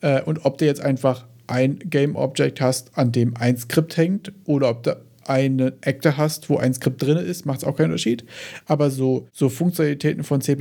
Äh, 0.00 0.20
und 0.22 0.44
ob 0.44 0.58
du 0.58 0.66
jetzt 0.66 0.80
einfach 0.82 1.26
ein 1.46 1.78
Game-Object 1.78 2.60
hast, 2.60 2.96
an 2.96 3.12
dem 3.12 3.36
ein 3.36 3.56
Skript 3.56 3.96
hängt, 3.96 4.32
oder 4.44 4.70
ob 4.70 4.82
du 4.82 4.96
einen 5.28 5.72
Actor 5.82 6.16
hast, 6.16 6.50
wo 6.50 6.56
ein 6.56 6.74
Skript 6.74 7.02
drin 7.02 7.16
ist, 7.16 7.46
macht 7.46 7.58
es 7.58 7.64
auch 7.64 7.76
keinen 7.76 7.86
Unterschied. 7.86 8.24
Aber 8.66 8.90
so, 8.90 9.28
so 9.32 9.48
Funktionalitäten 9.48 10.24
von 10.24 10.40
C 10.40 10.56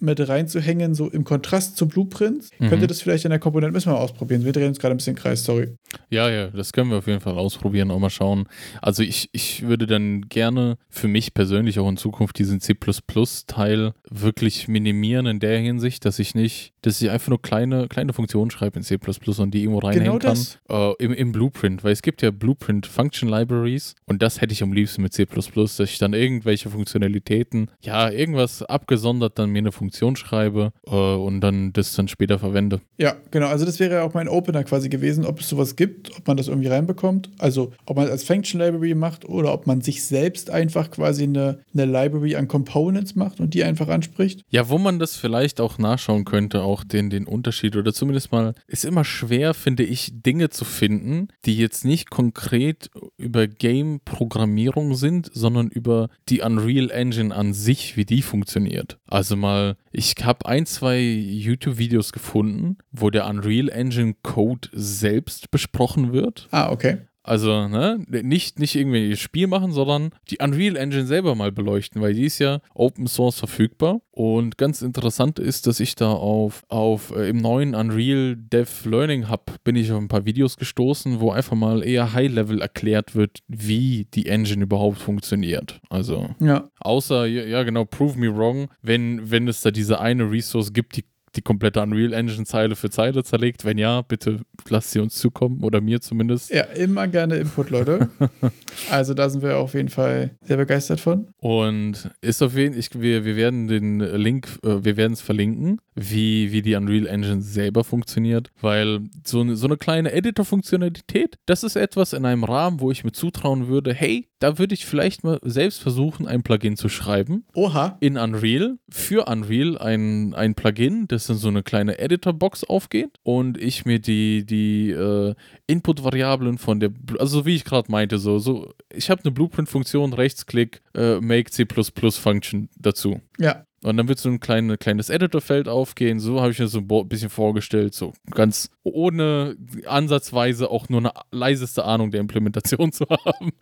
mit 0.00 0.28
reinzuhängen, 0.28 0.94
so 0.94 1.08
im 1.08 1.24
Kontrast 1.24 1.76
zu 1.76 1.88
Blueprints, 1.88 2.50
könnte 2.58 2.86
das 2.86 3.02
vielleicht 3.02 3.24
in 3.24 3.30
der 3.30 3.38
Komponente, 3.38 3.72
müssen 3.72 3.90
wir 3.90 3.94
mal 3.94 4.00
ausprobieren. 4.00 4.44
Wir 4.44 4.52
drehen 4.52 4.68
uns 4.68 4.78
gerade 4.78 4.94
ein 4.94 4.98
bisschen 4.98 5.16
im 5.16 5.22
Kreis, 5.22 5.44
sorry. 5.44 5.74
Ja, 6.10 6.30
ja, 6.30 6.48
das 6.48 6.72
können 6.72 6.90
wir 6.90 6.98
auf 6.98 7.06
jeden 7.06 7.20
Fall 7.20 7.34
ausprobieren, 7.34 7.90
auch 7.90 7.98
mal 7.98 8.10
schauen. 8.10 8.48
Also 8.80 9.02
ich, 9.02 9.28
ich 9.32 9.66
würde 9.66 9.86
dann 9.86 10.22
gerne 10.28 10.76
für 10.88 11.08
mich 11.08 11.34
persönlich 11.34 11.78
auch 11.78 11.88
in 11.88 11.96
Zukunft 11.96 12.38
diesen 12.38 12.60
C++-Teil 12.60 13.92
wirklich 14.08 14.68
minimieren 14.68 15.26
in 15.26 15.40
der 15.40 15.58
Hinsicht, 15.58 16.04
dass 16.04 16.18
ich 16.18 16.34
nicht, 16.34 16.72
dass 16.86 17.02
ich 17.02 17.10
einfach 17.10 17.28
nur 17.28 17.42
kleine, 17.42 17.88
kleine 17.88 18.12
Funktionen 18.12 18.52
schreibe 18.52 18.78
in 18.78 18.84
C++ 18.84 18.96
und 18.96 19.50
die 19.52 19.62
irgendwo 19.62 19.80
reinhängen 19.80 20.18
Genau 20.20 20.34
kann. 20.34 20.94
Äh, 20.98 21.04
im, 21.04 21.12
Im 21.12 21.32
Blueprint, 21.32 21.82
weil 21.82 21.92
es 21.92 22.00
gibt 22.00 22.22
ja 22.22 22.30
Blueprint 22.30 22.86
Function 22.86 23.28
Libraries 23.28 23.96
und 24.06 24.22
das 24.22 24.40
hätte 24.40 24.52
ich 24.52 24.62
am 24.62 24.72
liebsten 24.72 25.02
mit 25.02 25.12
C++, 25.12 25.26
dass 25.26 25.80
ich 25.80 25.98
dann 25.98 26.12
irgendwelche 26.12 26.70
Funktionalitäten, 26.70 27.70
ja, 27.80 28.08
irgendwas 28.08 28.62
abgesondert 28.62 29.38
dann 29.38 29.50
mir 29.50 29.58
eine 29.58 29.72
Funktion 29.72 30.14
schreibe 30.14 30.72
äh, 30.86 30.90
und 30.90 31.40
dann 31.40 31.72
das 31.72 31.94
dann 31.94 32.06
später 32.06 32.38
verwende. 32.38 32.80
Ja, 32.98 33.16
genau. 33.32 33.48
Also 33.48 33.64
das 33.64 33.80
wäre 33.80 33.96
ja 33.96 34.02
auch 34.04 34.14
mein 34.14 34.28
Opener 34.28 34.62
quasi 34.62 34.88
gewesen, 34.88 35.24
ob 35.24 35.40
es 35.40 35.48
sowas 35.48 35.74
gibt, 35.74 36.16
ob 36.16 36.28
man 36.28 36.36
das 36.36 36.46
irgendwie 36.46 36.68
reinbekommt. 36.68 37.30
Also 37.38 37.72
ob 37.84 37.96
man 37.96 38.06
es 38.06 38.12
als 38.12 38.22
Function 38.22 38.60
Library 38.60 38.94
macht 38.94 39.28
oder 39.28 39.52
ob 39.52 39.66
man 39.66 39.80
sich 39.80 40.04
selbst 40.04 40.50
einfach 40.50 40.90
quasi 40.92 41.24
eine, 41.24 41.58
eine 41.74 41.84
Library 41.84 42.36
an 42.36 42.46
Components 42.46 43.16
macht 43.16 43.40
und 43.40 43.54
die 43.54 43.64
einfach 43.64 43.88
anspricht. 43.88 44.42
Ja, 44.50 44.68
wo 44.68 44.78
man 44.78 45.00
das 45.00 45.16
vielleicht 45.16 45.60
auch 45.60 45.78
nachschauen 45.78 46.24
könnte, 46.24 46.62
auch 46.62 46.75
den, 46.84 47.10
den 47.10 47.26
Unterschied 47.26 47.76
oder 47.76 47.92
zumindest 47.92 48.32
mal, 48.32 48.54
ist 48.66 48.84
immer 48.84 49.04
schwer, 49.04 49.54
finde 49.54 49.82
ich, 49.84 50.10
Dinge 50.22 50.50
zu 50.50 50.64
finden, 50.64 51.28
die 51.44 51.56
jetzt 51.56 51.84
nicht 51.84 52.10
konkret 52.10 52.90
über 53.16 53.46
Game-Programmierung 53.46 54.94
sind, 54.94 55.30
sondern 55.32 55.68
über 55.68 56.08
die 56.28 56.40
Unreal 56.40 56.90
Engine 56.90 57.34
an 57.34 57.52
sich, 57.52 57.96
wie 57.96 58.04
die 58.04 58.22
funktioniert. 58.22 58.98
Also 59.06 59.36
mal, 59.36 59.76
ich 59.92 60.14
habe 60.22 60.46
ein, 60.46 60.66
zwei 60.66 61.00
YouTube-Videos 61.00 62.12
gefunden, 62.12 62.78
wo 62.90 63.10
der 63.10 63.26
Unreal 63.26 63.68
Engine 63.68 64.14
Code 64.22 64.68
selbst 64.72 65.50
besprochen 65.50 66.12
wird. 66.12 66.48
Ah, 66.50 66.70
okay. 66.70 66.98
Also, 67.26 67.66
ne, 67.68 67.98
nicht, 68.08 68.58
nicht 68.60 68.76
irgendwie 68.76 69.10
ein 69.10 69.16
Spiel 69.16 69.48
machen, 69.48 69.72
sondern 69.72 70.10
die 70.30 70.38
Unreal 70.40 70.76
Engine 70.76 71.06
selber 71.06 71.34
mal 71.34 71.50
beleuchten, 71.50 72.00
weil 72.00 72.14
die 72.14 72.24
ist 72.24 72.38
ja 72.38 72.60
Open 72.74 73.06
Source 73.08 73.38
verfügbar. 73.38 74.00
Und 74.12 74.56
ganz 74.56 74.80
interessant 74.80 75.38
ist, 75.38 75.66
dass 75.66 75.80
ich 75.80 75.94
da 75.96 76.12
auf, 76.12 76.62
auf 76.68 77.10
äh, 77.14 77.28
im 77.28 77.38
neuen 77.38 77.74
Unreal 77.74 78.36
Dev 78.36 78.88
Learning 78.88 79.28
Hub 79.28 79.52
bin 79.64 79.76
ich 79.76 79.90
auf 79.92 79.98
ein 79.98 80.08
paar 80.08 80.24
Videos 80.24 80.56
gestoßen, 80.56 81.20
wo 81.20 81.32
einfach 81.32 81.56
mal 81.56 81.84
eher 81.84 82.12
High-Level 82.12 82.60
erklärt 82.62 83.14
wird, 83.14 83.40
wie 83.48 84.06
die 84.14 84.26
Engine 84.26 84.62
überhaupt 84.62 84.98
funktioniert. 84.98 85.80
Also, 85.90 86.30
Ja. 86.40 86.70
außer, 86.80 87.26
ja, 87.26 87.44
ja 87.44 87.62
genau, 87.64 87.84
prove 87.84 88.18
me 88.18 88.34
wrong, 88.34 88.68
wenn, 88.82 89.30
wenn 89.30 89.48
es 89.48 89.60
da 89.62 89.70
diese 89.70 90.00
eine 90.00 90.30
Resource 90.30 90.72
gibt, 90.72 90.96
die 90.96 91.04
die 91.36 91.42
komplette 91.42 91.80
Unreal 91.82 92.12
Engine 92.12 92.44
Zeile 92.44 92.76
für 92.76 92.90
Zeile 92.90 93.22
zerlegt. 93.24 93.64
Wenn 93.64 93.78
ja, 93.78 94.02
bitte 94.02 94.40
lasst 94.68 94.92
sie 94.92 95.00
uns 95.00 95.16
zukommen 95.16 95.62
oder 95.62 95.80
mir 95.80 96.00
zumindest. 96.00 96.50
Ja, 96.50 96.62
immer 96.62 97.06
gerne 97.08 97.36
Input, 97.36 97.70
Leute. 97.70 98.08
also 98.90 99.14
da 99.14 99.28
sind 99.28 99.42
wir 99.42 99.58
auf 99.58 99.74
jeden 99.74 99.88
Fall 99.88 100.30
sehr 100.42 100.56
begeistert 100.56 101.00
von. 101.00 101.28
Und 101.38 102.10
ist 102.20 102.42
auf 102.42 102.56
jeden 102.56 102.74
Fall, 102.74 103.02
wir, 103.02 103.24
wir 103.24 103.36
werden 103.36 103.68
den 103.68 104.00
Link, 104.00 104.48
äh, 104.64 104.84
wir 104.84 104.96
werden 104.96 105.12
es 105.12 105.20
verlinken, 105.20 105.80
wie, 105.94 106.52
wie 106.52 106.62
die 106.62 106.74
Unreal 106.74 107.06
Engine 107.06 107.42
selber 107.42 107.82
funktioniert, 107.84 108.50
weil 108.60 109.00
so 109.24 109.40
eine, 109.40 109.56
so 109.56 109.66
eine 109.66 109.76
kleine 109.76 110.12
Editor-Funktionalität, 110.12 111.36
das 111.46 111.64
ist 111.64 111.76
etwas 111.76 112.12
in 112.12 112.24
einem 112.24 112.44
Rahmen, 112.44 112.80
wo 112.80 112.90
ich 112.90 113.02
mir 113.02 113.12
zutrauen 113.12 113.68
würde, 113.68 113.94
hey, 113.94 114.28
da 114.38 114.58
würde 114.58 114.74
ich 114.74 114.84
vielleicht 114.84 115.24
mal 115.24 115.38
selbst 115.42 115.80
versuchen, 115.80 116.26
ein 116.26 116.42
Plugin 116.42 116.76
zu 116.76 116.88
schreiben 116.88 117.44
Oha. 117.54 117.96
in 118.00 118.18
Unreal, 118.18 118.78
für 118.90 119.26
Unreal 119.26 119.78
ein, 119.78 120.34
ein 120.34 120.54
Plugin, 120.54 121.08
das 121.08 121.25
in 121.30 121.36
so 121.36 121.48
eine 121.48 121.62
kleine 121.62 121.98
Editor-Box 121.98 122.64
aufgeht 122.64 123.10
und 123.22 123.58
ich 123.58 123.84
mir 123.84 123.98
die, 123.98 124.44
die 124.44 124.90
äh, 124.90 125.34
Input-Variablen 125.66 126.58
von 126.58 126.80
der, 126.80 126.90
also 127.18 127.40
so 127.40 127.46
wie 127.46 127.56
ich 127.56 127.64
gerade 127.64 127.90
meinte, 127.90 128.18
so, 128.18 128.38
so 128.38 128.72
ich 128.92 129.10
habe 129.10 129.22
eine 129.24 129.32
Blueprint-Funktion, 129.32 130.12
Rechtsklick, 130.12 130.82
äh, 130.94 131.20
Make 131.20 131.50
C++ 131.50 131.66
Function 131.66 132.68
dazu. 132.78 133.20
Ja. 133.38 133.66
Und 133.86 133.98
dann 133.98 134.08
wird 134.08 134.18
so 134.18 134.28
ein 134.28 134.40
kleine, 134.40 134.78
kleines 134.78 135.10
Editorfeld 135.10 135.68
aufgehen. 135.68 136.18
So 136.18 136.40
habe 136.40 136.50
ich 136.50 136.58
mir 136.58 136.66
so 136.66 136.80
ein 136.80 137.08
bisschen 137.08 137.30
vorgestellt. 137.30 137.94
So 137.94 138.14
ganz 138.32 138.68
ohne 138.82 139.56
ansatzweise 139.86 140.70
auch 140.70 140.88
nur 140.88 140.98
eine 141.00 141.12
leiseste 141.30 141.84
Ahnung 141.84 142.10
der 142.10 142.20
Implementation 142.20 142.90
zu 142.92 143.06
haben. 143.08 143.52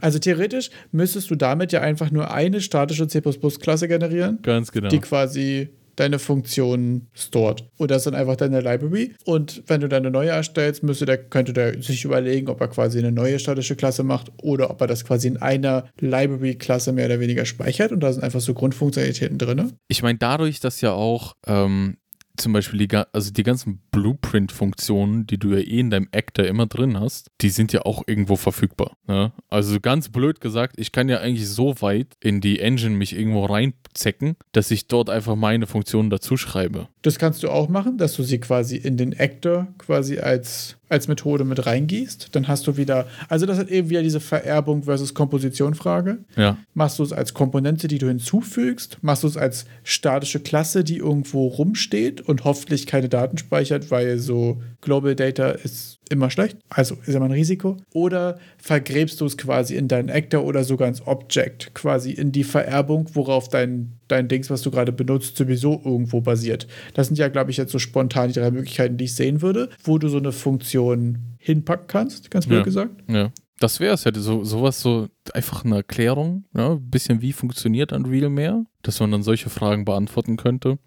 Also 0.00 0.18
theoretisch 0.18 0.70
müsstest 0.90 1.30
du 1.30 1.36
damit 1.36 1.70
ja 1.70 1.82
einfach 1.82 2.10
nur 2.10 2.32
eine 2.32 2.60
statische 2.60 3.06
C++-Klasse 3.06 3.86
generieren, 3.86 4.40
Ganz 4.42 4.72
genau. 4.72 4.88
die 4.88 4.98
quasi 4.98 5.68
deine 5.96 6.18
Funktionen 6.18 7.08
stored. 7.14 7.64
Und 7.76 7.90
das 7.90 7.98
ist 7.98 8.06
dann 8.06 8.14
einfach 8.14 8.36
deine 8.36 8.60
Library. 8.60 9.14
Und 9.24 9.62
wenn 9.66 9.80
du 9.80 9.88
dann 9.88 10.02
eine 10.02 10.10
neue 10.10 10.30
erstellst, 10.30 10.82
müsste 10.82 11.06
der, 11.06 11.18
könnte 11.18 11.52
der 11.52 11.82
sich 11.82 12.04
überlegen, 12.04 12.48
ob 12.48 12.60
er 12.60 12.68
quasi 12.68 12.98
eine 12.98 13.12
neue 13.12 13.38
statische 13.38 13.76
Klasse 13.76 14.02
macht 14.02 14.32
oder 14.42 14.70
ob 14.70 14.80
er 14.80 14.86
das 14.86 15.04
quasi 15.04 15.28
in 15.28 15.36
einer 15.36 15.84
Library-Klasse 16.00 16.92
mehr 16.92 17.06
oder 17.06 17.20
weniger 17.20 17.44
speichert. 17.44 17.92
Und 17.92 18.00
da 18.00 18.12
sind 18.12 18.22
einfach 18.22 18.40
so 18.40 18.54
Grundfunktionalitäten 18.54 19.38
drin. 19.38 19.72
Ich 19.88 20.02
meine, 20.02 20.18
dadurch, 20.18 20.60
dass 20.60 20.80
ja 20.80 20.92
auch 20.92 21.34
ähm, 21.46 21.96
zum 22.36 22.52
Beispiel 22.52 22.86
die, 22.86 22.96
also 23.12 23.30
die 23.30 23.42
ganzen 23.42 23.80
Blueprint-Funktionen, 23.90 25.26
die 25.26 25.38
du 25.38 25.50
ja 25.50 25.58
eh 25.58 25.78
in 25.80 25.90
deinem 25.90 26.08
Actor 26.12 26.44
immer 26.44 26.66
drin 26.66 26.98
hast, 26.98 27.30
die 27.40 27.50
sind 27.50 27.72
ja 27.72 27.82
auch 27.82 28.02
irgendwo 28.06 28.36
verfügbar. 28.36 28.96
Ne? 29.06 29.32
Also 29.48 29.78
ganz 29.80 30.08
blöd 30.08 30.40
gesagt, 30.40 30.74
ich 30.78 30.92
kann 30.92 31.08
ja 31.08 31.18
eigentlich 31.18 31.48
so 31.48 31.80
weit 31.80 32.16
in 32.20 32.40
die 32.40 32.58
Engine 32.60 32.96
mich 32.96 33.16
irgendwo 33.16 33.44
reinzecken, 33.44 34.36
dass 34.52 34.70
ich 34.70 34.88
dort 34.88 35.10
einfach 35.10 35.36
meine 35.36 35.66
Funktionen 35.66 36.10
dazu 36.10 36.36
schreibe. 36.36 36.88
Das 37.02 37.18
kannst 37.18 37.42
du 37.42 37.50
auch 37.50 37.68
machen, 37.68 37.98
dass 37.98 38.14
du 38.14 38.22
sie 38.22 38.40
quasi 38.40 38.76
in 38.76 38.96
den 38.96 39.18
Actor 39.18 39.68
quasi 39.78 40.18
als, 40.18 40.76
als 40.88 41.08
Methode 41.08 41.44
mit 41.44 41.66
reingießt. 41.66 42.28
Dann 42.32 42.48
hast 42.48 42.66
du 42.66 42.76
wieder, 42.76 43.06
also 43.28 43.46
das 43.46 43.58
hat 43.58 43.68
eben 43.68 43.90
wieder 43.90 44.02
diese 44.02 44.20
Vererbung 44.20 44.84
versus 44.84 45.14
Komposition-Frage. 45.14 46.18
Ja. 46.36 46.58
Machst 46.74 46.98
du 46.98 47.02
es 47.02 47.12
als 47.12 47.34
Komponente, 47.34 47.88
die 47.88 47.98
du 47.98 48.08
hinzufügst? 48.08 48.98
Machst 49.02 49.22
du 49.22 49.28
es 49.28 49.36
als 49.36 49.64
statische 49.82 50.40
Klasse, 50.40 50.84
die 50.84 50.98
irgendwo 50.98 51.46
rumsteht 51.46 52.20
und 52.20 52.44
hoffentlich 52.44 52.86
keine 52.86 53.08
Daten 53.08 53.38
speichert, 53.38 53.90
weil 53.90 54.18
so 54.18 54.60
Global 54.80 55.14
Data 55.14 55.50
ist 55.50 55.93
immer 56.10 56.30
schlecht, 56.30 56.58
also 56.68 56.96
ist 57.06 57.14
immer 57.14 57.24
ein 57.26 57.32
Risiko. 57.32 57.76
Oder 57.92 58.38
vergräbst 58.58 59.20
du 59.20 59.26
es 59.26 59.36
quasi 59.36 59.76
in 59.76 59.88
deinen 59.88 60.08
Actor 60.10 60.44
oder 60.44 60.64
sogar 60.64 60.88
ins 60.88 61.06
Object, 61.06 61.74
quasi 61.74 62.10
in 62.12 62.32
die 62.32 62.44
Vererbung, 62.44 63.08
worauf 63.14 63.48
dein, 63.48 63.92
dein 64.08 64.28
Dings, 64.28 64.50
was 64.50 64.62
du 64.62 64.70
gerade 64.70 64.92
benutzt, 64.92 65.36
sowieso 65.36 65.80
irgendwo 65.84 66.20
basiert. 66.20 66.66
Das 66.94 67.06
sind 67.08 67.18
ja, 67.18 67.28
glaube 67.28 67.50
ich, 67.50 67.56
jetzt 67.56 67.72
so 67.72 67.78
spontan 67.78 68.28
die 68.28 68.34
drei 68.38 68.50
Möglichkeiten, 68.50 68.96
die 68.96 69.04
ich 69.04 69.14
sehen 69.14 69.42
würde, 69.42 69.70
wo 69.82 69.98
du 69.98 70.08
so 70.08 70.18
eine 70.18 70.32
Funktion 70.32 71.18
hinpacken 71.38 71.86
kannst, 71.86 72.30
ganz 72.30 72.46
blöd 72.46 72.58
Ja. 72.58 72.64
gesagt. 72.64 72.94
Ja. 73.08 73.30
Das 73.60 73.78
wäre 73.78 73.94
es, 73.94 74.04
hätte 74.04 74.20
so, 74.20 74.42
sowas 74.42 74.80
so 74.80 75.08
einfach 75.32 75.64
eine 75.64 75.76
Erklärung, 75.76 76.44
ja, 76.54 76.74
bisschen 76.74 77.22
wie 77.22 77.32
funktioniert 77.32 77.92
Unreal 77.92 78.28
mehr, 78.28 78.64
dass 78.82 78.98
man 78.98 79.12
dann 79.12 79.22
solche 79.22 79.48
Fragen 79.48 79.84
beantworten 79.84 80.36
könnte. 80.36 80.78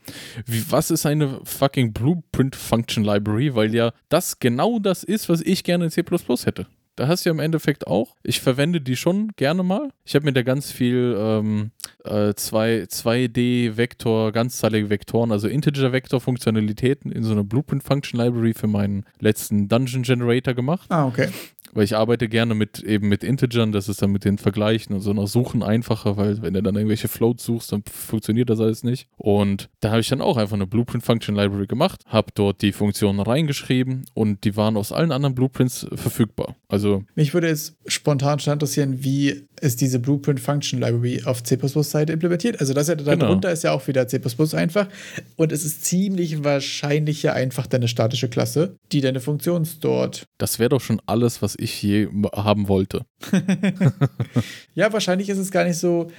Wie, 0.46 0.70
was 0.70 0.92
ist 0.92 1.06
eine 1.06 1.40
fucking 1.44 1.94
Blueprint 1.94 2.56
Function 2.56 3.04
Library? 3.06 3.56
Weil 3.56 3.74
ja 3.74 3.94
das 4.10 4.40
genau 4.40 4.80
das 4.80 5.04
ist, 5.04 5.30
was 5.30 5.42
ich 5.42 5.64
gerne 5.64 5.86
in 5.86 5.92
C 5.92 6.04
hätte. 6.46 6.68
Da 6.98 7.08
hast 7.08 7.24
du 7.24 7.30
ja 7.30 7.34
im 7.34 7.40
Endeffekt 7.40 7.86
auch. 7.86 8.16
Ich 8.24 8.42
verwende 8.42 8.82
die 8.82 8.96
schon 8.96 9.32
gerne 9.36 9.62
mal. 9.62 9.92
Ich 10.04 10.16
habe 10.16 10.26
mir 10.26 10.34
da 10.34 10.42
ganz 10.42 10.72
viel 10.72 11.16
ähm, 11.18 11.70
äh, 12.04 12.32
2D-Vektor, 12.32 14.32
ganzzahlige 14.32 14.90
Vektoren, 14.90 15.32
also 15.32 15.48
Integer-Vektor-Funktionalitäten 15.48 17.12
in 17.12 17.24
so 17.24 17.34
einer 17.34 17.44
Blueprint-Function-Library 17.44 18.56
für 18.56 18.68
meinen 18.68 19.06
letzten 19.20 19.70
Dungeon 19.70 20.02
Generator 20.02 20.56
gemacht. 20.56 20.88
Ah, 20.90 21.06
okay. 21.06 21.30
Weil 21.74 21.84
ich 21.84 21.96
arbeite 21.96 22.28
gerne 22.28 22.56
mit 22.56 22.80
eben 22.80 23.08
mit 23.08 23.24
Integern, 23.24 23.72
das 23.72 23.88
ist 23.88 24.02
dann 24.02 24.12
mit 24.12 24.26
den 24.26 24.40
Vergleichen 24.40 24.96
und 24.96 25.02
so 25.02 25.14
noch 25.14 25.28
Suchen 25.28 25.62
einfacher, 25.62 26.18
weil 26.18 26.42
wenn 26.42 26.56
du 26.56 26.64
dann 26.64 26.76
irgendwelche 26.76 27.08
Floats 27.08 27.44
suchst, 27.44 27.72
dann 27.72 27.84
funktioniert 27.84 28.50
das 28.50 28.60
alles 28.60 28.84
nicht. 28.84 29.08
Und 29.18 29.70
da 29.82 29.92
habe 29.92 30.02
ich 30.02 30.10
dann 30.10 30.22
auch 30.22 30.38
einfach 30.38 30.56
eine 30.56 30.66
Blueprint 30.66 31.04
Function 31.04 31.36
Library 31.36 31.68
gemacht, 31.68 32.02
habe 32.08 32.32
dort 32.34 32.64
die 32.64 32.72
Funktionen 32.72 33.20
reingeschrieben 33.20 34.06
und 34.16 34.44
die 34.44 34.56
waren 34.56 34.76
aus 34.76 34.92
allen 34.92 35.12
anderen 35.12 35.36
Blueprints 35.36 35.86
verfügbar. 35.94 36.56
Also 36.68 36.87
mich 37.16 37.34
würde 37.34 37.48
jetzt 37.48 37.76
spontan 37.88 38.40
interessieren, 38.40 39.04
wie 39.04 39.48
ist 39.62 39.82
diese 39.82 40.00
Blueprint 40.00 40.40
Function 40.40 40.80
Library 40.80 41.24
auf 41.26 41.44
C++-Seite 41.44 42.14
implementiert. 42.14 42.60
Also 42.60 42.74
das 42.74 42.88
ja 42.88 42.96
darunter 42.96 43.48
genau. 43.48 43.54
ist 43.54 43.64
ja 43.64 43.72
auch 43.72 43.88
wieder 43.88 44.08
C++ 44.08 44.22
einfach 44.54 44.88
und 45.36 45.52
es 45.52 45.66
ist 45.66 45.86
ziemlich 45.86 46.44
wahrscheinlich 46.44 47.24
ja 47.24 47.34
einfach 47.34 47.68
deine 47.68 47.88
statische 47.88 48.30
Klasse, 48.30 48.76
die 48.92 49.02
deine 49.02 49.20
Funktion 49.20 49.66
stort. 49.66 50.26
Das 50.38 50.60
wäre 50.60 50.70
doch 50.70 50.82
schon 50.82 51.02
alles, 51.06 51.42
was 51.42 51.56
ich 51.58 51.82
je 51.82 52.08
haben 52.36 52.68
wollte. 52.68 53.06
ja, 54.76 54.94
wahrscheinlich 54.94 55.30
ist 55.30 55.40
es 55.40 55.52
gar 55.52 55.64
nicht 55.64 55.78
so 55.78 56.12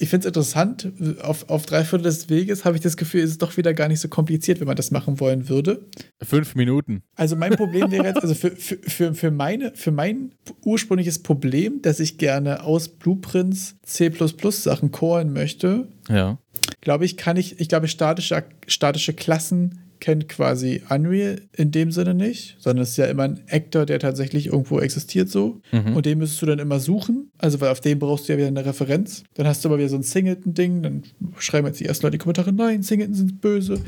ich 0.00 0.08
finde 0.08 0.24
es 0.24 0.26
interessant, 0.26 0.92
auf, 1.22 1.48
auf 1.50 1.66
drei 1.66 1.84
Viertel 1.84 2.04
des 2.04 2.28
Weges 2.28 2.64
habe 2.64 2.76
ich 2.76 2.82
das 2.82 2.96
Gefühl, 2.96 3.20
ist 3.22 3.30
es 3.30 3.38
doch 3.38 3.56
wieder 3.56 3.74
gar 3.74 3.88
nicht 3.88 4.00
so 4.00 4.08
kompliziert, 4.08 4.60
wenn 4.60 4.68
man 4.68 4.76
das 4.76 4.92
machen 4.92 5.18
wollen 5.18 5.48
würde. 5.48 5.86
Fünf 6.22 6.54
Minuten. 6.54 7.02
Also 7.16 7.34
mein 7.34 7.56
Problem 7.56 7.90
wäre 7.90 8.06
jetzt, 8.06 8.18
also 8.22 8.34
für, 8.34 8.52
für, 8.52 8.78
für, 8.78 9.14
für, 9.14 9.30
meine, 9.32 9.72
für 9.74 9.90
mein 9.90 10.32
ursprüngliches 10.64 11.22
Problem, 11.22 11.82
dass 11.82 11.98
ich 11.98 12.16
gerne 12.16 12.62
aus 12.62 12.88
Blueprints 12.88 13.76
C 13.82 14.12
Sachen 14.50 14.92
callen 14.92 15.32
möchte, 15.32 15.88
ja. 16.08 16.38
glaube 16.80 17.04
ich, 17.04 17.16
kann 17.16 17.36
ich, 17.36 17.58
ich 17.58 17.68
glaube, 17.68 17.88
statische, 17.88 18.44
statische 18.68 19.14
Klassen 19.14 19.87
kennt 20.00 20.28
quasi 20.28 20.82
Unreal 20.88 21.40
in 21.52 21.70
dem 21.70 21.90
Sinne 21.92 22.14
nicht, 22.14 22.56
sondern 22.58 22.82
es 22.82 22.90
ist 22.90 22.96
ja 22.98 23.06
immer 23.06 23.24
ein 23.24 23.40
Actor, 23.48 23.86
der 23.86 23.98
tatsächlich 23.98 24.46
irgendwo 24.46 24.80
existiert 24.80 25.28
so. 25.28 25.60
Mhm. 25.72 25.96
Und 25.96 26.06
den 26.06 26.18
müsstest 26.18 26.42
du 26.42 26.46
dann 26.46 26.58
immer 26.58 26.80
suchen. 26.80 27.30
Also, 27.38 27.60
weil 27.60 27.70
auf 27.70 27.80
den 27.80 27.98
brauchst 27.98 28.28
du 28.28 28.32
ja 28.32 28.38
wieder 28.38 28.48
eine 28.48 28.64
Referenz. 28.64 29.24
Dann 29.34 29.46
hast 29.46 29.64
du 29.64 29.68
aber 29.68 29.78
wieder 29.78 29.88
so 29.88 29.96
ein 29.96 30.02
Singleton-Ding. 30.02 30.82
Dann 30.82 31.02
schreiben 31.38 31.66
jetzt 31.66 31.80
die 31.80 31.86
ersten 31.86 32.06
Leute 32.06 32.16
in 32.16 32.18
die 32.18 32.22
Kommentare, 32.22 32.52
nein, 32.52 32.82
Singleton 32.82 33.14
sind 33.14 33.40
böse. 33.40 33.80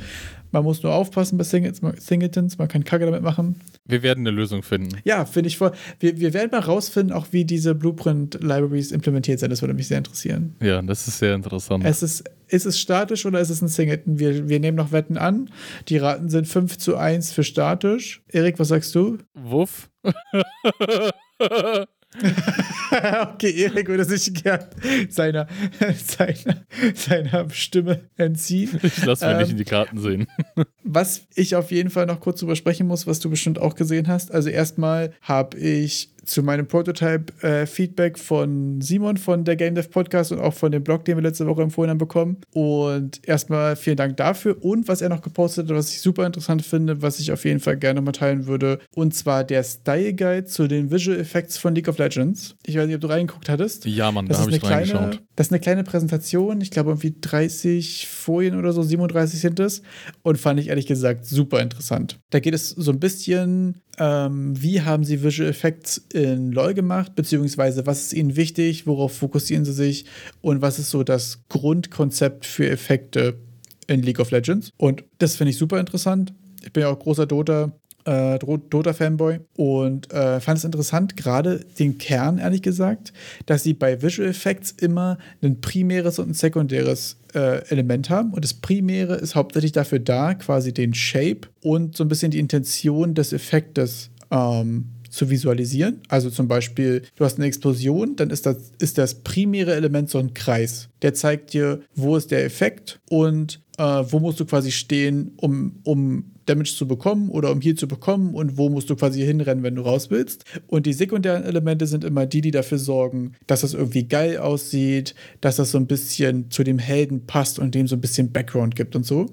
Man 0.52 0.64
muss 0.64 0.82
nur 0.82 0.92
aufpassen 0.92 1.38
bei 1.38 1.44
Singletons, 1.44 2.58
man 2.58 2.68
kann 2.68 2.84
Kacke 2.84 3.04
damit 3.04 3.22
machen. 3.22 3.60
Wir 3.84 4.02
werden 4.02 4.26
eine 4.26 4.34
Lösung 4.34 4.62
finden. 4.62 4.96
Ja, 5.04 5.24
finde 5.24 5.48
ich 5.48 5.56
voll. 5.58 5.72
Wir, 5.98 6.18
wir 6.18 6.34
werden 6.34 6.50
mal 6.52 6.60
rausfinden, 6.60 7.12
auch 7.12 7.28
wie 7.30 7.44
diese 7.44 7.74
Blueprint-Libraries 7.74 8.92
implementiert 8.92 9.40
sind. 9.40 9.50
Das 9.50 9.62
würde 9.62 9.74
mich 9.74 9.88
sehr 9.88 9.98
interessieren. 9.98 10.54
Ja, 10.62 10.82
das 10.82 11.08
ist 11.08 11.18
sehr 11.18 11.34
interessant. 11.34 11.84
Es 11.84 12.02
ist, 12.02 12.24
ist 12.48 12.66
es 12.66 12.78
statisch 12.78 13.26
oder 13.26 13.40
ist 13.40 13.50
es 13.50 13.62
ein 13.62 13.68
Singleton? 13.68 14.18
Wir, 14.18 14.48
wir 14.48 14.60
nehmen 14.60 14.76
noch 14.76 14.92
Wetten 14.92 15.18
an. 15.18 15.50
Die 15.88 15.98
Raten 15.98 16.28
sind 16.28 16.46
5 16.46 16.78
zu 16.78 16.96
1 16.96 17.32
für 17.32 17.44
statisch. 17.44 18.22
Erik, 18.28 18.58
was 18.58 18.68
sagst 18.68 18.94
du? 18.94 19.18
Wuff. 19.34 19.90
okay, 23.34 23.52
Erik 23.52 23.88
würde 23.88 24.04
sich 24.04 24.34
gern 24.34 24.64
seiner, 25.08 25.46
seiner, 25.96 26.64
seiner 26.94 27.50
Stimme 27.50 28.00
entziehen. 28.16 28.80
Ich 28.82 29.04
lasse 29.04 29.26
mir 29.26 29.32
ähm, 29.32 29.38
nicht 29.38 29.50
in 29.52 29.56
die 29.56 29.64
Karten 29.64 29.98
sehen. 29.98 30.26
was 30.82 31.22
ich 31.34 31.54
auf 31.54 31.70
jeden 31.70 31.90
Fall 31.90 32.06
noch 32.06 32.20
kurz 32.20 32.42
übersprechen 32.42 32.86
muss, 32.86 33.06
was 33.06 33.20
du 33.20 33.30
bestimmt 33.30 33.60
auch 33.60 33.76
gesehen 33.76 34.08
hast. 34.08 34.32
Also 34.32 34.48
erstmal 34.48 35.12
habe 35.22 35.56
ich 35.58 36.10
zu 36.30 36.42
meinem 36.42 36.66
Prototype-Feedback 36.66 38.16
äh, 38.16 38.20
von 38.20 38.80
Simon 38.80 39.16
von 39.16 39.44
der 39.44 39.56
Game 39.56 39.74
Dev 39.74 39.88
Podcast 39.90 40.30
und 40.30 40.38
auch 40.38 40.54
von 40.54 40.70
dem 40.70 40.84
Blog, 40.84 41.04
den 41.04 41.16
wir 41.16 41.22
letzte 41.22 41.46
Woche 41.46 41.62
empfohlen 41.62 41.90
haben, 41.90 41.98
bekommen. 41.98 42.38
Und 42.52 43.26
erstmal 43.26 43.74
vielen 43.74 43.96
Dank 43.96 44.16
dafür. 44.16 44.56
Und 44.64 44.86
was 44.86 45.02
er 45.02 45.08
noch 45.08 45.22
gepostet 45.22 45.68
hat, 45.68 45.76
was 45.76 45.90
ich 45.90 46.00
super 46.00 46.24
interessant 46.24 46.64
finde, 46.64 47.02
was 47.02 47.18
ich 47.18 47.32
auf 47.32 47.44
jeden 47.44 47.60
Fall 47.60 47.76
gerne 47.76 48.00
mal 48.00 48.12
teilen 48.12 48.46
würde, 48.46 48.78
und 48.94 49.12
zwar 49.14 49.42
der 49.42 49.64
Style 49.64 50.14
Guide 50.14 50.44
zu 50.44 50.68
den 50.68 50.90
Visual 50.90 51.18
Effects 51.18 51.58
von 51.58 51.74
League 51.74 51.88
of 51.88 51.98
Legends. 51.98 52.54
Ich 52.64 52.76
weiß 52.76 52.86
nicht, 52.86 52.94
ob 52.94 53.00
du 53.00 53.08
reingeguckt 53.08 53.48
hattest. 53.48 53.84
Ja, 53.86 54.12
Mann, 54.12 54.26
das 54.26 54.38
da 54.38 54.42
habe 54.44 54.52
ich 54.52 54.60
kleine, 54.60 54.76
reingeschaut. 54.76 55.22
Das 55.40 55.46
ist 55.46 55.52
eine 55.52 55.60
kleine 55.60 55.84
Präsentation. 55.84 56.60
Ich 56.60 56.70
glaube, 56.70 56.90
irgendwie 56.90 57.14
30 57.18 58.08
Folien 58.08 58.58
oder 58.58 58.74
so, 58.74 58.82
37 58.82 59.40
sind 59.40 59.58
es. 59.58 59.80
Und 60.22 60.36
fand 60.36 60.60
ich 60.60 60.68
ehrlich 60.68 60.84
gesagt 60.84 61.24
super 61.24 61.62
interessant. 61.62 62.20
Da 62.28 62.40
geht 62.40 62.52
es 62.52 62.68
so 62.68 62.92
ein 62.92 63.00
bisschen 63.00 63.80
ähm, 63.96 64.52
wie 64.62 64.82
haben 64.82 65.02
sie 65.02 65.22
Visual 65.22 65.48
Effects 65.48 65.96
in 66.12 66.52
LoL 66.52 66.74
gemacht, 66.74 67.14
beziehungsweise 67.14 67.86
was 67.86 68.02
ist 68.02 68.12
ihnen 68.12 68.36
wichtig, 68.36 68.86
worauf 68.86 69.16
fokussieren 69.16 69.64
sie 69.64 69.72
sich 69.72 70.04
und 70.42 70.60
was 70.60 70.78
ist 70.78 70.90
so 70.90 71.04
das 71.04 71.38
Grundkonzept 71.48 72.44
für 72.44 72.68
Effekte 72.68 73.38
in 73.86 74.02
League 74.02 74.20
of 74.20 74.32
Legends. 74.32 74.72
Und 74.76 75.04
das 75.20 75.36
finde 75.36 75.52
ich 75.52 75.56
super 75.56 75.80
interessant. 75.80 76.34
Ich 76.62 76.74
bin 76.74 76.82
ja 76.82 76.90
auch 76.90 76.98
großer 76.98 77.24
Dota 77.24 77.72
äh, 78.04 78.38
Dota-Fanboy 78.38 79.40
und 79.56 80.12
äh, 80.12 80.40
fand 80.40 80.58
es 80.58 80.64
interessant, 80.64 81.16
gerade 81.16 81.60
den 81.78 81.98
Kern, 81.98 82.38
ehrlich 82.38 82.62
gesagt, 82.62 83.12
dass 83.46 83.62
sie 83.62 83.74
bei 83.74 84.02
Visual 84.02 84.28
Effects 84.28 84.72
immer 84.72 85.18
ein 85.42 85.60
primäres 85.60 86.18
und 86.18 86.30
ein 86.30 86.34
sekundäres 86.34 87.16
äh, 87.34 87.64
Element 87.68 88.10
haben. 88.10 88.32
Und 88.32 88.44
das 88.44 88.54
Primäre 88.54 89.16
ist 89.16 89.34
hauptsächlich 89.34 89.72
dafür 89.72 89.98
da, 89.98 90.34
quasi 90.34 90.72
den 90.72 90.94
Shape 90.94 91.48
und 91.62 91.96
so 91.96 92.04
ein 92.04 92.08
bisschen 92.08 92.30
die 92.30 92.38
Intention 92.38 93.14
des 93.14 93.32
Effektes 93.32 94.10
ähm, 94.30 94.86
zu 95.10 95.28
visualisieren. 95.28 96.00
Also 96.08 96.30
zum 96.30 96.48
Beispiel, 96.48 97.02
du 97.16 97.24
hast 97.24 97.36
eine 97.36 97.46
Explosion, 97.46 98.16
dann 98.16 98.30
ist 98.30 98.46
das, 98.46 98.72
ist 98.78 98.96
das 98.96 99.22
primäre 99.22 99.74
Element 99.74 100.08
so 100.08 100.18
ein 100.18 100.34
Kreis. 100.34 100.88
Der 101.02 101.14
zeigt 101.14 101.52
dir, 101.52 101.80
wo 101.94 102.16
ist 102.16 102.30
der 102.30 102.44
Effekt 102.44 103.00
und 103.10 103.60
äh, 103.76 103.82
wo 103.82 104.20
musst 104.20 104.40
du 104.40 104.46
quasi 104.46 104.70
stehen, 104.70 105.32
um, 105.36 105.80
um 105.82 106.29
Damage 106.50 106.74
zu 106.76 106.86
bekommen 106.88 107.30
oder 107.30 107.52
um 107.52 107.60
Heal 107.60 107.76
zu 107.76 107.86
bekommen 107.86 108.34
und 108.34 108.56
wo 108.56 108.68
musst 108.68 108.90
du 108.90 108.96
quasi 108.96 109.20
hinrennen, 109.20 109.62
wenn 109.62 109.76
du 109.76 109.82
raus 109.82 110.10
willst. 110.10 110.44
Und 110.66 110.86
die 110.86 110.92
sekundären 110.92 111.44
Elemente 111.44 111.86
sind 111.86 112.04
immer 112.04 112.26
die, 112.26 112.40
die 112.40 112.50
dafür 112.50 112.78
sorgen, 112.78 113.32
dass 113.46 113.60
das 113.60 113.74
irgendwie 113.74 114.04
geil 114.04 114.38
aussieht, 114.38 115.14
dass 115.40 115.56
das 115.56 115.70
so 115.70 115.78
ein 115.78 115.86
bisschen 115.86 116.50
zu 116.50 116.64
dem 116.64 116.78
Helden 116.78 117.26
passt 117.26 117.58
und 117.58 117.74
dem 117.74 117.86
so 117.86 117.96
ein 117.96 118.00
bisschen 118.00 118.32
Background 118.32 118.74
gibt 118.74 118.96
und 118.96 119.06
so. 119.06 119.26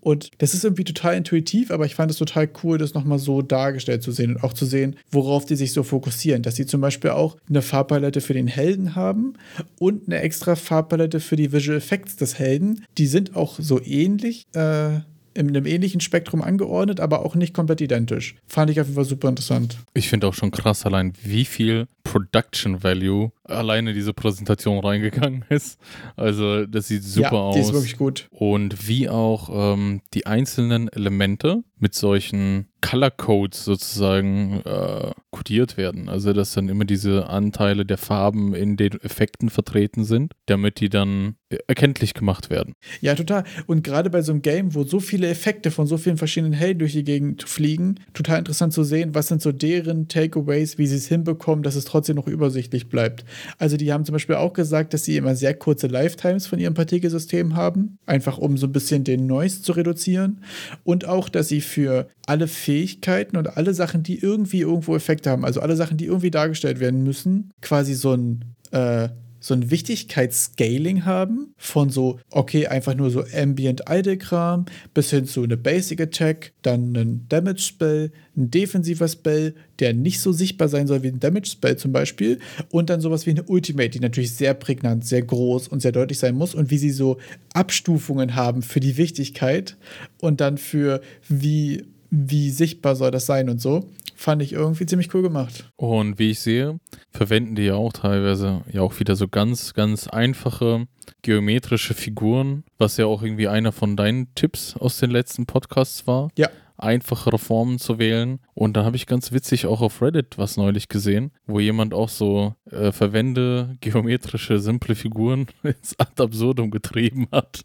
Und 0.00 0.30
das 0.38 0.54
ist 0.54 0.64
irgendwie 0.64 0.84
total 0.84 1.16
intuitiv, 1.16 1.70
aber 1.70 1.86
ich 1.86 1.94
fand 1.94 2.10
es 2.10 2.18
total 2.18 2.48
cool, 2.62 2.78
das 2.78 2.94
nochmal 2.94 3.18
so 3.18 3.40
dargestellt 3.42 4.02
zu 4.02 4.12
sehen 4.12 4.36
und 4.36 4.44
auch 4.44 4.52
zu 4.52 4.66
sehen, 4.66 4.96
worauf 5.10 5.46
die 5.46 5.56
sich 5.56 5.72
so 5.72 5.82
fokussieren. 5.82 6.42
Dass 6.42 6.56
sie 6.56 6.66
zum 6.66 6.80
Beispiel 6.80 7.10
auch 7.10 7.36
eine 7.48 7.62
Farbpalette 7.62 8.20
für 8.20 8.34
den 8.34 8.46
Helden 8.46 8.94
haben 8.94 9.34
und 9.78 10.06
eine 10.06 10.20
extra 10.20 10.54
Farbpalette 10.54 11.20
für 11.20 11.36
die 11.36 11.52
Visual 11.52 11.78
Effects 11.78 12.16
des 12.16 12.38
Helden. 12.38 12.84
Die 12.98 13.06
sind 13.06 13.36
auch 13.36 13.58
so 13.58 13.80
ähnlich. 13.82 14.44
Äh, 14.52 15.00
in 15.34 15.48
einem 15.48 15.66
ähnlichen 15.66 16.00
Spektrum 16.00 16.42
angeordnet, 16.42 17.00
aber 17.00 17.24
auch 17.24 17.34
nicht 17.34 17.54
komplett 17.54 17.80
identisch. 17.80 18.36
Fand 18.46 18.70
ich 18.70 18.80
auf 18.80 18.86
jeden 18.86 18.96
Fall 18.96 19.04
super 19.04 19.28
interessant. 19.28 19.78
Ich 19.94 20.08
finde 20.08 20.26
auch 20.26 20.34
schon 20.34 20.50
krass 20.50 20.86
allein, 20.86 21.12
wie 21.22 21.44
viel 21.44 21.86
Production 22.04 22.82
Value 22.82 23.32
alleine 23.44 23.92
diese 23.92 24.14
Präsentation 24.14 24.78
reingegangen 24.78 25.44
ist. 25.48 25.78
Also 26.16 26.66
das 26.66 26.88
sieht 26.88 27.04
super 27.04 27.32
ja, 27.32 27.38
aus. 27.38 27.54
Die 27.54 27.60
ist 27.60 27.72
wirklich 27.72 27.96
gut. 27.96 28.28
Und 28.30 28.88
wie 28.88 29.08
auch 29.08 29.74
ähm, 29.74 30.00
die 30.14 30.26
einzelnen 30.26 30.88
Elemente 30.88 31.62
mit 31.78 31.94
solchen 31.94 32.67
Color 32.80 33.10
Codes 33.10 33.64
sozusagen 33.64 34.60
äh, 34.64 35.12
kodiert 35.30 35.76
werden. 35.76 36.08
Also 36.08 36.32
dass 36.32 36.54
dann 36.54 36.68
immer 36.68 36.84
diese 36.84 37.28
Anteile 37.28 37.84
der 37.84 37.98
Farben 37.98 38.54
in 38.54 38.76
den 38.76 39.00
Effekten 39.00 39.50
vertreten 39.50 40.04
sind, 40.04 40.32
damit 40.46 40.80
die 40.80 40.88
dann 40.88 41.36
erkenntlich 41.66 42.14
gemacht 42.14 42.50
werden. 42.50 42.74
Ja, 43.00 43.14
total. 43.14 43.44
Und 43.66 43.82
gerade 43.82 44.10
bei 44.10 44.20
so 44.22 44.32
einem 44.32 44.42
Game, 44.42 44.74
wo 44.74 44.84
so 44.84 45.00
viele 45.00 45.28
Effekte 45.28 45.70
von 45.70 45.86
so 45.86 45.96
vielen 45.96 46.18
verschiedenen 46.18 46.52
Helden 46.52 46.80
durch 46.80 46.92
die 46.92 47.04
Gegend 47.04 47.48
fliegen, 47.48 48.00
total 48.12 48.38
interessant 48.38 48.72
zu 48.72 48.84
sehen, 48.84 49.14
was 49.14 49.28
sind 49.28 49.40
so 49.40 49.52
deren 49.52 50.08
Takeaways, 50.08 50.76
wie 50.76 50.86
sie 50.86 50.96
es 50.96 51.08
hinbekommen, 51.08 51.62
dass 51.62 51.74
es 51.74 51.86
trotzdem 51.86 52.16
noch 52.16 52.26
übersichtlich 52.26 52.88
bleibt. 52.88 53.24
Also 53.56 53.76
die 53.76 53.92
haben 53.92 54.04
zum 54.04 54.12
Beispiel 54.12 54.36
auch 54.36 54.52
gesagt, 54.52 54.92
dass 54.92 55.04
sie 55.04 55.16
immer 55.16 55.34
sehr 55.36 55.54
kurze 55.54 55.86
Lifetimes 55.86 56.46
von 56.46 56.58
ihrem 56.58 56.74
Partikelsystem 56.74 57.56
haben, 57.56 57.98
einfach 58.04 58.36
um 58.36 58.58
so 58.58 58.66
ein 58.66 58.72
bisschen 58.72 59.04
den 59.04 59.26
Noise 59.26 59.62
zu 59.62 59.72
reduzieren. 59.72 60.44
Und 60.84 61.06
auch, 61.06 61.28
dass 61.30 61.48
sie 61.48 61.62
für 61.62 62.08
alle 62.26 62.46
Fähigkeiten 62.68 63.38
und 63.38 63.56
alle 63.56 63.72
Sachen, 63.72 64.02
die 64.02 64.18
irgendwie 64.18 64.60
irgendwo 64.60 64.94
Effekte 64.94 65.30
haben, 65.30 65.46
also 65.46 65.62
alle 65.62 65.74
Sachen, 65.74 65.96
die 65.96 66.04
irgendwie 66.04 66.30
dargestellt 66.30 66.80
werden 66.80 67.02
müssen, 67.02 67.50
quasi 67.62 67.94
so 67.94 68.12
ein 68.12 68.44
äh, 68.72 69.08
so 69.40 69.54
ein 69.54 69.70
Wichtigkeitsscaling 69.70 71.04
haben 71.04 71.54
von 71.56 71.90
so, 71.90 72.18
okay, 72.30 72.66
einfach 72.66 72.94
nur 72.94 73.10
so 73.10 73.24
Ambient 73.34 73.84
Idle 73.88 74.18
Kram 74.18 74.66
bis 74.94 75.10
hin 75.10 75.26
zu 75.26 75.44
eine 75.44 75.56
Basic 75.56 76.00
Attack, 76.00 76.52
dann 76.62 76.94
ein 76.94 77.26
Damage 77.28 77.60
Spell, 77.60 78.10
ein 78.36 78.50
defensiver 78.50 79.08
Spell, 79.08 79.54
der 79.78 79.94
nicht 79.94 80.20
so 80.20 80.32
sichtbar 80.32 80.68
sein 80.68 80.88
soll 80.88 81.02
wie 81.04 81.08
ein 81.08 81.20
Damage 81.20 81.50
Spell 81.50 81.76
zum 81.76 81.92
Beispiel 81.92 82.40
und 82.70 82.90
dann 82.90 83.00
sowas 83.00 83.26
wie 83.26 83.30
eine 83.30 83.44
Ultimate, 83.44 83.90
die 83.90 84.00
natürlich 84.00 84.34
sehr 84.34 84.54
prägnant, 84.54 85.06
sehr 85.06 85.22
groß 85.22 85.68
und 85.68 85.80
sehr 85.80 85.92
deutlich 85.92 86.18
sein 86.18 86.34
muss 86.34 86.54
und 86.54 86.70
wie 86.70 86.78
sie 86.78 86.90
so 86.90 87.18
Abstufungen 87.54 88.34
haben 88.34 88.62
für 88.62 88.80
die 88.80 88.96
Wichtigkeit 88.96 89.76
und 90.20 90.40
dann 90.40 90.58
für 90.58 91.00
wie, 91.28 91.84
wie 92.10 92.50
sichtbar 92.50 92.96
soll 92.96 93.10
das 93.10 93.26
sein 93.26 93.48
und 93.48 93.60
so. 93.60 93.90
fand 94.14 94.42
ich 94.42 94.52
irgendwie 94.52 94.84
ziemlich 94.84 95.14
cool 95.14 95.22
gemacht. 95.22 95.70
Und 95.76 96.18
wie 96.18 96.32
ich 96.32 96.40
sehe, 96.40 96.80
verwenden 97.12 97.54
die 97.54 97.62
ja 97.62 97.74
auch 97.74 97.92
teilweise 97.92 98.62
ja 98.72 98.80
auch 98.80 98.98
wieder 98.98 99.14
so 99.14 99.28
ganz, 99.28 99.74
ganz 99.74 100.08
einfache 100.08 100.86
geometrische 101.22 101.94
Figuren, 101.94 102.64
was 102.78 102.96
ja 102.96 103.06
auch 103.06 103.22
irgendwie 103.22 103.48
einer 103.48 103.72
von 103.72 103.96
deinen 103.96 104.34
Tipps 104.34 104.76
aus 104.76 104.98
den 104.98 105.10
letzten 105.10 105.46
Podcasts 105.46 106.06
war. 106.06 106.30
Ja. 106.36 106.50
Einfachere 106.78 107.38
Formen 107.38 107.78
zu 107.78 107.98
wählen. 107.98 108.40
Und 108.54 108.76
da 108.76 108.84
habe 108.84 108.96
ich 108.96 109.06
ganz 109.06 109.32
witzig 109.32 109.66
auch 109.66 109.80
auf 109.80 110.00
Reddit 110.00 110.38
was 110.38 110.56
neulich 110.56 110.88
gesehen, 110.88 111.32
wo 111.46 111.60
jemand 111.60 111.92
auch 111.92 112.08
so 112.08 112.54
äh, 112.70 112.92
verwende 112.92 113.76
geometrische, 113.80 114.58
simple 114.60 114.94
Figuren 114.94 115.46
ins 115.62 115.98
Ad 115.98 116.22
absurdum 116.22 116.70
getrieben 116.70 117.26
hat. 117.32 117.64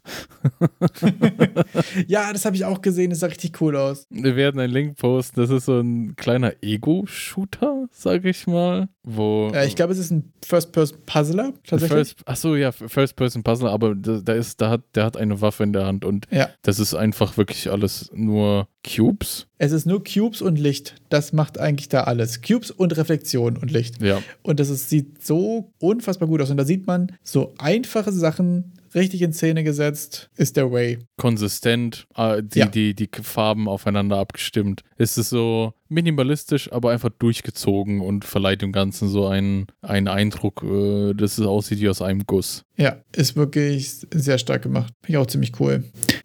ja, 2.06 2.32
das 2.32 2.44
habe 2.44 2.56
ich 2.56 2.64
auch 2.64 2.80
gesehen, 2.80 3.10
das 3.10 3.20
sah 3.20 3.28
richtig 3.28 3.60
cool 3.60 3.76
aus. 3.76 4.06
Wir 4.10 4.36
werden 4.36 4.60
einen 4.60 4.72
Link 4.72 4.96
posten. 4.98 5.40
Das 5.40 5.50
ist 5.50 5.66
so 5.66 5.80
ein 5.80 6.16
kleiner 6.16 6.54
Ego-Shooter, 6.62 7.86
sage 7.90 8.30
ich 8.30 8.46
mal. 8.46 8.88
Wo 9.06 9.50
äh, 9.54 9.66
ich 9.66 9.76
glaube, 9.76 9.92
es 9.92 9.98
ist 9.98 10.10
ein 10.10 10.32
First-Person-Puzzler, 10.44 11.52
tatsächlich. 11.66 11.90
First, 11.90 12.16
achso, 12.26 12.56
ja, 12.56 12.72
First-Person-Puzzler, 12.72 13.70
aber 13.70 13.94
da, 13.94 14.20
da, 14.24 14.32
ist, 14.32 14.60
da 14.60 14.70
hat, 14.70 14.80
der 14.94 15.04
hat 15.04 15.16
eine 15.18 15.40
Waffe 15.40 15.62
in 15.62 15.72
der 15.72 15.86
Hand 15.86 16.04
und 16.04 16.26
Ja. 16.30 16.48
das 16.62 16.78
ist 16.78 16.94
einfach 16.94 17.36
wirklich 17.36 17.70
alles 17.70 18.10
nur 18.14 18.68
Cubes. 18.84 19.46
Es 19.58 19.72
ist 19.72 19.86
nur 19.86 20.02
Cubes 20.04 20.42
und 20.42 20.58
Licht. 20.58 20.96
Das 21.08 21.32
macht 21.32 21.58
eigentlich 21.58 21.88
da 21.88 22.02
alles. 22.04 22.42
Cubes 22.42 22.70
und 22.70 22.96
Reflexion 22.96 23.56
und 23.56 23.70
Licht. 23.70 24.00
Ja. 24.02 24.20
Und 24.42 24.60
das 24.60 24.68
ist, 24.68 24.90
sieht 24.90 25.24
so 25.24 25.72
unfassbar 25.80 26.28
gut 26.28 26.42
aus. 26.42 26.50
Und 26.50 26.56
da 26.58 26.64
sieht 26.64 26.86
man 26.86 27.12
so 27.22 27.54
einfache 27.58 28.12
Sachen 28.12 28.73
richtig 28.94 29.22
in 29.22 29.32
Szene 29.32 29.64
gesetzt, 29.64 30.30
ist 30.36 30.56
der 30.56 30.70
Way. 30.70 30.98
Konsistent, 31.16 32.06
äh, 32.16 32.42
die, 32.42 32.58
Ja. 32.60 32.66
die, 32.66 32.94
die 32.94 33.08
Farben 33.22 33.68
aufeinander 33.68 34.18
abgestimmt. 34.18 34.82
Es 34.96 35.18
ist 35.18 35.30
so 35.30 35.74
minimalistisch, 35.88 36.72
aber 36.72 36.90
einfach 36.90 37.10
durchgezogen 37.18 38.00
und 38.00 38.24
verleiht 38.24 38.62
dem 38.62 38.72
Ganzen 38.72 39.08
so 39.08 39.26
einen, 39.26 39.66
einen 39.82 40.08
Eindruck, 40.08 40.62
äh, 40.62 41.12
dass 41.14 41.38
es 41.38 41.46
aussieht 41.46 41.80
wie 41.80 41.88
aus 41.88 42.02
einem 42.02 42.24
Guss. 42.26 42.62
Ja, 42.76 42.96
ist 43.14 43.36
wirklich 43.36 43.90
sehr 44.12 44.38
stark 44.38 44.62
gemacht. 44.62 44.92
Finde 45.02 45.18
ich 45.18 45.22
auch 45.22 45.26
ziemlich 45.26 45.52
cool. 45.60 45.84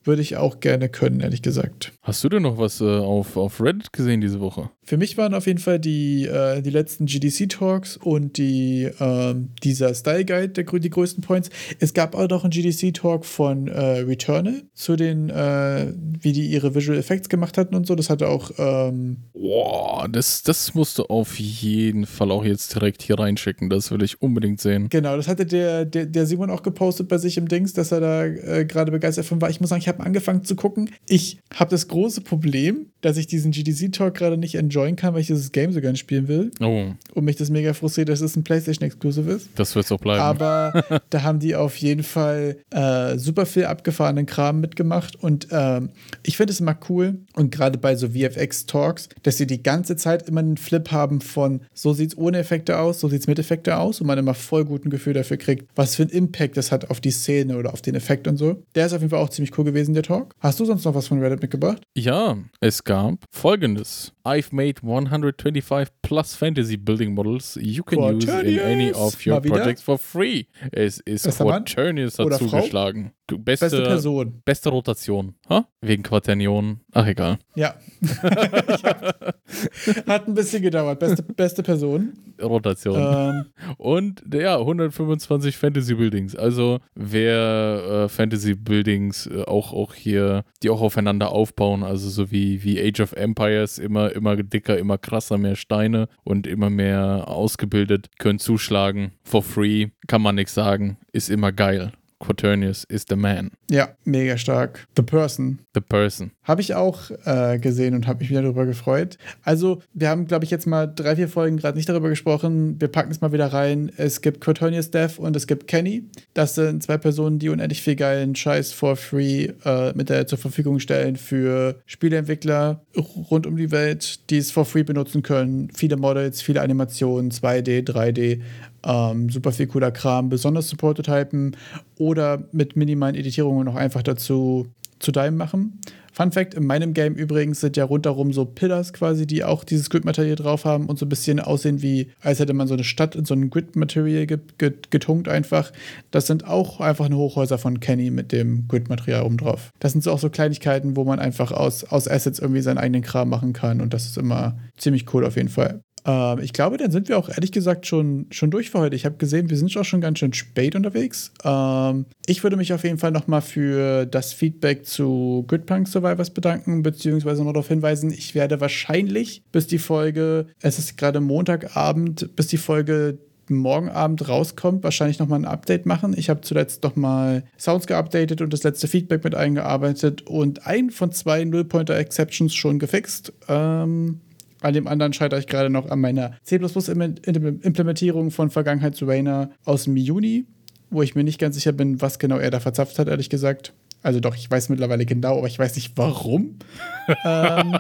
Würde 0.10 0.24
ich 0.24 0.38
auch 0.38 0.60
gerne 0.60 0.90
können, 0.90 1.20
ehrlich 1.20 1.44
gesagt. 1.44 1.94
Hast 2.02 2.24
du 2.24 2.30
denn 2.30 2.42
noch 2.42 2.58
was 2.58 2.82
äh, 2.82 2.86
auf, 2.86 3.38
auf 3.38 3.62
Reddit 3.62 3.94
gesehen 3.94 4.22
diese 4.22 4.40
Woche? 4.40 4.72
Für 4.84 4.98
mich 4.98 5.20
waren 5.20 5.36
auf 5.36 5.46
jeden 5.46 5.60
Fall 5.60 5.78
die, 5.78 6.26
äh, 6.26 6.64
die 6.64 6.72
letzten 6.72 7.06
GDC-Talks 7.06 7.96
und 7.98 8.40
die, 8.40 8.90
ähm, 9.00 9.50
dieser 9.64 9.94
Style 9.94 10.26
Guide 10.26 10.50
der, 10.50 10.64
die 10.64 10.90
größten 10.90 11.22
Points. 11.22 11.52
Es 11.78 11.94
gab 11.94 12.16
auch 12.16 12.28
noch 12.28 12.44
einen 12.44 12.50
GDC-Talk 12.50 13.24
von 13.24 13.68
äh, 13.68 14.00
Returnal 14.00 14.64
zu 14.74 14.96
den, 14.96 15.30
äh, 15.30 15.94
wie 16.20 16.32
die 16.32 16.48
ihre 16.48 16.74
Visual 16.74 16.98
Effects 16.98 17.30
gemacht 17.30 17.60
hatten 17.60 17.76
und 17.76 17.86
so. 17.86 17.94
Das 17.94 18.10
hatte 18.10 18.30
auch, 18.30 18.50
ähm, 18.58 19.18
Boah, 19.34 20.08
das, 20.12 20.42
das 20.42 20.74
musst 20.74 20.98
du 20.98 21.04
auf 21.04 21.40
jeden 21.40 22.08
Fall 22.08 22.32
auch 22.32 22.44
jetzt 22.44 22.74
direkt 22.74 23.04
hier 23.04 23.20
reinschicken. 23.20 23.70
Das 23.70 23.92
will 23.92 24.02
ich 24.02 24.24
unbedingt 24.24 24.60
sehen. 24.60 24.90
genau, 24.90 25.16
das 25.18 25.28
hatte 25.28 25.46
der, 25.46 25.86
der, 25.86 26.08
der 26.08 26.26
Simon 26.26 26.50
auch 26.50 26.64
gepostet 26.64 27.08
bei 27.10 27.20
sich 27.20 27.38
im 27.38 27.48
Dings, 27.48 27.74
dass 27.74 27.92
er 27.92 28.00
da 28.00 28.26
äh, 28.26 28.66
gerade 28.66 28.92
begeistert 28.92 29.26
von 29.26 29.40
war. 29.40 29.52
Ich 29.52 29.62
muss 29.62 29.70
sagen, 29.70 29.84
ich 29.84 29.88
habe 29.88 29.99
angefangen 30.02 30.44
zu 30.44 30.56
gucken. 30.56 30.90
Ich 31.08 31.40
habe 31.54 31.70
das 31.72 31.88
große 31.88 32.22
Problem, 32.22 32.88
dass 33.02 33.18
ich 33.18 33.28
diesen 33.28 33.52
GDC-Talk 33.52 34.14
gerade 34.14 34.38
nicht 34.38 34.56
enjoyen 34.56 34.96
kann, 34.96 35.14
weil 35.14 35.22
ich 35.22 35.28
dieses 35.28 35.52
Game 35.52 35.72
so 35.72 35.80
gerne 35.82 35.98
spielen 35.98 36.28
will. 36.28 36.52
Oh, 36.60 36.92
Und 37.14 37.24
mich 37.24 37.38
das 37.38 37.50
mega 37.50 37.74
frustriert, 37.74 38.10
dass 38.10 38.22
es 38.22 38.36
ein 38.36 38.44
PlayStation-Exclusive 38.44 39.32
ist. 39.32 39.50
das 39.56 39.76
wird 39.76 39.88
so 39.88 39.98
bleiben. 39.98 40.22
Aber 40.22 40.84
da 41.10 41.24
haben 41.24 41.40
die 41.40 41.56
auf 41.56 41.78
jeden 41.78 42.04
Fall 42.04 42.58
äh, 42.72 43.18
super 43.18 43.46
viel 43.46 43.66
abgefahrenen 43.66 44.26
Kram 44.26 44.60
mitgemacht. 44.60 45.16
Und 45.16 45.48
ähm, 45.52 45.90
ich 46.24 46.36
finde 46.38 46.52
es 46.52 46.60
immer 46.60 46.78
cool. 46.90 47.20
Und 47.36 47.52
gerade 47.52 47.78
bei 47.78 47.96
so 47.96 48.10
VFX-Talks, 48.10 49.10
dass 49.24 49.38
sie 49.38 49.48
die 49.48 49.64
ganze 49.64 49.96
Zeit 49.96 50.28
immer 50.28 50.42
einen 50.42 50.58
Flip 50.58 50.92
haben 50.92 51.22
von 51.22 51.62
so 51.74 51.94
sieht's 51.94 52.18
ohne 52.18 52.38
Effekte 52.40 52.80
aus, 52.80 53.00
so 53.00 53.08
sieht's 53.08 53.28
mit 53.28 53.40
Effekte 53.40 53.78
aus 53.78 54.02
und 54.02 54.08
man 54.08 54.18
immer 54.18 54.34
voll 54.34 54.66
guten 54.66 54.90
Gefühl 54.90 55.14
dafür 55.14 55.38
kriegt, 55.38 55.68
was 55.76 55.96
für 55.96 56.04
einen 56.04 56.12
Impact 56.12 56.58
das 56.58 56.72
hat 56.72 56.90
auf 56.90 57.00
die 57.00 57.12
Szene 57.12 57.58
oder 57.58 57.72
auf 57.74 57.82
den 57.82 57.96
Effekt 57.96 58.28
und 58.28 58.38
so. 58.38 58.62
Der 58.76 58.86
ist 58.86 58.94
auf 58.94 59.00
jeden 59.00 59.12
Fall 59.12 59.20
auch 59.20 59.30
ziemlich 59.30 59.58
cool 59.58 59.64
gewesen, 59.66 59.79
der 59.88 60.04
Talk. 60.04 60.36
Hast 60.40 60.60
du 60.60 60.66
sonst 60.66 60.86
noch 60.86 60.94
was 60.96 61.08
von 61.08 61.20
Reddit 61.22 61.42
mitgebracht? 61.42 61.82
Ja, 61.96 62.38
es 62.60 62.84
gab 62.84 63.26
folgendes. 63.32 64.14
I've 64.26 64.50
made 64.52 64.82
125 64.84 65.88
plus 66.02 66.36
fantasy 66.36 66.78
building 66.78 67.14
models 67.14 67.58
you 67.62 67.84
can 67.84 68.00
use 68.00 68.26
in 68.28 68.30
Quaternius! 68.30 68.64
any 68.64 68.92
of 68.94 69.26
your 69.26 69.42
projects 69.42 69.82
for 69.82 69.98
free. 69.98 70.46
Es 70.72 71.00
ist 71.00 71.24
Bester? 71.26 71.46
Quaternius 71.46 72.16
Frau? 72.18 72.30
zugeschlagen. 72.30 73.12
Beste, 73.28 73.66
Beste 73.68 73.82
Person. 73.84 74.42
beste 74.44 74.70
Rotation. 74.70 75.36
Ha? 75.50 75.68
Wegen 75.82 76.02
Quaternion. 76.04 76.80
Ach, 76.94 77.06
egal. 77.06 77.38
Ja. 77.56 77.76
Hab- 78.24 79.36
Hat 80.08 80.28
ein 80.28 80.34
bisschen 80.34 80.62
gedauert. 80.62 81.00
Beste, 81.00 81.22
beste 81.24 81.62
Person. 81.64 82.14
Rotation. 82.42 82.96
Ähm, 82.98 83.46
Und 83.78 84.24
ja, 84.34 84.58
125 84.58 85.58
Fantasy 85.58 85.94
Buildings. 85.96 86.36
Also 86.36 86.80
wer 86.96 88.06
äh, 88.06 88.10
Fantasy 88.10 88.54
Buildings 88.56 89.28
äh, 89.28 89.44
auch, 89.44 89.69
auch 89.74 89.94
hier, 89.94 90.44
die 90.64 90.70
auch 90.70 90.82
aufeinander 90.82 91.32
aufbauen, 91.32 91.84
also 91.84 92.10
so 92.10 92.32
wie, 92.32 92.64
wie 92.64 92.82
Age 92.82 93.02
of 93.02 93.14
Empires, 93.14 93.78
immer, 93.80 94.12
immer 94.12 94.36
dicker, 94.36 94.78
immer 94.78 94.98
krasser, 94.98 95.38
mehr 95.38 95.56
Steine 95.56 96.08
und 96.24 96.48
immer 96.48 96.70
mehr 96.70 97.28
ausgebildet, 97.28 98.10
können 98.20 98.40
zuschlagen. 98.40 99.12
For 99.24 99.44
free, 99.44 99.88
kann 100.08 100.22
man 100.22 100.36
nichts 100.36 100.54
sagen, 100.54 100.98
ist 101.12 101.30
immer 101.30 101.52
geil. 101.52 101.92
Quaternius 102.20 102.84
is 102.86 103.06
the 103.10 103.16
man, 103.16 103.52
ja, 103.70 103.90
mega 104.04 104.38
stark. 104.38 104.88
The 104.96 105.04
Person. 105.04 105.60
the 105.74 105.82
person. 105.82 106.32
Habe 106.44 106.62
ich 106.62 106.76
auch 106.76 107.12
äh, 107.26 107.60
gesehen 107.60 107.94
und 107.94 108.08
habe 108.08 108.20
mich 108.20 108.30
wieder 108.30 108.42
darüber 108.42 108.66
gefreut. 108.66 109.18
Also, 109.44 109.82
wir 109.94 110.10
haben, 110.10 110.26
glaube 110.28 110.46
ich, 110.46 110.52
jetzt 110.52 110.66
mal 110.68 110.88
drei, 110.88 111.16
vier 111.16 111.30
Folgen 111.30 111.58
gerade 111.58 111.78
nicht 111.78 111.88
darüber 111.88 112.10
gesprochen. 112.10 112.80
Wir 112.80 112.88
packen 112.88 113.12
es 113.12 113.22
mal 113.22 113.32
wieder 113.32 113.48
rein. 113.48 113.92
Es 113.98 114.22
gibt 114.22 114.42
Quaternius 114.42 114.92
Death 114.92 115.20
und 115.20 115.36
es 115.36 115.48
gibt 115.48 115.68
Kenny. 115.68 116.04
Das 116.34 116.56
sind 116.56 116.84
zwei 116.84 116.98
Personen, 116.98 117.40
die 117.40 117.50
unendlich 117.50 117.82
viel 117.82 117.96
geilen 117.96 118.36
Scheiß 118.36 118.74
for 118.74 118.96
free 118.96 119.50
äh, 119.64 119.94
mit 119.94 120.10
der 120.10 120.28
zur 120.28 120.38
Verfügung 120.38 120.80
stellen 120.80 121.16
für 121.16 121.82
Spieleentwickler 121.86 122.82
rund 123.30 123.46
um 123.46 123.56
die 123.56 123.72
Welt, 123.72 124.30
die 124.30 124.38
es 124.38 124.52
for 124.52 124.66
free 124.66 124.84
benutzen 124.84 125.24
können. 125.24 125.70
Viele 125.76 125.98
Models, 125.98 126.42
viele 126.42 126.62
Animationen, 126.62 127.32
2D, 127.32 127.88
3D. 127.88 128.42
Ähm, 128.84 129.30
super 129.30 129.52
viel 129.52 129.68
cooler 129.68 129.92
Kram, 129.92 130.30
besonders 130.30 130.68
zu 130.68 130.78
Prototypen 130.78 131.56
oder 131.98 132.44
mit 132.52 132.76
minimalen 132.76 133.16
Editierungen 133.16 133.66
noch 133.66 133.76
einfach 133.76 134.04
dazu 134.04 134.68
zu 135.00 135.12
deinem 135.12 135.38
machen. 135.38 135.80
Fun 136.12 136.32
Fact: 136.32 136.54
In 136.54 136.66
meinem 136.66 136.94
Game 136.94 137.16
übrigens 137.16 137.62
sind 137.62 137.78
ja 137.78 137.86
rundherum 137.86 138.34
so 138.34 138.44
Pillars 138.44 138.94
quasi, 138.94 139.26
die 139.26 139.44
auch 139.44 139.64
dieses 139.64 139.90
Grid-Material 139.90 140.36
drauf 140.36 140.66
haben 140.66 140.88
und 140.88 141.00
so 141.00 141.06
ein 141.06 141.10
bisschen 141.10 141.40
aussehen 141.40 141.82
wie, 141.82 142.12
als 142.20 142.40
hätte 142.40 142.54
man 142.54 142.68
so 142.68 142.74
eine 142.74 142.84
Stadt 142.84 143.16
in 143.16 143.26
so 143.26 143.34
ein 143.34 143.50
Grid-Material 143.50 144.26
ge 144.26 144.40
ge 144.58 144.74
getunkt 144.90 145.30
einfach. 145.30 145.72
Das 146.12 146.28
sind 146.28 146.46
auch 146.46 146.82
einfach 146.82 147.08
nur 147.10 147.20
Hochhäuser 147.20 147.58
von 147.58 147.80
Kenny 147.80 148.12
mit 148.12 148.32
dem 148.32 148.68
Grid-Material 148.68 149.24
oben 149.24 149.38
drauf. 149.38 149.72
Das 149.80 149.94
sind 149.94 150.04
so 150.04 150.12
auch 150.12 150.20
so 150.20 150.30
Kleinigkeiten, 150.30 150.98
wo 150.98 151.06
man 151.06 151.20
einfach 151.20 151.52
aus, 151.52 151.86
aus 151.86 152.08
Assets 152.08 152.40
irgendwie 152.40 152.62
seinen 152.62 152.80
eigenen 152.80 153.02
Kram 153.02 153.30
machen 153.30 153.54
kann 153.54 153.80
und 153.80 153.94
das 153.94 154.06
ist 154.06 154.18
immer 154.18 154.58
ziemlich 154.78 155.14
cool 155.14 155.26
auf 155.26 155.38
jeden 155.38 155.50
Fall. 155.50 155.82
Ähm, 156.10 156.40
ich 156.42 156.54
glaube, 156.54 156.78
dann 156.78 156.92
sind 156.92 157.08
wir 157.08 157.18
auch 157.18 157.30
ehrlich 157.30 157.52
gesagt 157.52 157.86
schon, 157.86 158.26
schon 158.32 158.50
durch 158.50 158.72
für 158.72 158.80
heute. 158.80 158.96
Ich 158.96 159.06
habe 159.06 159.18
gesehen, 159.18 159.50
wir 159.50 159.58
sind 159.58 159.76
auch 159.78 159.86
schon 159.86 160.02
ganz 160.02 160.20
schön 160.20 160.34
spät 160.34 160.76
unterwegs. 160.76 161.32
Ähm, 161.44 162.06
ich 162.26 162.44
würde 162.44 162.58
mich 162.58 162.74
auf 162.74 162.84
jeden 162.84 162.98
Fall 162.98 163.12
nochmal 163.12 163.42
für 163.42 164.06
das 164.06 164.34
Feedback 164.34 164.86
zu 164.86 165.46
Gridpunk 165.48 165.88
Survivors 165.88 166.32
bedanken, 166.32 166.82
beziehungsweise 166.82 167.44
noch 167.44 167.54
darauf 167.54 167.68
hinweisen, 167.68 168.12
ich 168.12 168.34
werde 168.34 168.60
wahrscheinlich, 168.60 169.44
bis 169.52 169.68
die 169.68 169.78
Folge, 169.78 170.48
es 170.62 170.80
ist 170.80 170.98
gerade 170.98 171.20
Montagabend, 171.20 172.36
bis 172.36 172.48
die 172.48 172.58
Folge 172.58 173.20
morgen 173.52 173.90
Abend 173.90 174.28
rauskommt, 174.30 174.84
wahrscheinlich 174.84 175.18
nochmal 175.18 175.40
ein 175.40 175.46
Update 175.46 175.88
machen. 175.88 176.14
Ich 176.16 176.30
habe 176.30 176.42
zuletzt 176.42 176.84
nochmal 176.84 177.44
Sounds 177.58 177.88
geupdatet 177.88 178.42
und 178.42 178.54
das 178.54 178.64
letzte 178.64 178.88
Feedback 178.88 179.24
mit 179.24 179.34
eingearbeitet 179.34 180.22
und 180.28 180.68
ein 180.68 180.92
von 180.92 181.12
zwei 181.12 181.44
Null-Pointer-Exceptions 181.46 182.54
schon 182.54 182.78
gefixt. 182.78 183.34
Ähm, 183.48 184.22
an 184.62 184.74
dem 184.74 184.88
anderen 184.88 185.14
scheitere 185.14 185.40
ich 185.40 185.48
gerade 185.48 185.70
noch 185.70 185.90
an 185.90 186.00
meiner 186.00 186.34
C++-Implementierung 186.44 188.32
von 188.32 188.50
Vergangenheit 188.50 188.96
zu 188.96 189.06
Rainer 189.06 189.52
aus 189.66 189.86
dem 189.86 189.96
Juni, 189.98 190.46
wo 190.90 191.02
ich 191.02 191.16
mir 191.16 191.24
nicht 191.24 191.40
ganz 191.40 191.56
sicher 191.56 191.72
bin, 191.72 192.02
was 192.02 192.20
genau 192.20 192.38
er 192.38 192.52
da 192.52 192.60
verzapft 192.60 193.00
hat, 193.00 193.08
ehrlich 193.08 193.30
gesagt. 193.30 193.74
Also 194.02 194.20
doch, 194.20 194.36
ich 194.36 194.50
weiß 194.50 194.70
mittlerweile 194.70 195.06
genau, 195.06 195.38
aber 195.38 195.48
ich 195.48 195.60
weiß 195.60 195.76
nicht 195.76 195.94
warum. 195.96 196.60
ähm, 197.26 197.78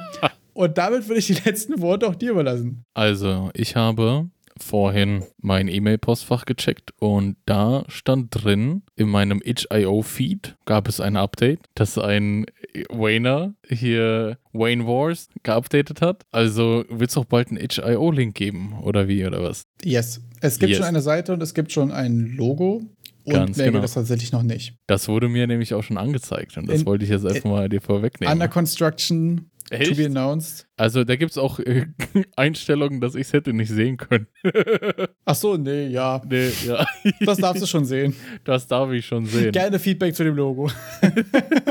und 0.54 0.78
damit 0.78 1.08
würde 1.08 1.20
ich 1.20 1.28
die 1.28 1.38
letzten 1.46 1.82
Worte 1.82 2.08
auch 2.08 2.16
dir 2.16 2.32
überlassen. 2.32 2.84
Also, 2.94 3.50
ich 3.54 3.78
habe 3.78 4.30
vorhin 4.64 5.24
mein 5.42 5.68
E-Mail-Postfach 5.68 6.46
gecheckt 6.46 6.94
und 7.00 7.36
da 7.46 7.84
stand 7.88 8.28
drin, 8.32 8.84
in 8.96 9.10
meinem 9.10 9.42
itch.io-Feed 9.44 10.56
gab 10.66 10.88
es 10.88 11.00
ein 11.00 11.16
Update, 11.16 11.60
dass 11.76 11.98
ein 11.98 12.46
Wayner 12.90 13.54
hier 13.68 14.38
Wayne 14.54 14.86
Wars 14.86 15.30
geupdatet 15.44 16.02
hat. 16.02 16.24
Also 16.32 16.84
wird 16.90 17.10
es 17.10 17.18
auch 17.18 17.26
bald 17.26 17.50
einen 17.50 17.58
itch.io-Link 17.58 18.36
geben, 18.36 18.78
oder 18.82 19.08
wie, 19.08 19.26
oder 19.26 19.42
was? 19.44 19.64
Yes. 19.84 20.22
Es 20.42 20.60
gibt 20.60 20.70
Yes. 20.70 20.78
schon 20.78 20.88
eine 20.88 21.02
Seite 21.02 21.34
und 21.34 21.44
es 21.44 21.54
gibt 21.54 21.72
schon 21.72 21.92
ein 21.92 22.34
Logo. 22.38 22.82
Und 23.26 23.34
Ganz 23.34 23.58
mehr 23.58 23.72
genau. 23.72 23.84
es 23.84 23.94
tatsächlich 23.94 24.32
noch 24.32 24.42
nicht. 24.42 24.74
Das 24.88 25.08
wurde 25.08 25.28
mir 25.30 25.46
nämlich 25.46 25.74
auch 25.74 25.84
schon 25.84 25.98
angezeigt 25.98 26.58
und 26.58 26.68
das 26.68 26.82
In- 26.82 26.86
wollte 26.88 27.04
ich 27.04 27.12
jetzt 27.12 27.26
einfach 27.28 27.50
mal 27.50 27.70
dir 27.70 27.82
vorwegnehmen. 27.82 28.34
Under 28.34 28.48
Construction 28.48 29.52
To 29.70 29.96
be 29.96 30.06
announced. 30.06 30.68
Also 30.80 31.04
da 31.04 31.18
gibt 31.18 31.32
es 31.32 31.38
auch 31.38 31.60
äh, 31.60 31.88
Einstellungen, 32.38 33.02
dass 33.02 33.14
ich 33.16 33.28
es 33.28 33.34
hätte 33.34 33.52
nicht 33.52 33.70
sehen 33.70 33.98
können. 33.98 34.28
Ach 35.26 35.36
so, 35.36 35.58
nee, 35.58 35.88
ja. 35.88 36.22
nee, 36.28 36.50
ja. 36.66 36.86
Das 37.26 37.38
darfst 37.38 37.62
du 37.62 37.68
schon 37.68 37.84
sehen. 37.84 38.16
Das 38.46 38.66
darf 38.66 38.90
ich 38.92 39.06
schon 39.06 39.26
sehen. 39.26 39.52
Gerne 39.52 39.78
Feedback 39.78 40.16
zu 40.16 40.24
dem 40.24 40.36
Logo. 40.36 40.72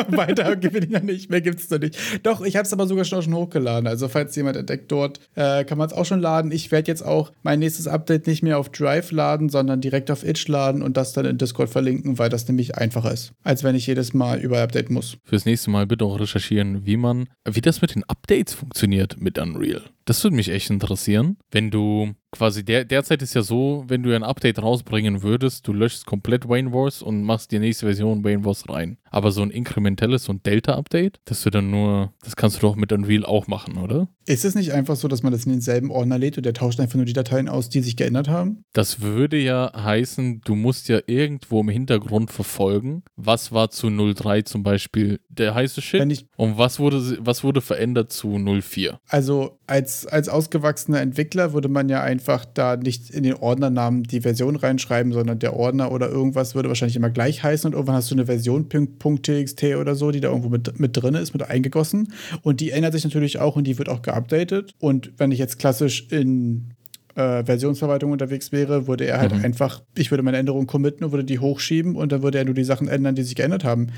Weiter 0.08 0.56
gewinne 0.56 0.86
ich 0.86 0.92
ja 0.92 1.00
nicht, 1.00 1.30
mehr 1.30 1.40
gibt 1.40 1.58
es 1.58 1.68
da 1.68 1.78
nicht. 1.78 1.98
Doch, 2.22 2.42
ich 2.42 2.56
habe 2.56 2.66
es 2.66 2.72
aber 2.72 2.86
sogar 2.86 3.06
schon, 3.06 3.22
schon 3.22 3.34
hochgeladen. 3.34 3.86
Also 3.86 4.08
falls 4.08 4.36
jemand 4.36 4.58
entdeckt 4.58 4.92
dort, 4.92 5.20
äh, 5.34 5.64
kann 5.64 5.78
man 5.78 5.88
es 5.88 5.94
auch 5.94 6.04
schon 6.04 6.20
laden. 6.20 6.52
Ich 6.52 6.70
werde 6.70 6.88
jetzt 6.88 7.02
auch 7.02 7.32
mein 7.42 7.60
nächstes 7.60 7.88
Update 7.88 8.26
nicht 8.26 8.42
mehr 8.42 8.58
auf 8.58 8.68
Drive 8.68 9.10
laden, 9.10 9.48
sondern 9.48 9.80
direkt 9.80 10.10
auf 10.10 10.22
Itch 10.22 10.46
laden 10.48 10.82
und 10.82 10.98
das 10.98 11.14
dann 11.14 11.24
in 11.24 11.38
Discord 11.38 11.70
verlinken, 11.70 12.18
weil 12.18 12.28
das 12.28 12.46
nämlich 12.46 12.76
einfacher 12.76 13.10
ist, 13.12 13.32
als 13.42 13.64
wenn 13.64 13.74
ich 13.74 13.86
jedes 13.86 14.12
Mal 14.12 14.38
überall 14.38 14.64
updaten 14.64 14.94
muss. 14.94 15.16
Fürs 15.24 15.46
nächste 15.46 15.70
Mal 15.70 15.86
bitte 15.86 16.04
auch 16.04 16.20
recherchieren, 16.20 16.84
wie 16.84 16.98
man, 16.98 17.28
wie 17.48 17.62
das 17.62 17.80
mit 17.80 17.87
den 17.94 18.04
Updates 18.04 18.54
funktioniert 18.54 19.20
mit 19.20 19.38
Unreal. 19.38 19.82
Das 20.04 20.22
würde 20.24 20.36
mich 20.36 20.48
echt 20.48 20.70
interessieren. 20.70 21.36
Wenn 21.50 21.70
du 21.70 22.14
quasi 22.32 22.64
der, 22.64 22.84
derzeit 22.84 23.22
ist 23.22 23.34
ja 23.34 23.42
so, 23.42 23.84
wenn 23.88 24.02
du 24.02 24.14
ein 24.14 24.22
Update 24.22 24.62
rausbringen 24.62 25.22
würdest, 25.22 25.66
du 25.66 25.72
löschst 25.72 26.06
komplett 26.06 26.48
Wayne 26.48 26.72
Wars 26.72 27.02
und 27.02 27.22
machst 27.22 27.52
die 27.52 27.58
nächste 27.58 27.86
Version 27.86 28.24
Wayne 28.24 28.44
Wars 28.44 28.68
rein. 28.68 28.98
Aber 29.10 29.30
so 29.30 29.42
ein 29.42 29.50
inkrementelles, 29.50 30.24
so 30.24 30.32
ein 30.32 30.42
Delta-Update, 30.42 31.20
das 31.24 31.42
du 31.42 31.50
dann 31.50 31.70
nur, 31.70 32.12
das 32.22 32.36
kannst 32.36 32.58
du 32.58 32.60
doch 32.60 32.76
mit 32.76 32.92
Unreal 32.92 33.24
auch 33.24 33.46
machen, 33.46 33.78
oder? 33.78 34.08
Ist 34.26 34.44
es 34.44 34.54
nicht 34.54 34.72
einfach 34.72 34.96
so, 34.96 35.08
dass 35.08 35.22
man 35.22 35.32
das 35.32 35.46
in 35.46 35.52
denselben 35.52 35.90
Ordner 35.90 36.18
lädt 36.18 36.36
und 36.36 36.44
der 36.44 36.52
tauscht 36.52 36.78
einfach 36.80 36.96
nur 36.96 37.06
die 37.06 37.14
Dateien 37.14 37.48
aus, 37.48 37.70
die 37.70 37.80
sich 37.80 37.96
geändert 37.96 38.28
haben? 38.28 38.64
Das 38.74 39.00
würde 39.00 39.38
ja 39.38 39.72
heißen, 39.74 40.42
du 40.44 40.54
musst 40.54 40.88
ja 40.88 41.00
irgendwo 41.06 41.60
im 41.60 41.70
Hintergrund 41.70 42.30
verfolgen, 42.30 43.02
was 43.16 43.52
war 43.52 43.70
zu 43.70 43.88
03 43.88 44.42
zum 44.42 44.62
Beispiel 44.62 45.20
der 45.30 45.54
heiße 45.54 45.80
Shit 45.80 46.26
und 46.36 46.58
was 46.58 46.78
wurde, 46.78 47.16
was 47.20 47.42
wurde 47.42 47.62
verändert 47.62 48.12
zu 48.12 48.38
04. 48.38 49.00
also 49.08 49.58
als, 49.66 50.06
als 50.06 50.28
ausgewachsener 50.28 51.00
Entwickler 51.00 51.52
würde 51.52 51.68
man 51.68 51.88
ja 51.88 52.02
einfach 52.18 52.44
da 52.44 52.76
nicht 52.76 53.10
in 53.10 53.22
den 53.22 53.34
Ordnernamen 53.34 54.02
die 54.02 54.22
Version 54.22 54.56
reinschreiben, 54.56 55.12
sondern 55.12 55.38
der 55.38 55.54
Ordner 55.54 55.92
oder 55.92 56.08
irgendwas 56.08 56.56
würde 56.56 56.68
wahrscheinlich 56.68 56.96
immer 56.96 57.10
gleich 57.10 57.44
heißen 57.44 57.68
und 57.68 57.74
irgendwann 57.74 57.94
hast 57.94 58.10
du 58.10 58.16
eine 58.16 58.26
Version 58.26 58.68
.txt 58.68 59.62
oder 59.76 59.94
so, 59.94 60.10
die 60.10 60.20
da 60.20 60.28
irgendwo 60.28 60.48
mit, 60.48 60.80
mit 60.80 60.96
drin 60.96 61.14
ist, 61.14 61.32
mit 61.32 61.48
eingegossen. 61.48 62.12
Und 62.42 62.58
die 62.60 62.70
ändert 62.70 62.92
sich 62.92 63.04
natürlich 63.04 63.38
auch 63.38 63.54
und 63.54 63.68
die 63.68 63.78
wird 63.78 63.88
auch 63.88 64.02
geupdatet. 64.02 64.74
Und 64.80 65.12
wenn 65.16 65.30
ich 65.30 65.38
jetzt 65.38 65.60
klassisch 65.60 66.08
in 66.10 66.74
äh, 67.18 67.44
Versionsverwaltung 67.44 68.12
unterwegs 68.12 68.52
wäre, 68.52 68.86
würde 68.86 69.04
er 69.04 69.18
halt 69.18 69.34
Mhm. 69.34 69.44
einfach, 69.44 69.82
ich 69.96 70.12
würde 70.12 70.22
meine 70.22 70.36
Änderungen 70.36 70.68
committen 70.68 71.04
und 71.04 71.10
würde 71.10 71.24
die 71.24 71.40
hochschieben 71.40 71.96
und 71.96 72.12
dann 72.12 72.22
würde 72.22 72.38
er 72.38 72.44
nur 72.44 72.54
die 72.54 72.62
Sachen 72.64 72.86
ändern, 72.86 73.16
die 73.16 73.24
sich 73.24 73.34
geändert 73.34 73.64
haben. 73.64 73.88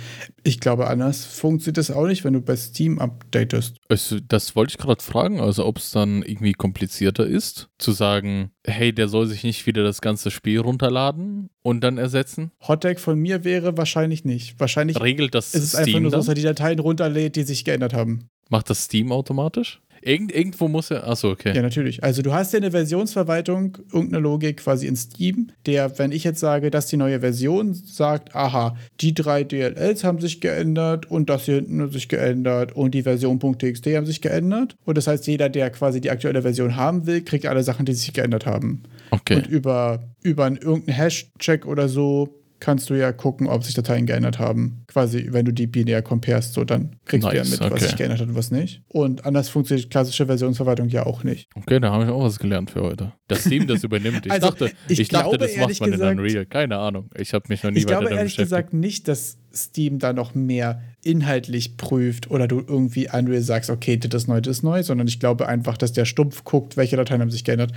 Ich 0.43 0.59
glaube, 0.59 0.87
anders 0.87 1.25
funktioniert 1.27 1.77
das 1.77 1.91
auch 1.91 2.07
nicht, 2.07 2.25
wenn 2.25 2.33
du 2.33 2.41
bei 2.41 2.57
Steam 2.57 2.99
updatest. 2.99 3.77
Es, 3.89 4.17
das 4.27 4.57
wollte 4.57 4.73
ich 4.73 4.79
gerade 4.79 5.03
fragen, 5.03 5.39
also 5.41 5.67
ob 5.67 5.77
es 5.77 5.91
dann 5.91 6.23
irgendwie 6.23 6.53
komplizierter 6.53 7.27
ist, 7.27 7.69
zu 7.79 7.93
sagen, 7.93 8.53
hey, 8.65 8.93
der 8.93 9.09
soll 9.09 9.27
sich 9.27 9.45
nicht 9.45 9.67
wieder 9.67 9.83
das 9.85 10.01
ganze 10.01 10.31
Spiel 10.31 10.61
runterladen 10.61 11.51
und 11.63 11.83
dann 11.85 11.99
ersetzen. 11.99 12.53
Hottag 12.67 13.01
von 13.01 13.19
mir 13.19 13.45
wäre 13.45 13.77
wahrscheinlich 13.77 14.25
nicht. 14.25 14.59
Wahrscheinlich 14.59 14.99
Regelt 15.01 15.35
das 15.35 15.55
ist 15.55 15.63
es 15.63 15.75
einfach 15.75 15.89
Steam 15.91 16.03
nur 16.05 16.11
so, 16.11 16.17
dass 16.17 16.29
er 16.29 16.35
die 16.35 16.43
Dateien 16.43 16.79
runterlädt, 16.79 17.37
die 17.37 17.43
sich 17.43 17.65
geändert 17.65 17.93
haben. 17.93 18.31
Macht 18.49 18.71
das 18.71 18.85
Steam 18.85 19.13
automatisch? 19.13 19.81
Irgend, 20.03 20.33
irgendwo 20.33 20.69
muss 20.69 20.91
er. 20.91 21.07
Achso, 21.07 21.31
okay. 21.31 21.55
Ja, 21.55 21.63
natürlich. 21.63 22.03
Also 22.03 22.23
du 22.23 22.33
hast 22.33 22.53
ja 22.53 22.59
eine 22.59 22.71
Versionsverwaltung, 22.71 23.79
irgendeine 23.93 24.23
Logik 24.23 24.59
quasi 24.59 24.87
in 24.87 24.97
Steam, 24.97 25.53
der, 25.67 25.99
wenn 25.99 26.13
ich 26.13 26.25
jetzt 26.25 26.41
sage, 26.41 26.71
dass 26.71 26.87
die 26.87 26.97
neue 26.97 27.21
Version 27.21 27.75
sagt, 27.75 28.35
aha, 28.35 28.77
die 29.01 29.15
drei 29.15 29.45
DLLs 29.45 30.05
haben 30.05 30.21
sich 30.21 30.41
geändert 30.41 31.11
und 31.11 31.29
das 31.29 31.45
hier 31.45 31.57
hinten 31.57 31.83
hat 31.83 31.93
sich 31.93 32.09
geändert 32.09 32.73
und 32.73 32.95
die 32.95 33.03
Version.txt 33.03 33.87
haben 33.87 34.07
sich 34.07 34.21
geändert. 34.21 34.77
Und 34.85 34.97
das 34.97 35.07
heißt, 35.07 35.27
jeder, 35.27 35.49
der 35.49 35.71
quasi 35.71 36.01
die 36.01 36.11
aktuelle 36.11 36.43
Version 36.43 36.77
haben 36.77 37.07
will, 37.07 37.23
kriegt 37.23 37.47
alle 37.47 37.63
Sachen, 37.63 37.85
die 37.87 37.93
sich 37.93 38.13
geändert 38.13 38.47
haben. 38.47 38.83
Okay. 39.11 39.37
Und 39.37 39.47
über, 39.49 40.03
über 40.23 40.45
einen, 40.45 40.57
irgendeinen 40.57 40.97
Hash-Check 40.97 41.67
oder 41.67 41.89
so 41.89 42.40
kannst 42.61 42.91
du 42.91 42.95
ja 42.95 43.11
gucken, 43.13 43.47
ob 43.47 43.65
sich 43.65 43.75
Dateien 43.75 44.07
geändert 44.07 44.39
haben. 44.39 44.85
Quasi, 44.87 45.29
wenn 45.31 45.45
du 45.47 45.53
die 45.53 45.67
binär 45.67 46.03
comparest, 46.03 46.53
so 46.55 46.65
dann 46.65 46.97
kriegst 47.07 47.27
du 47.27 47.33
ja 47.35 47.43
Nice, 47.43 47.51
mit, 47.53 47.61
was 47.61 47.73
okay. 47.73 47.85
sich 47.85 47.97
geändert 47.97 48.21
hat 48.21 48.29
und 48.29 48.35
was 48.37 48.51
nicht. 48.51 48.83
Und 48.89 49.25
anders 49.25 49.49
funktioniert 49.49 49.91
klassische 49.91 50.27
Versionsverwaltung 50.27 50.89
ja 50.91 51.07
auch 51.07 51.25
nicht. 51.25 51.49
Okay, 51.55 51.81
da 51.81 51.91
habe 51.91 52.05
ich 52.05 52.11
auch 52.11 52.23
was 52.23 52.39
gelernt 52.39 52.71
für 52.71 52.83
heute. 52.83 53.13
Das 53.29 53.41
Steam 53.45 53.67
das 53.67 53.83
übernimmt. 53.83 54.27
Ich 54.27 54.33
Also, 54.33 54.49
dachte, 54.51 54.71
ich 54.89 55.01
ich 55.01 55.09
dachte 55.09 55.23
glaube, 55.31 55.39
das 55.39 55.51
macht 55.53 55.61
ehrlich 55.61 55.81
man 55.81 55.91
gesagt- 55.93 56.13
in 56.13 56.19
Unreal. 56.21 56.47
Keine 56.47 56.77
Ahnung. 56.79 57.09
Ich 57.19 57.33
habe 57.33 57.45
mich 57.49 57.63
noch 57.63 57.71
nie 57.71 57.79
Ich 57.79 57.85
weiter 57.85 57.95
glaube 57.95 58.05
damit 58.05 58.19
ehrlich 58.19 58.37
beschäftigt. 58.37 58.51
gesagt 58.71 58.75
nicht, 58.75 59.09
dass 59.09 59.39
Steam 59.55 59.99
da 59.99 60.13
noch 60.13 60.35
mehr 60.35 60.83
inhaltlich 61.03 61.77
prüft 61.77 62.31
oder 62.31 62.47
du 62.47 62.61
irgendwie 62.61 63.09
Unreal 63.11 63.41
sagst, 63.43 63.71
okay, 63.71 63.97
das 63.97 64.23
ist 64.25 64.29
neu, 64.29 64.41
das 64.41 64.59
ist 64.59 64.63
neu, 64.63 64.83
sondern 64.83 65.09
ich 65.09 65.19
glaube 65.19 65.49
einfach, 65.49 65.77
dass 65.79 65.93
der 65.93 66.05
stumpf 66.05 66.45
guckt, 66.45 66.77
welche 66.77 66.97
Dateien 66.97 67.21
haben 67.23 67.31
sich 67.31 67.43
geändert. 67.45 67.73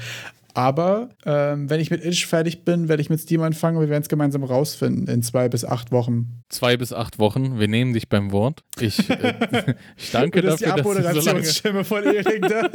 Aber 0.53 1.09
ähm, 1.25 1.69
wenn 1.69 1.79
ich 1.79 1.89
mit 1.89 2.03
Itch 2.05 2.27
fertig 2.27 2.63
bin, 2.63 2.87
werde 2.87 3.01
ich 3.01 3.09
mit 3.09 3.19
Steam 3.19 3.41
anfangen 3.41 3.77
und 3.77 3.83
wir 3.83 3.89
werden 3.89 4.03
es 4.03 4.09
gemeinsam 4.09 4.43
rausfinden 4.43 5.07
in 5.07 5.23
zwei 5.23 5.49
bis 5.49 5.65
acht 5.65 5.91
Wochen. 5.91 6.43
Zwei 6.49 6.77
bis 6.77 6.93
acht 6.93 7.17
Wochen. 7.17 7.59
Wir 7.59 7.67
nehmen 7.67 7.93
dich 7.93 8.07
beim 8.07 8.31
Wort. 8.31 8.63
Ich, 8.79 9.09
äh, 9.09 9.75
ich 9.97 10.11
danke 10.11 10.41
das 10.41 10.59
dafür, 10.59 11.01
dass 11.01 11.15
ihr 11.15 11.21
so 11.21 11.69
lange, 11.69 11.83
von 11.83 12.03
Erik 12.03 12.41
da. 12.47 12.69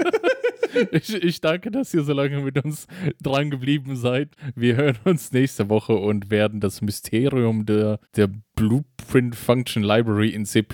ich, 0.93 1.15
ich 1.15 1.41
danke, 1.41 1.71
dass 1.71 1.95
ihr 1.95 2.03
so 2.03 2.13
lange 2.13 2.41
mit 2.41 2.63
uns 2.65 2.87
dran 3.23 3.51
geblieben 3.51 3.97
seid. 3.97 4.31
Wir 4.55 4.77
hören 4.77 4.99
uns 5.05 5.33
nächste 5.33 5.69
Woche 5.69 5.95
und 5.95 6.31
werden 6.31 6.61
das 6.61 6.81
Mysterium 6.81 7.67
der, 7.67 8.01
der 8.17 8.29
Blueprint 8.59 9.37
Function 9.37 9.85
Library 9.85 10.31
in 10.31 10.45
C++ 10.45 10.65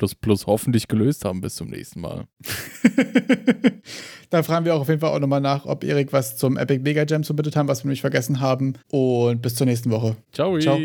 hoffentlich 0.47 0.89
gelöst 0.89 1.27
haben. 1.27 1.43
Bis 1.43 1.56
zum 1.56 1.69
nächsten 1.69 2.01
Mal. 2.01 2.24
da 4.31 4.43
fragen 4.43 4.65
wir 4.65 4.74
auch 4.74 4.81
auf 4.81 4.89
jeden 4.89 5.01
Fall 5.01 5.11
auch 5.11 5.20
nochmal 5.20 5.43
nach, 5.43 5.66
ob 5.66 5.85
Erik 5.85 6.12
was 6.12 6.39
zum 6.39 6.56
Epic 6.56 6.82
Mega 6.82 7.05
Jam 7.06 7.24
submitted 7.24 7.56
haben, 7.56 7.69
was 7.69 7.85
wir 7.85 7.89
nämlich 7.89 8.01
vergessen 8.01 8.40
haben. 8.40 8.74
Und 8.90 9.43
bis 9.43 9.55
zur 9.55 9.66
nächsten 9.66 9.90
Woche. 9.90 10.16
Ciao. 10.32 10.59
Ciao. 10.59 10.78